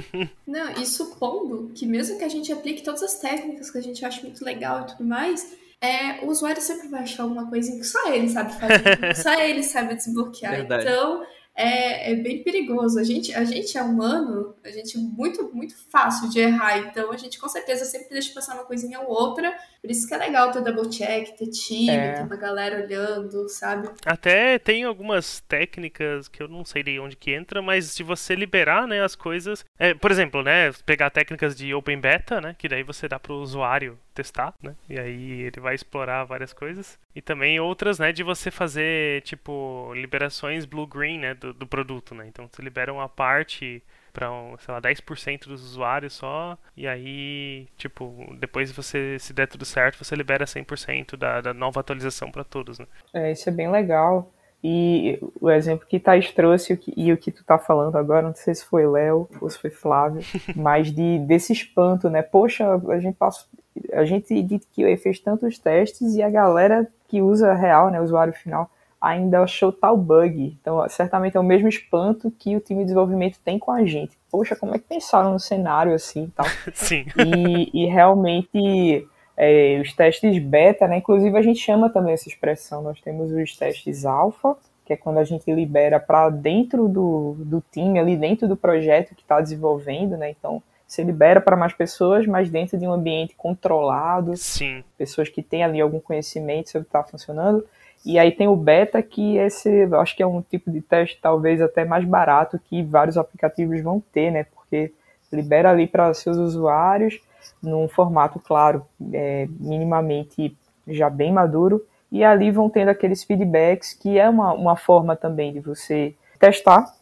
Não, 0.47 0.71
e 0.73 0.87
supondo 0.87 1.71
que 1.75 1.85
mesmo 1.85 2.19
que 2.19 2.25
a 2.25 2.29
gente 2.29 2.51
aplique 2.51 2.83
todas 2.83 3.03
as 3.03 3.21
técnicas 3.21 3.71
que 3.71 3.77
a 3.77 3.83
gente 3.83 4.03
acha 4.05 4.23
muito 4.23 4.43
legal 4.43 4.81
e 4.81 4.87
tudo 4.87 5.05
mais, 5.05 5.55
é, 5.81 6.25
o 6.25 6.29
usuário 6.29 6.61
sempre 6.61 6.89
vai 6.89 7.03
achar 7.03 7.23
alguma 7.23 7.49
coisinha 7.49 7.79
que 7.79 7.87
só 7.87 8.13
ele 8.13 8.29
sabe 8.29 8.53
fazer, 8.59 9.15
só 9.15 9.35
ele 9.41 9.63
sabe 9.63 9.95
desbloquear. 9.95 10.57
Verdade. 10.57 10.83
Então, 10.83 11.23
é, 11.59 12.13
é 12.13 12.15
bem 12.15 12.45
perigoso. 12.45 13.01
A 13.01 13.03
gente, 13.03 13.35
a 13.35 13.43
gente 13.43 13.77
é 13.77 13.83
humano, 13.83 14.55
a 14.63 14.71
gente 14.71 14.97
é 14.97 15.01
muito, 15.01 15.53
muito 15.53 15.77
fácil 15.91 16.29
de 16.31 16.39
errar. 16.39 16.79
Então, 16.79 17.11
a 17.11 17.17
gente 17.17 17.37
com 17.37 17.49
certeza 17.49 17.85
sempre 17.85 18.11
deixa 18.11 18.33
passar 18.33 18.55
uma 18.55 18.65
coisinha 18.65 19.01
ou 19.01 19.09
outra. 19.09 19.53
Por 19.81 19.91
isso 19.91 20.09
que 20.09 20.15
é 20.15 20.19
legal 20.19 20.51
ter 20.51 20.63
double 20.63 20.91
check, 20.91 21.37
ter 21.37 21.47
time, 21.47 21.91
É. 21.91 22.13
ter 22.15 22.23
uma 22.25 22.37
galera 22.37 22.85
olhando, 22.85 23.49
sabe? 23.49 23.89
Até 24.05 24.59
tem 24.59 24.85
algumas 24.85 25.41
técnicas 25.41 26.27
que 26.29 26.43
eu 26.43 26.49
não 26.49 26.65
sei 26.65 26.83
de 26.83 26.99
onde 26.99 27.17
que 27.17 27.33
entra, 27.33 27.63
mas 27.63 27.87
se 27.87 28.03
você 28.03 28.35
liberar, 28.35 28.87
né, 28.89 29.03
as 29.03 29.15
coisas, 29.15 29.65
é, 29.79 29.95
por 29.95 30.11
exemplo, 30.11 30.43
né, 30.43 30.73
pegar 30.85 31.11
técnicas 31.11 31.57
de 31.57 31.73
open 31.73 32.01
beta, 32.01 32.41
né, 32.41 32.57
que 32.59 32.69
daí 32.69 32.83
você 32.83 33.07
dá 33.09 33.19
para 33.19 33.33
o 33.33 33.41
usuário 33.41 33.99
testar, 34.15 34.53
né, 34.61 34.75
e 34.91 34.99
aí 34.99 35.43
ele 35.43 35.61
vai 35.61 35.75
explorar 35.77 36.25
várias 36.25 36.53
coisas. 36.53 36.99
E 37.15 37.23
também 37.23 37.61
outras, 37.61 37.99
né, 38.01 38.13
de 38.13 38.23
você 38.25 38.51
fazer 38.51 39.23
tipo 39.23 39.93
liberações 39.95 40.65
blue-green, 40.65 41.19
né, 41.21 41.35
do, 41.35 41.53
do 41.53 41.67
produto, 41.67 42.15
né. 42.15 42.27
Então 42.27 42.49
você 42.51 42.61
libera 42.63 42.93
uma 42.93 43.09
parte 43.09 43.83
para, 44.19 44.33
um, 44.33 44.57
sei 44.59 44.75
lá, 44.75 44.81
10% 44.81 45.47
dos 45.47 45.63
usuários 45.65 46.15
só, 46.15 46.59
e 46.77 46.89
aí, 46.89 47.69
tipo, 47.77 48.13
depois 48.37 48.73
você, 48.73 49.17
se 49.21 49.33
der 49.33 49.47
tudo 49.47 49.65
certo, 49.65 50.05
você 50.05 50.17
libera 50.17 50.45
100% 50.45 51.17
da, 51.17 51.41
da 51.41 51.55
nova 51.55 51.79
atualização 51.79 52.29
para 52.29 52.43
todos, 52.43 52.81
né. 52.81 52.87
É, 53.15 53.31
isso 53.31 53.49
é 53.49 53.53
bem 53.53 53.71
legal. 53.71 54.29
E 54.63 55.21
o 55.41 55.49
exemplo 55.49 55.87
que 55.87 56.01
Thais 56.01 56.33
trouxe 56.33 56.81
e 56.97 57.13
o 57.13 57.17
que 57.17 57.31
tu 57.31 57.45
tá 57.45 57.59
falando 57.59 57.97
agora, 57.97 58.27
não 58.27 58.35
sei 58.35 58.57
se 58.57 58.65
foi 58.65 58.89
Léo 58.89 59.29
ou 59.41 59.49
se 59.49 59.57
foi 59.57 59.71
Flávio, 59.71 60.21
mas 60.57 60.91
de, 60.91 61.21
desse 61.21 61.53
espanto, 61.53 62.11
né? 62.11 62.23
Poxa, 62.23 62.67
a 62.89 62.99
gente 62.99 63.15
passou, 63.15 63.47
a 63.93 64.05
gente 64.05 64.43
de 64.43 64.59
que 64.59 64.97
fez 64.97 65.21
tantos 65.21 65.61
testes 65.61 66.17
e 66.17 66.23
a 66.23 66.29
galera 66.29 66.89
que 67.07 67.23
usa 67.23 67.55
real, 67.55 67.89
né, 67.89 68.01
o 68.01 68.05
usuário 68.05 68.33
final, 68.33 68.69
ainda 69.01 69.41
achou 69.41 69.73
tal 69.73 69.97
bug. 69.97 70.57
Então, 70.61 70.87
certamente 70.89 71.37
é 71.37 71.41
o 71.41 71.45
mesmo 71.45 71.69
espanto 71.69 72.31
que 72.31 72.57
o 72.57 72.61
time 72.61 72.81
de 72.81 72.87
desenvolvimento 72.87 73.39
tem 73.45 73.59
com 73.59 73.71
a 73.71 73.85
gente. 73.85 74.19
Poxa, 74.31 74.57
como 74.57 74.75
é 74.75 74.79
que 74.79 74.85
pensaram 74.85 75.33
no 75.33 75.41
cenário 75.41 75.95
assim 75.95 76.25
e 76.25 76.31
tal? 76.31 76.47
Sim. 76.75 77.07
e, 77.17 77.85
e 77.85 77.87
realmente 77.87 79.07
é, 79.37 79.81
os 79.81 79.93
testes 79.93 80.39
beta, 80.43 80.89
né? 80.89 80.99
Inclusive 80.99 81.37
a 81.39 81.43
gente 81.43 81.61
chama 81.61 81.89
também 81.89 82.13
essa 82.13 82.29
expressão. 82.29 82.83
Nós 82.83 83.01
temos 83.01 83.31
os 83.31 83.57
testes 83.57 84.05
alfa, 84.05 84.57
que 84.85 84.93
é 84.93 84.97
quando 84.97 85.19
a 85.19 85.25
gente 85.25 85.51
libera 85.53 86.01
para 86.01 86.29
dentro 86.29 86.89
do, 86.89 87.37
do 87.39 87.63
time, 87.71 87.99
ali 87.99 88.17
dentro 88.17 88.49
do 88.49 88.57
projeto 88.57 89.15
que 89.15 89.23
está 89.23 89.41
desenvolvendo, 89.41 90.17
né? 90.17 90.31
Então 90.31 90.63
você 90.87 91.05
libera 91.05 91.39
para 91.39 91.55
mais 91.55 91.75
pessoas, 91.75 92.27
mas 92.27 92.49
dentro 92.49 92.79
de 92.79 92.87
um 92.87 92.93
ambiente 92.93 93.35
controlado, 93.37 94.35
Sim. 94.39 94.83
pessoas 94.97 95.29
que 95.29 95.43
têm 95.43 95.63
ali 95.63 95.81
algum 95.83 96.01
conhecimento 96.01 96.71
sobre 96.71 96.83
o 96.83 96.85
que 96.85 96.89
está 96.89 97.05
funcionando. 97.05 97.65
E 98.05 98.19
aí 98.19 98.33
tem 98.33 98.49
o 98.49 98.57
beta, 98.57 99.03
que 99.03 99.37
esse 99.37 99.89
acho 99.95 100.17
que 100.17 100.23
é 100.23 100.27
um 100.27 100.41
tipo 100.41 100.71
de 100.71 100.81
teste 100.81 101.19
talvez 101.21 101.61
até 101.61 101.85
mais 101.85 102.05
barato 102.05 102.59
que 102.59 102.83
vários 102.83 103.17
aplicativos 103.17 103.81
vão 103.83 104.03
ter, 104.13 104.31
né? 104.31 104.45
Porque 104.45 104.93
libera 105.33 105.71
ali 105.71 105.87
para 105.87 106.15
seus 106.15 106.37
usuários 106.37 107.21
num 107.63 107.89
formato, 107.89 108.39
claro, 108.39 108.85
é, 109.13 109.49
minimamente 109.59 110.57
já 110.87 111.11
bem 111.11 111.33
maduro, 111.33 111.85
e 112.11 112.25
ali 112.25 112.51
vão 112.51 112.71
tendo 112.71 112.89
aqueles 112.89 113.23
feedbacks, 113.25 113.93
que 113.93 114.19
é 114.19 114.29
uma, 114.29 114.53
uma 114.53 114.77
forma 114.77 115.15
também 115.15 115.53
de 115.53 115.61
você 115.61 116.15
testar. 116.39 116.95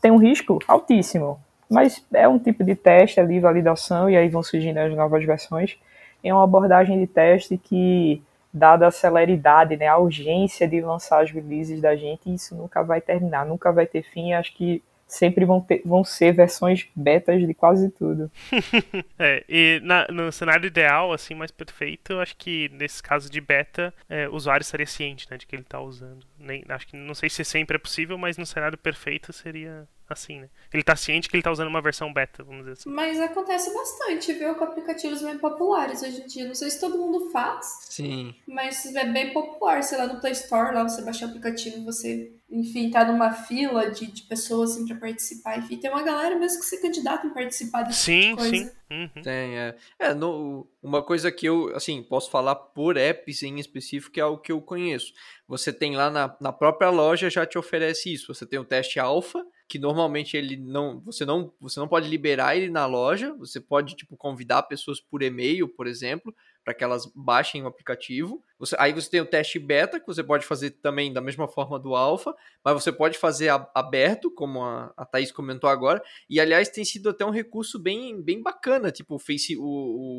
Tem 0.00 0.10
um 0.10 0.16
risco 0.16 0.58
altíssimo, 0.66 1.38
mas 1.70 2.04
é 2.12 2.26
um 2.26 2.38
tipo 2.38 2.64
de 2.64 2.74
teste 2.74 3.20
ali, 3.20 3.38
validação, 3.38 4.10
e 4.10 4.16
aí 4.16 4.28
vão 4.28 4.42
surgindo 4.42 4.78
as 4.78 4.92
novas 4.94 5.24
versões. 5.24 5.78
É 6.22 6.34
uma 6.34 6.44
abordagem 6.44 6.98
de 6.98 7.06
teste 7.06 7.56
que, 7.56 8.22
dada 8.52 8.86
a 8.86 8.90
celeridade, 8.90 9.76
né, 9.76 9.86
a 9.86 9.96
urgência 9.98 10.66
de 10.66 10.80
lançar 10.80 11.22
as 11.22 11.30
releases 11.30 11.80
da 11.80 11.94
gente, 11.96 12.32
isso 12.32 12.54
nunca 12.54 12.82
vai 12.82 13.00
terminar, 13.00 13.46
nunca 13.46 13.72
vai 13.72 13.86
ter 13.86 14.02
fim. 14.02 14.32
Acho 14.32 14.52
que 14.54 14.82
sempre 15.06 15.44
vão, 15.44 15.60
ter, 15.60 15.82
vão 15.84 16.04
ser 16.04 16.32
versões 16.32 16.86
betas 16.94 17.44
de 17.44 17.52
quase 17.54 17.90
tudo. 17.90 18.30
É, 19.18 19.44
e 19.48 19.80
na- 19.82 20.06
no 20.08 20.32
cenário 20.32 20.66
ideal, 20.66 21.12
assim, 21.12 21.34
mais 21.34 21.50
perfeito, 21.50 22.18
acho 22.20 22.36
que 22.36 22.68
nesse 22.72 23.02
caso 23.02 23.30
de 23.30 23.40
beta, 23.40 23.92
é, 24.08 24.28
o 24.28 24.34
usuário 24.34 24.62
estaria 24.62 24.86
ciente, 24.86 25.26
né, 25.30 25.36
de 25.36 25.46
que 25.46 25.54
ele 25.54 25.62
está 25.62 25.78
usando. 25.80 26.24
Nem, 26.38 26.64
acho 26.68 26.86
que 26.86 26.96
não 26.96 27.14
sei 27.14 27.28
se 27.28 27.44
sempre 27.44 27.76
é 27.76 27.78
possível, 27.78 28.16
mas 28.16 28.38
no 28.38 28.46
cenário 28.46 28.78
perfeito 28.78 29.32
seria 29.32 29.86
assim, 30.12 30.40
né? 30.40 30.48
Ele 30.72 30.82
está 30.82 30.96
ciente 30.96 31.28
que 31.28 31.36
ele 31.36 31.40
está 31.40 31.50
usando 31.50 31.68
uma 31.68 31.80
versão 31.80 32.12
beta, 32.12 32.42
vamos 32.42 32.60
dizer 32.60 32.72
assim. 32.72 32.90
Mas 32.90 33.20
acontece 33.20 33.72
bastante, 33.72 34.32
viu? 34.32 34.54
Com 34.54 34.64
aplicativos 34.64 35.22
bem 35.22 35.38
populares 35.38 36.02
hoje 36.02 36.22
em 36.22 36.26
dia. 36.26 36.46
Não 36.46 36.54
sei 36.54 36.70
se 36.70 36.80
todo 36.80 36.98
mundo 36.98 37.30
faz, 37.30 37.66
Sim. 37.88 38.34
mas 38.46 38.84
é 38.94 39.04
bem 39.04 39.32
popular. 39.32 39.82
Sei 39.82 39.98
lá, 39.98 40.06
no 40.06 40.20
Play 40.20 40.32
Store, 40.32 40.74
lá 40.74 40.82
você 40.82 41.02
baixa 41.02 41.26
o 41.26 41.28
aplicativo, 41.28 41.84
você, 41.84 42.32
enfim, 42.50 42.90
tá 42.90 43.04
numa 43.04 43.32
fila 43.32 43.90
de, 43.90 44.06
de 44.06 44.22
pessoas 44.22 44.72
assim 44.72 44.86
pra 44.86 44.96
participar. 44.96 45.58
Enfim, 45.58 45.76
tem 45.78 45.90
uma 45.90 46.02
galera 46.02 46.38
mesmo 46.38 46.60
que 46.60 46.66
se 46.66 46.80
candidata 46.80 47.26
em 47.26 47.30
participar 47.30 47.82
desse 47.82 48.00
Sim, 48.00 48.20
tipo 48.20 48.42
de 48.42 48.50
coisa. 48.50 48.64
sim. 48.64 48.70
Uhum. 48.90 49.22
Tem, 49.22 49.56
é. 49.56 49.76
É, 50.00 50.12
no, 50.12 50.66
uma 50.82 51.00
coisa 51.00 51.30
que 51.30 51.46
eu, 51.46 51.74
assim, 51.76 52.02
posso 52.02 52.28
falar 52.28 52.56
por 52.56 52.96
apps 52.96 53.42
em 53.44 53.60
específico, 53.60 54.12
que 54.12 54.18
é 54.18 54.22
algo 54.24 54.42
que 54.42 54.50
eu 54.50 54.60
conheço. 54.60 55.12
Você 55.46 55.72
tem 55.72 55.94
lá 55.94 56.10
na, 56.10 56.36
na 56.40 56.52
própria 56.52 56.90
loja, 56.90 57.30
já 57.30 57.46
te 57.46 57.56
oferece 57.56 58.12
isso. 58.12 58.34
Você 58.34 58.44
tem 58.44 58.58
o 58.58 58.64
teste 58.64 58.98
alfa, 58.98 59.44
que 59.70 59.78
normalmente 59.78 60.36
ele 60.36 60.56
não, 60.56 60.98
você 60.98 61.24
não, 61.24 61.54
você 61.60 61.78
não 61.78 61.86
pode 61.86 62.08
liberar 62.08 62.56
ele 62.56 62.68
na 62.68 62.86
loja, 62.86 63.32
você 63.34 63.60
pode, 63.60 63.94
tipo, 63.94 64.16
convidar 64.16 64.64
pessoas 64.64 65.00
por 65.00 65.22
e-mail, 65.22 65.68
por 65.68 65.86
exemplo, 65.86 66.34
para 66.64 66.74
que 66.74 66.82
elas 66.82 67.06
baixem 67.14 67.62
o 67.62 67.68
aplicativo. 67.68 68.44
Você, 68.58 68.74
aí 68.80 68.92
você 68.92 69.08
tem 69.08 69.20
o 69.20 69.24
teste 69.24 69.60
beta, 69.60 70.00
que 70.00 70.06
você 70.08 70.24
pode 70.24 70.44
fazer 70.44 70.72
também 70.72 71.12
da 71.12 71.20
mesma 71.20 71.46
forma 71.46 71.78
do 71.78 71.94
alfa, 71.94 72.34
mas 72.64 72.74
você 72.74 72.90
pode 72.90 73.16
fazer 73.16 73.48
aberto, 73.72 74.28
como 74.28 74.60
a, 74.60 74.92
a 74.96 75.06
Thaís 75.06 75.30
comentou 75.30 75.70
agora. 75.70 76.02
E 76.28 76.40
aliás, 76.40 76.68
tem 76.68 76.84
sido 76.84 77.08
até 77.08 77.24
um 77.24 77.30
recurso 77.30 77.78
bem, 77.78 78.20
bem 78.20 78.42
bacana, 78.42 78.90
tipo 78.90 79.14
o, 79.14 79.18
face, 79.20 79.56
o, 79.56 79.62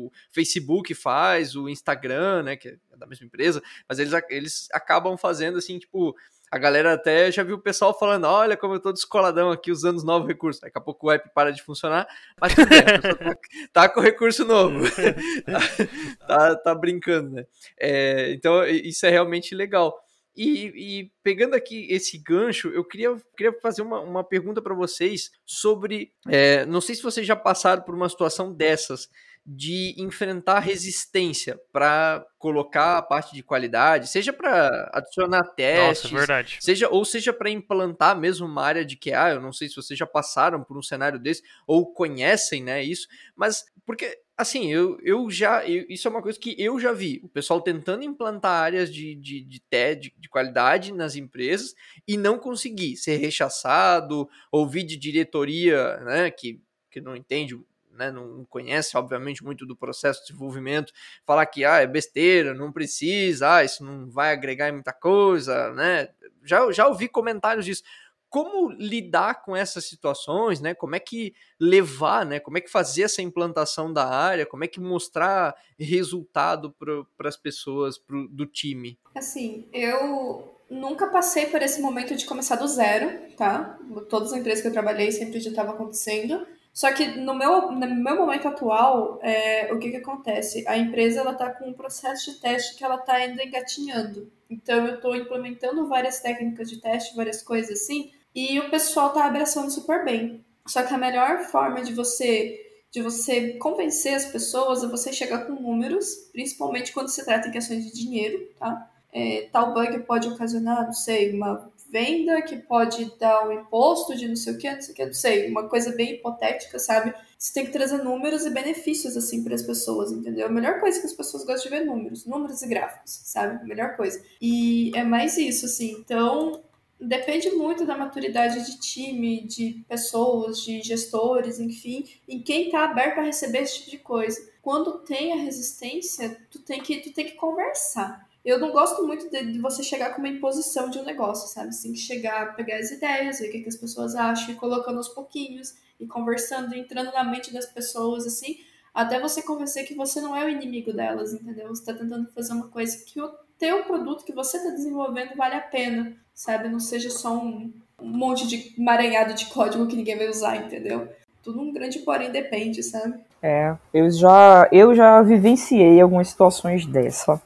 o 0.06 0.10
Facebook 0.30 0.94
faz, 0.94 1.54
o 1.54 1.68
Instagram, 1.68 2.44
né, 2.44 2.56
que 2.56 2.68
é 2.68 2.96
da 2.96 3.06
mesma 3.06 3.26
empresa, 3.26 3.62
mas 3.86 3.98
eles, 3.98 4.14
eles 4.30 4.68
acabam 4.72 5.14
fazendo 5.18 5.58
assim, 5.58 5.78
tipo, 5.78 6.16
a 6.52 6.58
galera 6.58 6.92
até 6.92 7.32
já 7.32 7.42
viu 7.42 7.56
o 7.56 7.62
pessoal 7.62 7.98
falando: 7.98 8.24
olha 8.24 8.58
como 8.58 8.74
eu 8.74 8.80
tô 8.80 8.92
descoladão 8.92 9.50
aqui 9.50 9.72
usando 9.72 9.96
os 9.96 10.04
novos 10.04 10.28
recursos. 10.28 10.60
Daqui 10.60 10.76
a 10.76 10.82
pouco 10.82 11.06
o 11.06 11.10
app 11.10 11.30
para 11.34 11.50
de 11.50 11.62
funcionar, 11.62 12.06
mas 12.38 12.54
tá, 12.54 12.62
tá, 13.72 13.88
com 13.88 14.02
recurso 14.02 14.44
novo. 14.44 14.84
tá, 16.28 16.56
tá, 16.56 16.74
brincando, 16.74 17.30
né? 17.30 17.46
É, 17.80 18.32
então, 18.34 18.66
isso 18.66 19.06
é 19.06 19.08
realmente 19.08 19.54
legal. 19.54 19.98
E, 20.36 20.66
e, 20.76 21.12
pegando 21.22 21.54
aqui 21.54 21.86
esse 21.90 22.18
gancho, 22.18 22.68
eu 22.68 22.84
queria, 22.84 23.16
queria 23.34 23.58
fazer 23.60 23.80
uma, 23.80 24.00
uma 24.00 24.22
pergunta 24.22 24.60
para 24.60 24.74
vocês 24.74 25.30
sobre. 25.46 26.12
É, 26.28 26.66
não 26.66 26.82
sei 26.82 26.94
se 26.94 27.02
vocês 27.02 27.26
já 27.26 27.36
passaram 27.36 27.82
por 27.82 27.94
uma 27.94 28.10
situação 28.10 28.52
dessas 28.52 29.08
de 29.44 29.94
enfrentar 29.98 30.60
resistência 30.60 31.60
para 31.72 32.24
colocar 32.38 32.98
a 32.98 33.02
parte 33.02 33.34
de 33.34 33.42
qualidade, 33.42 34.08
seja 34.08 34.32
para 34.32 34.90
adicionar 34.92 35.42
testes, 35.54 36.10
Nossa, 36.10 36.16
verdade. 36.16 36.58
seja 36.60 36.88
ou 36.88 37.04
seja 37.04 37.32
para 37.32 37.50
implantar 37.50 38.18
mesmo 38.18 38.46
uma 38.46 38.62
área 38.62 38.84
de 38.84 38.96
QA. 38.96 39.32
Eu 39.32 39.40
não 39.40 39.52
sei 39.52 39.68
se 39.68 39.74
vocês 39.74 39.98
já 39.98 40.06
passaram 40.06 40.62
por 40.62 40.78
um 40.78 40.82
cenário 40.82 41.18
desse 41.18 41.42
ou 41.66 41.92
conhecem, 41.92 42.62
né, 42.62 42.82
isso, 42.82 43.08
mas 43.34 43.64
porque 43.84 44.16
assim, 44.36 44.72
eu, 44.72 44.98
eu 45.02 45.30
já. 45.30 45.66
Eu, 45.66 45.86
isso 45.88 46.06
é 46.06 46.10
uma 46.10 46.22
coisa 46.22 46.38
que 46.38 46.54
eu 46.58 46.78
já 46.78 46.92
vi. 46.92 47.20
O 47.22 47.28
pessoal 47.28 47.60
tentando 47.60 48.04
implantar 48.04 48.62
áreas 48.62 48.92
de, 48.92 49.14
de, 49.14 49.42
de, 49.42 49.62
de, 49.70 50.14
de 50.18 50.28
qualidade 50.28 50.92
nas 50.92 51.16
empresas 51.16 51.74
e 52.06 52.16
não 52.16 52.38
conseguir 52.38 52.96
ser 52.96 53.16
rechaçado, 53.16 54.28
ouvir 54.50 54.84
de 54.84 54.96
diretoria, 54.96 55.96
né? 55.98 56.30
Que, 56.30 56.60
que 56.90 57.00
não 57.00 57.16
entende 57.16 57.58
né, 57.92 58.10
não 58.10 58.44
conhece, 58.44 58.96
obviamente, 58.96 59.44
muito 59.44 59.66
do 59.66 59.76
processo 59.76 60.20
de 60.20 60.28
desenvolvimento, 60.28 60.92
falar 61.24 61.46
que 61.46 61.64
ah, 61.64 61.78
é 61.78 61.86
besteira, 61.86 62.54
não 62.54 62.72
precisa, 62.72 63.56
ah, 63.56 63.64
isso 63.64 63.84
não 63.84 64.08
vai 64.10 64.32
agregar 64.32 64.68
em 64.68 64.72
muita 64.72 64.92
coisa, 64.92 65.72
né? 65.72 66.08
Já, 66.44 66.70
já 66.72 66.86
ouvi 66.86 67.08
comentários 67.08 67.64
disso. 67.64 67.82
Como 68.28 68.70
lidar 68.70 69.42
com 69.42 69.54
essas 69.54 69.84
situações, 69.84 70.58
né? 70.58 70.72
Como 70.72 70.96
é 70.96 70.98
que 70.98 71.34
levar, 71.60 72.24
né? 72.24 72.40
Como 72.40 72.56
é 72.56 72.62
que 72.62 72.70
fazer 72.70 73.02
essa 73.02 73.20
implantação 73.20 73.92
da 73.92 74.08
área? 74.08 74.46
Como 74.46 74.64
é 74.64 74.66
que 74.68 74.80
mostrar 74.80 75.54
resultado 75.78 76.72
para 76.72 77.28
as 77.28 77.36
pessoas 77.36 77.98
pro, 77.98 78.26
do 78.28 78.46
time? 78.46 78.98
Assim, 79.14 79.68
eu 79.70 80.56
nunca 80.70 81.08
passei 81.08 81.46
por 81.46 81.60
esse 81.60 81.82
momento 81.82 82.16
de 82.16 82.24
começar 82.24 82.56
do 82.56 82.66
zero, 82.66 83.30
tá? 83.36 83.78
Todas 84.08 84.32
as 84.32 84.38
empresas 84.38 84.62
que 84.62 84.68
eu 84.68 84.72
trabalhei 84.72 85.12
sempre 85.12 85.38
já 85.38 85.50
estava 85.50 85.72
acontecendo. 85.72 86.46
Só 86.72 86.90
que 86.92 87.06
no 87.06 87.34
meu, 87.34 87.70
no 87.70 87.94
meu 87.94 88.16
momento 88.16 88.48
atual, 88.48 89.18
é, 89.22 89.72
o 89.72 89.78
que, 89.78 89.90
que 89.90 89.96
acontece? 89.98 90.66
A 90.66 90.76
empresa 90.76 91.20
ela 91.20 91.32
está 91.32 91.50
com 91.50 91.68
um 91.68 91.74
processo 91.74 92.32
de 92.32 92.40
teste 92.40 92.76
que 92.76 92.84
ela 92.84 92.96
está 92.96 93.14
ainda 93.14 93.44
engatinhando. 93.44 94.32
Então 94.48 94.86
eu 94.86 94.94
estou 94.94 95.14
implementando 95.14 95.86
várias 95.86 96.20
técnicas 96.20 96.70
de 96.70 96.80
teste, 96.80 97.14
várias 97.14 97.42
coisas 97.42 97.82
assim, 97.82 98.10
e 98.34 98.58
o 98.58 98.70
pessoal 98.70 99.08
está 99.08 99.26
abraçando 99.26 99.70
super 99.70 100.04
bem. 100.04 100.44
Só 100.66 100.82
que 100.82 100.94
a 100.94 100.98
melhor 100.98 101.40
forma 101.40 101.82
de 101.82 101.92
você 101.92 102.58
de 102.92 103.00
você 103.00 103.54
convencer 103.54 104.12
as 104.12 104.26
pessoas 104.26 104.84
é 104.84 104.86
você 104.86 105.14
chegar 105.14 105.46
com 105.46 105.54
números, 105.54 106.28
principalmente 106.30 106.92
quando 106.92 107.08
se 107.08 107.24
trata 107.24 107.48
em 107.48 107.50
questões 107.50 107.86
de 107.86 107.90
dinheiro, 107.90 108.46
tá? 108.58 108.86
É, 109.10 109.48
tal 109.50 109.72
bug 109.72 110.00
pode 110.00 110.28
ocasionar, 110.28 110.84
não 110.84 110.92
sei, 110.92 111.34
uma 111.34 111.71
venda, 111.92 112.40
que 112.40 112.56
pode 112.56 113.12
dar 113.18 113.46
um 113.46 113.52
imposto 113.52 114.16
de 114.16 114.26
não 114.26 114.34
sei 114.34 114.54
o 114.54 114.58
que, 114.58 114.72
não 114.72 114.80
sei 114.80 114.92
o 114.92 114.96
que, 114.96 115.04
não 115.04 115.12
sei, 115.12 115.50
uma 115.50 115.68
coisa 115.68 115.94
bem 115.94 116.14
hipotética, 116.14 116.78
sabe? 116.78 117.14
Você 117.38 117.52
tem 117.52 117.66
que 117.66 117.72
trazer 117.72 118.02
números 118.02 118.46
e 118.46 118.50
benefícios, 118.50 119.16
assim, 119.16 119.44
para 119.44 119.54
as 119.54 119.62
pessoas, 119.62 120.10
entendeu? 120.10 120.46
A 120.46 120.50
melhor 120.50 120.80
coisa 120.80 120.98
que 120.98 121.06
as 121.06 121.12
pessoas 121.12 121.44
gostam 121.44 121.70
de 121.70 121.76
ver 121.76 121.84
números, 121.84 122.24
números 122.24 122.62
e 122.62 122.66
gráficos, 122.68 123.20
sabe? 123.24 123.60
A 123.60 123.64
melhor 123.64 123.94
coisa. 123.96 124.24
E 124.40 124.90
é 124.94 125.04
mais 125.04 125.36
isso, 125.36 125.66
assim. 125.66 125.96
Então, 125.98 126.62
depende 126.98 127.50
muito 127.50 127.84
da 127.84 127.96
maturidade 127.96 128.64
de 128.64 128.80
time, 128.80 129.44
de 129.44 129.84
pessoas, 129.88 130.60
de 130.62 130.80
gestores, 130.82 131.60
enfim, 131.60 132.04
em 132.26 132.40
quem 132.40 132.66
está 132.66 132.84
aberto 132.84 133.18
a 133.18 133.22
receber 133.22 133.62
esse 133.62 133.80
tipo 133.80 133.90
de 133.90 133.98
coisa. 133.98 134.40
Quando 134.62 135.00
tem 135.00 135.32
a 135.32 135.36
resistência, 135.36 136.40
tu 136.50 136.60
tem 136.60 136.80
que, 136.80 137.00
tu 137.00 137.12
tem 137.12 137.26
que 137.26 137.34
conversar 137.34 138.26
eu 138.44 138.58
não 138.58 138.72
gosto 138.72 139.06
muito 139.06 139.30
de, 139.30 139.52
de, 139.52 139.58
você 139.60 139.82
chegar 139.82 140.10
com 140.10 140.18
uma 140.18 140.28
imposição 140.28 140.90
de 140.90 140.98
um 140.98 141.04
negócio, 141.04 141.48
sabe? 141.48 141.72
Você 141.72 141.84
tem 141.84 141.92
que 141.92 141.98
chegar, 141.98 142.56
pegar 142.56 142.76
as 142.76 142.90
ideias, 142.90 143.38
ver 143.38 143.48
o 143.48 143.52
que, 143.52 143.60
que 143.60 143.68
as 143.68 143.76
pessoas 143.76 144.14
acham, 144.16 144.52
e 144.52 144.56
colocando 144.56 144.96
aos 144.96 145.08
pouquinhos, 145.08 145.74
e 146.00 146.06
conversando, 146.06 146.74
entrando 146.74 147.12
na 147.12 147.22
mente 147.22 147.52
das 147.52 147.66
pessoas, 147.66 148.26
assim, 148.26 148.56
até 148.92 149.20
você 149.20 149.42
convencer 149.42 149.86
que 149.86 149.94
você 149.94 150.20
não 150.20 150.34
é 150.34 150.44
o 150.44 150.48
inimigo 150.48 150.92
delas, 150.92 151.32
entendeu? 151.32 151.68
Você 151.68 151.82
está 151.82 151.94
tentando 151.94 152.30
fazer 152.32 152.52
uma 152.52 152.68
coisa 152.68 153.04
que 153.04 153.20
o 153.20 153.30
teu 153.58 153.84
produto 153.84 154.24
que 154.24 154.32
você 154.32 154.56
está 154.56 154.70
desenvolvendo 154.70 155.36
vale 155.36 155.54
a 155.54 155.60
pena, 155.60 156.16
sabe? 156.34 156.68
Não 156.68 156.80
seja 156.80 157.10
só 157.10 157.32
um, 157.32 157.72
um 158.00 158.08
monte 158.08 158.46
de 158.48 158.74
maranhado 158.76 159.34
de 159.34 159.46
código 159.46 159.86
que 159.86 159.96
ninguém 159.96 160.18
vai 160.18 160.28
usar, 160.28 160.56
entendeu? 160.56 161.08
Tudo 161.44 161.60
um 161.60 161.72
grande 161.72 162.00
porém 162.00 162.30
depende, 162.30 162.82
sabe? 162.82 163.20
É, 163.40 163.76
eu 163.94 164.10
já, 164.10 164.68
eu 164.72 164.94
já 164.94 165.22
vivenciei 165.22 166.00
algumas 166.00 166.28
situações 166.28 166.84
dessa 166.86 167.40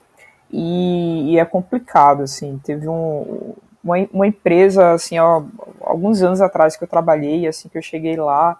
e, 0.50 1.32
e 1.32 1.38
é 1.38 1.44
complicado, 1.44 2.22
assim, 2.22 2.60
teve 2.64 2.88
um, 2.88 3.54
uma, 3.82 3.96
uma 4.12 4.26
empresa, 4.26 4.92
assim, 4.92 5.18
ó, 5.18 5.42
alguns 5.80 6.22
anos 6.22 6.40
atrás 6.40 6.76
que 6.76 6.84
eu 6.84 6.88
trabalhei, 6.88 7.46
assim, 7.46 7.68
que 7.68 7.78
eu 7.78 7.82
cheguei 7.82 8.16
lá, 8.16 8.58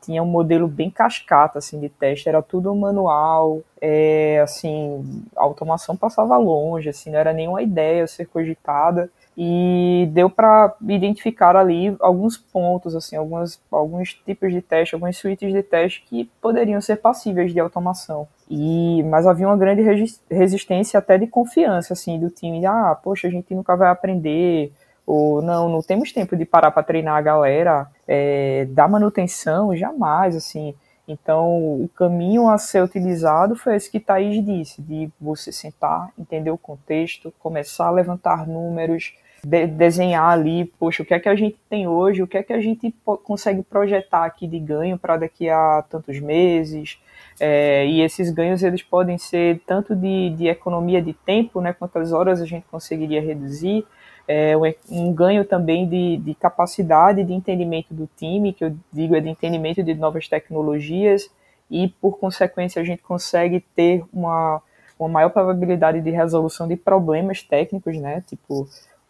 tinha 0.00 0.22
um 0.22 0.26
modelo 0.26 0.68
bem 0.68 0.90
cascata, 0.90 1.58
assim, 1.58 1.80
de 1.80 1.88
teste, 1.88 2.28
era 2.28 2.42
tudo 2.42 2.74
manual, 2.74 3.60
é, 3.80 4.40
assim, 4.42 5.04
a 5.36 5.42
automação 5.42 5.96
passava 5.96 6.36
longe, 6.36 6.88
assim, 6.88 7.10
não 7.10 7.18
era 7.18 7.32
nenhuma 7.32 7.62
ideia 7.62 8.06
ser 8.06 8.26
cogitada, 8.26 9.10
e 9.36 10.08
deu 10.12 10.30
para 10.30 10.74
identificar 10.88 11.54
ali 11.54 11.94
alguns 12.00 12.38
pontos, 12.38 12.96
assim, 12.96 13.16
algumas, 13.16 13.60
alguns 13.70 14.14
tipos 14.14 14.50
de 14.50 14.62
teste, 14.62 14.94
algumas 14.94 15.16
suítes 15.18 15.52
de 15.52 15.62
teste 15.62 16.04
que 16.08 16.30
poderiam 16.40 16.80
ser 16.80 16.96
passíveis 16.96 17.52
de 17.52 17.60
automação. 17.60 18.26
E 18.48 19.02
mas 19.04 19.26
havia 19.26 19.46
uma 19.46 19.56
grande 19.56 19.82
resistência 20.30 20.98
até 20.98 21.18
de 21.18 21.26
confiança, 21.26 21.92
assim, 21.92 22.18
do 22.18 22.30
time. 22.30 22.64
Ah, 22.64 22.98
poxa, 23.02 23.28
a 23.28 23.30
gente 23.30 23.54
nunca 23.54 23.76
vai 23.76 23.90
aprender. 23.90 24.72
Ou 25.06 25.42
não, 25.42 25.68
não 25.68 25.82
temos 25.82 26.12
tempo 26.12 26.34
de 26.36 26.44
parar 26.44 26.70
para 26.70 26.82
treinar 26.82 27.16
a 27.16 27.20
galera. 27.20 27.86
É, 28.08 28.66
dar 28.70 28.88
manutenção, 28.88 29.76
jamais, 29.76 30.34
assim. 30.34 30.74
Então, 31.06 31.82
o 31.82 31.88
caminho 31.94 32.48
a 32.48 32.58
ser 32.58 32.82
utilizado 32.82 33.54
foi 33.54 33.76
esse 33.76 33.90
que 33.90 34.00
Thaís 34.00 34.44
disse, 34.44 34.82
de 34.82 35.08
você 35.20 35.52
sentar, 35.52 36.10
entender 36.18 36.50
o 36.50 36.58
contexto, 36.58 37.32
começar 37.38 37.86
a 37.86 37.92
levantar 37.92 38.46
números, 38.46 39.14
de, 39.46 39.66
desenhar 39.68 40.28
ali, 40.28 40.64
poxa, 40.76 41.04
o 41.04 41.06
que 41.06 41.14
é 41.14 41.20
que 41.20 41.28
a 41.28 41.36
gente 41.36 41.56
tem 41.70 41.86
hoje, 41.86 42.20
o 42.20 42.26
que 42.26 42.36
é 42.36 42.42
que 42.42 42.52
a 42.52 42.60
gente 42.60 42.92
consegue 43.22 43.62
projetar 43.62 44.24
aqui 44.24 44.44
de 44.48 44.58
ganho 44.58 44.98
para 44.98 45.16
daqui 45.16 45.48
a 45.48 45.84
tantos 45.88 46.18
meses, 46.18 46.98
é, 47.38 47.86
e 47.86 48.00
esses 48.00 48.30
ganhos 48.30 48.64
eles 48.64 48.82
podem 48.82 49.16
ser 49.18 49.60
tanto 49.64 49.94
de, 49.94 50.30
de 50.30 50.48
economia 50.48 51.00
de 51.00 51.12
tempo, 51.12 51.60
né, 51.60 51.72
quantas 51.72 52.12
horas 52.12 52.40
a 52.40 52.44
gente 52.44 52.66
conseguiria 52.68 53.20
reduzir, 53.20 53.86
é, 54.26 54.54
um 54.90 55.12
ganho 55.12 55.44
também 55.44 55.88
de, 55.88 56.16
de 56.16 56.34
capacidade 56.34 57.22
de 57.22 57.32
entendimento 57.32 57.94
do 57.94 58.08
time, 58.16 58.52
que 58.52 58.64
eu 58.64 58.76
digo 58.92 59.14
é 59.14 59.20
de 59.20 59.28
entendimento 59.28 59.80
de 59.80 59.94
novas 59.94 60.26
tecnologias, 60.26 61.30
e 61.70 61.86
por 62.00 62.18
consequência 62.18 62.82
a 62.82 62.84
gente 62.84 63.00
consegue 63.02 63.60
ter 63.76 64.04
uma, 64.12 64.60
uma 64.98 65.08
maior 65.08 65.30
probabilidade 65.30 66.00
de 66.00 66.10
resolução 66.10 66.66
de 66.66 66.74
problemas 66.74 67.44
técnicos, 67.44 67.96
né, 67.96 68.24
tipo 68.26 68.66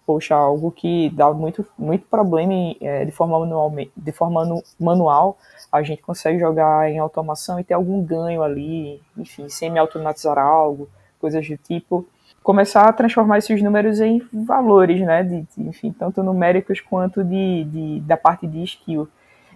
poxa, 0.07 0.37
algo 0.37 0.71
que 0.71 1.11
dá 1.11 1.31
muito, 1.33 1.67
muito 1.77 2.07
problema 2.07 2.53
em, 2.53 2.77
é, 2.81 3.05
de 3.05 3.11
forma, 3.11 3.39
manual, 3.41 3.75
de 3.97 4.13
forma 4.13 4.63
manual, 4.79 5.37
a 5.71 5.83
gente 5.83 6.01
consegue 6.01 6.39
jogar 6.39 6.89
em 6.89 6.99
automação 6.99 7.59
e 7.59 7.65
ter 7.65 7.75
algum 7.75 8.03
ganho 8.03 8.43
ali, 8.43 9.03
enfim, 9.19 9.49
semi-automatizar 9.49 10.39
algo, 10.39 10.89
coisas 11.21 11.47
do 11.47 11.57
tipo. 11.57 12.07
Começar 12.43 12.89
a 12.89 12.93
transformar 12.93 13.39
esses 13.39 13.61
números 13.61 14.01
em 14.01 14.23
valores, 14.33 15.01
né, 15.01 15.25
de, 15.25 15.43
de 15.43 15.69
enfim, 15.69 15.91
tanto 15.91 16.23
numéricos 16.23 16.81
quanto 16.81 17.25
de, 17.25 17.65
de, 17.65 18.01
da 18.03 18.17
parte 18.17 18.47
de 18.47 18.63
skill. 18.63 19.09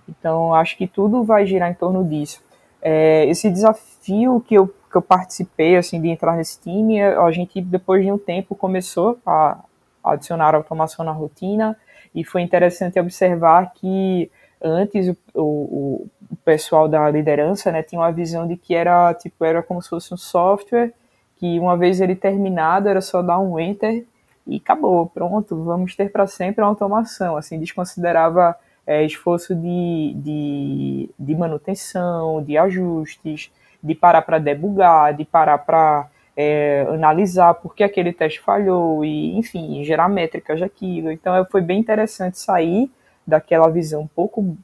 Então, 0.08 0.52
acho 0.52 0.76
que 0.76 0.88
tudo 0.88 1.22
vai 1.22 1.46
girar 1.46 1.70
em 1.70 1.74
torno 1.74 2.04
disso. 2.04 2.42
É, 2.82 3.24
esse 3.26 3.48
desafio 3.48 4.40
que 4.40 4.56
eu, 4.56 4.66
que 4.66 4.96
eu 4.96 5.02
participei, 5.02 5.76
assim, 5.76 6.00
de 6.00 6.08
entrar 6.08 6.36
nesse 6.36 6.60
time, 6.60 7.00
a 7.00 7.30
gente, 7.30 7.60
depois 7.60 8.04
de 8.04 8.10
um 8.10 8.18
tempo, 8.18 8.56
começou 8.56 9.18
a, 9.24 9.58
adicionar 10.02 10.54
automação 10.54 11.04
na 11.04 11.12
rotina 11.12 11.76
e 12.14 12.24
foi 12.24 12.42
interessante 12.42 12.98
observar 12.98 13.72
que 13.72 14.30
antes 14.62 15.08
o, 15.08 15.16
o, 15.34 16.06
o 16.30 16.36
pessoal 16.44 16.88
da 16.88 17.10
liderança 17.10 17.70
né, 17.70 17.82
tinha 17.82 18.00
uma 18.00 18.12
visão 18.12 18.46
de 18.46 18.56
que 18.56 18.74
era 18.74 19.12
tipo 19.14 19.44
era 19.44 19.62
como 19.62 19.80
se 19.80 19.88
fosse 19.88 20.12
um 20.12 20.16
software 20.16 20.92
que 21.36 21.58
uma 21.58 21.76
vez 21.76 22.00
ele 22.00 22.14
terminado 22.14 22.88
era 22.88 23.00
só 23.00 23.22
dar 23.22 23.38
um 23.38 23.58
enter 23.58 24.04
e 24.46 24.56
acabou, 24.56 25.06
pronto, 25.06 25.62
vamos 25.64 25.94
ter 25.94 26.10
para 26.10 26.26
sempre 26.26 26.62
uma 26.62 26.68
automação. 26.68 27.36
Assim, 27.36 27.58
desconsiderava 27.58 28.56
é, 28.86 29.04
esforço 29.04 29.54
de, 29.54 30.12
de, 30.16 31.10
de, 31.18 31.34
manutenção, 31.34 32.42
de 32.42 32.58
ajustes, 32.58 33.50
de 33.82 33.94
parar 33.94 34.22
para 34.22 34.38
debugar, 34.38 35.14
de 35.14 35.24
parar 35.24 35.58
para 35.58 36.08
é, 36.42 36.86
analisar 36.88 37.52
por 37.52 37.74
que 37.74 37.84
aquele 37.84 38.14
teste 38.14 38.40
falhou 38.40 39.04
e, 39.04 39.36
enfim, 39.36 39.84
gerar 39.84 40.08
métricas 40.08 40.58
daquilo. 40.58 41.12
Então, 41.12 41.36
é, 41.36 41.44
foi 41.44 41.60
bem 41.60 41.78
interessante 41.78 42.38
sair 42.38 42.90
daquela 43.26 43.68
visão 43.68 44.00
um 44.02 44.06
pouco, 44.06 44.56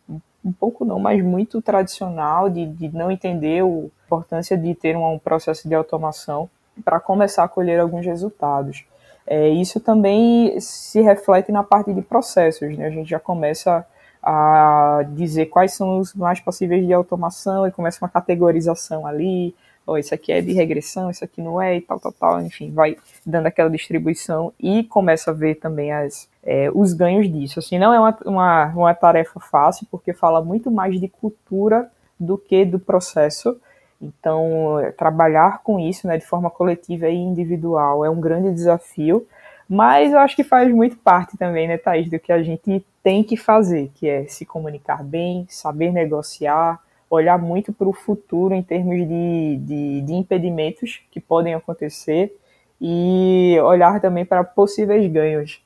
um 0.43 0.53
pouco 0.59 0.87
não, 0.87 0.99
mas 0.99 1.23
muito 1.23 1.61
tradicional 1.61 2.49
de, 2.49 2.65
de 2.65 2.89
não 2.97 3.11
entender 3.11 3.63
a 3.63 3.67
importância 4.07 4.57
de 4.57 4.75
ter 4.75 4.97
um, 4.97 5.13
um 5.13 5.19
processo 5.19 5.69
de 5.69 5.75
automação 5.75 6.49
para 6.83 6.99
começar 6.99 7.45
a 7.45 7.49
colher 7.49 7.79
alguns 7.79 8.07
resultados. 8.07 8.85
É, 9.27 9.49
isso 9.51 9.79
também 9.79 10.59
se 10.59 11.03
reflete 11.03 11.53
na 11.53 11.63
parte 11.63 11.93
de 11.93 12.01
processos, 12.01 12.75
né? 12.79 12.87
A 12.87 12.91
gente 12.91 13.11
já 13.11 13.21
começa 13.21 13.85
a 14.23 15.05
dizer 15.11 15.47
quais 15.47 15.75
são 15.75 15.99
os 15.99 16.15
mais 16.15 16.41
possíveis 16.41 16.87
de 16.87 16.93
automação 16.93 17.67
e 17.67 17.71
começa 17.71 18.03
uma 18.03 18.09
categorização 18.09 19.07
ali, 19.07 19.55
oh, 19.87 19.97
isso 19.97 20.15
aqui 20.15 20.33
é 20.33 20.41
de 20.41 20.53
regressão, 20.53 21.11
isso 21.11 21.25
aqui 21.25 21.41
não 21.41 21.61
é 21.61 21.77
e 21.77 21.81
tal, 21.81 22.01
tal, 22.01 22.13
tal, 22.13 22.41
enfim, 22.43 22.73
vai 22.73 22.97
dando 23.25 23.47
aquela 23.47 23.71
distribuição 23.71 24.53
e 24.59 24.83
começa 24.85 25.31
a 25.31 25.35
ver 25.35 25.57
também 25.57 25.93
as, 25.93 26.29
é, 26.43 26.71
os 26.75 26.93
ganhos 26.93 27.31
disso. 27.31 27.61
Assim, 27.61 27.79
não 27.79 27.95
é 27.95 28.01
uma, 28.01 28.19
uma, 28.27 28.67
uma 28.75 28.95
tarefa 28.95 29.39
fácil, 29.39 29.87
porque 29.91 30.13
fala 30.13 30.43
muito 30.43 30.71
mais 30.71 30.99
de 31.01 31.09
cultura 31.09 31.91
do 32.19 32.37
que 32.37 32.65
do 32.65 32.79
processo, 32.79 33.57
então, 34.01 34.77
trabalhar 34.97 35.63
com 35.63 35.79
isso 35.79 36.07
né, 36.07 36.19
de 36.19 36.27
forma 36.27 36.51
coletiva 36.51 37.09
e 37.09 37.15
individual 37.15 38.05
é 38.05 38.11
um 38.11 38.21
grande 38.21 38.53
desafio, 38.53 39.27
mas 39.69 40.13
eu 40.13 40.19
acho 40.19 40.37
que 40.37 40.45
faz 40.45 40.73
muito 40.73 40.97
parte 40.97 41.37
também, 41.37 41.67
né, 41.67 41.79
Thaís, 41.79 42.09
do 42.09 42.19
que 42.19 42.33
a 42.33 42.43
gente 42.43 42.85
tem 43.03 43.25
que 43.25 43.37
fazer, 43.37 43.91
que 43.95 44.09
é 44.09 44.27
se 44.27 44.45
comunicar 44.45 45.03
bem, 45.03 45.47
saber 45.49 45.93
negociar, 45.93 46.79
olhar 47.09 47.39
muito 47.39 47.73
para 47.73 47.89
o 47.89 47.93
futuro 47.93 48.55
em 48.55 48.63
termos 48.63 48.97
de, 49.07 49.57
de, 49.59 50.01
de 50.03 50.13
impedimentos 50.13 51.01
que 51.11 51.21
podem 51.21 51.55
acontecer 51.55 52.37
e 52.81 53.57
olhar 53.63 54.01
também 54.01 54.25
para 54.25 54.45
possíveis 54.45 55.11
ganhos. 55.11 55.63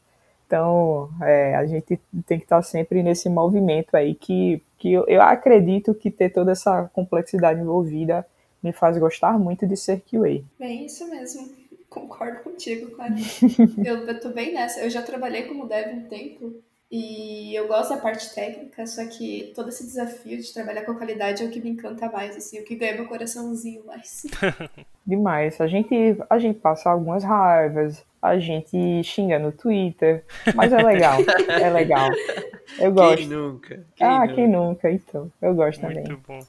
Então, 0.47 1.09
é, 1.23 1.55
a 1.55 1.65
gente 1.67 2.01
tem 2.27 2.39
que 2.39 2.45
estar 2.45 2.61
sempre 2.63 3.03
nesse 3.03 3.29
movimento 3.29 3.95
aí 3.95 4.15
que 4.15 4.63
que 4.81 4.91
eu, 4.91 5.05
eu 5.07 5.21
acredito 5.21 5.95
que 5.95 6.11
ter 6.11 6.31
toda 6.31 6.53
essa 6.53 6.91
complexidade 6.95 7.61
envolvida 7.61 8.27
me 8.63 8.73
faz 8.73 8.97
gostar 8.97 9.39
muito 9.39 9.67
de 9.67 9.77
ser 9.77 10.01
QA. 10.01 10.43
É 10.59 10.73
isso 10.73 11.09
mesmo. 11.09 11.51
Concordo 11.89 12.41
contigo, 12.41 12.91
claro. 12.93 13.15
eu, 13.85 14.07
eu 14.07 14.21
tô 14.21 14.31
bem 14.31 14.55
nessa. 14.55 14.81
Eu 14.81 14.89
já 14.89 15.03
trabalhei 15.03 15.43
como 15.43 15.67
dev 15.67 15.93
um 15.93 16.09
tempo 16.09 16.55
e 16.91 17.55
eu 17.55 17.69
gosto 17.69 17.91
da 17.91 18.01
parte 18.01 18.35
técnica, 18.35 18.85
só 18.85 19.07
que 19.07 19.53
todo 19.55 19.69
esse 19.69 19.85
desafio 19.85 20.37
de 20.37 20.53
trabalhar 20.53 20.85
com 20.85 20.95
qualidade 20.95 21.41
é 21.41 21.47
o 21.47 21.51
que 21.51 21.61
me 21.61 21.71
encanta 21.71 22.11
mais, 22.11 22.37
assim, 22.37 22.59
o 22.59 22.65
que 22.65 22.75
ganha 22.75 22.95
meu 22.95 23.07
coraçãozinho 23.07 23.87
mais. 23.87 24.27
Demais. 25.07 25.61
A 25.61 25.69
gente, 25.69 25.95
a 26.29 26.39
gente 26.39 26.59
passa 26.59 26.91
algumas 26.91 27.23
raivas, 27.23 28.05
a 28.21 28.39
gente 28.41 29.05
xinga 29.05 29.39
no 29.39 29.53
Twitter, 29.53 30.25
mas 30.57 30.73
é 30.73 30.83
legal, 30.83 31.21
é 31.49 31.71
legal. 31.71 32.11
Eu 32.77 32.93
gosto. 32.93 33.19
Quem 33.19 33.29
nunca? 33.29 33.87
Quem 33.95 34.07
ah, 34.07 34.21
nunca? 34.21 34.35
quem 34.35 34.49
nunca, 34.49 34.91
então. 34.91 35.33
Eu 35.41 35.55
gosto 35.55 35.81
Muito 35.83 36.03
também. 36.03 36.19
bom. 36.27 36.41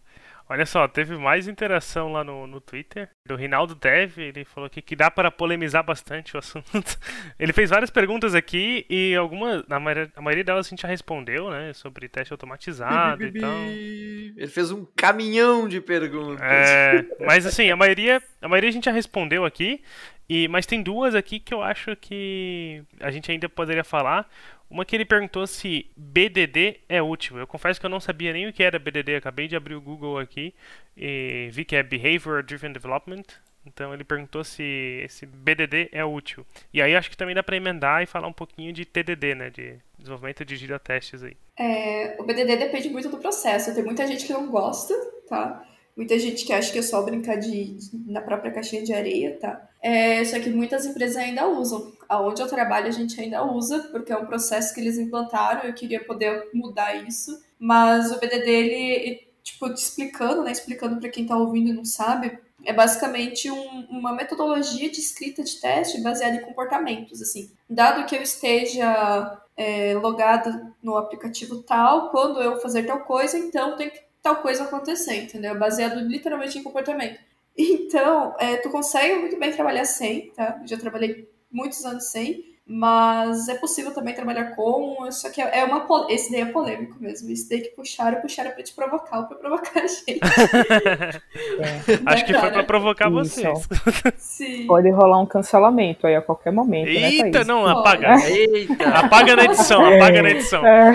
Olha 0.52 0.66
só, 0.66 0.86
teve 0.86 1.16
mais 1.16 1.48
interação 1.48 2.12
lá 2.12 2.26
no, 2.26 2.46
no 2.46 2.60
Twitter 2.60 3.08
do 3.26 3.38
Rinaldo 3.38 3.74
Dev. 3.74 4.18
Ele 4.18 4.44
falou 4.44 4.68
aqui 4.68 4.82
que 4.82 4.98
dá 4.98 5.10
para 5.10 5.32
polemizar 5.32 5.82
bastante 5.82 6.36
o 6.36 6.40
assunto. 6.40 7.00
Ele 7.40 7.54
fez 7.54 7.70
várias 7.70 7.90
perguntas 7.90 8.36
aqui 8.36 8.86
e 8.90 9.16
algumas, 9.16 9.64
a 9.70 9.80
maioria, 9.80 10.12
a 10.14 10.22
maioria 10.22 10.44
delas 10.44 10.68
a 10.68 10.70
gente 10.70 10.82
já 10.82 10.90
respondeu, 10.90 11.50
né? 11.50 11.72
Sobre 11.72 12.10
teste 12.10 12.34
automatizado 12.34 13.24
e 13.24 13.32
tal. 13.32 13.64
Ele 13.64 14.48
fez 14.48 14.72
um 14.72 14.86
caminhão 14.94 15.70
de 15.70 15.80
perguntas. 15.80 16.42
É, 16.42 17.06
mas 17.22 17.46
assim, 17.46 17.72
a 17.72 17.78
maioria, 17.78 18.22
a 18.42 18.50
maioria 18.50 18.72
a 18.72 18.74
gente 18.74 18.86
já 18.86 18.92
respondeu 18.92 19.46
aqui. 19.46 19.82
E, 20.32 20.48
mas 20.48 20.66
tem 20.66 20.82
duas 20.82 21.14
aqui 21.14 21.42
que 21.42 21.54
eu 21.54 21.62
acho 21.62 21.94
que 21.98 22.82
a 23.02 23.12
gente 23.12 23.30
ainda 23.30 23.50
poderia 23.50 23.84
falar. 23.84 24.30
Uma 24.70 24.86
que 24.86 24.96
ele 24.96 25.04
perguntou 25.04 25.46
se 25.46 25.92
BDD 25.98 26.80
é 26.88 27.02
útil. 27.02 27.38
Eu 27.38 27.46
confesso 27.46 27.78
que 27.78 27.86
eu 27.86 27.90
não 27.90 28.00
sabia 28.00 28.32
nem 28.32 28.48
o 28.48 28.54
que 28.54 28.64
era 28.64 28.80
BDD. 28.80 29.18
Acabei 29.18 29.50
de 29.50 29.58
abrir 29.58 29.76
o 29.76 29.82
Google 29.82 30.18
aqui 30.18 30.54
e 30.96 31.50
vi 31.52 31.66
que 31.66 31.76
é 31.76 31.84
Behavior 31.84 32.42
Driven 32.44 32.72
Development. 32.72 33.26
Então 33.66 33.94
ele 33.94 34.06
perguntou 34.06 34.42
se 34.46 35.02
esse 35.04 35.26
BDD 35.26 35.90
é 35.92 36.06
útil. 36.06 36.46
E 36.74 36.82
aí 36.82 36.96
acho 36.96 37.10
que 37.10 37.18
também 37.18 37.36
dá 37.36 37.44
para 37.44 37.58
emendar 37.58 38.02
e 38.02 38.06
falar 38.06 38.30
um 38.30 38.34
pouquinho 38.34 38.72
de 38.72 38.86
TDD, 38.86 39.36
né, 39.36 39.50
de 39.50 39.80
desenvolvimento 40.00 40.46
de 40.46 40.80
testes 40.80 41.24
aí. 41.24 41.36
É, 41.60 42.16
o 42.18 42.24
BDD 42.24 42.56
depende 42.56 42.88
muito 42.88 43.10
do 43.10 43.18
processo. 43.18 43.76
Tem 43.76 43.84
muita 43.84 44.08
gente 44.08 44.26
que 44.26 44.32
não 44.32 44.50
gosta, 44.50 44.94
tá? 45.28 45.62
Muita 45.96 46.18
gente 46.18 46.46
que 46.46 46.54
acha 46.54 46.72
que 46.72 46.80
é 46.80 46.82
só 46.82 47.02
brincar 47.02 47.38
de, 47.38 47.76
de 47.76 48.12
na 48.12 48.22
própria 48.22 48.52
caixinha 48.52 48.84
de 48.84 48.94
areia, 48.94 49.38
tá? 49.40 49.70
É, 49.82 50.24
só 50.26 50.40
que 50.40 50.50
muitas 50.50 50.86
empresas 50.86 51.18
ainda 51.18 51.48
usam. 51.48 51.92
Aonde 52.08 52.42
eu 52.42 52.48
trabalho 52.48 52.88
a 52.88 52.92
gente 52.92 53.20
ainda 53.20 53.44
usa, 53.44 53.90
porque 53.92 54.12
é 54.12 54.18
um 54.18 54.26
processo 54.26 54.74
que 54.74 54.80
eles 54.80 54.98
implantaram, 54.98 55.64
eu 55.64 55.74
queria 55.74 56.04
poder 56.04 56.50
mudar 56.54 56.96
isso. 57.08 57.42
Mas 57.60 58.12
o 58.12 58.20
BDD, 58.20 58.50
ele, 58.50 59.28
tipo, 59.44 59.74
te 59.74 59.82
explicando, 59.82 60.44
né? 60.44 60.52
Explicando 60.52 61.00
para 61.00 61.10
quem 61.10 61.26
tá 61.26 61.38
ouvindo 61.38 61.70
e 61.70 61.74
não 61.74 61.86
sabe, 61.86 62.38
é 62.64 62.72
basicamente 62.72 63.50
um, 63.50 63.88
uma 63.90 64.14
metodologia 64.14 64.90
de 64.90 65.00
escrita 65.00 65.44
de 65.44 65.60
teste 65.60 66.02
baseada 66.02 66.36
em 66.36 66.42
comportamentos, 66.42 67.22
assim. 67.22 67.52
Dado 67.70 68.06
que 68.06 68.16
eu 68.16 68.22
esteja 68.22 69.42
é, 69.58 69.94
logado 69.96 70.74
no 70.82 70.98
aplicativo 70.98 71.64
tal, 71.64 72.10
quando 72.12 72.42
eu 72.42 72.60
fazer 72.60 72.84
tal 72.84 73.02
coisa, 73.02 73.38
então 73.38 73.76
tem 73.76 73.90
que 73.90 74.11
tal 74.22 74.42
coisa 74.42 74.64
acontecer, 74.64 75.24
entendeu? 75.24 75.58
Baseado 75.58 76.00
literalmente 76.00 76.58
em 76.58 76.64
comportamento. 76.64 77.20
Então, 77.58 78.36
é, 78.40 78.58
tu 78.58 78.70
consegue 78.70 79.16
muito 79.20 79.38
bem 79.38 79.52
trabalhar 79.52 79.86
sem, 79.86 80.32
tá? 80.32 80.62
Já 80.66 80.78
trabalhei 80.78 81.30
muitos 81.52 81.84
anos 81.86 82.06
sem, 82.06 82.51
mas 82.74 83.50
é 83.50 83.56
possível 83.56 83.94
também 83.94 84.14
trabalhar 84.14 84.56
com, 84.56 85.12
só 85.12 85.30
que 85.30 85.42
é 85.42 85.66
uma 85.66 85.86
esse 86.10 86.32
daí 86.32 86.40
é 86.40 86.46
polêmico 86.46 86.96
mesmo, 87.02 87.30
esse 87.30 87.50
daí 87.50 87.60
que 87.60 87.70
puxaram, 87.70 88.22
puxaram 88.22 88.52
pra 88.52 88.64
te 88.64 88.74
provocar 88.74 89.20
ou 89.20 89.26
pra 89.26 89.36
provocar 89.36 89.82
a 89.82 89.88
gente. 89.88 90.22
é. 91.60 92.00
Acho 92.08 92.26
que 92.26 92.34
foi 92.34 92.50
pra 92.50 92.64
provocar 92.64 93.12
Isso. 93.12 93.42
vocês. 93.42 93.68
Sim. 94.18 94.68
Pode 94.68 94.90
rolar 94.90 95.20
um 95.20 95.26
cancelamento 95.26 96.08
aí 96.08 96.16
a 96.16 96.22
qualquer 96.22 96.54
momento, 96.54 96.88
né, 96.88 97.12
Eita, 97.12 97.40
né, 97.40 97.44
não, 97.44 97.68
apaga. 97.68 98.16
Eita. 98.30 98.88
Apaga 98.90 99.36
na 99.36 99.44
edição, 99.44 99.86
apaga 99.86 100.22
na 100.22 100.30
edição. 100.30 100.66
É. 100.66 100.92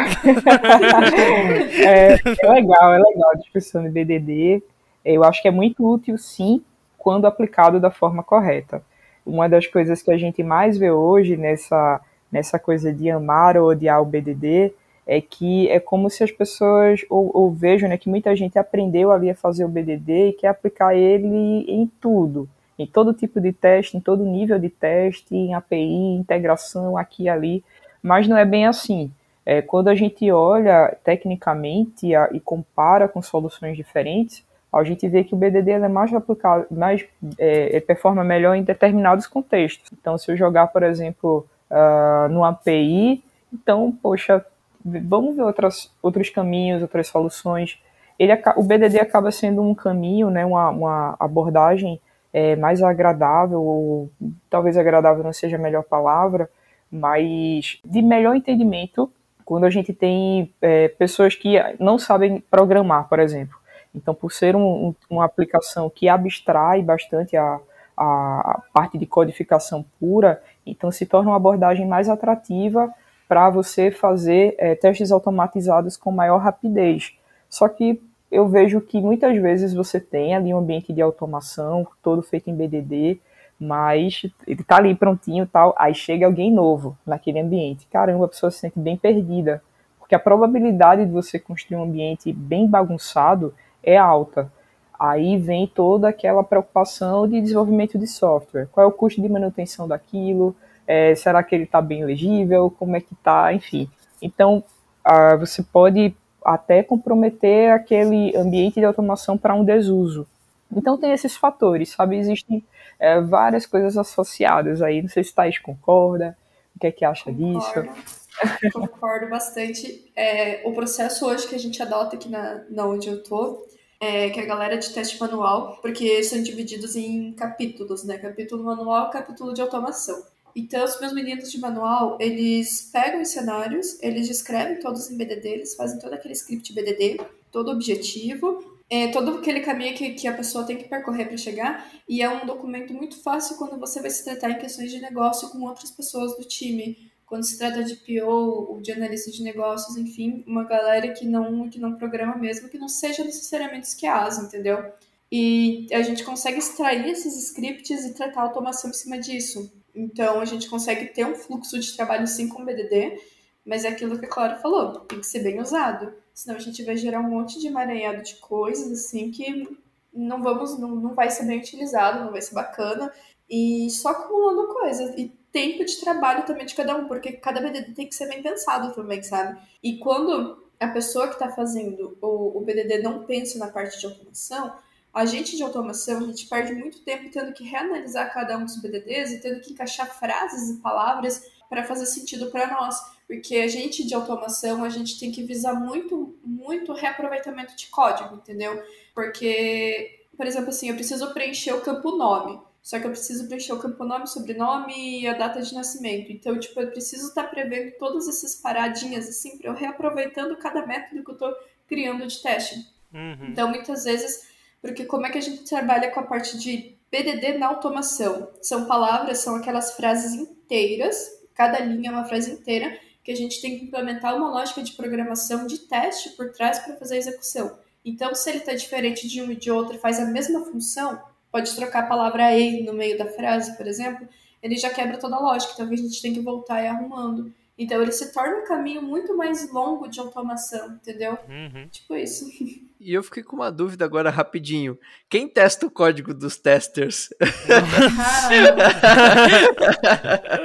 é, 1.85 2.15
é 2.15 2.53
legal, 2.53 2.94
é 2.94 2.98
legal 2.98 3.31
a 3.35 3.36
discussão 3.36 3.82
de 3.82 3.90
BDD. 3.90 4.62
Eu 5.05 5.23
acho 5.24 5.43
que 5.43 5.48
é 5.48 5.51
muito 5.53 5.86
útil, 5.86 6.16
sim, 6.16 6.65
quando 6.97 7.27
aplicado 7.27 7.78
da 7.78 7.90
forma 7.90 8.23
correta 8.23 8.82
uma 9.27 9.48
das 9.48 9.66
coisas 9.66 10.01
que 10.01 10.11
a 10.11 10.16
gente 10.16 10.43
mais 10.43 10.78
vê 10.78 10.90
hoje 10.90 11.36
nessa, 11.36 12.01
nessa 12.31 12.59
coisa 12.59 12.93
de 12.93 13.11
amar 13.11 13.57
ou 13.57 13.69
odiar 13.69 14.01
o 14.01 14.07
BDD 14.07 14.73
é 15.07 15.20
que 15.20 15.69
é 15.69 15.78
como 15.78 16.11
se 16.11 16.24
as 16.24 16.32
pessoas, 16.32 17.05
ou, 17.09 17.31
ou 17.32 17.51
vejam 17.51 17.89
né, 17.89 17.97
que 17.97 18.09
muita 18.09 18.35
gente 18.35 18.59
aprendeu 18.59 19.12
ali 19.12 19.31
a 19.31 19.35
fazer 19.35 19.65
o 19.65 19.69
BDD 19.69 20.28
e 20.28 20.32
quer 20.32 20.48
aplicar 20.48 20.97
ele 20.97 21.65
em 21.69 21.90
tudo, 22.01 22.48
em 22.78 22.86
todo 22.86 23.15
tipo 23.15 23.40
de 23.40 23.53
teste, 23.53 23.97
em 23.97 24.01
todo 24.01 24.24
nível 24.24 24.59
de 24.59 24.69
teste, 24.69 25.35
em 25.35 25.55
API, 25.55 26.16
integração 26.16 26.97
aqui 26.97 27.24
e 27.24 27.28
ali, 27.28 27.65
mas 28.03 28.27
não 28.27 28.36
é 28.36 28.44
bem 28.44 28.66
assim. 28.66 29.11
É, 29.44 29.62
quando 29.62 29.86
a 29.86 29.94
gente 29.94 30.28
olha 30.32 30.97
tecnicamente 31.05 32.09
e 32.32 32.40
compara 32.40 33.07
com 33.07 33.23
soluções 33.23 33.77
diferentes, 33.77 34.44
a 34.78 34.85
gente 34.85 35.09
vê 35.09 35.24
que 35.24 35.35
o 35.35 35.36
BDD 35.36 35.73
é 35.73 35.89
mais 35.89 36.12
aplicado, 36.12 36.66
mais 36.70 37.05
é, 37.39 37.81
performa 37.81 38.24
melhor 38.24 38.55
em 38.55 38.62
determinados 38.62 39.27
contextos. 39.27 39.90
Então, 39.93 40.16
se 40.19 40.31
eu 40.31 40.36
jogar, 40.36 40.69
por 40.69 40.82
exemplo, 40.82 41.47
uh, 41.70 42.28
no 42.28 42.44
API, 42.44 43.23
então, 43.53 43.93
poxa, 44.03 44.44
vamos 44.85 45.36
ver 45.36 45.43
outras, 45.43 45.90
outros 46.03 46.31
caminhos, 46.31 46.82
outras 46.82 47.09
soluções. 47.09 47.78
Ele, 48.19 48.32
o 48.57 48.62
BDD 48.62 49.01
acaba 49.01 49.31
sendo 49.31 49.62
um 49.62 49.74
caminho, 49.74 50.31
né, 50.31 50.44
uma, 50.44 50.70
uma 50.70 51.16
abordagem 51.19 52.01
é, 52.32 52.57
mais 52.57 52.82
agradável, 52.82 53.62
ou 53.62 54.11
talvez 54.48 54.77
agradável 54.77 55.24
não 55.24 55.32
seja 55.32 55.57
a 55.57 55.61
melhor 55.61 55.85
palavra, 55.85 56.48
mas 56.90 57.81
de 57.85 58.03
melhor 58.03 58.35
entendimento 58.35 59.11
quando 59.44 59.65
a 59.65 59.70
gente 59.70 59.93
tem 59.93 60.53
é, 60.61 60.89
pessoas 60.89 61.35
que 61.35 61.57
não 61.78 61.98
sabem 61.98 62.43
programar, 62.51 63.09
por 63.09 63.20
exemplo. 63.20 63.57
Então, 63.97 64.14
por 64.14 64.31
ser 64.31 64.55
um, 64.55 64.89
um, 64.89 64.94
uma 65.09 65.24
aplicação 65.24 65.89
que 65.89 66.06
abstrai 66.09 66.82
bastante 66.82 67.36
a, 67.36 67.59
a 67.97 68.60
parte 68.73 68.98
de 68.98 69.06
codificação 69.06 69.85
pura, 69.98 70.43
então 70.66 70.93
se 70.93 71.06
torna 71.06 71.31
uma 71.31 71.36
abordagem 71.36 71.86
mais 71.86 72.09
atrativa 72.09 72.93
para 73.27 73.48
você 73.48 73.90
fazer 73.90 74.55
é, 74.59 74.74
testes 74.74 75.10
automatizados 75.10 75.97
com 75.97 76.12
maior 76.12 76.39
rapidez. 76.39 77.14
Só 77.48 77.68
que 77.68 78.01
eu 78.31 78.47
vejo 78.47 78.81
que 78.81 79.01
muitas 79.01 79.35
vezes 79.40 79.73
você 79.73 79.98
tem 79.98 80.35
ali 80.35 80.52
um 80.52 80.59
ambiente 80.59 80.93
de 80.93 81.01
automação, 81.01 81.86
todo 82.02 82.23
feito 82.23 82.51
em 82.51 82.55
BDD, 82.55 83.18
mas 83.59 84.27
ele 84.47 84.62
tá 84.62 84.77
ali 84.77 84.94
prontinho 84.94 85.47
tal, 85.47 85.74
aí 85.78 85.94
chega 85.94 86.27
alguém 86.27 86.52
novo 86.52 86.97
naquele 87.06 87.40
ambiente. 87.40 87.86
Caramba, 87.86 88.27
a 88.27 88.28
pessoa 88.28 88.51
se 88.51 88.59
sente 88.59 88.78
bem 88.78 88.97
perdida, 88.97 89.62
porque 89.98 90.14
a 90.14 90.18
probabilidade 90.18 91.06
de 91.06 91.10
você 91.10 91.39
construir 91.39 91.78
um 91.78 91.85
ambiente 91.85 92.32
bem 92.32 92.68
bagunçado 92.68 93.55
é 93.87 93.97
alta. 93.97 94.53
Aí 94.99 95.39
vem 95.39 95.67
toda 95.67 96.09
aquela 96.09 96.43
preocupação 96.43 97.27
de 97.29 97.41
desenvolvimento 97.41 97.99
de 97.99 98.07
software. 98.07 98.67
Qual 98.73 98.85
é 98.85 98.89
o 98.89 98.93
custo 98.93 99.23
de 99.23 99.29
manutenção 99.29 99.87
daquilo? 99.87 100.55
É, 100.87 101.15
será 101.15 101.43
que 101.43 101.55
ele 101.55 101.65
está 101.65 101.81
bem 101.81 102.05
legível? 102.05 102.71
Como 102.71 102.97
é 102.97 103.01
que 103.01 103.15
está? 103.15 103.53
Enfim. 103.53 103.89
Então, 104.21 104.65
uh, 105.07 105.39
você 105.39 105.63
pode 105.63 106.15
até 106.45 106.83
comprometer 106.83 107.73
aquele 107.73 108.35
ambiente 108.37 108.81
de 108.81 108.85
automação 108.85 109.37
para 109.37 109.55
um 109.55 109.65
desuso. 109.65 110.27
Então 110.75 110.97
tem 110.97 111.13
esses 111.13 111.37
fatores, 111.37 111.91
sabe? 111.91 112.17
Existem 112.17 112.65
é, 112.99 113.21
várias 113.21 113.67
coisas 113.67 113.97
associadas 113.97 114.83
aí. 114.83 115.03
Não 115.03 115.09
sei 115.09 115.25
se 115.25 115.35
Thais 115.35 115.59
concorda, 115.59 116.37
o 116.75 116.79
que 116.79 116.87
é 116.87 116.93
que 116.93 117.05
acha 117.05 117.33
Concordo. 117.33 117.93
disso? 117.93 118.73
Concordo 118.73 119.29
bastante. 119.29 120.11
É, 120.15 120.63
o 120.65 120.73
processo 120.73 121.27
hoje 121.27 121.49
que 121.49 121.55
a 121.55 121.59
gente 121.59 121.83
adota 121.83 122.17
aqui 122.17 122.29
na, 122.29 122.63
na 122.71 122.87
onde 122.87 123.09
eu 123.09 123.23
tô, 123.23 123.67
é, 124.01 124.31
que 124.31 124.40
é 124.40 124.43
a 124.43 124.47
galera 124.47 124.77
de 124.77 124.93
teste 124.93 125.18
manual, 125.20 125.78
porque 125.81 126.23
são 126.23 126.43
divididos 126.43 126.97
em 126.97 127.32
capítulos, 127.32 128.05
né? 128.05 128.18
Capítulo 128.18 128.64
manual, 128.64 129.10
capítulo 129.10 129.55
de 129.55 129.60
automação. 129.60 130.23
Então, 130.55 130.85
os 130.85 130.98
meus 131.01 131.12
meninos 131.12 131.52
de 131.52 131.60
manual, 131.60 132.16
eles 132.18 132.89
pegam 132.90 133.20
os 133.20 133.28
cenários, 133.28 134.02
eles 134.02 134.27
descrevem 134.27 134.81
todos 134.81 135.10
em 135.10 135.16
BDD, 135.16 135.48
eles 135.48 135.74
fazem 135.74 135.98
todo 135.98 136.14
aquele 136.14 136.32
script 136.32 136.73
BDD, 136.73 137.20
todo 137.52 137.70
objetivo, 137.70 138.81
é, 138.89 139.09
todo 139.09 139.39
aquele 139.39 139.60
caminho 139.60 139.94
que, 139.94 140.14
que 140.14 140.27
a 140.27 140.32
pessoa 140.32 140.64
tem 140.64 140.78
que 140.78 140.89
percorrer 140.89 141.27
para 141.27 141.36
chegar, 141.36 141.90
e 142.09 142.23
é 142.23 142.31
um 142.31 142.47
documento 142.47 142.94
muito 142.94 143.23
fácil 143.23 143.56
quando 143.56 143.78
você 143.78 144.01
vai 144.01 144.10
se 144.10 144.24
tratar 144.24 144.51
em 144.51 144.59
questões 144.59 144.90
de 144.90 144.98
negócio 144.98 145.51
com 145.51 145.60
outras 145.62 145.90
pessoas 145.90 146.35
do 146.36 146.44
time, 146.44 146.97
quando 147.27 147.44
se 147.44 147.59
trata 147.59 147.82
de 147.82 147.97
PO 147.97 148.24
ou 148.70 148.81
de 148.81 148.93
analista 148.93 149.31
de 149.32 149.43
negócios, 149.43 149.97
enfim, 149.97 150.44
uma 150.47 150.65
galera 150.65 151.12
que 151.12 151.27
não, 151.27 151.69
que 151.69 151.81
não 151.81 151.97
programa 151.97 152.36
mesmo, 152.36 152.69
que 152.69 152.78
não 152.78 152.89
seja 152.89 153.24
necessariamente 153.24 153.89
SQAs, 153.89 154.39
entendeu? 154.39 154.93
E 155.31 155.89
a 155.93 156.03
gente 156.03 156.23
consegue 156.23 156.59
extrair 156.59 157.09
esses 157.11 157.36
scripts 157.48 158.05
e 158.05 158.15
tratar 158.15 158.40
a 158.40 158.44
automação 158.44 158.90
em 158.90 158.94
cima 158.94 159.19
disso. 159.19 159.73
Então, 159.93 160.40
a 160.40 160.44
gente 160.44 160.69
consegue 160.69 161.07
ter 161.07 161.27
um 161.27 161.35
fluxo 161.35 161.78
de 161.81 161.97
trabalho 161.97 162.28
sim 162.28 162.48
com 162.48 162.65
BDD, 162.65 163.20
mas 163.65 163.85
é 163.85 163.89
aquilo 163.89 164.19
que 164.19 164.27
a 164.27 164.28
Clara 164.28 164.59
falou, 164.59 165.01
tem 165.01 165.19
que 165.19 165.27
ser 165.27 165.40
bem 165.40 165.61
usado. 165.61 166.15
Senão 166.32 166.57
a 166.57 166.61
gente 166.61 166.85
vai 166.85 166.97
gerar 166.97 167.19
um 167.19 167.28
monte 167.28 167.59
de 167.59 167.66
emaranhado 167.66 168.23
de 168.23 168.36
coisas, 168.36 168.93
assim, 168.93 169.32
que 169.32 169.69
não 170.12 170.43
vamos, 170.43 170.78
não, 170.78 170.94
não 170.94 171.15
vai 171.15 171.28
ser 171.28 171.44
bem 171.44 171.59
utilizado, 171.59 172.24
não 172.24 172.31
vai 172.31 172.40
ser 172.40 172.55
bacana. 172.55 173.12
E 173.51 173.89
só 173.90 174.11
acumulando 174.11 174.69
coisas. 174.69 175.15
E 175.19 175.32
tempo 175.57 175.87
de 175.87 175.97
trabalho 175.97 176.45
também 176.45 176.66
de 176.66 176.74
cada 176.74 176.95
um, 176.95 177.09
porque 177.09 177.33
cada 177.33 177.62
BDD 177.62 177.95
tem 177.95 178.07
que 178.07 178.15
ser 178.15 178.28
bem 178.28 178.43
pensado 178.43 178.95
também, 178.95 179.23
sabe? 179.23 179.59
E 179.83 179.97
quando 179.97 180.62
a 180.78 180.89
pessoa 180.89 181.28
que 181.28 181.33
está 181.33 181.49
fazendo 181.49 182.19
o, 182.20 182.59
o 182.59 182.61
BDD 182.61 182.99
não 182.99 183.24
pensa 183.24 183.59
na 183.59 183.69
parte 183.69 183.99
de 183.99 184.05
automação, 184.05 184.77
a 185.15 185.24
gente 185.24 185.57
de 185.57 185.62
automação, 185.62 186.19
a 186.19 186.27
gente 186.27 186.47
perde 186.47 186.74
muito 186.74 187.01
tempo 187.01 187.31
tendo 187.31 187.55
que 187.55 187.65
reanalisar 187.65 188.35
cada 188.35 188.59
um 188.59 188.66
dos 188.66 188.77
BDDs 188.83 189.33
e 189.33 189.41
tendo 189.41 189.62
que 189.62 189.73
encaixar 189.73 190.19
frases 190.19 190.77
e 190.77 190.83
palavras 190.83 191.51
para 191.70 191.85
fazer 191.85 192.05
sentido 192.05 192.51
para 192.51 192.66
nós. 192.66 192.95
Porque 193.27 193.57
a 193.57 193.66
gente 193.66 194.07
de 194.07 194.15
automação, 194.15 194.85
a 194.85 194.91
gente 194.91 195.19
tem 195.19 195.33
que 195.33 195.43
visar 195.43 195.73
muito, 195.73 196.37
muito 196.45 196.93
reaproveitamento 196.93 197.74
de 197.74 197.87
código, 197.87 198.35
entendeu? 198.35 198.83
Porque, 199.15 200.20
por 200.37 200.47
exemplo, 200.47 200.69
assim, 200.69 200.91
eu 200.91 200.95
preciso 200.95 201.33
preencher 201.33 201.73
o 201.73 201.81
campo 201.81 202.15
nome. 202.15 202.61
Só 202.87 203.01
que 203.01 203.07
eu 203.07 203.11
preciso 203.11 203.49
preencher 203.49 203.73
o 203.73 203.81
campo 203.81 204.05
nome, 204.05 204.29
sobrenome 204.29 205.23
e 205.23 205.27
a 205.27 205.33
data 205.33 205.61
de 205.61 205.75
nascimento. 205.75 206.31
Então, 206.31 206.57
tipo, 206.57 206.81
eu 206.81 206.89
preciso 206.89 207.31
estar 207.31 207.43
tá 207.43 207.49
prevendo 207.49 207.91
todas 207.99 208.29
essas 208.29 208.55
paradinhas, 208.55 209.29
assim, 209.29 209.59
para 209.59 209.71
eu 209.71 209.75
reaproveitando 209.75 210.57
cada 210.57 210.87
método 210.87 211.25
que 211.25 211.31
eu 211.31 211.35
estou 211.35 211.53
criando 211.89 212.25
de 212.29 212.41
teste. 212.41 212.77
Uhum. 213.13 213.49
Então, 213.49 213.71
muitas 213.71 214.05
vezes, 214.05 214.49
porque 214.81 215.05
como 215.05 215.27
é 215.27 215.31
que 215.33 215.39
a 215.39 215.41
gente 215.41 215.65
trabalha 215.65 216.13
com 216.13 216.21
a 216.21 216.23
parte 216.23 216.57
de 216.57 216.97
BDD 217.11 217.59
na 217.59 217.67
automação? 217.67 218.53
São 218.63 218.87
palavras, 218.87 219.39
são 219.39 219.57
aquelas 219.57 219.97
frases 219.97 220.35
inteiras, 220.35 221.29
cada 221.57 221.81
linha 221.81 222.11
é 222.11 222.13
uma 222.13 222.27
frase 222.27 222.53
inteira, 222.53 222.97
que 223.25 223.33
a 223.33 223.37
gente 223.37 223.61
tem 223.61 223.81
que 223.81 223.87
implementar 223.87 224.37
uma 224.37 224.49
lógica 224.49 224.81
de 224.81 224.93
programação 224.93 225.67
de 225.67 225.79
teste 225.89 226.37
por 226.37 226.53
trás 226.53 226.79
para 226.79 226.95
fazer 226.95 227.17
a 227.17 227.19
execução. 227.19 227.81
Então, 228.05 228.33
se 228.33 228.49
ele 228.49 228.59
está 228.59 228.75
diferente 228.75 229.27
de 229.27 229.43
um 229.43 229.51
e 229.51 229.57
de 229.57 229.73
outro 229.73 229.99
faz 229.99 230.21
a 230.21 230.27
mesma 230.27 230.65
função, 230.67 231.21
pode 231.57 231.74
trocar 231.74 232.01
a 232.01 232.07
palavra 232.07 232.55
e 232.55 232.85
no 232.85 232.93
meio 232.93 233.16
da 233.16 233.24
frase, 233.24 233.74
por 233.78 233.87
exemplo, 233.87 234.28
ele 234.62 234.77
já 234.77 234.91
quebra 234.91 235.16
toda 235.16 235.37
a 235.37 235.41
lógica. 235.41 235.73
Talvez 235.74 236.01
a 236.01 236.03
gente 236.05 236.20
tenha 236.20 236.35
que 236.35 236.41
voltar 236.41 236.83
e 236.83 236.87
arrumando. 236.87 237.51
Então 237.78 238.03
ele 238.03 238.12
se 238.12 238.31
torna 238.31 238.59
um 238.59 238.65
caminho 238.66 239.01
muito 239.01 239.35
mais 239.35 239.73
longo 239.73 240.07
de 240.07 240.20
automação, 240.20 240.93
entendeu? 240.93 241.39
Uhum. 241.49 241.89
Tipo 241.89 242.15
isso. 242.15 242.45
E 242.99 243.12
eu 243.12 243.23
fiquei 243.23 243.43
com 243.43 243.57
uma 243.57 243.70
dúvida 243.70 244.07
agora 244.07 244.31
rapidinho. 244.31 244.99
Quem 245.28 245.47
testa 245.47 245.85
o 245.87 245.91
código 245.91 246.33
dos 246.33 246.57
testers? 246.57 247.28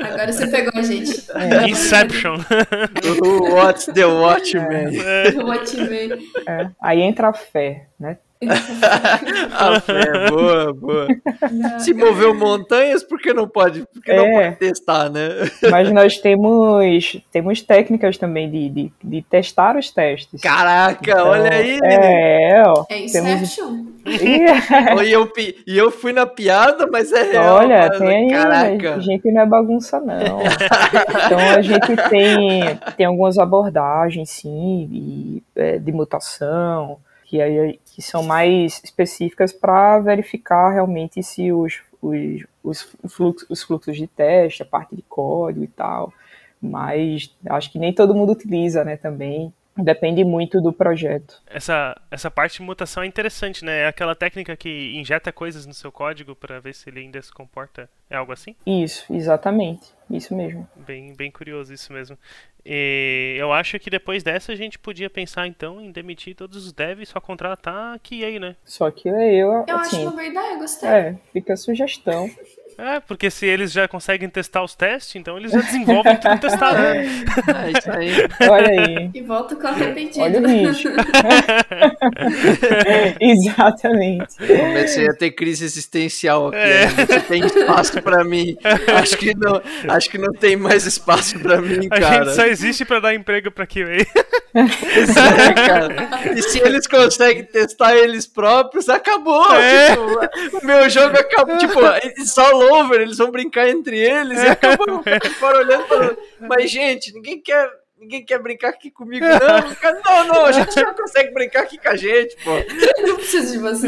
agora 0.05 0.31
você 0.31 0.47
pegou 0.47 0.71
a 0.73 0.81
gente. 0.81 1.29
É. 1.35 1.67
Inception. 1.67 2.37
What's 3.53 3.87
the 3.87 4.05
Watchman? 4.05 4.97
É. 4.97 5.43
Watchman. 5.43 6.25
É. 6.47 6.71
Aí 6.81 7.01
entra 7.01 7.27
a 7.27 7.33
fé, 7.33 7.89
né? 7.99 8.17
a 9.53 9.79
fé, 9.79 10.29
boa, 10.29 10.73
boa. 10.73 11.07
Não, 11.51 11.79
Se 11.79 11.93
moveu 11.93 12.33
montanhas, 12.33 13.03
por 13.03 13.19
que 13.19 13.33
não 13.33 13.47
pode? 13.47 13.85
Porque 13.93 14.11
é, 14.11 14.15
não 14.15 14.31
pode 14.31 14.55
testar, 14.55 15.09
né? 15.11 15.29
Mas 15.69 15.91
nós 15.91 16.17
temos, 16.17 17.21
temos 17.31 17.61
técnicas 17.61 18.17
também 18.17 18.49
de, 18.49 18.69
de, 18.69 18.93
de 19.03 19.21
testar 19.21 19.77
os 19.77 19.91
testes. 19.91 20.41
Caraca, 20.41 21.11
então, 21.11 21.27
olha 21.27 21.53
aí! 21.53 21.77
É, 21.83 22.63
ó. 22.65 22.83
É. 22.89 23.05
Temos... 23.05 23.57
e, 24.07 25.11
eu, 25.11 25.31
e 25.67 25.77
eu 25.77 25.91
fui 25.91 26.11
na 26.11 26.25
piada, 26.25 26.87
mas 26.91 27.11
é 27.11 27.31
real. 27.31 27.57
Olha, 27.57 27.89
mano. 27.89 27.99
tem 27.99 28.29
Caraca. 28.29 28.95
a 28.95 28.99
gente 28.99 29.31
não 29.31 29.41
é 29.41 29.45
bagunça, 29.45 29.99
não. 29.99 30.41
então 31.25 31.39
a 31.55 31.61
gente 31.61 31.95
tem, 32.09 32.79
tem 32.97 33.05
algumas 33.05 33.37
abordagens, 33.37 34.31
sim, 34.31 34.87
de, 34.89 35.43
é, 35.55 35.77
de 35.77 35.91
mutação 35.91 36.97
que, 37.31 37.41
aí, 37.41 37.79
que 37.93 38.01
são 38.01 38.23
mais 38.23 38.81
específicas 38.83 39.51
para 39.51 39.99
verificar 39.99 40.71
realmente 40.71 41.21
se 41.21 41.51
os, 41.51 41.81
os, 42.01 42.45
os, 42.63 42.81
fluxos, 43.09 43.49
os 43.49 43.63
fluxos 43.63 43.97
de 43.97 44.07
teste, 44.07 44.63
a 44.63 44.65
parte 44.65 44.95
de 44.95 45.01
código 45.01 45.63
e 45.63 45.67
tal. 45.67 46.13
Mas 46.61 47.35
acho 47.49 47.71
que 47.71 47.79
nem 47.79 47.93
todo 47.93 48.15
mundo 48.15 48.31
utiliza, 48.31 48.83
né, 48.83 48.95
também. 48.95 49.53
Depende 49.83 50.23
muito 50.23 50.61
do 50.61 50.71
projeto. 50.71 51.41
Essa, 51.47 51.99
essa 52.09 52.29
parte 52.29 52.57
de 52.57 52.63
mutação 52.63 53.03
é 53.03 53.05
interessante, 53.05 53.63
né? 53.65 53.81
É 53.81 53.87
aquela 53.87 54.15
técnica 54.15 54.55
que 54.55 54.95
injeta 54.95 55.31
coisas 55.31 55.65
no 55.65 55.73
seu 55.73 55.91
código 55.91 56.35
para 56.35 56.59
ver 56.59 56.73
se 56.73 56.89
ele 56.89 56.99
ainda 56.99 57.21
se 57.21 57.31
comporta. 57.31 57.89
É 58.09 58.15
algo 58.15 58.31
assim? 58.31 58.55
Isso, 58.65 59.05
exatamente. 59.13 59.93
Isso 60.09 60.35
mesmo. 60.35 60.67
Bem, 60.75 61.13
bem 61.15 61.31
curioso 61.31 61.73
isso 61.73 61.91
mesmo. 61.93 62.17
E 62.65 63.35
eu 63.39 63.51
acho 63.51 63.79
que 63.79 63.89
depois 63.89 64.23
dessa 64.23 64.51
a 64.51 64.55
gente 64.55 64.77
podia 64.77 65.09
pensar 65.09 65.47
então 65.47 65.81
em 65.81 65.91
demitir 65.91 66.35
todos 66.35 66.65
os 66.65 66.71
devs 66.71 67.09
e 67.09 67.11
só 67.11 67.19
contratar 67.19 67.95
a 67.95 67.99
QA, 67.99 68.39
né? 68.39 68.55
Só 68.63 68.91
que 68.91 69.07
eu. 69.07 69.15
Eu 69.67 69.77
assim, 69.77 69.97
acho 69.97 70.01
uma 70.01 70.11
boa 70.11 70.25
ideia, 70.25 70.57
gostei. 70.57 70.89
É, 70.89 71.15
fica 71.33 71.53
a 71.53 71.57
sugestão. 71.57 72.29
É, 72.81 72.99
porque 72.99 73.29
se 73.29 73.45
eles 73.45 73.71
já 73.71 73.87
conseguem 73.87 74.27
testar 74.27 74.63
os 74.63 74.73
testes, 74.73 75.15
então 75.15 75.37
eles 75.37 75.51
já 75.51 75.59
desenvolvem 75.59 76.17
tudo 76.17 76.39
testado. 76.39 76.71
É, 76.81 77.67
é 77.67 77.71
isso 77.77 77.91
aí. 77.91 78.11
Olha 78.49 78.69
aí. 78.69 79.11
E 79.13 79.21
volta 79.21 79.55
com 79.55 79.67
arrependido. 79.67 80.21
Olha 80.21 80.41
o 80.41 80.47
risco. 80.47 80.89
Exatamente. 83.19 84.37
Comecei 84.37 85.07
a 85.07 85.13
ter 85.13 85.31
crise 85.31 85.65
existencial 85.65 86.47
aqui. 86.47 86.57
É. 86.57 86.85
Né? 86.85 87.05
Tem 87.27 87.45
espaço 87.45 88.01
pra 88.01 88.23
mim. 88.23 88.55
Acho 88.97 89.17
que 89.17 89.35
não, 89.35 89.61
acho 89.89 90.09
que 90.09 90.17
não 90.17 90.31
tem 90.33 90.55
mais 90.55 90.85
espaço 90.85 91.37
pra 91.39 91.61
mim, 91.61 91.89
cara. 91.89 92.21
A 92.21 92.25
gente 92.25 92.35
só 92.35 92.45
existe 92.45 92.85
pra 92.85 92.99
dar 92.99 93.13
emprego 93.13 93.51
pra 93.51 93.67
QA. 93.67 94.05
É, 94.61 95.53
cara. 95.53 96.09
E 96.35 96.41
se 96.41 96.59
eles 96.59 96.85
conseguem 96.85 97.45
testar 97.45 97.95
eles 97.95 98.27
próprios, 98.27 98.89
acabou. 98.89 99.55
É. 99.55 99.91
Tipo, 99.91 100.57
o 100.57 100.65
meu 100.65 100.89
jogo 100.89 101.17
acabou. 101.17 101.57
Tipo, 101.57 101.79
só 102.25 102.51
over, 102.71 103.01
eles 103.01 103.17
vão 103.17 103.31
brincar 103.31 103.69
entre 103.69 103.97
eles 103.97 104.41
e 104.41 104.47
acabam 104.47 105.03
fora 105.39 105.59
olhando 105.59 105.83
pra... 105.85 106.15
Mas, 106.47 106.71
gente, 106.71 107.13
ninguém 107.13 107.39
quer. 107.39 107.69
Ninguém 107.99 108.25
quer 108.25 108.39
brincar 108.39 108.69
aqui 108.69 108.89
comigo, 108.89 109.23
não. 109.23 109.91
Não, 110.03 110.27
não, 110.27 110.45
a 110.45 110.51
gente 110.51 110.73
já 110.73 110.91
consegue 110.91 111.31
brincar 111.35 111.61
aqui 111.61 111.77
com 111.77 111.89
a 111.89 111.95
gente, 111.95 112.35
pô. 112.43 112.49
Não 113.05 113.15
preciso 113.15 113.51
de 113.51 113.59
você. 113.59 113.87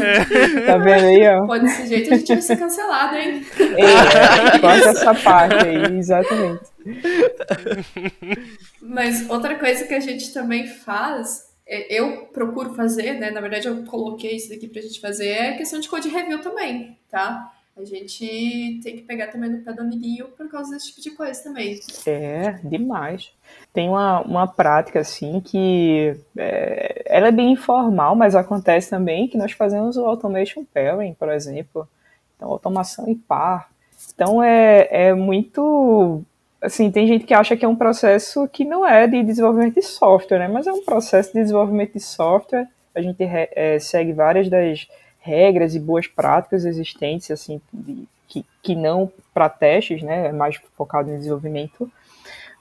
Tá 0.64 0.76
vendo 0.76 1.06
aí, 1.06 1.26
ó? 1.26 1.44
Pode 1.44 1.64
desse 1.64 1.88
jeito 1.88 2.14
a 2.14 2.16
gente 2.16 2.32
vai 2.32 2.42
ser 2.42 2.56
cancelado, 2.56 3.16
hein? 3.16 3.44
É, 3.58 4.58
corta 4.60 4.88
essa 4.90 5.14
parte 5.16 5.66
aí, 5.66 5.98
exatamente. 5.98 6.62
Mas 8.80 9.28
outra 9.28 9.56
coisa 9.56 9.84
que 9.84 9.94
a 9.94 10.00
gente 10.00 10.32
também 10.32 10.68
faz 10.68 11.52
é, 11.66 11.98
eu 11.98 12.26
procuro 12.26 12.74
fazer, 12.74 13.14
né? 13.14 13.30
Na 13.30 13.40
verdade, 13.40 13.66
eu 13.66 13.84
coloquei 13.84 14.36
isso 14.36 14.50
daqui 14.50 14.68
pra 14.68 14.82
gente 14.82 15.00
fazer, 15.00 15.28
é 15.28 15.48
a 15.50 15.56
questão 15.56 15.80
de 15.80 15.88
code 15.88 16.08
review 16.08 16.40
também, 16.40 16.96
tá? 17.10 17.52
A 17.76 17.84
gente 17.84 18.80
tem 18.84 18.96
que 18.96 19.02
pegar 19.02 19.26
também 19.26 19.50
no 19.50 19.58
pé 19.58 19.72
do 19.72 19.80
amiguinho 19.80 20.28
por 20.28 20.48
causa 20.48 20.70
desse 20.70 20.90
tipo 20.90 21.00
de 21.00 21.10
coisa 21.10 21.42
também. 21.42 21.80
É, 22.06 22.52
demais. 22.62 23.32
Tem 23.72 23.88
uma, 23.88 24.20
uma 24.20 24.46
prática, 24.46 25.00
assim, 25.00 25.40
que 25.40 26.16
é, 26.36 27.02
ela 27.06 27.28
é 27.28 27.32
bem 27.32 27.52
informal, 27.52 28.14
mas 28.14 28.36
acontece 28.36 28.90
também 28.90 29.26
que 29.26 29.36
nós 29.36 29.50
fazemos 29.50 29.96
o 29.96 30.06
automation 30.06 30.64
pairing, 30.72 31.14
por 31.14 31.28
exemplo. 31.28 31.88
Então, 32.36 32.48
automação 32.48 33.08
em 33.08 33.16
par. 33.16 33.68
Então, 34.14 34.40
é, 34.40 34.88
é 34.90 35.14
muito... 35.14 36.22
Assim, 36.62 36.92
tem 36.92 37.08
gente 37.08 37.24
que 37.26 37.34
acha 37.34 37.56
que 37.56 37.64
é 37.64 37.68
um 37.68 37.76
processo 37.76 38.46
que 38.46 38.64
não 38.64 38.86
é 38.86 39.08
de 39.08 39.20
desenvolvimento 39.24 39.74
de 39.74 39.82
software, 39.82 40.38
né? 40.38 40.48
Mas 40.48 40.68
é 40.68 40.72
um 40.72 40.84
processo 40.84 41.32
de 41.32 41.40
desenvolvimento 41.40 41.94
de 41.94 42.00
software. 42.00 42.68
A 42.94 43.02
gente 43.02 43.18
é, 43.20 43.78
segue 43.80 44.12
várias 44.12 44.48
das 44.48 44.86
regras 45.24 45.74
e 45.74 45.80
boas 45.80 46.06
práticas 46.06 46.66
existentes, 46.66 47.30
assim, 47.30 47.58
de, 47.72 48.06
que, 48.28 48.44
que 48.62 48.74
não 48.76 49.10
para 49.32 49.48
testes, 49.48 50.02
né, 50.02 50.26
é 50.26 50.32
mais 50.32 50.56
focado 50.76 51.10
em 51.10 51.16
desenvolvimento, 51.16 51.90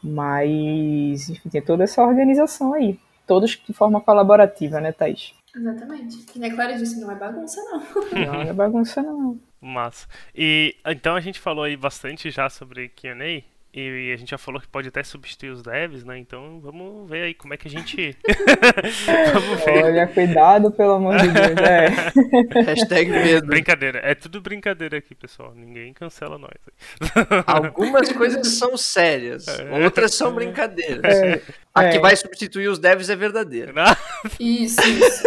mas, 0.02 1.30
enfim, 1.30 1.50
tem 1.50 1.62
toda 1.62 1.84
essa 1.84 2.02
organização 2.02 2.74
aí, 2.74 2.98
todos 3.28 3.62
de 3.68 3.74
forma 3.74 4.00
colaborativa, 4.00 4.80
né, 4.80 4.94
Thaís? 4.94 5.34
Exatamente. 5.54 6.26
E 6.36 6.46
é 6.46 6.50
claro 6.50 6.78
disso, 6.78 7.00
não 7.02 7.12
é 7.12 7.16
bagunça, 7.16 7.62
não. 7.64 7.84
Não, 8.26 8.34
não 8.34 8.42
é 8.42 8.54
bagunça, 8.54 9.04
não. 9.04 9.40
Massa. 9.62 10.08
E 10.34 10.76
então 10.86 11.16
a 11.16 11.22
gente 11.22 11.40
falou 11.40 11.64
aí 11.64 11.78
bastante 11.78 12.32
já 12.32 12.50
sobre 12.50 12.90
Q&A, 12.90 13.44
e 13.76 14.14
a 14.14 14.18
gente 14.18 14.30
já 14.30 14.38
falou 14.38 14.62
que 14.62 14.68
pode 14.68 14.88
até 14.88 15.02
substituir 15.04 15.50
os 15.50 15.64
devs, 15.64 16.04
né? 16.04 16.20
Então 16.20 16.60
vamos 16.62 17.10
ver 17.10 17.24
aí 17.24 17.34
como 17.34 17.56
é 17.56 17.58
que 17.58 17.68
a 17.68 17.72
gente. 17.72 18.16
vamos 19.34 19.66
ver. 19.66 19.84
Olha, 19.86 20.06
cuidado, 20.06 20.70
pelo 20.70 20.92
amor 20.92 21.18
de 21.18 21.28
Deus. 21.30 21.58
É. 21.58 22.62
Hashtag 22.66 23.10
medo. 23.10 23.48
Brincadeira. 23.48 24.00
É 24.04 24.14
tudo 24.14 24.40
brincadeira 24.42 25.00
aqui, 25.00 25.16
pessoal. 25.16 25.54
Ninguém 25.56 25.92
cancela 25.92 26.38
nós. 26.38 26.52
Algumas 27.48 28.12
coisas 28.12 28.48
são 28.48 28.78
sérias, 28.78 29.48
é. 29.48 29.84
outras 29.84 30.14
são 30.14 30.36
brincadeiras. 30.36 31.04
É. 31.04 31.42
A 31.74 31.90
que 31.90 31.98
é. 31.98 32.00
vai 32.00 32.16
substituir 32.16 32.68
os 32.68 32.78
devs 32.78 33.10
é 33.10 33.16
verdadeira. 33.16 33.74
Isso, 34.40 34.80
isso. 34.88 35.24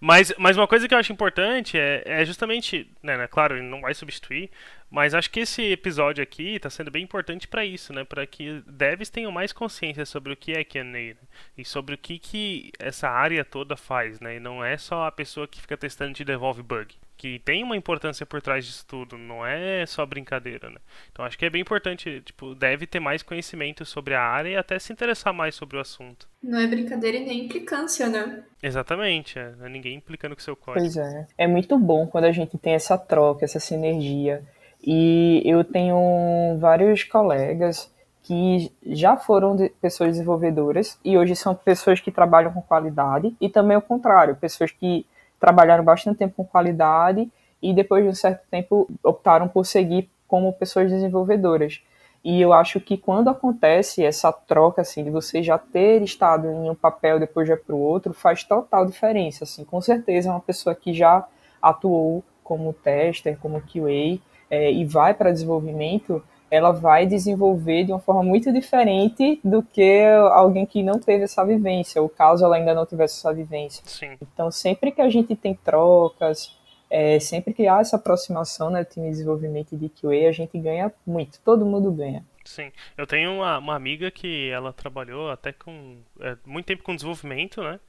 mas, 0.00 0.32
mas 0.38 0.56
uma 0.56 0.66
coisa 0.66 0.88
que 0.88 0.94
eu 0.94 0.98
acho 0.98 1.12
importante 1.12 1.76
é, 1.76 2.02
é 2.06 2.24
justamente, 2.24 2.90
né, 3.02 3.18
né, 3.18 3.26
claro, 3.26 3.62
não 3.62 3.82
vai 3.82 3.92
substituir, 3.92 4.50
mas 4.92 5.14
acho 5.14 5.30
que 5.30 5.40
esse 5.40 5.62
episódio 5.72 6.22
aqui 6.22 6.56
está 6.56 6.68
sendo 6.68 6.90
bem 6.90 7.02
importante 7.02 7.48
para 7.48 7.64
isso, 7.64 7.94
né? 7.94 8.04
Para 8.04 8.26
que 8.26 8.62
devs 8.66 9.08
tenham 9.08 9.32
mais 9.32 9.50
consciência 9.50 10.04
sobre 10.04 10.34
o 10.34 10.36
que 10.36 10.52
é 10.52 10.62
QA 10.62 10.84
né? 10.84 11.14
e 11.56 11.64
sobre 11.64 11.94
o 11.94 11.98
que, 11.98 12.18
que 12.18 12.70
essa 12.78 13.08
área 13.08 13.42
toda 13.42 13.74
faz, 13.74 14.20
né? 14.20 14.36
E 14.36 14.40
não 14.40 14.62
é 14.62 14.76
só 14.76 15.06
a 15.06 15.10
pessoa 15.10 15.48
que 15.48 15.62
fica 15.62 15.78
testando 15.78 16.20
e 16.20 16.24
devolve 16.26 16.62
bug. 16.62 16.94
Que 17.16 17.38
tem 17.38 17.62
uma 17.62 17.74
importância 17.74 18.26
por 18.26 18.42
trás 18.42 18.66
disso 18.66 18.84
tudo, 18.86 19.16
não 19.16 19.46
é 19.46 19.86
só 19.86 20.04
brincadeira, 20.04 20.68
né? 20.68 20.76
Então 21.10 21.24
acho 21.24 21.38
que 21.38 21.46
é 21.46 21.50
bem 21.50 21.62
importante, 21.62 22.20
tipo, 22.20 22.54
deve 22.54 22.86
ter 22.86 23.00
mais 23.00 23.22
conhecimento 23.22 23.86
sobre 23.86 24.12
a 24.12 24.20
área 24.20 24.50
e 24.50 24.56
até 24.56 24.78
se 24.78 24.92
interessar 24.92 25.32
mais 25.32 25.54
sobre 25.54 25.78
o 25.78 25.80
assunto. 25.80 26.28
Não 26.42 26.58
é 26.58 26.66
brincadeira 26.66 27.16
e 27.16 27.24
nem 27.24 27.46
implicância, 27.46 28.10
né? 28.10 28.44
Exatamente, 28.62 29.38
é, 29.38 29.52
não 29.56 29.64
é 29.64 29.68
ninguém 29.70 29.94
implicando 29.94 30.36
com 30.36 30.42
seu 30.42 30.54
código. 30.54 30.84
Pois 30.84 30.98
é. 30.98 31.26
É 31.38 31.46
muito 31.46 31.78
bom 31.78 32.06
quando 32.06 32.24
a 32.24 32.32
gente 32.32 32.58
tem 32.58 32.74
essa 32.74 32.98
troca, 32.98 33.46
essa 33.46 33.58
sinergia 33.58 34.44
e 34.82 35.42
eu 35.44 35.62
tenho 35.64 36.56
vários 36.58 37.04
colegas 37.04 37.90
que 38.22 38.72
já 38.86 39.16
foram 39.16 39.56
de 39.56 39.68
pessoas 39.80 40.10
desenvolvedoras 40.10 40.98
e 41.04 41.18
hoje 41.18 41.34
são 41.34 41.54
pessoas 41.54 42.00
que 42.00 42.10
trabalham 42.10 42.52
com 42.52 42.62
qualidade 42.62 43.34
e 43.40 43.48
também 43.48 43.76
o 43.76 43.82
contrário, 43.82 44.36
pessoas 44.36 44.70
que 44.70 45.06
trabalharam 45.40 45.82
bastante 45.84 46.18
tempo 46.18 46.34
com 46.36 46.44
qualidade 46.44 47.30
e 47.60 47.72
depois 47.74 48.04
de 48.04 48.10
um 48.10 48.14
certo 48.14 48.42
tempo 48.50 48.88
optaram 49.02 49.48
por 49.48 49.66
seguir 49.66 50.08
como 50.28 50.52
pessoas 50.52 50.90
desenvolvedoras. 50.90 51.80
E 52.24 52.40
eu 52.40 52.52
acho 52.52 52.80
que 52.80 52.96
quando 52.96 53.28
acontece 53.28 54.04
essa 54.04 54.32
troca, 54.32 54.82
assim, 54.82 55.02
de 55.02 55.10
você 55.10 55.42
já 55.42 55.58
ter 55.58 56.02
estado 56.02 56.46
em 56.46 56.70
um 56.70 56.74
papel 56.74 57.18
depois 57.18 57.48
já 57.48 57.56
para 57.56 57.74
o 57.74 57.80
outro, 57.80 58.12
faz 58.12 58.44
total 58.44 58.86
diferença, 58.86 59.42
assim. 59.42 59.64
Com 59.64 59.80
certeza 59.80 60.30
uma 60.30 60.40
pessoa 60.40 60.74
que 60.74 60.94
já 60.94 61.26
atuou 61.60 62.22
como 62.44 62.72
tester, 62.72 63.36
como 63.40 63.60
QA, 63.60 64.20
é, 64.52 64.70
e 64.70 64.84
vai 64.84 65.14
para 65.14 65.32
desenvolvimento, 65.32 66.22
ela 66.50 66.72
vai 66.72 67.06
desenvolver 67.06 67.84
de 67.84 67.92
uma 67.92 67.98
forma 67.98 68.22
muito 68.22 68.52
diferente 68.52 69.40
do 69.42 69.62
que 69.62 70.04
alguém 70.30 70.66
que 70.66 70.82
não 70.82 70.98
teve 70.98 71.24
essa 71.24 71.42
vivência, 71.42 72.02
ou 72.02 72.08
caso 72.10 72.44
ela 72.44 72.56
ainda 72.56 72.74
não 72.74 72.84
tivesse 72.84 73.18
essa 73.18 73.32
vivência. 73.32 73.82
Sim. 73.86 74.18
Então, 74.20 74.50
sempre 74.50 74.92
que 74.92 75.00
a 75.00 75.08
gente 75.08 75.34
tem 75.34 75.54
trocas, 75.54 76.54
é, 76.90 77.18
sempre 77.18 77.54
que 77.54 77.66
há 77.66 77.80
essa 77.80 77.96
aproximação 77.96 78.68
né, 78.68 78.84
time 78.84 79.06
de 79.06 79.12
desenvolvimento 79.12 79.74
de 79.74 79.88
QA, 79.88 80.28
a 80.28 80.32
gente 80.32 80.58
ganha 80.58 80.92
muito, 81.06 81.40
todo 81.42 81.64
mundo 81.64 81.90
ganha. 81.90 82.22
Sim, 82.44 82.70
eu 82.98 83.06
tenho 83.06 83.32
uma, 83.32 83.56
uma 83.56 83.74
amiga 83.74 84.10
que 84.10 84.50
ela 84.50 84.70
trabalhou 84.70 85.30
até 85.30 85.50
com 85.50 85.96
é, 86.20 86.36
muito 86.44 86.66
tempo 86.66 86.82
com 86.82 86.94
desenvolvimento, 86.94 87.62
né? 87.62 87.80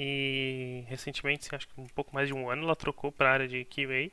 E 0.00 0.84
recentemente, 0.86 1.52
acho 1.52 1.66
que 1.68 1.80
um 1.80 1.86
pouco 1.88 2.14
mais 2.14 2.28
de 2.28 2.34
um 2.34 2.48
ano, 2.48 2.62
ela 2.62 2.76
trocou 2.76 3.10
para 3.10 3.28
a 3.28 3.32
área 3.32 3.48
de 3.48 3.64
QA 3.64 4.10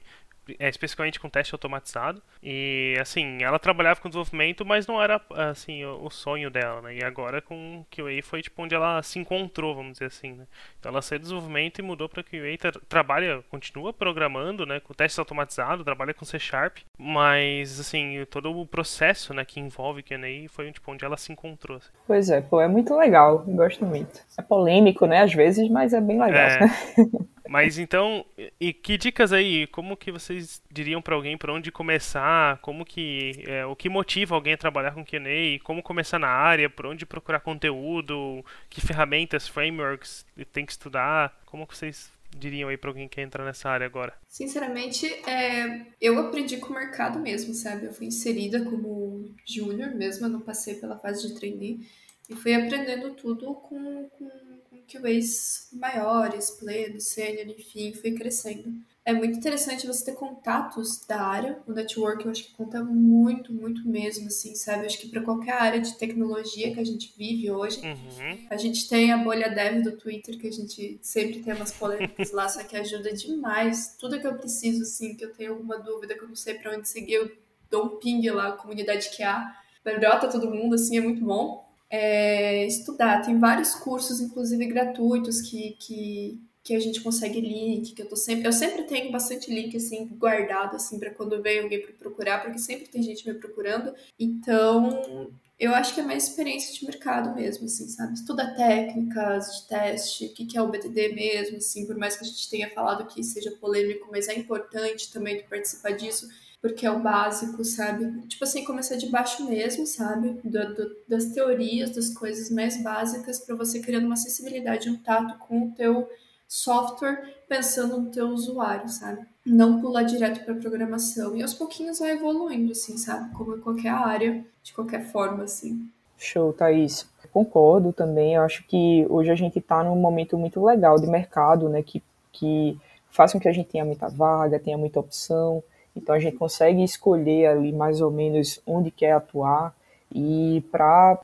é, 0.59 0.69
especificamente 0.69 1.19
com 1.19 1.29
teste 1.29 1.53
automatizado. 1.53 2.21
E 2.41 2.95
assim, 2.99 3.41
ela 3.41 3.59
trabalhava 3.59 3.99
com 3.99 4.09
desenvolvimento, 4.09 4.65
mas 4.65 4.87
não 4.87 5.01
era 5.01 5.21
assim 5.31 5.83
o, 5.83 6.05
o 6.05 6.09
sonho 6.09 6.49
dela, 6.49 6.81
né? 6.81 6.95
E 6.95 7.03
agora 7.03 7.41
com 7.41 7.83
QA 7.89 8.21
foi 8.23 8.41
tipo 8.41 8.61
onde 8.61 8.75
ela 8.75 9.01
se 9.03 9.19
encontrou, 9.19 9.75
vamos 9.75 9.93
dizer 9.93 10.05
assim, 10.05 10.33
né? 10.33 10.45
Então 10.79 10.91
ela 10.91 11.01
saiu 11.01 11.19
do 11.19 11.23
desenvolvimento 11.23 11.79
e 11.79 11.81
mudou 11.81 12.07
para 12.07 12.23
QA, 12.23 12.57
tra 12.59 12.71
trabalha, 12.87 13.43
continua 13.49 13.93
programando, 13.93 14.65
né, 14.65 14.79
com 14.79 14.93
teste 14.93 15.19
automatizado, 15.19 15.83
trabalha 15.83 16.13
com 16.13 16.25
C 16.25 16.39
Sharp, 16.39 16.77
mas 16.97 17.79
assim, 17.79 18.25
todo 18.29 18.55
o 18.57 18.65
processo, 18.65 19.33
né, 19.33 19.43
que 19.43 19.59
envolve 19.59 20.03
QA 20.03 20.15
foi 20.49 20.71
tipo 20.71 20.91
onde 20.91 21.05
ela 21.05 21.17
se 21.17 21.31
encontrou. 21.31 21.77
Assim. 21.77 21.89
Pois 22.07 22.29
é, 22.29 22.41
pô, 22.41 22.61
é 22.61 22.67
muito 22.67 22.95
legal, 22.95 23.43
gosto 23.47 23.85
muito. 23.85 24.21
É 24.37 24.41
polêmico, 24.41 25.05
né, 25.05 25.21
às 25.21 25.33
vezes, 25.33 25.69
mas 25.69 25.93
é 25.93 26.01
bem 26.01 26.21
legal. 26.21 26.41
É. 26.41 26.59
Mas 27.47 27.77
então, 27.77 28.25
e 28.59 28.73
que 28.73 28.97
dicas 28.97 29.31
aí? 29.31 29.67
Como 29.67 29.95
que 29.95 30.11
vocês 30.11 30.61
diriam 30.71 31.01
para 31.01 31.15
alguém 31.15 31.37
por 31.37 31.49
onde 31.49 31.71
começar? 31.71 32.57
Como 32.59 32.85
que 32.85 33.43
é, 33.47 33.65
o 33.65 33.75
que 33.75 33.89
motiva 33.89 34.35
alguém 34.35 34.53
a 34.53 34.57
trabalhar 34.57 34.91
com 34.91 35.05
QA? 35.05 35.59
Como 35.63 35.83
começar 35.83 36.19
na 36.19 36.27
área? 36.27 36.69
Por 36.69 36.85
onde 36.85 37.05
procurar 37.05 37.39
conteúdo? 37.39 38.43
Que 38.69 38.81
ferramentas, 38.81 39.47
frameworks 39.47 40.25
tem 40.51 40.65
que 40.65 40.71
estudar? 40.71 41.39
Como 41.45 41.67
que 41.67 41.77
vocês 41.77 42.11
diriam 42.37 42.69
aí 42.69 42.77
para 42.77 42.89
alguém 42.89 43.07
que 43.07 43.15
quer 43.15 43.23
entrar 43.23 43.45
nessa 43.45 43.69
área 43.69 43.85
agora? 43.85 44.13
Sinceramente, 44.27 45.05
é, 45.27 45.85
eu 46.01 46.19
aprendi 46.19 46.57
com 46.57 46.69
o 46.69 46.75
mercado 46.75 47.19
mesmo, 47.19 47.53
sabe? 47.53 47.85
Eu 47.85 47.93
fui 47.93 48.07
inserida 48.07 48.63
como 48.63 49.33
júnior 49.45 49.95
mesmo, 49.95 50.25
eu 50.25 50.29
não 50.29 50.41
passei 50.41 50.75
pela 50.75 50.97
fase 50.97 51.27
de 51.27 51.39
trainee 51.39 51.87
e 52.29 52.35
fui 52.35 52.53
aprendendo 52.53 53.11
tudo 53.11 53.53
com, 53.55 54.09
com 54.09 54.54
QAs 54.87 55.69
maiores, 55.73 56.51
pleno, 56.51 56.99
sênior, 56.99 57.47
enfim, 57.47 57.93
fui 57.93 58.11
crescendo. 58.11 58.73
É 59.03 59.13
muito 59.13 59.37
interessante 59.37 59.85
você 59.85 60.05
ter 60.05 60.13
contatos 60.13 61.05
da 61.07 61.21
área. 61.21 61.59
O 61.67 61.71
network 61.71 62.25
eu 62.25 62.31
acho 62.31 62.45
que 62.45 62.53
conta 62.53 62.83
muito, 62.83 63.53
muito 63.53 63.87
mesmo, 63.87 64.27
assim, 64.27 64.55
sabe? 64.55 64.81
Eu 64.81 64.85
acho 64.87 64.97
que 64.97 65.09
para 65.09 65.21
qualquer 65.21 65.53
área 65.53 65.79
de 65.79 65.95
tecnologia 65.95 66.73
que 66.73 66.79
a 66.79 66.83
gente 66.83 67.13
vive 67.15 67.51
hoje, 67.51 67.81
uhum. 67.81 68.47
a 68.49 68.57
gente 68.57 68.89
tem 68.89 69.11
a 69.11 69.17
bolha 69.17 69.47
dev 69.47 69.83
do 69.83 69.91
Twitter, 69.91 70.39
que 70.39 70.47
a 70.47 70.51
gente 70.51 70.97
sempre 71.03 71.43
tem 71.43 71.53
umas 71.53 71.71
polêmicas 71.71 72.31
lá, 72.31 72.49
só 72.49 72.63
que 72.63 72.75
ajuda 72.75 73.13
demais. 73.13 73.95
Tudo 73.99 74.19
que 74.19 74.25
eu 74.25 74.39
preciso, 74.39 74.81
assim, 74.81 75.15
que 75.15 75.23
eu 75.23 75.33
tenho 75.33 75.51
alguma 75.51 75.77
dúvida, 75.77 76.15
que 76.15 76.23
eu 76.23 76.27
não 76.27 76.35
sei 76.35 76.55
para 76.55 76.75
onde 76.75 76.89
seguir, 76.89 77.13
eu 77.13 77.31
dou 77.69 77.85
um 77.85 77.99
ping 77.99 78.27
lá, 78.31 78.53
comunidade 78.53 79.15
QA, 79.15 79.55
brota 79.83 80.27
todo 80.27 80.49
mundo, 80.49 80.73
assim, 80.73 80.97
é 80.97 81.01
muito 81.01 81.23
bom 81.23 81.64
é, 81.89 82.65
estudar. 82.65 83.21
Tem 83.21 83.39
vários 83.39 83.75
cursos, 83.75 84.19
inclusive 84.21 84.65
gratuitos, 84.65 85.41
que, 85.41 85.71
que, 85.79 86.39
que 86.63 86.75
a 86.75 86.79
gente 86.79 87.01
consegue 87.01 87.39
link, 87.39 87.93
que 87.93 88.01
eu 88.01 88.09
tô 88.09 88.15
sempre. 88.15 88.47
Eu 88.47 88.53
sempre 88.53 88.83
tenho 88.83 89.11
bastante 89.11 89.53
link 89.53 89.75
assim, 89.75 90.07
guardado, 90.17 90.75
assim, 90.75 90.99
para 90.99 91.11
quando 91.11 91.41
vem 91.41 91.59
alguém 91.59 91.81
para 91.81 91.93
procurar, 91.93 92.41
porque 92.41 92.59
sempre 92.59 92.87
tem 92.87 93.03
gente 93.03 93.27
me 93.27 93.35
procurando. 93.35 93.93
Então, 94.19 95.31
eu 95.57 95.73
acho 95.73 95.93
que 95.93 96.01
é 96.01 96.03
mais 96.03 96.27
experiência 96.27 96.77
de 96.77 96.85
mercado 96.85 97.33
mesmo, 97.33 97.65
assim, 97.65 97.87
sabe? 97.87 98.13
Estuda 98.13 98.53
técnicas 98.55 99.61
de 99.61 99.67
teste, 99.69 100.25
o 100.25 100.33
que 100.33 100.57
é 100.57 100.61
o 100.61 100.67
BTD 100.67 101.13
mesmo, 101.13 101.57
assim, 101.57 101.85
por 101.85 101.97
mais 101.97 102.17
que 102.17 102.25
a 102.25 102.27
gente 102.27 102.49
tenha 102.49 102.69
falado 102.71 103.07
que 103.07 103.23
seja 103.23 103.51
polêmico, 103.51 104.09
mas 104.11 104.27
é 104.27 104.35
importante 104.35 105.11
também 105.13 105.43
participar 105.43 105.91
disso 105.91 106.27
porque 106.65 106.83
é 106.83 106.89
o 106.89 106.99
básico, 106.99 107.63
sabe? 107.63 108.27
Tipo 108.27 108.43
assim, 108.43 108.65
começar 108.65 108.95
de 108.95 109.07
baixo 109.07 109.47
mesmo, 109.47 109.85
sabe? 109.85 110.39
Do, 110.43 110.73
do, 110.73 110.95
das 111.07 111.25
teorias, 111.25 111.91
das 111.91 112.09
coisas 112.09 112.49
mais 112.49 112.81
básicas, 112.81 113.37
para 113.37 113.55
você 113.55 113.79
criando 113.79 114.05
uma 114.05 114.15
acessibilidade, 114.15 114.89
um 114.89 114.97
tato 114.97 115.37
com 115.37 115.67
o 115.67 115.71
teu 115.73 116.09
software, 116.47 117.35
pensando 117.47 118.01
no 118.01 118.09
teu 118.09 118.29
usuário, 118.29 118.89
sabe? 118.89 119.23
Não 119.45 119.79
pular 119.79 120.01
direto 120.01 120.43
para 120.43 120.55
programação. 120.55 121.35
E 121.35 121.43
aos 121.43 121.53
pouquinhos 121.53 121.99
vai 121.99 122.13
evoluindo, 122.13 122.71
assim, 122.71 122.97
sabe? 122.97 123.31
Como 123.35 123.55
em 123.55 123.61
qualquer 123.61 123.89
área, 123.89 124.43
de 124.63 124.73
qualquer 124.73 125.05
forma, 125.11 125.43
assim. 125.43 125.87
Show, 126.17 126.51
Thaís. 126.51 127.07
Concordo 127.31 127.93
também. 127.93 128.33
Eu 128.33 128.41
acho 128.41 128.65
que 128.65 129.05
hoje 129.07 129.29
a 129.29 129.35
gente 129.35 129.59
está 129.59 129.83
num 129.83 129.95
momento 129.95 130.35
muito 130.35 130.65
legal 130.65 130.99
de 130.99 131.05
mercado, 131.05 131.69
né? 131.69 131.83
Que, 131.83 132.01
que 132.31 132.75
faz 133.07 133.33
com 133.33 133.39
que 133.39 133.47
a 133.47 133.53
gente 133.53 133.69
tenha 133.69 133.85
muita 133.85 134.07
vaga, 134.07 134.57
tenha 134.57 134.79
muita 134.79 134.99
opção. 134.99 135.63
Então 135.95 136.13
a 136.13 136.19
gente 136.19 136.37
consegue 136.37 136.83
escolher 136.83 137.47
ali 137.47 137.71
mais 137.71 138.01
ou 138.01 138.11
menos 138.11 138.61
onde 138.65 138.91
quer 138.91 139.13
atuar 139.13 139.73
e 140.13 140.63
para 140.71 141.19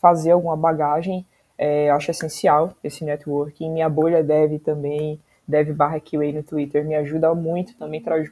fazer 0.00 0.32
alguma 0.32 0.56
bagagem, 0.56 1.26
é, 1.56 1.90
acho 1.90 2.10
essencial 2.10 2.74
esse 2.82 3.04
networking. 3.04 3.70
Minha 3.70 3.88
bolha 3.88 4.22
deve 4.22 4.58
também, 4.58 5.20
deve 5.46 5.72
barra 5.72 6.00
QA 6.00 6.32
no 6.32 6.42
Twitter, 6.42 6.84
me 6.84 6.94
ajuda 6.94 7.34
muito 7.34 7.76
também, 7.76 8.02
traz, 8.02 8.30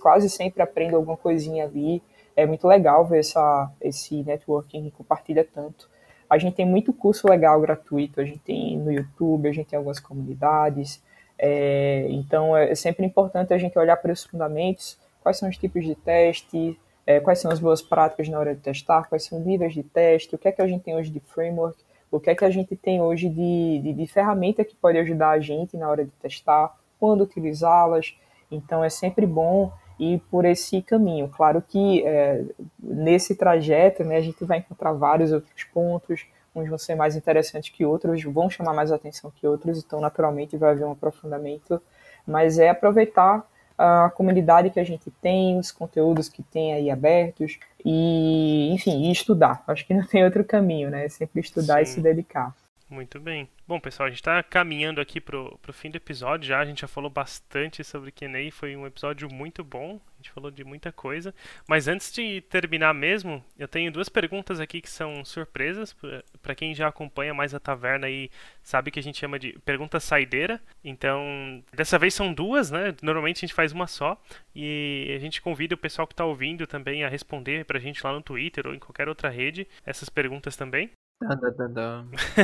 quase 0.00 0.28
sempre 0.28 0.62
aprendo 0.62 0.96
alguma 0.96 1.16
coisinha 1.16 1.64
ali. 1.64 2.02
É 2.34 2.46
muito 2.46 2.66
legal 2.66 3.04
ver 3.04 3.20
essa, 3.20 3.70
esse 3.80 4.22
networking 4.22 4.84
que 4.84 4.90
compartilha 4.90 5.46
tanto. 5.52 5.90
A 6.28 6.38
gente 6.38 6.54
tem 6.54 6.66
muito 6.66 6.92
curso 6.92 7.28
legal 7.28 7.60
gratuito, 7.60 8.20
a 8.20 8.24
gente 8.24 8.38
tem 8.38 8.78
no 8.78 8.90
YouTube, 8.90 9.48
a 9.48 9.52
gente 9.52 9.66
tem 9.66 9.76
algumas 9.76 10.00
comunidades. 10.00 11.02
É, 11.44 12.06
então 12.08 12.56
é 12.56 12.72
sempre 12.76 13.04
importante 13.04 13.52
a 13.52 13.58
gente 13.58 13.76
olhar 13.76 13.96
para 13.96 14.12
os 14.12 14.22
fundamentos, 14.22 14.96
quais 15.20 15.36
são 15.36 15.48
os 15.48 15.58
tipos 15.58 15.84
de 15.84 15.96
teste, 15.96 16.78
é, 17.04 17.18
quais 17.18 17.40
são 17.40 17.50
as 17.50 17.58
boas 17.58 17.82
práticas 17.82 18.28
na 18.28 18.38
hora 18.38 18.54
de 18.54 18.60
testar, 18.60 19.08
quais 19.08 19.24
são 19.24 19.40
os 19.40 19.44
níveis 19.44 19.74
de 19.74 19.82
teste, 19.82 20.36
o 20.36 20.38
que 20.38 20.46
é 20.46 20.52
que 20.52 20.62
a 20.62 20.68
gente 20.68 20.84
tem 20.84 20.94
hoje 20.94 21.10
de 21.10 21.18
framework, 21.18 21.76
o 22.12 22.20
que 22.20 22.30
é 22.30 22.34
que 22.36 22.44
a 22.44 22.50
gente 22.50 22.76
tem 22.76 23.02
hoje 23.02 23.28
de, 23.28 23.80
de, 23.82 23.92
de 23.92 24.06
ferramenta 24.06 24.64
que 24.64 24.76
pode 24.76 24.96
ajudar 24.98 25.30
a 25.30 25.40
gente 25.40 25.76
na 25.76 25.88
hora 25.90 26.04
de 26.04 26.12
testar, 26.12 26.78
quando 27.00 27.22
utilizá-las. 27.22 28.16
Então 28.48 28.84
é 28.84 28.88
sempre 28.88 29.26
bom 29.26 29.72
ir 29.98 30.20
por 30.30 30.44
esse 30.44 30.80
caminho. 30.80 31.28
Claro 31.28 31.60
que 31.60 32.06
é, 32.06 32.44
nesse 32.80 33.34
trajeto 33.34 34.04
né, 34.04 34.18
a 34.18 34.20
gente 34.20 34.44
vai 34.44 34.58
encontrar 34.58 34.92
vários 34.92 35.32
outros 35.32 35.64
pontos, 35.64 36.24
uns 36.54 36.68
vão 36.68 36.78
ser 36.78 36.94
mais 36.94 37.16
interessantes 37.16 37.70
que 37.70 37.84
outros, 37.84 38.22
vão 38.24 38.50
chamar 38.50 38.74
mais 38.74 38.92
atenção 38.92 39.32
que 39.34 39.46
outros, 39.46 39.78
então 39.78 40.00
naturalmente 40.00 40.56
vai 40.56 40.70
haver 40.70 40.84
um 40.84 40.92
aprofundamento, 40.92 41.80
mas 42.26 42.58
é 42.58 42.68
aproveitar 42.68 43.46
a 43.76 44.10
comunidade 44.10 44.70
que 44.70 44.78
a 44.78 44.84
gente 44.84 45.10
tem, 45.10 45.58
os 45.58 45.72
conteúdos 45.72 46.28
que 46.28 46.42
tem 46.42 46.74
aí 46.74 46.90
abertos 46.90 47.58
e, 47.84 48.70
enfim, 48.72 49.08
e 49.08 49.12
estudar. 49.12 49.64
Acho 49.66 49.86
que 49.86 49.94
não 49.94 50.06
tem 50.06 50.24
outro 50.24 50.44
caminho, 50.44 50.90
né? 50.90 51.06
É 51.06 51.08
sempre 51.08 51.40
estudar 51.40 51.76
Sim. 51.76 51.82
e 51.82 51.86
se 51.86 52.00
dedicar. 52.00 52.54
Muito 52.92 53.18
bem. 53.18 53.48
Bom, 53.66 53.80
pessoal, 53.80 54.06
a 54.06 54.10
gente 54.10 54.18
está 54.18 54.42
caminhando 54.42 55.00
aqui 55.00 55.18
pro, 55.18 55.58
pro 55.62 55.72
fim 55.72 55.90
do 55.90 55.96
episódio 55.96 56.46
já. 56.46 56.60
A 56.60 56.64
gente 56.66 56.82
já 56.82 56.86
falou 56.86 57.08
bastante 57.08 57.82
sobre 57.82 58.12
QA. 58.12 58.52
Foi 58.52 58.76
um 58.76 58.86
episódio 58.86 59.32
muito 59.32 59.64
bom. 59.64 59.98
A 60.12 60.16
gente 60.18 60.30
falou 60.30 60.50
de 60.50 60.62
muita 60.62 60.92
coisa. 60.92 61.34
Mas 61.66 61.88
antes 61.88 62.12
de 62.12 62.42
terminar 62.42 62.92
mesmo, 62.92 63.42
eu 63.58 63.66
tenho 63.66 63.90
duas 63.90 64.10
perguntas 64.10 64.60
aqui 64.60 64.82
que 64.82 64.90
são 64.90 65.24
surpresas. 65.24 65.96
para 66.42 66.54
quem 66.54 66.74
já 66.74 66.86
acompanha 66.86 67.32
mais 67.32 67.54
a 67.54 67.58
taverna 67.58 68.10
e 68.10 68.30
sabe 68.62 68.90
que 68.90 69.00
a 69.00 69.02
gente 69.02 69.18
chama 69.18 69.38
de 69.38 69.58
pergunta 69.64 69.98
saideira. 69.98 70.60
Então, 70.84 71.64
dessa 71.72 71.98
vez 71.98 72.12
são 72.12 72.30
duas, 72.30 72.70
né? 72.70 72.94
Normalmente 73.00 73.38
a 73.38 73.40
gente 73.46 73.54
faz 73.54 73.72
uma 73.72 73.86
só. 73.86 74.22
E 74.54 75.10
a 75.16 75.18
gente 75.18 75.40
convida 75.40 75.74
o 75.74 75.78
pessoal 75.78 76.06
que 76.06 76.12
está 76.12 76.26
ouvindo 76.26 76.66
também 76.66 77.04
a 77.04 77.08
responder 77.08 77.64
para 77.64 77.78
a 77.78 77.80
gente 77.80 78.04
lá 78.04 78.12
no 78.12 78.20
Twitter 78.20 78.66
ou 78.66 78.74
em 78.74 78.78
qualquer 78.78 79.08
outra 79.08 79.30
rede 79.30 79.66
essas 79.86 80.10
perguntas 80.10 80.56
também. 80.56 80.90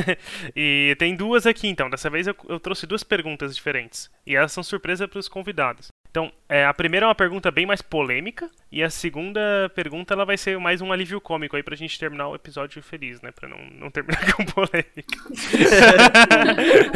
e 0.55 0.95
tem 0.97 1.15
duas 1.15 1.45
aqui, 1.45 1.67
então. 1.67 1.89
Dessa 1.89 2.09
vez 2.09 2.27
eu, 2.27 2.35
eu, 2.47 2.59
trouxe 2.59 2.85
duas 2.85 3.03
perguntas 3.03 3.55
diferentes. 3.55 4.09
E 4.25 4.35
elas 4.35 4.51
são 4.51 4.63
surpresa 4.63 5.07
para 5.07 5.19
os 5.19 5.27
convidados. 5.27 5.89
Então, 6.09 6.31
é, 6.47 6.65
a 6.65 6.73
primeira 6.73 7.05
é 7.05 7.07
uma 7.07 7.15
pergunta 7.15 7.51
bem 7.51 7.65
mais 7.65 7.81
polêmica. 7.81 8.49
E 8.71 8.81
a 8.81 8.89
segunda 8.89 9.69
pergunta 9.75 10.13
ela 10.13 10.25
vai 10.25 10.37
ser 10.37 10.57
mais 10.59 10.81
um 10.81 10.91
alívio 10.91 11.21
cômico 11.21 11.55
aí 11.55 11.63
pra 11.63 11.75
gente 11.75 11.99
terminar 11.99 12.29
o 12.29 12.35
episódio 12.35 12.81
feliz, 12.81 13.21
né? 13.21 13.31
Pra 13.31 13.47
não, 13.47 13.59
não 13.71 13.91
terminar 13.91 14.19
com 14.33 14.45
polêmica. 14.45 15.19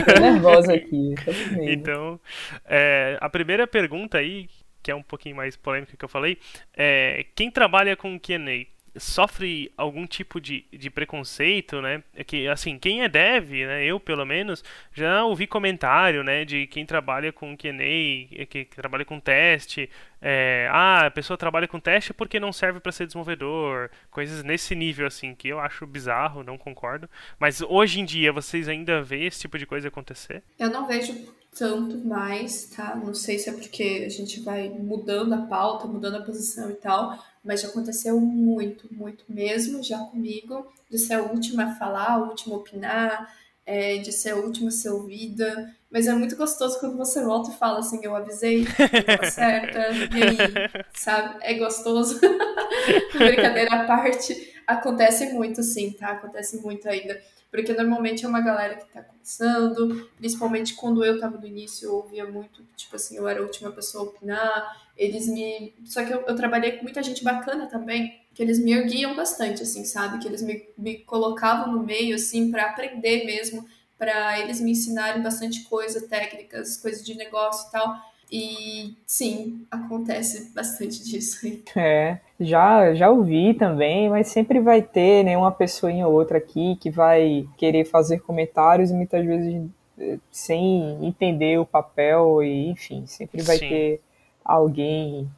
Tô 0.05 0.19
nervosa 0.19 0.73
aqui. 0.73 1.15
Então, 1.61 2.19
é, 2.65 3.17
a 3.21 3.29
primeira 3.29 3.67
pergunta 3.67 4.17
aí, 4.17 4.47
que 4.81 4.91
é 4.91 4.95
um 4.95 5.03
pouquinho 5.03 5.35
mais 5.35 5.55
polêmica 5.55 5.95
que 5.95 6.05
eu 6.05 6.09
falei, 6.09 6.37
é 6.75 7.25
quem 7.35 7.51
trabalha 7.51 7.95
com 7.95 8.19
QA 8.19 8.72
sofre 8.95 9.71
algum 9.75 10.05
tipo 10.05 10.39
de, 10.39 10.65
de 10.71 10.89
preconceito, 10.89 11.81
né? 11.81 12.03
É 12.15 12.23
que, 12.23 12.47
assim, 12.47 12.77
quem 12.77 13.03
é 13.03 13.09
dev, 13.09 13.49
né? 13.51 13.83
Eu, 13.83 13.99
pelo 13.99 14.25
menos, 14.25 14.63
já 14.93 15.23
ouvi 15.25 15.47
comentário, 15.47 16.23
né? 16.23 16.45
De 16.45 16.67
quem 16.67 16.85
trabalha 16.85 17.31
com 17.31 17.57
QA, 17.57 18.45
que, 18.47 18.65
que 18.65 18.75
trabalha 18.75 19.05
com 19.05 19.19
teste. 19.19 19.89
É, 20.25 20.69
ah, 20.71 21.07
a 21.07 21.11
pessoa 21.11 21.37
trabalha 21.37 21.67
com 21.67 21.81
teste 21.81 22.13
porque 22.13 22.39
não 22.39 22.53
serve 22.53 22.79
para 22.79 22.93
ser 22.93 23.05
desenvolvedor. 23.05 23.89
Coisas 24.09 24.41
nesse 24.41 24.73
nível, 24.73 25.05
assim, 25.05 25.35
que 25.35 25.49
eu 25.49 25.59
acho 25.59 25.85
bizarro, 25.85 26.43
não 26.43 26.57
concordo. 26.57 27.09
Mas 27.37 27.61
hoje 27.61 27.99
em 27.99 28.05
dia, 28.05 28.31
vocês 28.31 28.69
ainda 28.69 29.03
vê 29.03 29.25
esse 29.25 29.41
tipo 29.41 29.57
de 29.57 29.65
coisa 29.65 29.89
acontecer? 29.89 30.41
Eu 30.57 30.69
não 30.69 30.87
vejo 30.87 31.13
tanto 31.53 31.97
mais, 31.97 32.67
tá? 32.67 32.95
Não 32.95 33.13
sei 33.13 33.37
se 33.37 33.49
é 33.49 33.53
porque 33.53 34.03
a 34.05 34.09
gente 34.09 34.39
vai 34.39 34.69
mudando 34.69 35.33
a 35.33 35.41
pauta, 35.41 35.87
mudando 35.87 36.15
a 36.15 36.21
posição 36.21 36.71
e 36.71 36.75
tal, 36.75 37.21
mas 37.43 37.61
já 37.61 37.67
aconteceu 37.67 38.19
muito, 38.19 38.87
muito 38.93 39.25
mesmo 39.27 39.83
já 39.83 39.99
comigo, 39.99 40.71
de 40.89 40.97
ser 40.97 41.15
a 41.15 41.21
última 41.21 41.65
a 41.65 41.75
falar, 41.75 42.11
a 42.11 42.17
última 42.17 42.55
a 42.55 42.59
opinar, 42.59 43.35
é, 43.65 43.97
de 43.97 44.11
ser 44.11 44.31
a 44.31 44.35
última 44.35 44.69
a 44.69 44.71
ser 44.71 44.89
ouvida. 44.89 45.73
Mas 45.91 46.07
é 46.07 46.13
muito 46.13 46.35
gostoso 46.35 46.79
quando 46.79 46.97
você 46.97 47.23
volta 47.23 47.51
e 47.51 47.55
fala 47.55 47.79
assim, 47.79 47.99
eu 48.03 48.15
avisei, 48.15 48.65
tá 49.05 49.29
certa, 49.29 49.89
e 50.15 50.23
aí, 50.23 50.85
sabe? 50.95 51.37
É 51.41 51.53
gostoso. 51.53 52.19
Brincadeira 53.13 53.75
à 53.75 53.85
parte, 53.85 54.53
acontece 54.65 55.31
muito 55.33 55.61
sim, 55.61 55.91
tá? 55.91 56.13
Acontece 56.13 56.57
muito 56.61 56.89
ainda 56.89 57.21
porque 57.53 57.71
normalmente 57.71 58.25
é 58.25 58.27
uma 58.27 58.41
galera 58.41 58.77
que 58.77 58.91
tá 58.91 59.03
começando, 59.03 60.09
principalmente 60.17 60.73
quando 60.73 61.05
eu 61.05 61.19
tava 61.19 61.37
no 61.37 61.45
início, 61.45 61.85
eu 61.85 61.95
ouvia 61.97 62.25
muito, 62.25 62.63
tipo 62.75 62.95
assim, 62.95 63.15
eu 63.15 63.27
era 63.27 63.41
a 63.41 63.43
última 63.43 63.71
pessoa 63.71 64.05
a 64.05 64.07
opinar, 64.07 64.82
eles 64.97 65.27
me... 65.27 65.73
Só 65.85 66.03
que 66.03 66.13
eu, 66.13 66.21
eu 66.21 66.35
trabalhei 66.35 66.73
com 66.73 66.83
muita 66.83 67.01
gente 67.01 67.23
bacana 67.23 67.67
também, 67.67 68.19
que 68.33 68.41
eles 68.41 68.59
me 68.59 68.71
erguiam 68.71 69.15
bastante, 69.15 69.63
assim, 69.63 69.83
sabe? 69.85 70.19
Que 70.19 70.27
eles 70.27 70.41
me, 70.41 70.63
me 70.77 70.97
colocavam 70.99 71.71
no 71.71 71.83
meio, 71.83 72.15
assim, 72.15 72.51
para 72.51 72.63
aprender 72.63 73.25
mesmo, 73.25 73.65
para 73.97 74.39
eles 74.39 74.59
me 74.59 74.71
ensinarem 74.71 75.21
bastante 75.21 75.63
coisa, 75.63 76.07
técnicas, 76.07 76.77
coisas 76.77 77.05
de 77.05 77.15
negócio 77.15 77.67
e 77.67 77.71
tal. 77.71 77.95
E 78.31 78.95
sim, 79.05 79.65
acontece 79.69 80.51
bastante 80.55 81.03
disso 81.05 81.45
aí. 81.45 81.63
É, 81.75 82.19
já, 82.39 82.93
já 82.93 83.09
ouvi 83.09 83.53
também, 83.53 84.09
mas 84.09 84.29
sempre 84.29 84.59
vai 84.59 84.81
ter 84.81 85.23
né, 85.23 85.37
uma 85.37 85.51
pessoinha 85.51 86.07
ou 86.07 86.13
outra 86.13 86.39
aqui 86.39 86.75
que 86.77 86.89
vai 86.89 87.47
querer 87.57 87.85
fazer 87.85 88.19
comentários 88.19 88.89
e 88.89 88.93
muitas 88.93 89.23
vezes 89.23 89.63
eh, 89.99 90.17
sem 90.31 91.05
entender 91.05 91.59
o 91.59 91.65
papel, 91.65 92.41
e 92.41 92.69
enfim, 92.69 93.05
sempre 93.05 93.43
vai 93.43 93.57
sim. 93.57 93.69
ter 93.69 94.01
alguém 94.43 95.29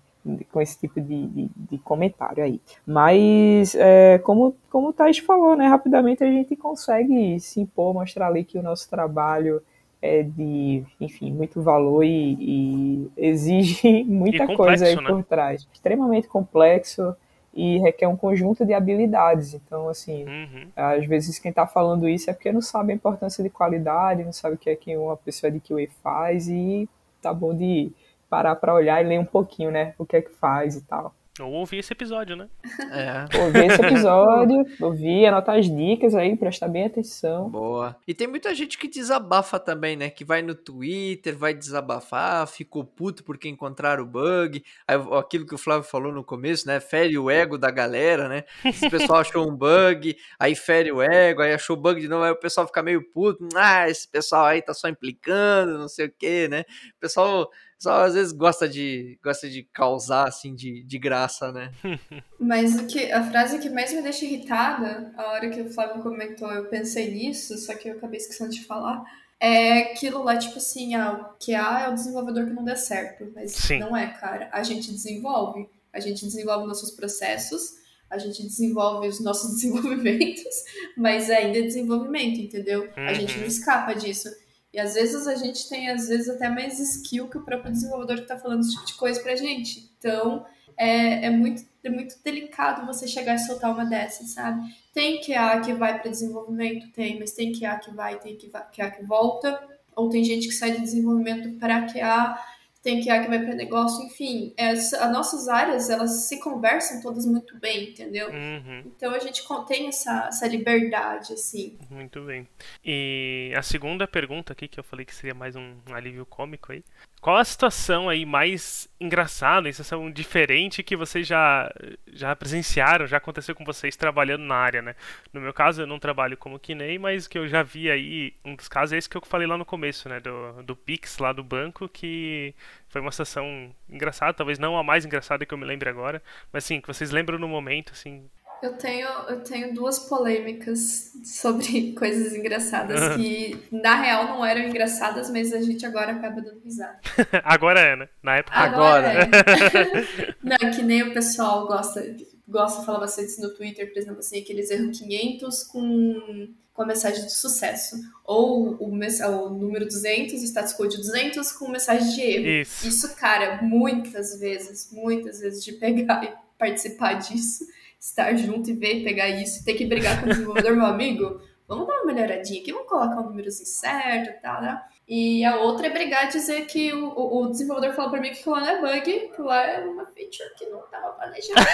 com 0.52 0.60
esse 0.60 0.80
tipo 0.80 1.00
de, 1.00 1.28
de, 1.28 1.50
de 1.56 1.78
comentário 1.80 2.44
aí. 2.44 2.60
Mas, 2.86 3.76
é, 3.76 4.18
como, 4.20 4.56
como 4.70 4.90
o 4.90 4.94
Thais 4.94 5.20
falou, 5.20 5.56
né, 5.56 5.68
rapidamente 5.68 6.24
a 6.24 6.28
gente 6.28 6.56
consegue 6.56 7.40
se 7.40 7.62
impor, 7.62 7.94
mostrar 7.94 8.28
ali 8.28 8.44
que 8.44 8.58
o 8.58 8.64
nosso 8.64 8.90
trabalho 8.90 9.62
é 10.02 10.24
de, 10.24 10.84
enfim, 11.00 11.32
muito 11.32 11.62
valor 11.62 12.04
e, 12.04 12.38
e 12.40 13.12
exige 13.18 14.04
muita 14.06 14.44
e 14.44 14.48
complexo, 14.48 14.58
coisa 14.58 14.86
aí 14.86 14.96
né? 14.96 15.08
por 15.08 15.24
trás. 15.24 15.68
Extremamente 15.72 16.28
complexo 16.28 17.16
e 17.54 17.78
requer 17.80 18.08
um 18.08 18.18
conjunto 18.18 18.66
de 18.66 18.74
habilidades. 18.74 19.54
Então, 19.54 19.88
assim, 19.88 20.26
uhum. 20.26 20.68
às 20.76 21.06
vezes 21.06 21.40
quem 21.40 21.50
está 21.50 21.66
falando 21.66 22.10
isso 22.10 22.30
é 22.30 22.34
porque 22.34 22.52
não 22.52 22.62
sabe 22.62 22.92
a 22.92 22.96
importância 22.96 23.44
de 23.44 23.50
qualidade, 23.50 24.24
não 24.24 24.34
sabe 24.34 24.56
o 24.56 24.58
que 24.58 24.70
é 24.70 24.76
que 24.76 24.96
uma 24.98 25.16
pessoa 25.16 25.52
de 25.52 25.60
QA 25.60 25.88
faz 26.04 26.50
e 26.50 26.90
tá 27.22 27.34
bom 27.34 27.56
de 27.56 27.92
parar 28.36 28.58
para 28.58 28.74
olhar 28.74 29.02
e 29.02 29.08
ler 29.08 29.18
um 29.18 29.26
pouquinho, 29.26 29.72
né, 29.72 29.94
o 29.98 30.06
que 30.06 30.18
é 30.18 30.22
que 30.22 30.32
faz 30.32 30.76
e 30.76 30.82
tal. 30.84 31.16
Ou 31.38 31.52
ouvir 31.52 31.80
esse 31.80 31.92
episódio, 31.92 32.34
né? 32.34 32.48
É. 32.94 33.40
Ouvir 33.44 33.66
esse 33.66 33.82
episódio, 33.82 34.66
ouvir, 34.80 35.26
anotar 35.26 35.58
as 35.58 35.66
dicas 35.66 36.16
aí, 36.16 36.34
prestar 36.38 36.70
bem 36.70 36.86
atenção. 36.86 37.50
Boa. 37.50 37.94
E 38.08 38.14
tem 38.14 38.26
muita 38.26 38.56
gente 38.56 38.78
que 38.78 38.88
desabafa 38.88 39.60
também, 39.60 39.98
né? 39.98 40.10
Que 40.10 40.24
vai 40.24 40.42
no 40.42 40.56
Twitter, 40.56 41.38
vai 41.38 41.54
desabafar, 41.54 42.48
ficou 42.48 42.86
puto 42.86 43.22
porque 43.22 43.50
encontraram 43.50 44.04
o 44.04 44.08
bug. 44.08 44.64
Aí, 44.88 44.96
aquilo 45.20 45.46
que 45.46 45.54
o 45.54 45.58
Flávio 45.58 45.84
falou 45.84 46.14
no 46.14 46.24
começo, 46.24 46.68
né? 46.68 46.80
Fere 46.80 47.18
o 47.18 47.30
ego 47.30 47.58
da 47.58 47.70
galera, 47.70 48.30
né? 48.30 48.46
Se 48.72 48.88
o 48.88 48.92
pessoal 48.92 49.20
achou 49.20 49.46
um 49.46 49.54
bug, 49.54 50.16
aí 50.40 50.56
fere 50.56 50.90
o 50.94 51.02
ego, 51.02 51.42
aí 51.42 51.54
achou 51.54 51.76
bug 51.76 52.00
de 52.00 52.08
novo, 52.08 52.24
aí 52.24 52.32
o 52.32 52.40
pessoal 52.40 52.66
fica 52.66 52.82
meio 52.82 53.04
puto. 53.12 53.46
Ah, 53.56 53.90
esse 53.90 54.08
pessoal 54.08 54.46
aí 54.46 54.62
tá 54.62 54.74
só 54.74 54.88
implicando, 54.88 55.78
não 55.78 55.90
sei 55.90 56.06
o 56.06 56.14
quê, 56.18 56.48
né? 56.50 56.64
O 56.96 57.00
pessoal 57.02 57.50
só 57.78 58.04
às 58.04 58.14
vezes 58.14 58.32
gosta 58.32 58.68
de 58.68 59.20
gosta 59.24 59.50
de 59.50 59.64
causar 59.64 60.28
assim 60.28 60.56
de, 60.56 60.84
de 60.84 60.98
graça, 60.98 61.52
né? 61.52 61.72
Mas 62.40 62.76
o 62.76 62.88
que 62.88 63.12
a 63.12 63.24
frase 63.24 63.60
que 63.60 63.70
mais 63.70 63.94
me 63.94 64.02
deixa 64.02 64.26
irritada, 64.26 65.14
a 65.18 65.32
hora 65.32 65.50
que 65.50 65.62
o 65.62 65.72
Flávio 65.72 66.02
comentou, 66.02 66.52
eu 66.52 66.66
pensei 66.66 67.12
nisso, 67.12 67.58
só 67.58 67.76
que 67.76 67.90
eu 67.90 67.98
acabei 67.98 68.18
esquecendo 68.18 68.52
de 68.52 68.66
falar. 68.66 69.04
É 69.40 69.80
aquilo 69.80 70.24
lá, 70.24 70.38
tipo 70.38 70.58
assim, 70.58 70.96
ah, 70.96 71.12
o 71.12 71.46
QA 71.46 71.82
é 71.82 71.90
o 71.90 71.94
desenvolvedor 71.94 72.46
que 72.46 72.54
não 72.54 72.64
deu 72.64 72.78
certo. 72.78 73.30
Mas 73.36 73.52
Sim. 73.52 73.80
não 73.80 73.96
é, 73.96 74.08
cara. 74.08 74.50
A 74.52 74.64
gente 74.64 74.92
desenvolve. 74.92 75.70
A 75.92 76.00
gente 76.00 76.26
desenvolve 76.26 76.68
nossos 76.68 76.92
processos, 76.92 77.76
a 78.10 78.18
gente 78.18 78.44
desenvolve 78.44 79.08
os 79.08 79.20
nossos 79.22 79.56
desenvolvimentos, 79.56 80.64
mas 80.98 81.30
ainda 81.30 81.60
é 81.60 81.62
desenvolvimento, 81.62 82.40
entendeu? 82.40 82.84
Uhum. 82.98 83.08
A 83.08 83.14
gente 83.14 83.34
não 83.34 83.42
uhum. 83.42 83.48
escapa 83.48 83.94
disso. 83.94 84.30
E 84.76 84.80
às 84.80 84.94
vezes 84.94 85.26
a 85.26 85.36
gente 85.36 85.70
tem, 85.70 85.90
às 85.90 86.10
vezes, 86.10 86.28
até 86.28 86.50
mais 86.50 86.78
skill 86.82 87.30
que 87.30 87.38
o 87.38 87.46
próprio 87.46 87.72
desenvolvedor 87.72 88.18
que 88.18 88.24
está 88.24 88.38
falando 88.38 88.60
esse 88.60 88.74
tipo 88.74 88.86
de 88.86 88.94
coisa 88.96 89.22
pra 89.22 89.34
gente. 89.34 89.90
Então, 89.98 90.46
é, 90.78 91.28
é, 91.28 91.30
muito, 91.30 91.64
é 91.82 91.90
muito 91.90 92.22
delicado 92.22 92.86
você 92.86 93.08
chegar 93.08 93.36
e 93.36 93.40
soltar 93.40 93.72
uma 93.72 93.86
dessas, 93.86 94.32
sabe? 94.32 94.68
Tem 94.94 95.22
QA 95.22 95.62
que 95.62 95.74
vai 95.74 95.98
para 95.98 96.12
desenvolvimento, 96.12 96.92
tem, 96.92 97.18
mas 97.18 97.32
tem 97.32 97.54
QA 97.58 97.80
que 97.80 97.90
vai, 97.92 98.20
tem 98.20 98.38
QA 98.38 98.92
que 98.92 99.06
volta. 99.06 99.66
Ou 99.96 100.10
tem 100.10 100.26
gente 100.26 100.50
que 100.50 100.54
sai 100.54 100.72
de 100.72 100.82
desenvolvimento 100.82 101.58
para 101.58 101.88
QA 101.88 102.38
tem 102.86 103.04
QA 103.04 103.20
que 103.22 103.28
vai 103.28 103.44
para 103.44 103.56
negócio, 103.56 104.06
enfim, 104.06 104.54
as, 104.60 104.94
as, 104.94 105.12
nossas 105.12 105.48
áreas 105.48 105.90
elas 105.90 106.28
se 106.28 106.40
conversam 106.40 107.02
todas 107.02 107.26
muito 107.26 107.58
bem, 107.58 107.90
entendeu? 107.90 108.30
Uhum. 108.30 108.84
Então 108.86 109.12
a 109.12 109.18
gente 109.18 109.42
contém 109.42 109.88
essa, 109.88 110.28
essa 110.28 110.48
liberdade, 110.48 111.34
assim. 111.34 111.80
Muito 111.90 112.22
bem. 112.22 112.48
E 112.86 113.52
a 113.58 113.64
segunda 113.64 114.08
pergunta 114.08 114.54
aqui, 114.54 114.68
que 114.68 114.80
eu 114.80 114.84
falei 114.84 115.04
que 115.04 115.16
seria 115.16 115.34
mais 115.34 115.56
um 115.56 115.74
alívio 115.92 116.28
cômico 116.28 116.72
aí. 116.72 116.84
Qual 117.26 117.38
a 117.38 117.44
situação 117.44 118.08
aí 118.08 118.24
mais 118.24 118.88
engraçada, 119.02 119.72
situação 119.72 120.12
diferente 120.12 120.84
que 120.84 120.96
vocês 120.96 121.26
já, 121.26 121.74
já 122.14 122.36
presenciaram, 122.36 123.08
já 123.08 123.18
aconteceu 123.18 123.56
com 123.56 123.66
vocês 123.66 123.96
trabalhando 123.96 124.44
na 124.44 124.54
área, 124.54 124.80
né? 124.84 124.96
No 125.34 125.42
meu 125.42 125.52
caso, 125.52 125.82
eu 125.82 125.88
não 125.88 125.98
trabalho 125.98 126.38
como 126.38 126.60
Kinei, 126.60 127.00
mas 127.00 127.28
que 127.28 127.36
eu 127.36 127.48
já 127.48 127.64
vi 127.64 127.90
aí, 127.90 128.36
um 128.46 128.56
dos 128.56 128.68
casos 128.68 128.94
é 128.94 128.98
esse 129.00 129.10
que 129.10 129.18
eu 129.18 129.24
falei 129.26 129.48
lá 129.48 129.58
no 129.58 129.66
começo, 129.66 130.08
né? 130.08 130.20
Do, 130.20 130.62
do 130.62 130.76
Pix 130.76 131.18
lá 131.18 131.34
do 131.34 131.44
banco, 131.44 131.90
que 131.90 132.54
foi 132.90 133.02
uma 133.02 133.10
situação 133.10 133.74
engraçada, 133.90 134.32
talvez 134.36 134.60
não 134.60 134.78
a 134.78 134.84
mais 134.84 135.04
engraçada 135.04 135.48
que 135.48 135.54
eu 135.56 135.58
me 135.58 135.66
lembre 135.66 135.90
agora, 135.90 136.22
mas 136.54 136.64
sim, 136.64 136.80
que 136.80 136.88
vocês 136.88 137.10
lembram 137.10 137.40
no 137.40 137.48
momento, 137.48 137.92
assim, 137.94 138.30
eu 138.62 138.74
tenho, 138.74 139.08
eu 139.30 139.42
tenho 139.42 139.74
duas 139.74 140.00
polêmicas 140.00 141.12
sobre 141.24 141.94
coisas 141.98 142.34
engraçadas 142.34 143.16
que, 143.16 143.64
na 143.72 143.96
real, 143.96 144.26
não 144.26 144.46
eram 144.46 144.62
engraçadas, 144.62 145.30
mas 145.30 145.54
a 145.54 145.62
gente 145.62 145.86
agora 145.86 146.14
acaba 146.14 146.42
dando 146.42 146.62
risada. 146.64 147.00
agora 147.44 147.80
é, 147.80 147.96
né? 147.96 148.10
Na 148.24 148.38
época. 148.38 148.58
Agora. 148.58 149.10
agora. 149.12 149.30
É. 149.30 150.36
não, 150.42 150.72
que 150.72 150.82
nem 150.82 151.04
o 151.04 151.14
pessoal 151.14 151.68
gosta, 151.68 152.16
gosta 152.48 152.80
de 152.80 152.86
falar 152.86 153.00
bastante 153.00 153.40
no 153.42 153.54
Twitter, 153.54 153.92
por 153.92 154.00
exemplo, 154.00 154.20
assim, 154.20 154.40
aqueles 154.40 154.70
erros 154.72 154.98
500 155.00 155.64
com, 155.64 156.48
com 156.74 156.82
a 156.82 156.86
mensagem 156.86 157.26
de 157.26 157.34
sucesso. 157.34 157.98
Ou 158.24 158.78
o, 158.80 158.90
o 158.90 159.50
número 159.50 159.86
200, 159.86 160.42
o 160.42 160.46
status 160.46 160.74
code 160.74 160.98
200 160.98 161.52
com 161.52 161.70
mensagem 161.70 162.16
de 162.16 162.22
erro. 162.22 162.48
Isso. 162.62 162.88
Isso, 162.88 163.16
cara, 163.16 163.62
muitas 163.62 164.40
vezes, 164.40 164.90
muitas 164.92 165.40
vezes 165.40 165.64
de 165.64 165.74
pegar 165.74 166.24
e 166.24 166.34
participar 166.58 167.14
disso 167.14 167.66
estar 168.06 168.36
junto 168.36 168.70
e 168.70 168.74
ver, 168.74 169.04
pegar 169.04 169.30
isso, 169.30 169.66
ter 169.66 169.74
que 169.74 169.86
brigar 169.86 170.20
com 170.20 170.28
o 170.28 170.30
desenvolvedor, 170.30 170.76
meu 170.76 170.86
amigo, 170.86 171.42
vamos 171.68 171.88
dar 171.88 171.96
uma 171.96 172.14
melhoradinha 172.14 172.62
aqui, 172.62 172.72
vamos 172.72 172.88
colocar 172.88 173.20
um 173.20 173.26
número 173.26 173.48
assim 173.48 173.66
certo 173.66 174.30
e 174.30 174.42
tal, 174.42 174.62
né? 174.62 174.80
E 175.08 175.44
a 175.44 175.58
outra 175.58 175.88
é 175.88 175.90
brigar 175.90 176.26
e 176.26 176.30
dizer 176.30 176.66
que 176.66 176.94
o, 176.94 177.14
o, 177.16 177.50
desenvolvedor 177.50 177.96
falou 177.96 178.12
pra 178.12 178.22
mim 178.22 178.32
que 178.32 178.48
lá 178.48 178.60
não 178.60 178.68
é 178.68 178.82
bug, 178.82 179.32
que 179.36 179.42
lá 179.42 179.66
é 179.66 179.80
uma 179.86 180.06
feature 180.06 180.54
que 180.58 180.66
não 180.68 180.82
tava 180.88 181.14
planejada? 181.14 181.66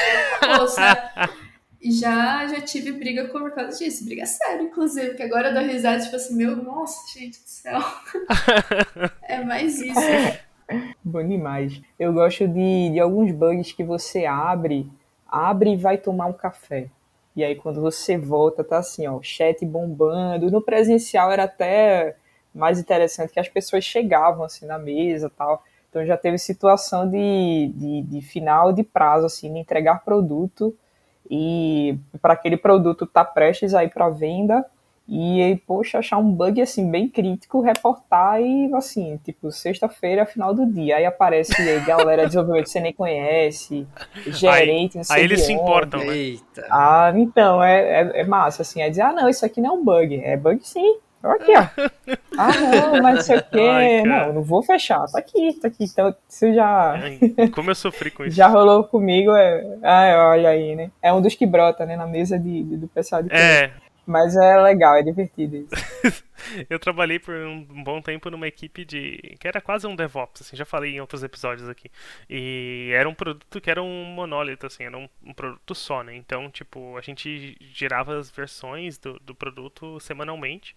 E 1.83 1.91
já, 1.91 2.45
já 2.45 2.61
tive 2.61 2.91
briga 2.91 3.25
por 3.29 3.49
causa 3.55 3.75
disso, 3.75 4.05
briga 4.05 4.23
séria, 4.23 4.61
inclusive, 4.61 5.07
porque 5.07 5.23
agora 5.23 5.47
eu 5.47 5.53
dou 5.55 5.63
risada, 5.63 5.99
tipo 5.99 6.15
assim, 6.15 6.35
meu, 6.35 6.55
nossa, 6.55 7.11
gente 7.11 7.41
do 7.41 7.47
céu. 7.47 7.79
é 9.27 9.43
mais 9.43 9.81
isso. 9.81 9.99
Bom 11.03 11.27
demais. 11.27 11.81
Eu 11.97 12.13
gosto 12.13 12.47
de, 12.47 12.91
de 12.91 12.99
alguns 12.99 13.31
bugs 13.31 13.71
que 13.71 13.83
você 13.83 14.27
abre 14.27 14.87
abre 15.31 15.71
e 15.71 15.77
vai 15.77 15.97
tomar 15.97 16.25
um 16.27 16.33
café. 16.33 16.89
E 17.35 17.43
aí 17.43 17.55
quando 17.55 17.79
você 17.81 18.17
volta, 18.17 18.63
tá 18.63 18.79
assim, 18.79 19.07
ó, 19.07 19.21
chat 19.21 19.65
bombando. 19.65 20.51
No 20.51 20.61
presencial 20.61 21.31
era 21.31 21.45
até 21.45 22.15
mais 22.53 22.79
interessante 22.79 23.31
que 23.31 23.39
as 23.39 23.47
pessoas 23.47 23.85
chegavam 23.85 24.43
assim 24.43 24.65
na 24.65 24.77
mesa 24.77 25.29
tal. 25.29 25.63
Então 25.89 26.05
já 26.05 26.17
teve 26.17 26.37
situação 26.37 27.09
de, 27.09 27.71
de, 27.75 28.01
de 28.01 28.21
final 28.21 28.73
de 28.73 28.83
prazo, 28.83 29.25
assim, 29.25 29.51
de 29.53 29.59
entregar 29.59 30.03
produto 30.03 30.75
e 31.29 31.97
para 32.21 32.33
aquele 32.33 32.57
produto 32.57 33.05
tá 33.05 33.23
prestes 33.23 33.73
a 33.73 33.83
ir 33.83 33.89
para 33.89 34.09
venda 34.09 34.65
e, 35.07 35.61
poxa, 35.67 35.99
achar 35.99 36.17
um 36.17 36.31
bug, 36.31 36.61
assim, 36.61 36.89
bem 36.89 37.09
crítico, 37.09 37.61
reportar 37.61 38.41
e, 38.41 38.73
assim, 38.73 39.19
tipo, 39.23 39.51
sexta-feira, 39.51 40.25
final 40.25 40.53
do 40.53 40.65
dia. 40.65 40.97
Aí 40.97 41.05
aparece 41.05 41.53
aí, 41.61 41.79
galera 41.81 42.21
de 42.21 42.27
desenvolvimento 42.29 42.63
que 42.65 42.69
você 42.69 42.79
nem 42.79 42.93
conhece, 42.93 43.85
gerente, 44.27 44.97
não 44.97 45.03
sei 45.03 45.17
Aí 45.17 45.23
eles 45.23 45.41
se 45.41 45.51
importam, 45.51 45.99
né? 46.05 46.15
Eita. 46.15 46.65
Ah, 46.69 47.11
então, 47.15 47.61
é, 47.63 47.81
é, 47.81 48.21
é, 48.21 48.23
massa, 48.23 48.61
assim. 48.61 48.81
É 48.81 48.89
dizer, 48.89 49.01
ah, 49.01 49.11
não, 49.11 49.27
isso 49.27 49.45
aqui 49.45 49.59
não 49.59 49.71
é 49.71 49.73
um 49.73 49.83
bug. 49.83 50.21
É 50.23 50.37
bug 50.37 50.59
sim. 50.65 50.97
Aqui, 51.23 51.51
ó. 51.55 51.67
ah, 52.37 52.51
não, 52.57 53.01
mas 53.03 53.15
não 53.15 53.21
sei 53.21 53.37
o 53.37 53.43
quê. 53.43 54.03
não, 54.03 54.33
não 54.33 54.43
vou 54.43 54.63
fechar. 54.63 55.05
Tá 55.07 55.19
aqui, 55.19 55.53
tá 55.61 55.67
aqui. 55.67 55.83
Então, 55.83 56.15
isso 56.27 56.53
já. 56.53 56.95
Como 57.53 57.69
eu 57.69 57.75
sofri 57.75 58.09
com 58.09 58.25
isso. 58.25 58.35
já 58.35 58.47
rolou 58.47 58.83
comigo. 58.85 59.35
É... 59.35 59.77
Ah, 59.83 60.29
olha 60.31 60.49
aí, 60.49 60.75
né? 60.75 60.89
É 61.01 61.13
um 61.13 61.21
dos 61.21 61.35
que 61.35 61.45
brota, 61.45 61.85
né? 61.85 61.95
Na 61.95 62.07
mesa 62.07 62.39
de, 62.39 62.63
de 62.63 62.77
do 62.77 62.87
pessoal 62.87 63.21
de. 63.21 63.31
É, 63.31 63.71
mas 64.05 64.35
é 64.35 64.61
legal, 64.61 64.95
é 64.95 65.03
divertido 65.03 65.55
isso. 65.57 66.23
eu 66.69 66.79
trabalhei 66.79 67.19
por 67.19 67.35
um 67.35 67.83
bom 67.83 68.01
tempo 68.01 68.29
numa 68.29 68.47
equipe 68.47 68.83
de. 68.83 69.37
que 69.39 69.47
era 69.47 69.61
quase 69.61 69.85
um 69.87 69.95
DevOps, 69.95 70.41
assim, 70.41 70.55
já 70.55 70.65
falei 70.65 70.95
em 70.95 71.01
outros 71.01 71.23
episódios 71.23 71.69
aqui. 71.69 71.89
E 72.29 72.91
era 72.93 73.07
um 73.07 73.13
produto 73.13 73.61
que 73.61 73.69
era 73.69 73.81
um 73.81 74.05
monólito, 74.05 74.65
assim, 74.65 74.83
era 74.83 74.97
um, 74.97 75.07
um 75.23 75.33
produto 75.33 75.75
só, 75.75 76.03
né? 76.03 76.15
Então, 76.15 76.49
tipo, 76.49 76.97
a 76.97 77.01
gente 77.01 77.57
gerava 77.73 78.17
as 78.17 78.29
versões 78.31 78.97
do, 78.97 79.19
do 79.19 79.35
produto 79.35 79.99
semanalmente. 79.99 80.75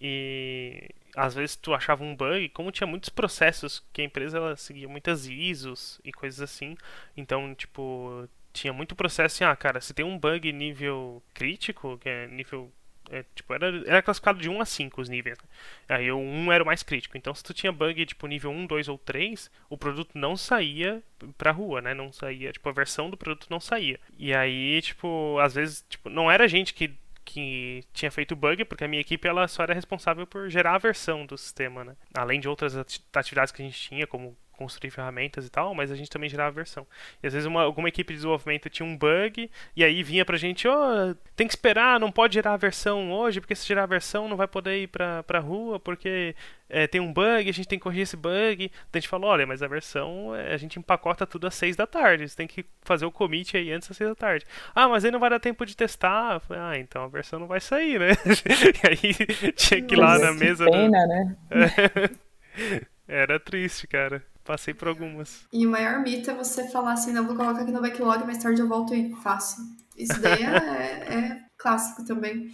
E 0.00 0.90
às 1.16 1.34
vezes 1.34 1.56
tu 1.56 1.74
achava 1.74 2.02
um 2.02 2.16
bug, 2.16 2.48
como 2.50 2.72
tinha 2.72 2.86
muitos 2.86 3.08
processos, 3.08 3.84
que 3.92 4.02
a 4.02 4.04
empresa 4.04 4.38
ela 4.38 4.56
seguia 4.56 4.88
muitas 4.88 5.26
ISOs 5.28 6.00
e 6.04 6.12
coisas 6.12 6.40
assim. 6.40 6.76
Então, 7.16 7.54
tipo, 7.54 8.28
tinha 8.52 8.72
muito 8.72 8.94
processo 8.94 9.36
assim, 9.36 9.44
ah, 9.44 9.56
cara, 9.56 9.80
se 9.80 9.94
tem 9.94 10.04
um 10.04 10.18
bug 10.18 10.52
nível 10.52 11.22
crítico, 11.34 11.98
que 11.98 12.08
é 12.08 12.26
nível. 12.26 12.72
É, 13.10 13.24
tipo, 13.34 13.52
era, 13.52 13.66
era 13.86 14.00
classificado 14.00 14.38
de 14.38 14.48
1 14.48 14.60
a 14.60 14.64
5 14.64 15.00
os 15.00 15.08
níveis. 15.08 15.36
Né? 15.38 15.96
Aí 15.96 16.10
o 16.10 16.18
1 16.18 16.52
era 16.52 16.62
o 16.62 16.66
mais 16.66 16.82
crítico. 16.82 17.16
Então, 17.16 17.34
se 17.34 17.42
tu 17.42 17.52
tinha 17.52 17.70
bug 17.70 18.06
tipo 18.06 18.26
nível 18.26 18.50
1, 18.50 18.66
2 18.66 18.88
ou 18.88 18.96
3, 18.96 19.50
o 19.68 19.76
produto 19.76 20.12
não 20.14 20.36
saía 20.36 21.02
pra 21.36 21.50
rua, 21.50 21.82
né? 21.82 21.92
Não 21.94 22.12
saía, 22.12 22.52
tipo, 22.52 22.68
a 22.68 22.72
versão 22.72 23.10
do 23.10 23.16
produto 23.16 23.48
não 23.50 23.60
saía. 23.60 23.98
E 24.18 24.32
aí, 24.34 24.80
tipo, 24.80 25.38
às 25.40 25.54
vezes, 25.54 25.84
tipo, 25.88 26.08
não 26.08 26.30
era 26.30 26.48
gente 26.48 26.72
que 26.72 26.94
que 27.24 27.84
tinha 27.92 28.10
feito 28.10 28.34
bug, 28.34 28.64
porque 28.64 28.84
a 28.84 28.88
minha 28.88 29.00
equipe 29.00 29.26
ela 29.28 29.46
só 29.46 29.62
era 29.62 29.74
responsável 29.74 30.26
por 30.26 30.50
gerar 30.50 30.74
a 30.74 30.78
versão 30.78 31.24
do 31.24 31.38
sistema, 31.38 31.84
né? 31.84 31.96
Além 32.12 32.40
de 32.40 32.48
outras 32.48 32.76
atividades 32.76 33.52
que 33.52 33.62
a 33.62 33.64
gente 33.64 33.80
tinha, 33.80 34.06
como 34.06 34.36
construir 34.52 34.90
ferramentas 34.90 35.46
e 35.46 35.50
tal, 35.50 35.74
mas 35.74 35.90
a 35.90 35.96
gente 35.96 36.10
também 36.10 36.28
gerava 36.28 36.50
versão. 36.50 36.86
E 37.22 37.26
às 37.26 37.32
vezes 37.32 37.46
uma, 37.46 37.62
alguma 37.62 37.88
equipe 37.88 38.12
de 38.12 38.18
desenvolvimento 38.18 38.70
tinha 38.70 38.86
um 38.86 38.96
bug, 38.96 39.50
e 39.76 39.84
aí 39.84 40.02
vinha 40.02 40.24
pra 40.24 40.36
gente, 40.36 40.68
oh, 40.68 41.14
tem 41.34 41.46
que 41.46 41.52
esperar, 41.52 41.98
não 41.98 42.12
pode 42.12 42.34
gerar 42.34 42.54
a 42.54 42.56
versão 42.56 43.12
hoje, 43.12 43.40
porque 43.40 43.54
se 43.54 43.66
gerar 43.66 43.84
a 43.84 43.86
versão 43.86 44.28
não 44.28 44.36
vai 44.36 44.46
poder 44.46 44.82
ir 44.82 44.88
pra, 44.88 45.22
pra 45.22 45.40
rua, 45.40 45.80
porque 45.80 46.34
é, 46.72 46.86
tem 46.86 47.00
um 47.00 47.12
bug, 47.12 47.48
a 47.48 47.52
gente 47.52 47.68
tem 47.68 47.78
que 47.78 47.82
corrigir 47.82 48.04
esse 48.04 48.16
bug. 48.16 48.64
Então 48.64 48.98
a 48.98 48.98
gente 48.98 49.08
falou, 49.08 49.30
olha, 49.30 49.46
mas 49.46 49.62
a 49.62 49.68
versão, 49.68 50.34
é, 50.34 50.54
a 50.54 50.56
gente 50.56 50.78
empacota 50.78 51.26
tudo 51.26 51.46
às 51.46 51.54
seis 51.54 51.76
da 51.76 51.86
tarde, 51.86 52.26
você 52.26 52.34
tem 52.34 52.46
que 52.46 52.64
fazer 52.80 53.04
o 53.04 53.12
commit 53.12 53.56
aí 53.56 53.70
antes 53.70 53.88
das 53.88 53.96
seis 53.96 54.08
da 54.08 54.16
tarde. 54.16 54.46
Ah, 54.74 54.88
mas 54.88 55.04
aí 55.04 55.10
não 55.10 55.20
vai 55.20 55.28
dar 55.28 55.38
tempo 55.38 55.66
de 55.66 55.76
testar. 55.76 56.40
Falei, 56.40 56.62
ah, 56.62 56.78
então 56.78 57.04
a 57.04 57.08
versão 57.08 57.38
não 57.38 57.46
vai 57.46 57.60
sair, 57.60 58.00
né? 58.00 58.12
e 58.24 58.88
aí 58.88 59.52
tinha 59.52 59.82
que 59.82 59.94
ir 59.94 59.98
lá 59.98 60.18
na 60.18 60.32
mesa. 60.32 60.64
Pena, 60.64 60.98
do... 60.98 61.08
né? 61.08 61.36
Era 63.06 63.38
triste, 63.38 63.86
cara. 63.86 64.24
Passei 64.44 64.74
por 64.74 64.88
algumas. 64.88 65.46
E 65.52 65.66
o 65.66 65.70
maior 65.70 66.00
mito 66.00 66.30
é 66.30 66.34
você 66.34 66.68
falar 66.68 66.94
assim, 66.94 67.12
não, 67.12 67.26
vou 67.26 67.36
colocar 67.36 67.62
aqui 67.62 67.70
no 67.70 67.80
backlog, 67.80 68.24
mais 68.24 68.42
tarde 68.42 68.60
eu 68.60 68.68
volto 68.68 68.94
e 68.94 69.14
faço. 69.22 69.56
Isso 69.96 70.20
daí 70.20 70.42
é, 70.42 71.14
é 71.14 71.40
clássico 71.56 72.04
também. 72.04 72.50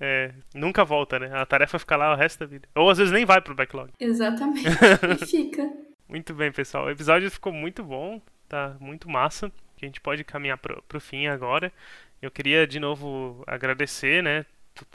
É, 0.00 0.32
nunca 0.54 0.84
volta, 0.84 1.18
né? 1.18 1.30
A 1.32 1.44
tarefa 1.44 1.78
fica 1.78 1.94
lá 1.94 2.12
o 2.12 2.16
resto 2.16 2.40
da 2.40 2.46
vida. 2.46 2.66
Ou 2.74 2.88
às 2.88 2.98
vezes 2.98 3.12
nem 3.12 3.26
vai 3.26 3.40
pro 3.40 3.54
backlog. 3.54 3.92
Exatamente. 4.00 4.66
e 5.22 5.26
fica. 5.26 5.70
Muito 6.08 6.34
bem, 6.34 6.50
pessoal. 6.50 6.86
O 6.86 6.90
episódio 6.90 7.30
ficou 7.30 7.52
muito 7.52 7.84
bom, 7.84 8.20
tá 8.48 8.76
muito 8.80 9.08
massa. 9.08 9.52
A 9.80 9.84
gente 9.84 10.00
pode 10.00 10.24
caminhar 10.24 10.58
pro, 10.58 10.82
pro 10.88 11.00
fim 11.00 11.26
agora. 11.26 11.72
Eu 12.20 12.30
queria 12.30 12.66
de 12.66 12.80
novo 12.80 13.44
agradecer, 13.46 14.22
né? 14.22 14.44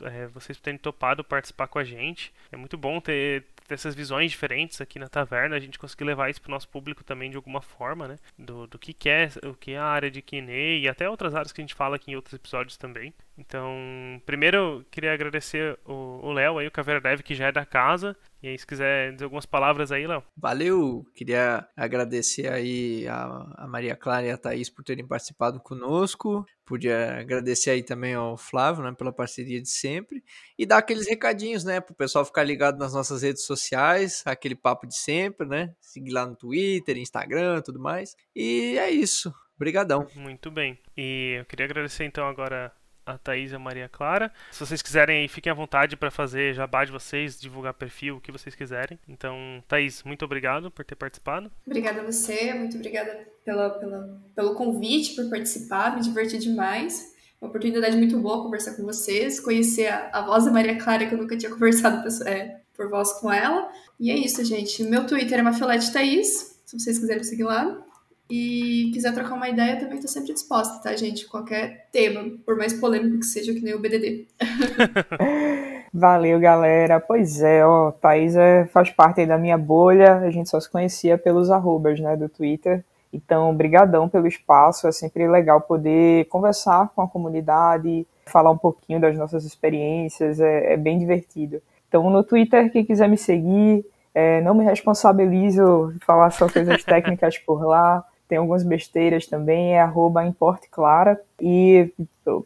É, 0.04 0.28
vocês 0.28 0.60
terem 0.60 0.78
topado 0.78 1.24
participar 1.24 1.68
com 1.68 1.78
a 1.78 1.84
gente. 1.84 2.34
É 2.52 2.58
muito 2.58 2.78
bom 2.78 3.00
ter 3.00 3.46
essas 3.70 3.96
visões 3.96 4.32
diferentes 4.32 4.80
aqui 4.82 5.00
na 5.00 5.08
taverna, 5.08 5.56
a 5.56 5.60
gente 5.60 5.80
conseguir 5.80 6.04
levar 6.04 6.30
isso 6.30 6.42
para 6.42 6.50
o 6.50 6.52
nosso 6.52 6.70
público 6.70 7.04
também 7.04 7.30
de 7.30 7.38
alguma 7.38 7.62
forma, 7.62 8.08
né? 8.08 8.18
Do, 8.38 8.68
do 8.68 8.78
que, 8.78 8.94
que 8.94 9.10
é, 9.10 9.30
o 9.44 9.54
que 9.54 9.72
é 9.72 9.78
a 9.78 9.86
área 9.86 10.12
de 10.12 10.22
Kine 10.22 10.80
e 10.80 10.88
até 10.88 11.10
outras 11.10 11.34
áreas 11.34 11.52
que 11.52 11.62
a 11.62 11.64
gente 11.64 11.76
fala 11.76 11.96
aqui 11.96 12.12
em 12.12 12.16
outros 12.16 12.34
episódios 12.34 12.78
também. 12.78 13.14
Então, 13.38 14.22
primeiro 14.26 14.86
queria 14.90 15.14
agradecer 15.14 15.78
o 15.86 16.32
Léo 16.32 16.58
aí, 16.58 16.68
o 16.68 16.72
Caveira 16.72 17.02
Dev, 17.02 17.22
que 17.22 17.36
já 17.36 17.48
é 17.48 17.52
da 17.52 17.66
casa 17.66 18.16
E 18.46 18.50
aí, 18.50 18.60
se 18.60 18.68
quiser 18.68 19.12
dizer 19.14 19.24
algumas 19.24 19.48
palavras 19.48 19.92
aí, 19.92 20.06
Léo. 20.06 20.24
Valeu! 20.38 21.04
Queria 21.16 21.68
agradecer 21.76 22.48
aí 22.48 23.08
a, 23.08 23.66
Maria 23.68 23.96
Clara 23.96 24.28
e 24.28 24.30
a 24.30 24.38
Thaís 24.38 24.70
por 24.70 24.84
terem 24.84 25.04
participado 25.04 25.60
conosco. 25.60 26.46
Podia 26.64 27.22
agradecer 27.22 27.72
aí 27.72 27.82
também 27.82 28.14
ao 28.14 28.38
Flávio, 28.38 28.84
né, 28.84 28.94
pela 28.96 29.12
parceria 29.12 29.60
de 29.60 29.68
sempre. 29.68 30.24
E 30.60 30.64
dar 30.64 30.78
aqueles 30.78 31.08
recadinhos, 31.08 31.64
né, 31.64 31.82
pro 31.82 31.96
pessoal 31.96 32.24
ficar 32.24 32.44
ligado 32.44 32.78
nas 32.78 32.94
nossas 32.94 33.24
redes 33.24 33.48
sociais, 33.48 34.22
aquele 34.28 34.54
papo 34.54 34.86
de 34.86 34.96
sempre, 34.96 35.48
né? 35.48 35.74
Seguir 35.82 36.12
lá 36.12 36.28
no 36.28 36.36
Twitter, 36.36 37.00
Instagram, 37.00 37.64
tudo 37.64 37.80
mais. 37.80 38.16
E 38.36 38.78
é 38.78 38.92
isso. 38.92 39.34
Obrigadão. 39.56 40.06
Muito 40.14 40.52
bem. 40.52 40.78
E 40.96 41.38
eu 41.40 41.46
queria 41.46 41.66
agradecer 41.66 42.04
então 42.04 42.28
agora 42.28 42.72
a 43.06 43.18
Thaís 43.18 43.52
e 43.52 43.56
a 43.56 43.60
Maria 43.60 43.88
Clara. 43.88 44.32
Se 44.52 44.60
vocês 44.60 44.82
quiserem, 44.82 45.28
fiquem 45.28 45.52
à 45.52 45.54
vontade 45.54 45.96
para 45.96 46.10
fazer 46.10 46.54
jabá 46.54 46.84
de 46.84 46.92
vocês, 46.92 47.40
divulgar 47.40 47.74
perfil, 47.74 48.18
o 48.18 48.22
que 48.22 48.32
vocês 48.32 48.56
quiserem. 48.56 49.00
Então, 49.08 49.64
Thaís, 49.68 50.04
muito 50.04 50.26
obrigado 50.26 50.72
por 50.72 50.84
ter 50.84 50.96
participado. 50.96 51.52
Obrigada 51.66 52.02
a 52.02 52.04
você, 52.04 52.54
muito 52.54 52.76
obrigada 52.76 53.28
pela, 53.44 53.70
pela, 53.70 54.22
pelo 54.36 54.56
convite, 54.56 55.16
por 55.16 55.30
participar, 55.30 55.96
me 55.96 56.02
diverti 56.02 56.38
demais. 56.38 57.14
Uma 57.40 57.50
oportunidade 57.50 57.96
muito 57.96 58.18
boa 58.18 58.42
conversar 58.42 58.76
com 58.76 58.84
vocês, 58.84 59.40
conhecer 59.40 59.88
a, 59.88 60.10
a 60.12 60.22
voz 60.26 60.46
da 60.46 60.52
Maria 60.52 60.78
Clara, 60.78 61.06
que 61.06 61.14
eu 61.14 61.20
nunca 61.20 61.38
tinha 61.38 61.52
conversado 61.54 62.08
é, 62.28 62.62
por 62.74 62.90
voz 62.90 63.12
com 63.14 63.32
ela. 63.32 63.70
E 64.00 64.10
é 64.10 64.16
isso, 64.16 64.44
gente. 64.44 64.84
Meu 64.84 65.06
Twitter 65.06 65.40
é 65.40 65.42
Mafiolete 65.42 65.92
Thaís, 65.92 66.60
se 66.66 66.80
vocês 66.80 66.98
quiserem 66.98 67.24
seguir 67.24 67.44
lá. 67.44 67.86
E 68.30 68.90
quiser 68.92 69.14
trocar 69.14 69.36
uma 69.36 69.48
ideia, 69.48 69.80
também 69.80 69.98
estou 69.98 70.10
sempre 70.10 70.34
disposta, 70.34 70.82
tá, 70.82 70.96
gente? 70.96 71.28
Qualquer 71.28 71.88
tema, 71.92 72.32
por 72.44 72.58
mais 72.58 72.74
polêmico 72.74 73.20
que 73.20 73.26
seja, 73.26 73.54
que 73.54 73.62
nem 73.62 73.76
o 73.76 73.80
BDD. 73.80 74.26
Valeu, 75.94 76.40
galera. 76.40 77.00
Pois 77.00 77.42
é, 77.42 77.66
ó, 77.66 77.92
Thaís 77.92 78.36
é, 78.36 78.66
faz 78.66 78.90
parte 78.90 79.26
da 79.26 79.38
minha 79.38 79.58
bolha, 79.58 80.18
a 80.18 80.32
gente 80.32 80.50
só 80.50 80.60
se 80.60 80.70
conhecia 80.70 81.18
pelos 81.18 81.52
arrobas, 81.52 82.00
né, 82.00 82.18
do 82.18 82.28
Twitter. 82.28 82.84
Então, 83.14 83.56
brigadão 83.56 84.10
pelo 84.10 84.28
espaço, 84.28 84.88
é 84.88 84.92
sempre 84.92 85.28
legal 85.28 85.62
poder 85.62 86.26
conversar 86.26 86.90
com 86.96 87.04
a 87.04 87.08
comunidade, 87.08 88.06
falar 88.26 88.52
um 88.52 88.58
pouquinho 88.58 89.00
das 89.00 89.16
nossas 89.16 89.46
experiências, 89.46 90.40
é, 90.40 90.74
é 90.74 90.78
bem 90.78 90.98
divertido. 90.98 91.62
Então, 91.88 92.10
no 92.10 92.24
Twitter, 92.24 92.72
quem 92.72 92.84
quiser 92.84 93.08
me 93.08 93.18
seguir, 93.18 93.86
é, 94.14 94.42
não 94.42 94.56
me 94.56 94.66
responsabilizo 94.66 95.94
de 95.94 96.04
falar 96.04 96.32
só 96.32 96.50
coisas 96.50 96.84
técnicas 96.84 97.38
por 97.38 97.64
lá 97.64 98.04
tem 98.28 98.38
algumas 98.38 98.64
besteiras 98.64 99.28
também, 99.28 99.74
é 99.74 99.82
arroba 99.82 100.26
Importe 100.26 100.68
Clara. 100.70 101.20
E 101.40 101.92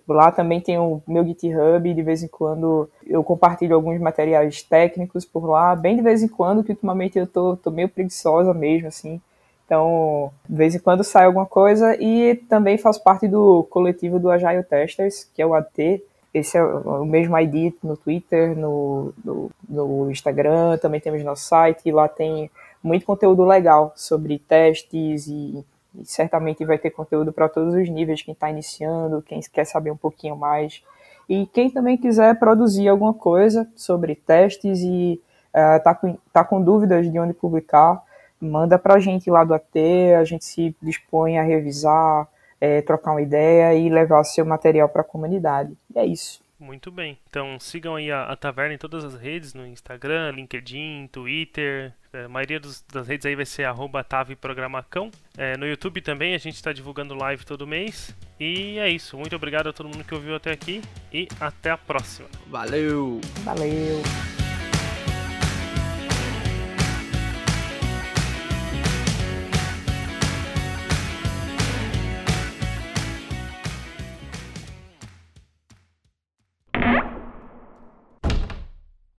lá 0.07 0.31
também 0.31 0.59
tem 0.59 0.77
o 0.77 1.01
meu 1.07 1.25
GitHub, 1.25 1.93
de 1.93 2.01
vez 2.01 2.21
em 2.21 2.27
quando 2.27 2.89
eu 3.05 3.23
compartilho 3.23 3.75
alguns 3.75 3.99
materiais 3.99 4.61
técnicos 4.61 5.25
por 5.25 5.45
lá, 5.45 5.75
bem 5.75 5.95
de 5.95 6.01
vez 6.01 6.21
em 6.21 6.27
quando, 6.27 6.63
que 6.63 6.71
ultimamente 6.71 7.17
eu 7.17 7.27
tô, 7.27 7.55
tô 7.55 7.71
meio 7.71 7.87
preguiçosa 7.87 8.53
mesmo, 8.53 8.87
assim. 8.87 9.21
Então, 9.65 10.31
de 10.49 10.55
vez 10.55 10.73
em 10.73 10.79
quando 10.79 11.03
sai 11.03 11.25
alguma 11.25 11.45
coisa 11.45 11.95
e 12.01 12.35
também 12.49 12.77
faço 12.77 13.03
parte 13.03 13.27
do 13.27 13.63
coletivo 13.69 14.19
do 14.19 14.31
Agile 14.31 14.63
Testers, 14.63 15.29
que 15.33 15.41
é 15.41 15.45
o 15.45 15.53
AT. 15.53 16.01
Esse 16.33 16.57
é 16.57 16.63
o 16.63 17.05
mesmo 17.05 17.37
ID 17.37 17.73
no 17.83 17.95
Twitter, 17.95 18.55
no, 18.57 19.13
no, 19.23 19.51
no 19.67 20.11
Instagram, 20.11 20.77
também 20.77 20.99
temos 20.99 21.23
nosso 21.23 21.43
site, 21.45 21.81
e 21.85 21.91
lá 21.91 22.07
tem 22.07 22.51
muito 22.81 23.05
conteúdo 23.05 23.43
legal 23.43 23.93
sobre 23.95 24.39
testes 24.39 25.27
e, 25.27 25.65
e 25.95 26.05
certamente 26.05 26.65
vai 26.65 26.77
ter 26.77 26.91
conteúdo 26.91 27.33
para 27.33 27.49
todos 27.49 27.73
os 27.73 27.89
níveis, 27.89 28.21
quem 28.21 28.33
está 28.33 28.49
iniciando, 28.49 29.21
quem 29.21 29.39
quer 29.41 29.65
saber 29.65 29.91
um 29.91 29.97
pouquinho 29.97 30.35
mais. 30.35 30.83
E 31.27 31.45
quem 31.47 31.69
também 31.69 31.97
quiser 31.97 32.39
produzir 32.39 32.87
alguma 32.87 33.13
coisa 33.13 33.69
sobre 33.75 34.15
testes 34.15 34.79
e 34.79 35.21
está 35.53 35.91
uh, 35.91 35.95
com, 35.95 36.17
tá 36.33 36.43
com 36.43 36.61
dúvidas 36.61 37.11
de 37.11 37.19
onde 37.19 37.33
publicar, 37.33 38.03
manda 38.39 38.79
para 38.79 38.95
a 38.95 38.99
gente 38.99 39.29
lá 39.29 39.43
do 39.43 39.53
AT, 39.53 39.77
a 40.19 40.23
gente 40.23 40.45
se 40.45 40.75
dispõe 40.81 41.37
a 41.37 41.43
revisar, 41.43 42.27
é, 42.59 42.81
trocar 42.81 43.11
uma 43.11 43.21
ideia 43.21 43.75
e 43.75 43.89
levar 43.89 44.23
seu 44.23 44.45
material 44.45 44.89
para 44.89 45.01
a 45.01 45.05
comunidade. 45.05 45.77
E 45.93 45.99
é 45.99 46.05
isso. 46.05 46.41
Muito 46.59 46.91
bem. 46.91 47.17
Então 47.29 47.57
sigam 47.59 47.95
aí 47.95 48.11
a, 48.11 48.23
a, 48.23 48.35
Taverna 48.35 48.73
em 48.73 48.77
todas 48.77 49.03
as 49.05 49.15
redes, 49.15 49.53
no 49.53 49.65
Instagram, 49.65 50.31
LinkedIn, 50.31 51.07
Twitter. 51.11 51.93
É, 52.11 52.25
a 52.25 52.29
maioria 52.29 52.59
dos, 52.59 52.83
das 52.91 53.07
redes 53.07 53.25
aí 53.25 53.35
vai 53.35 53.45
ser 53.45 53.65
arroba 53.65 54.03
Taveprogramacão. 54.03 55.11
É, 55.37 55.55
no 55.57 55.65
YouTube 55.67 56.01
também 56.01 56.33
a 56.33 56.37
gente 56.37 56.55
está 56.55 56.73
divulgando 56.73 57.13
live 57.13 57.45
todo 57.45 57.67
mês. 57.67 58.15
E 58.39 58.79
é 58.79 58.89
isso. 58.89 59.17
Muito 59.17 59.35
obrigado 59.35 59.69
a 59.69 59.73
todo 59.73 59.85
mundo 59.85 60.03
que 60.03 60.13
ouviu 60.13 60.35
até 60.35 60.51
aqui 60.51 60.81
e 61.13 61.27
até 61.39 61.69
a 61.71 61.77
próxima. 61.77 62.27
Valeu! 62.47 63.21
Valeu! 63.43 64.01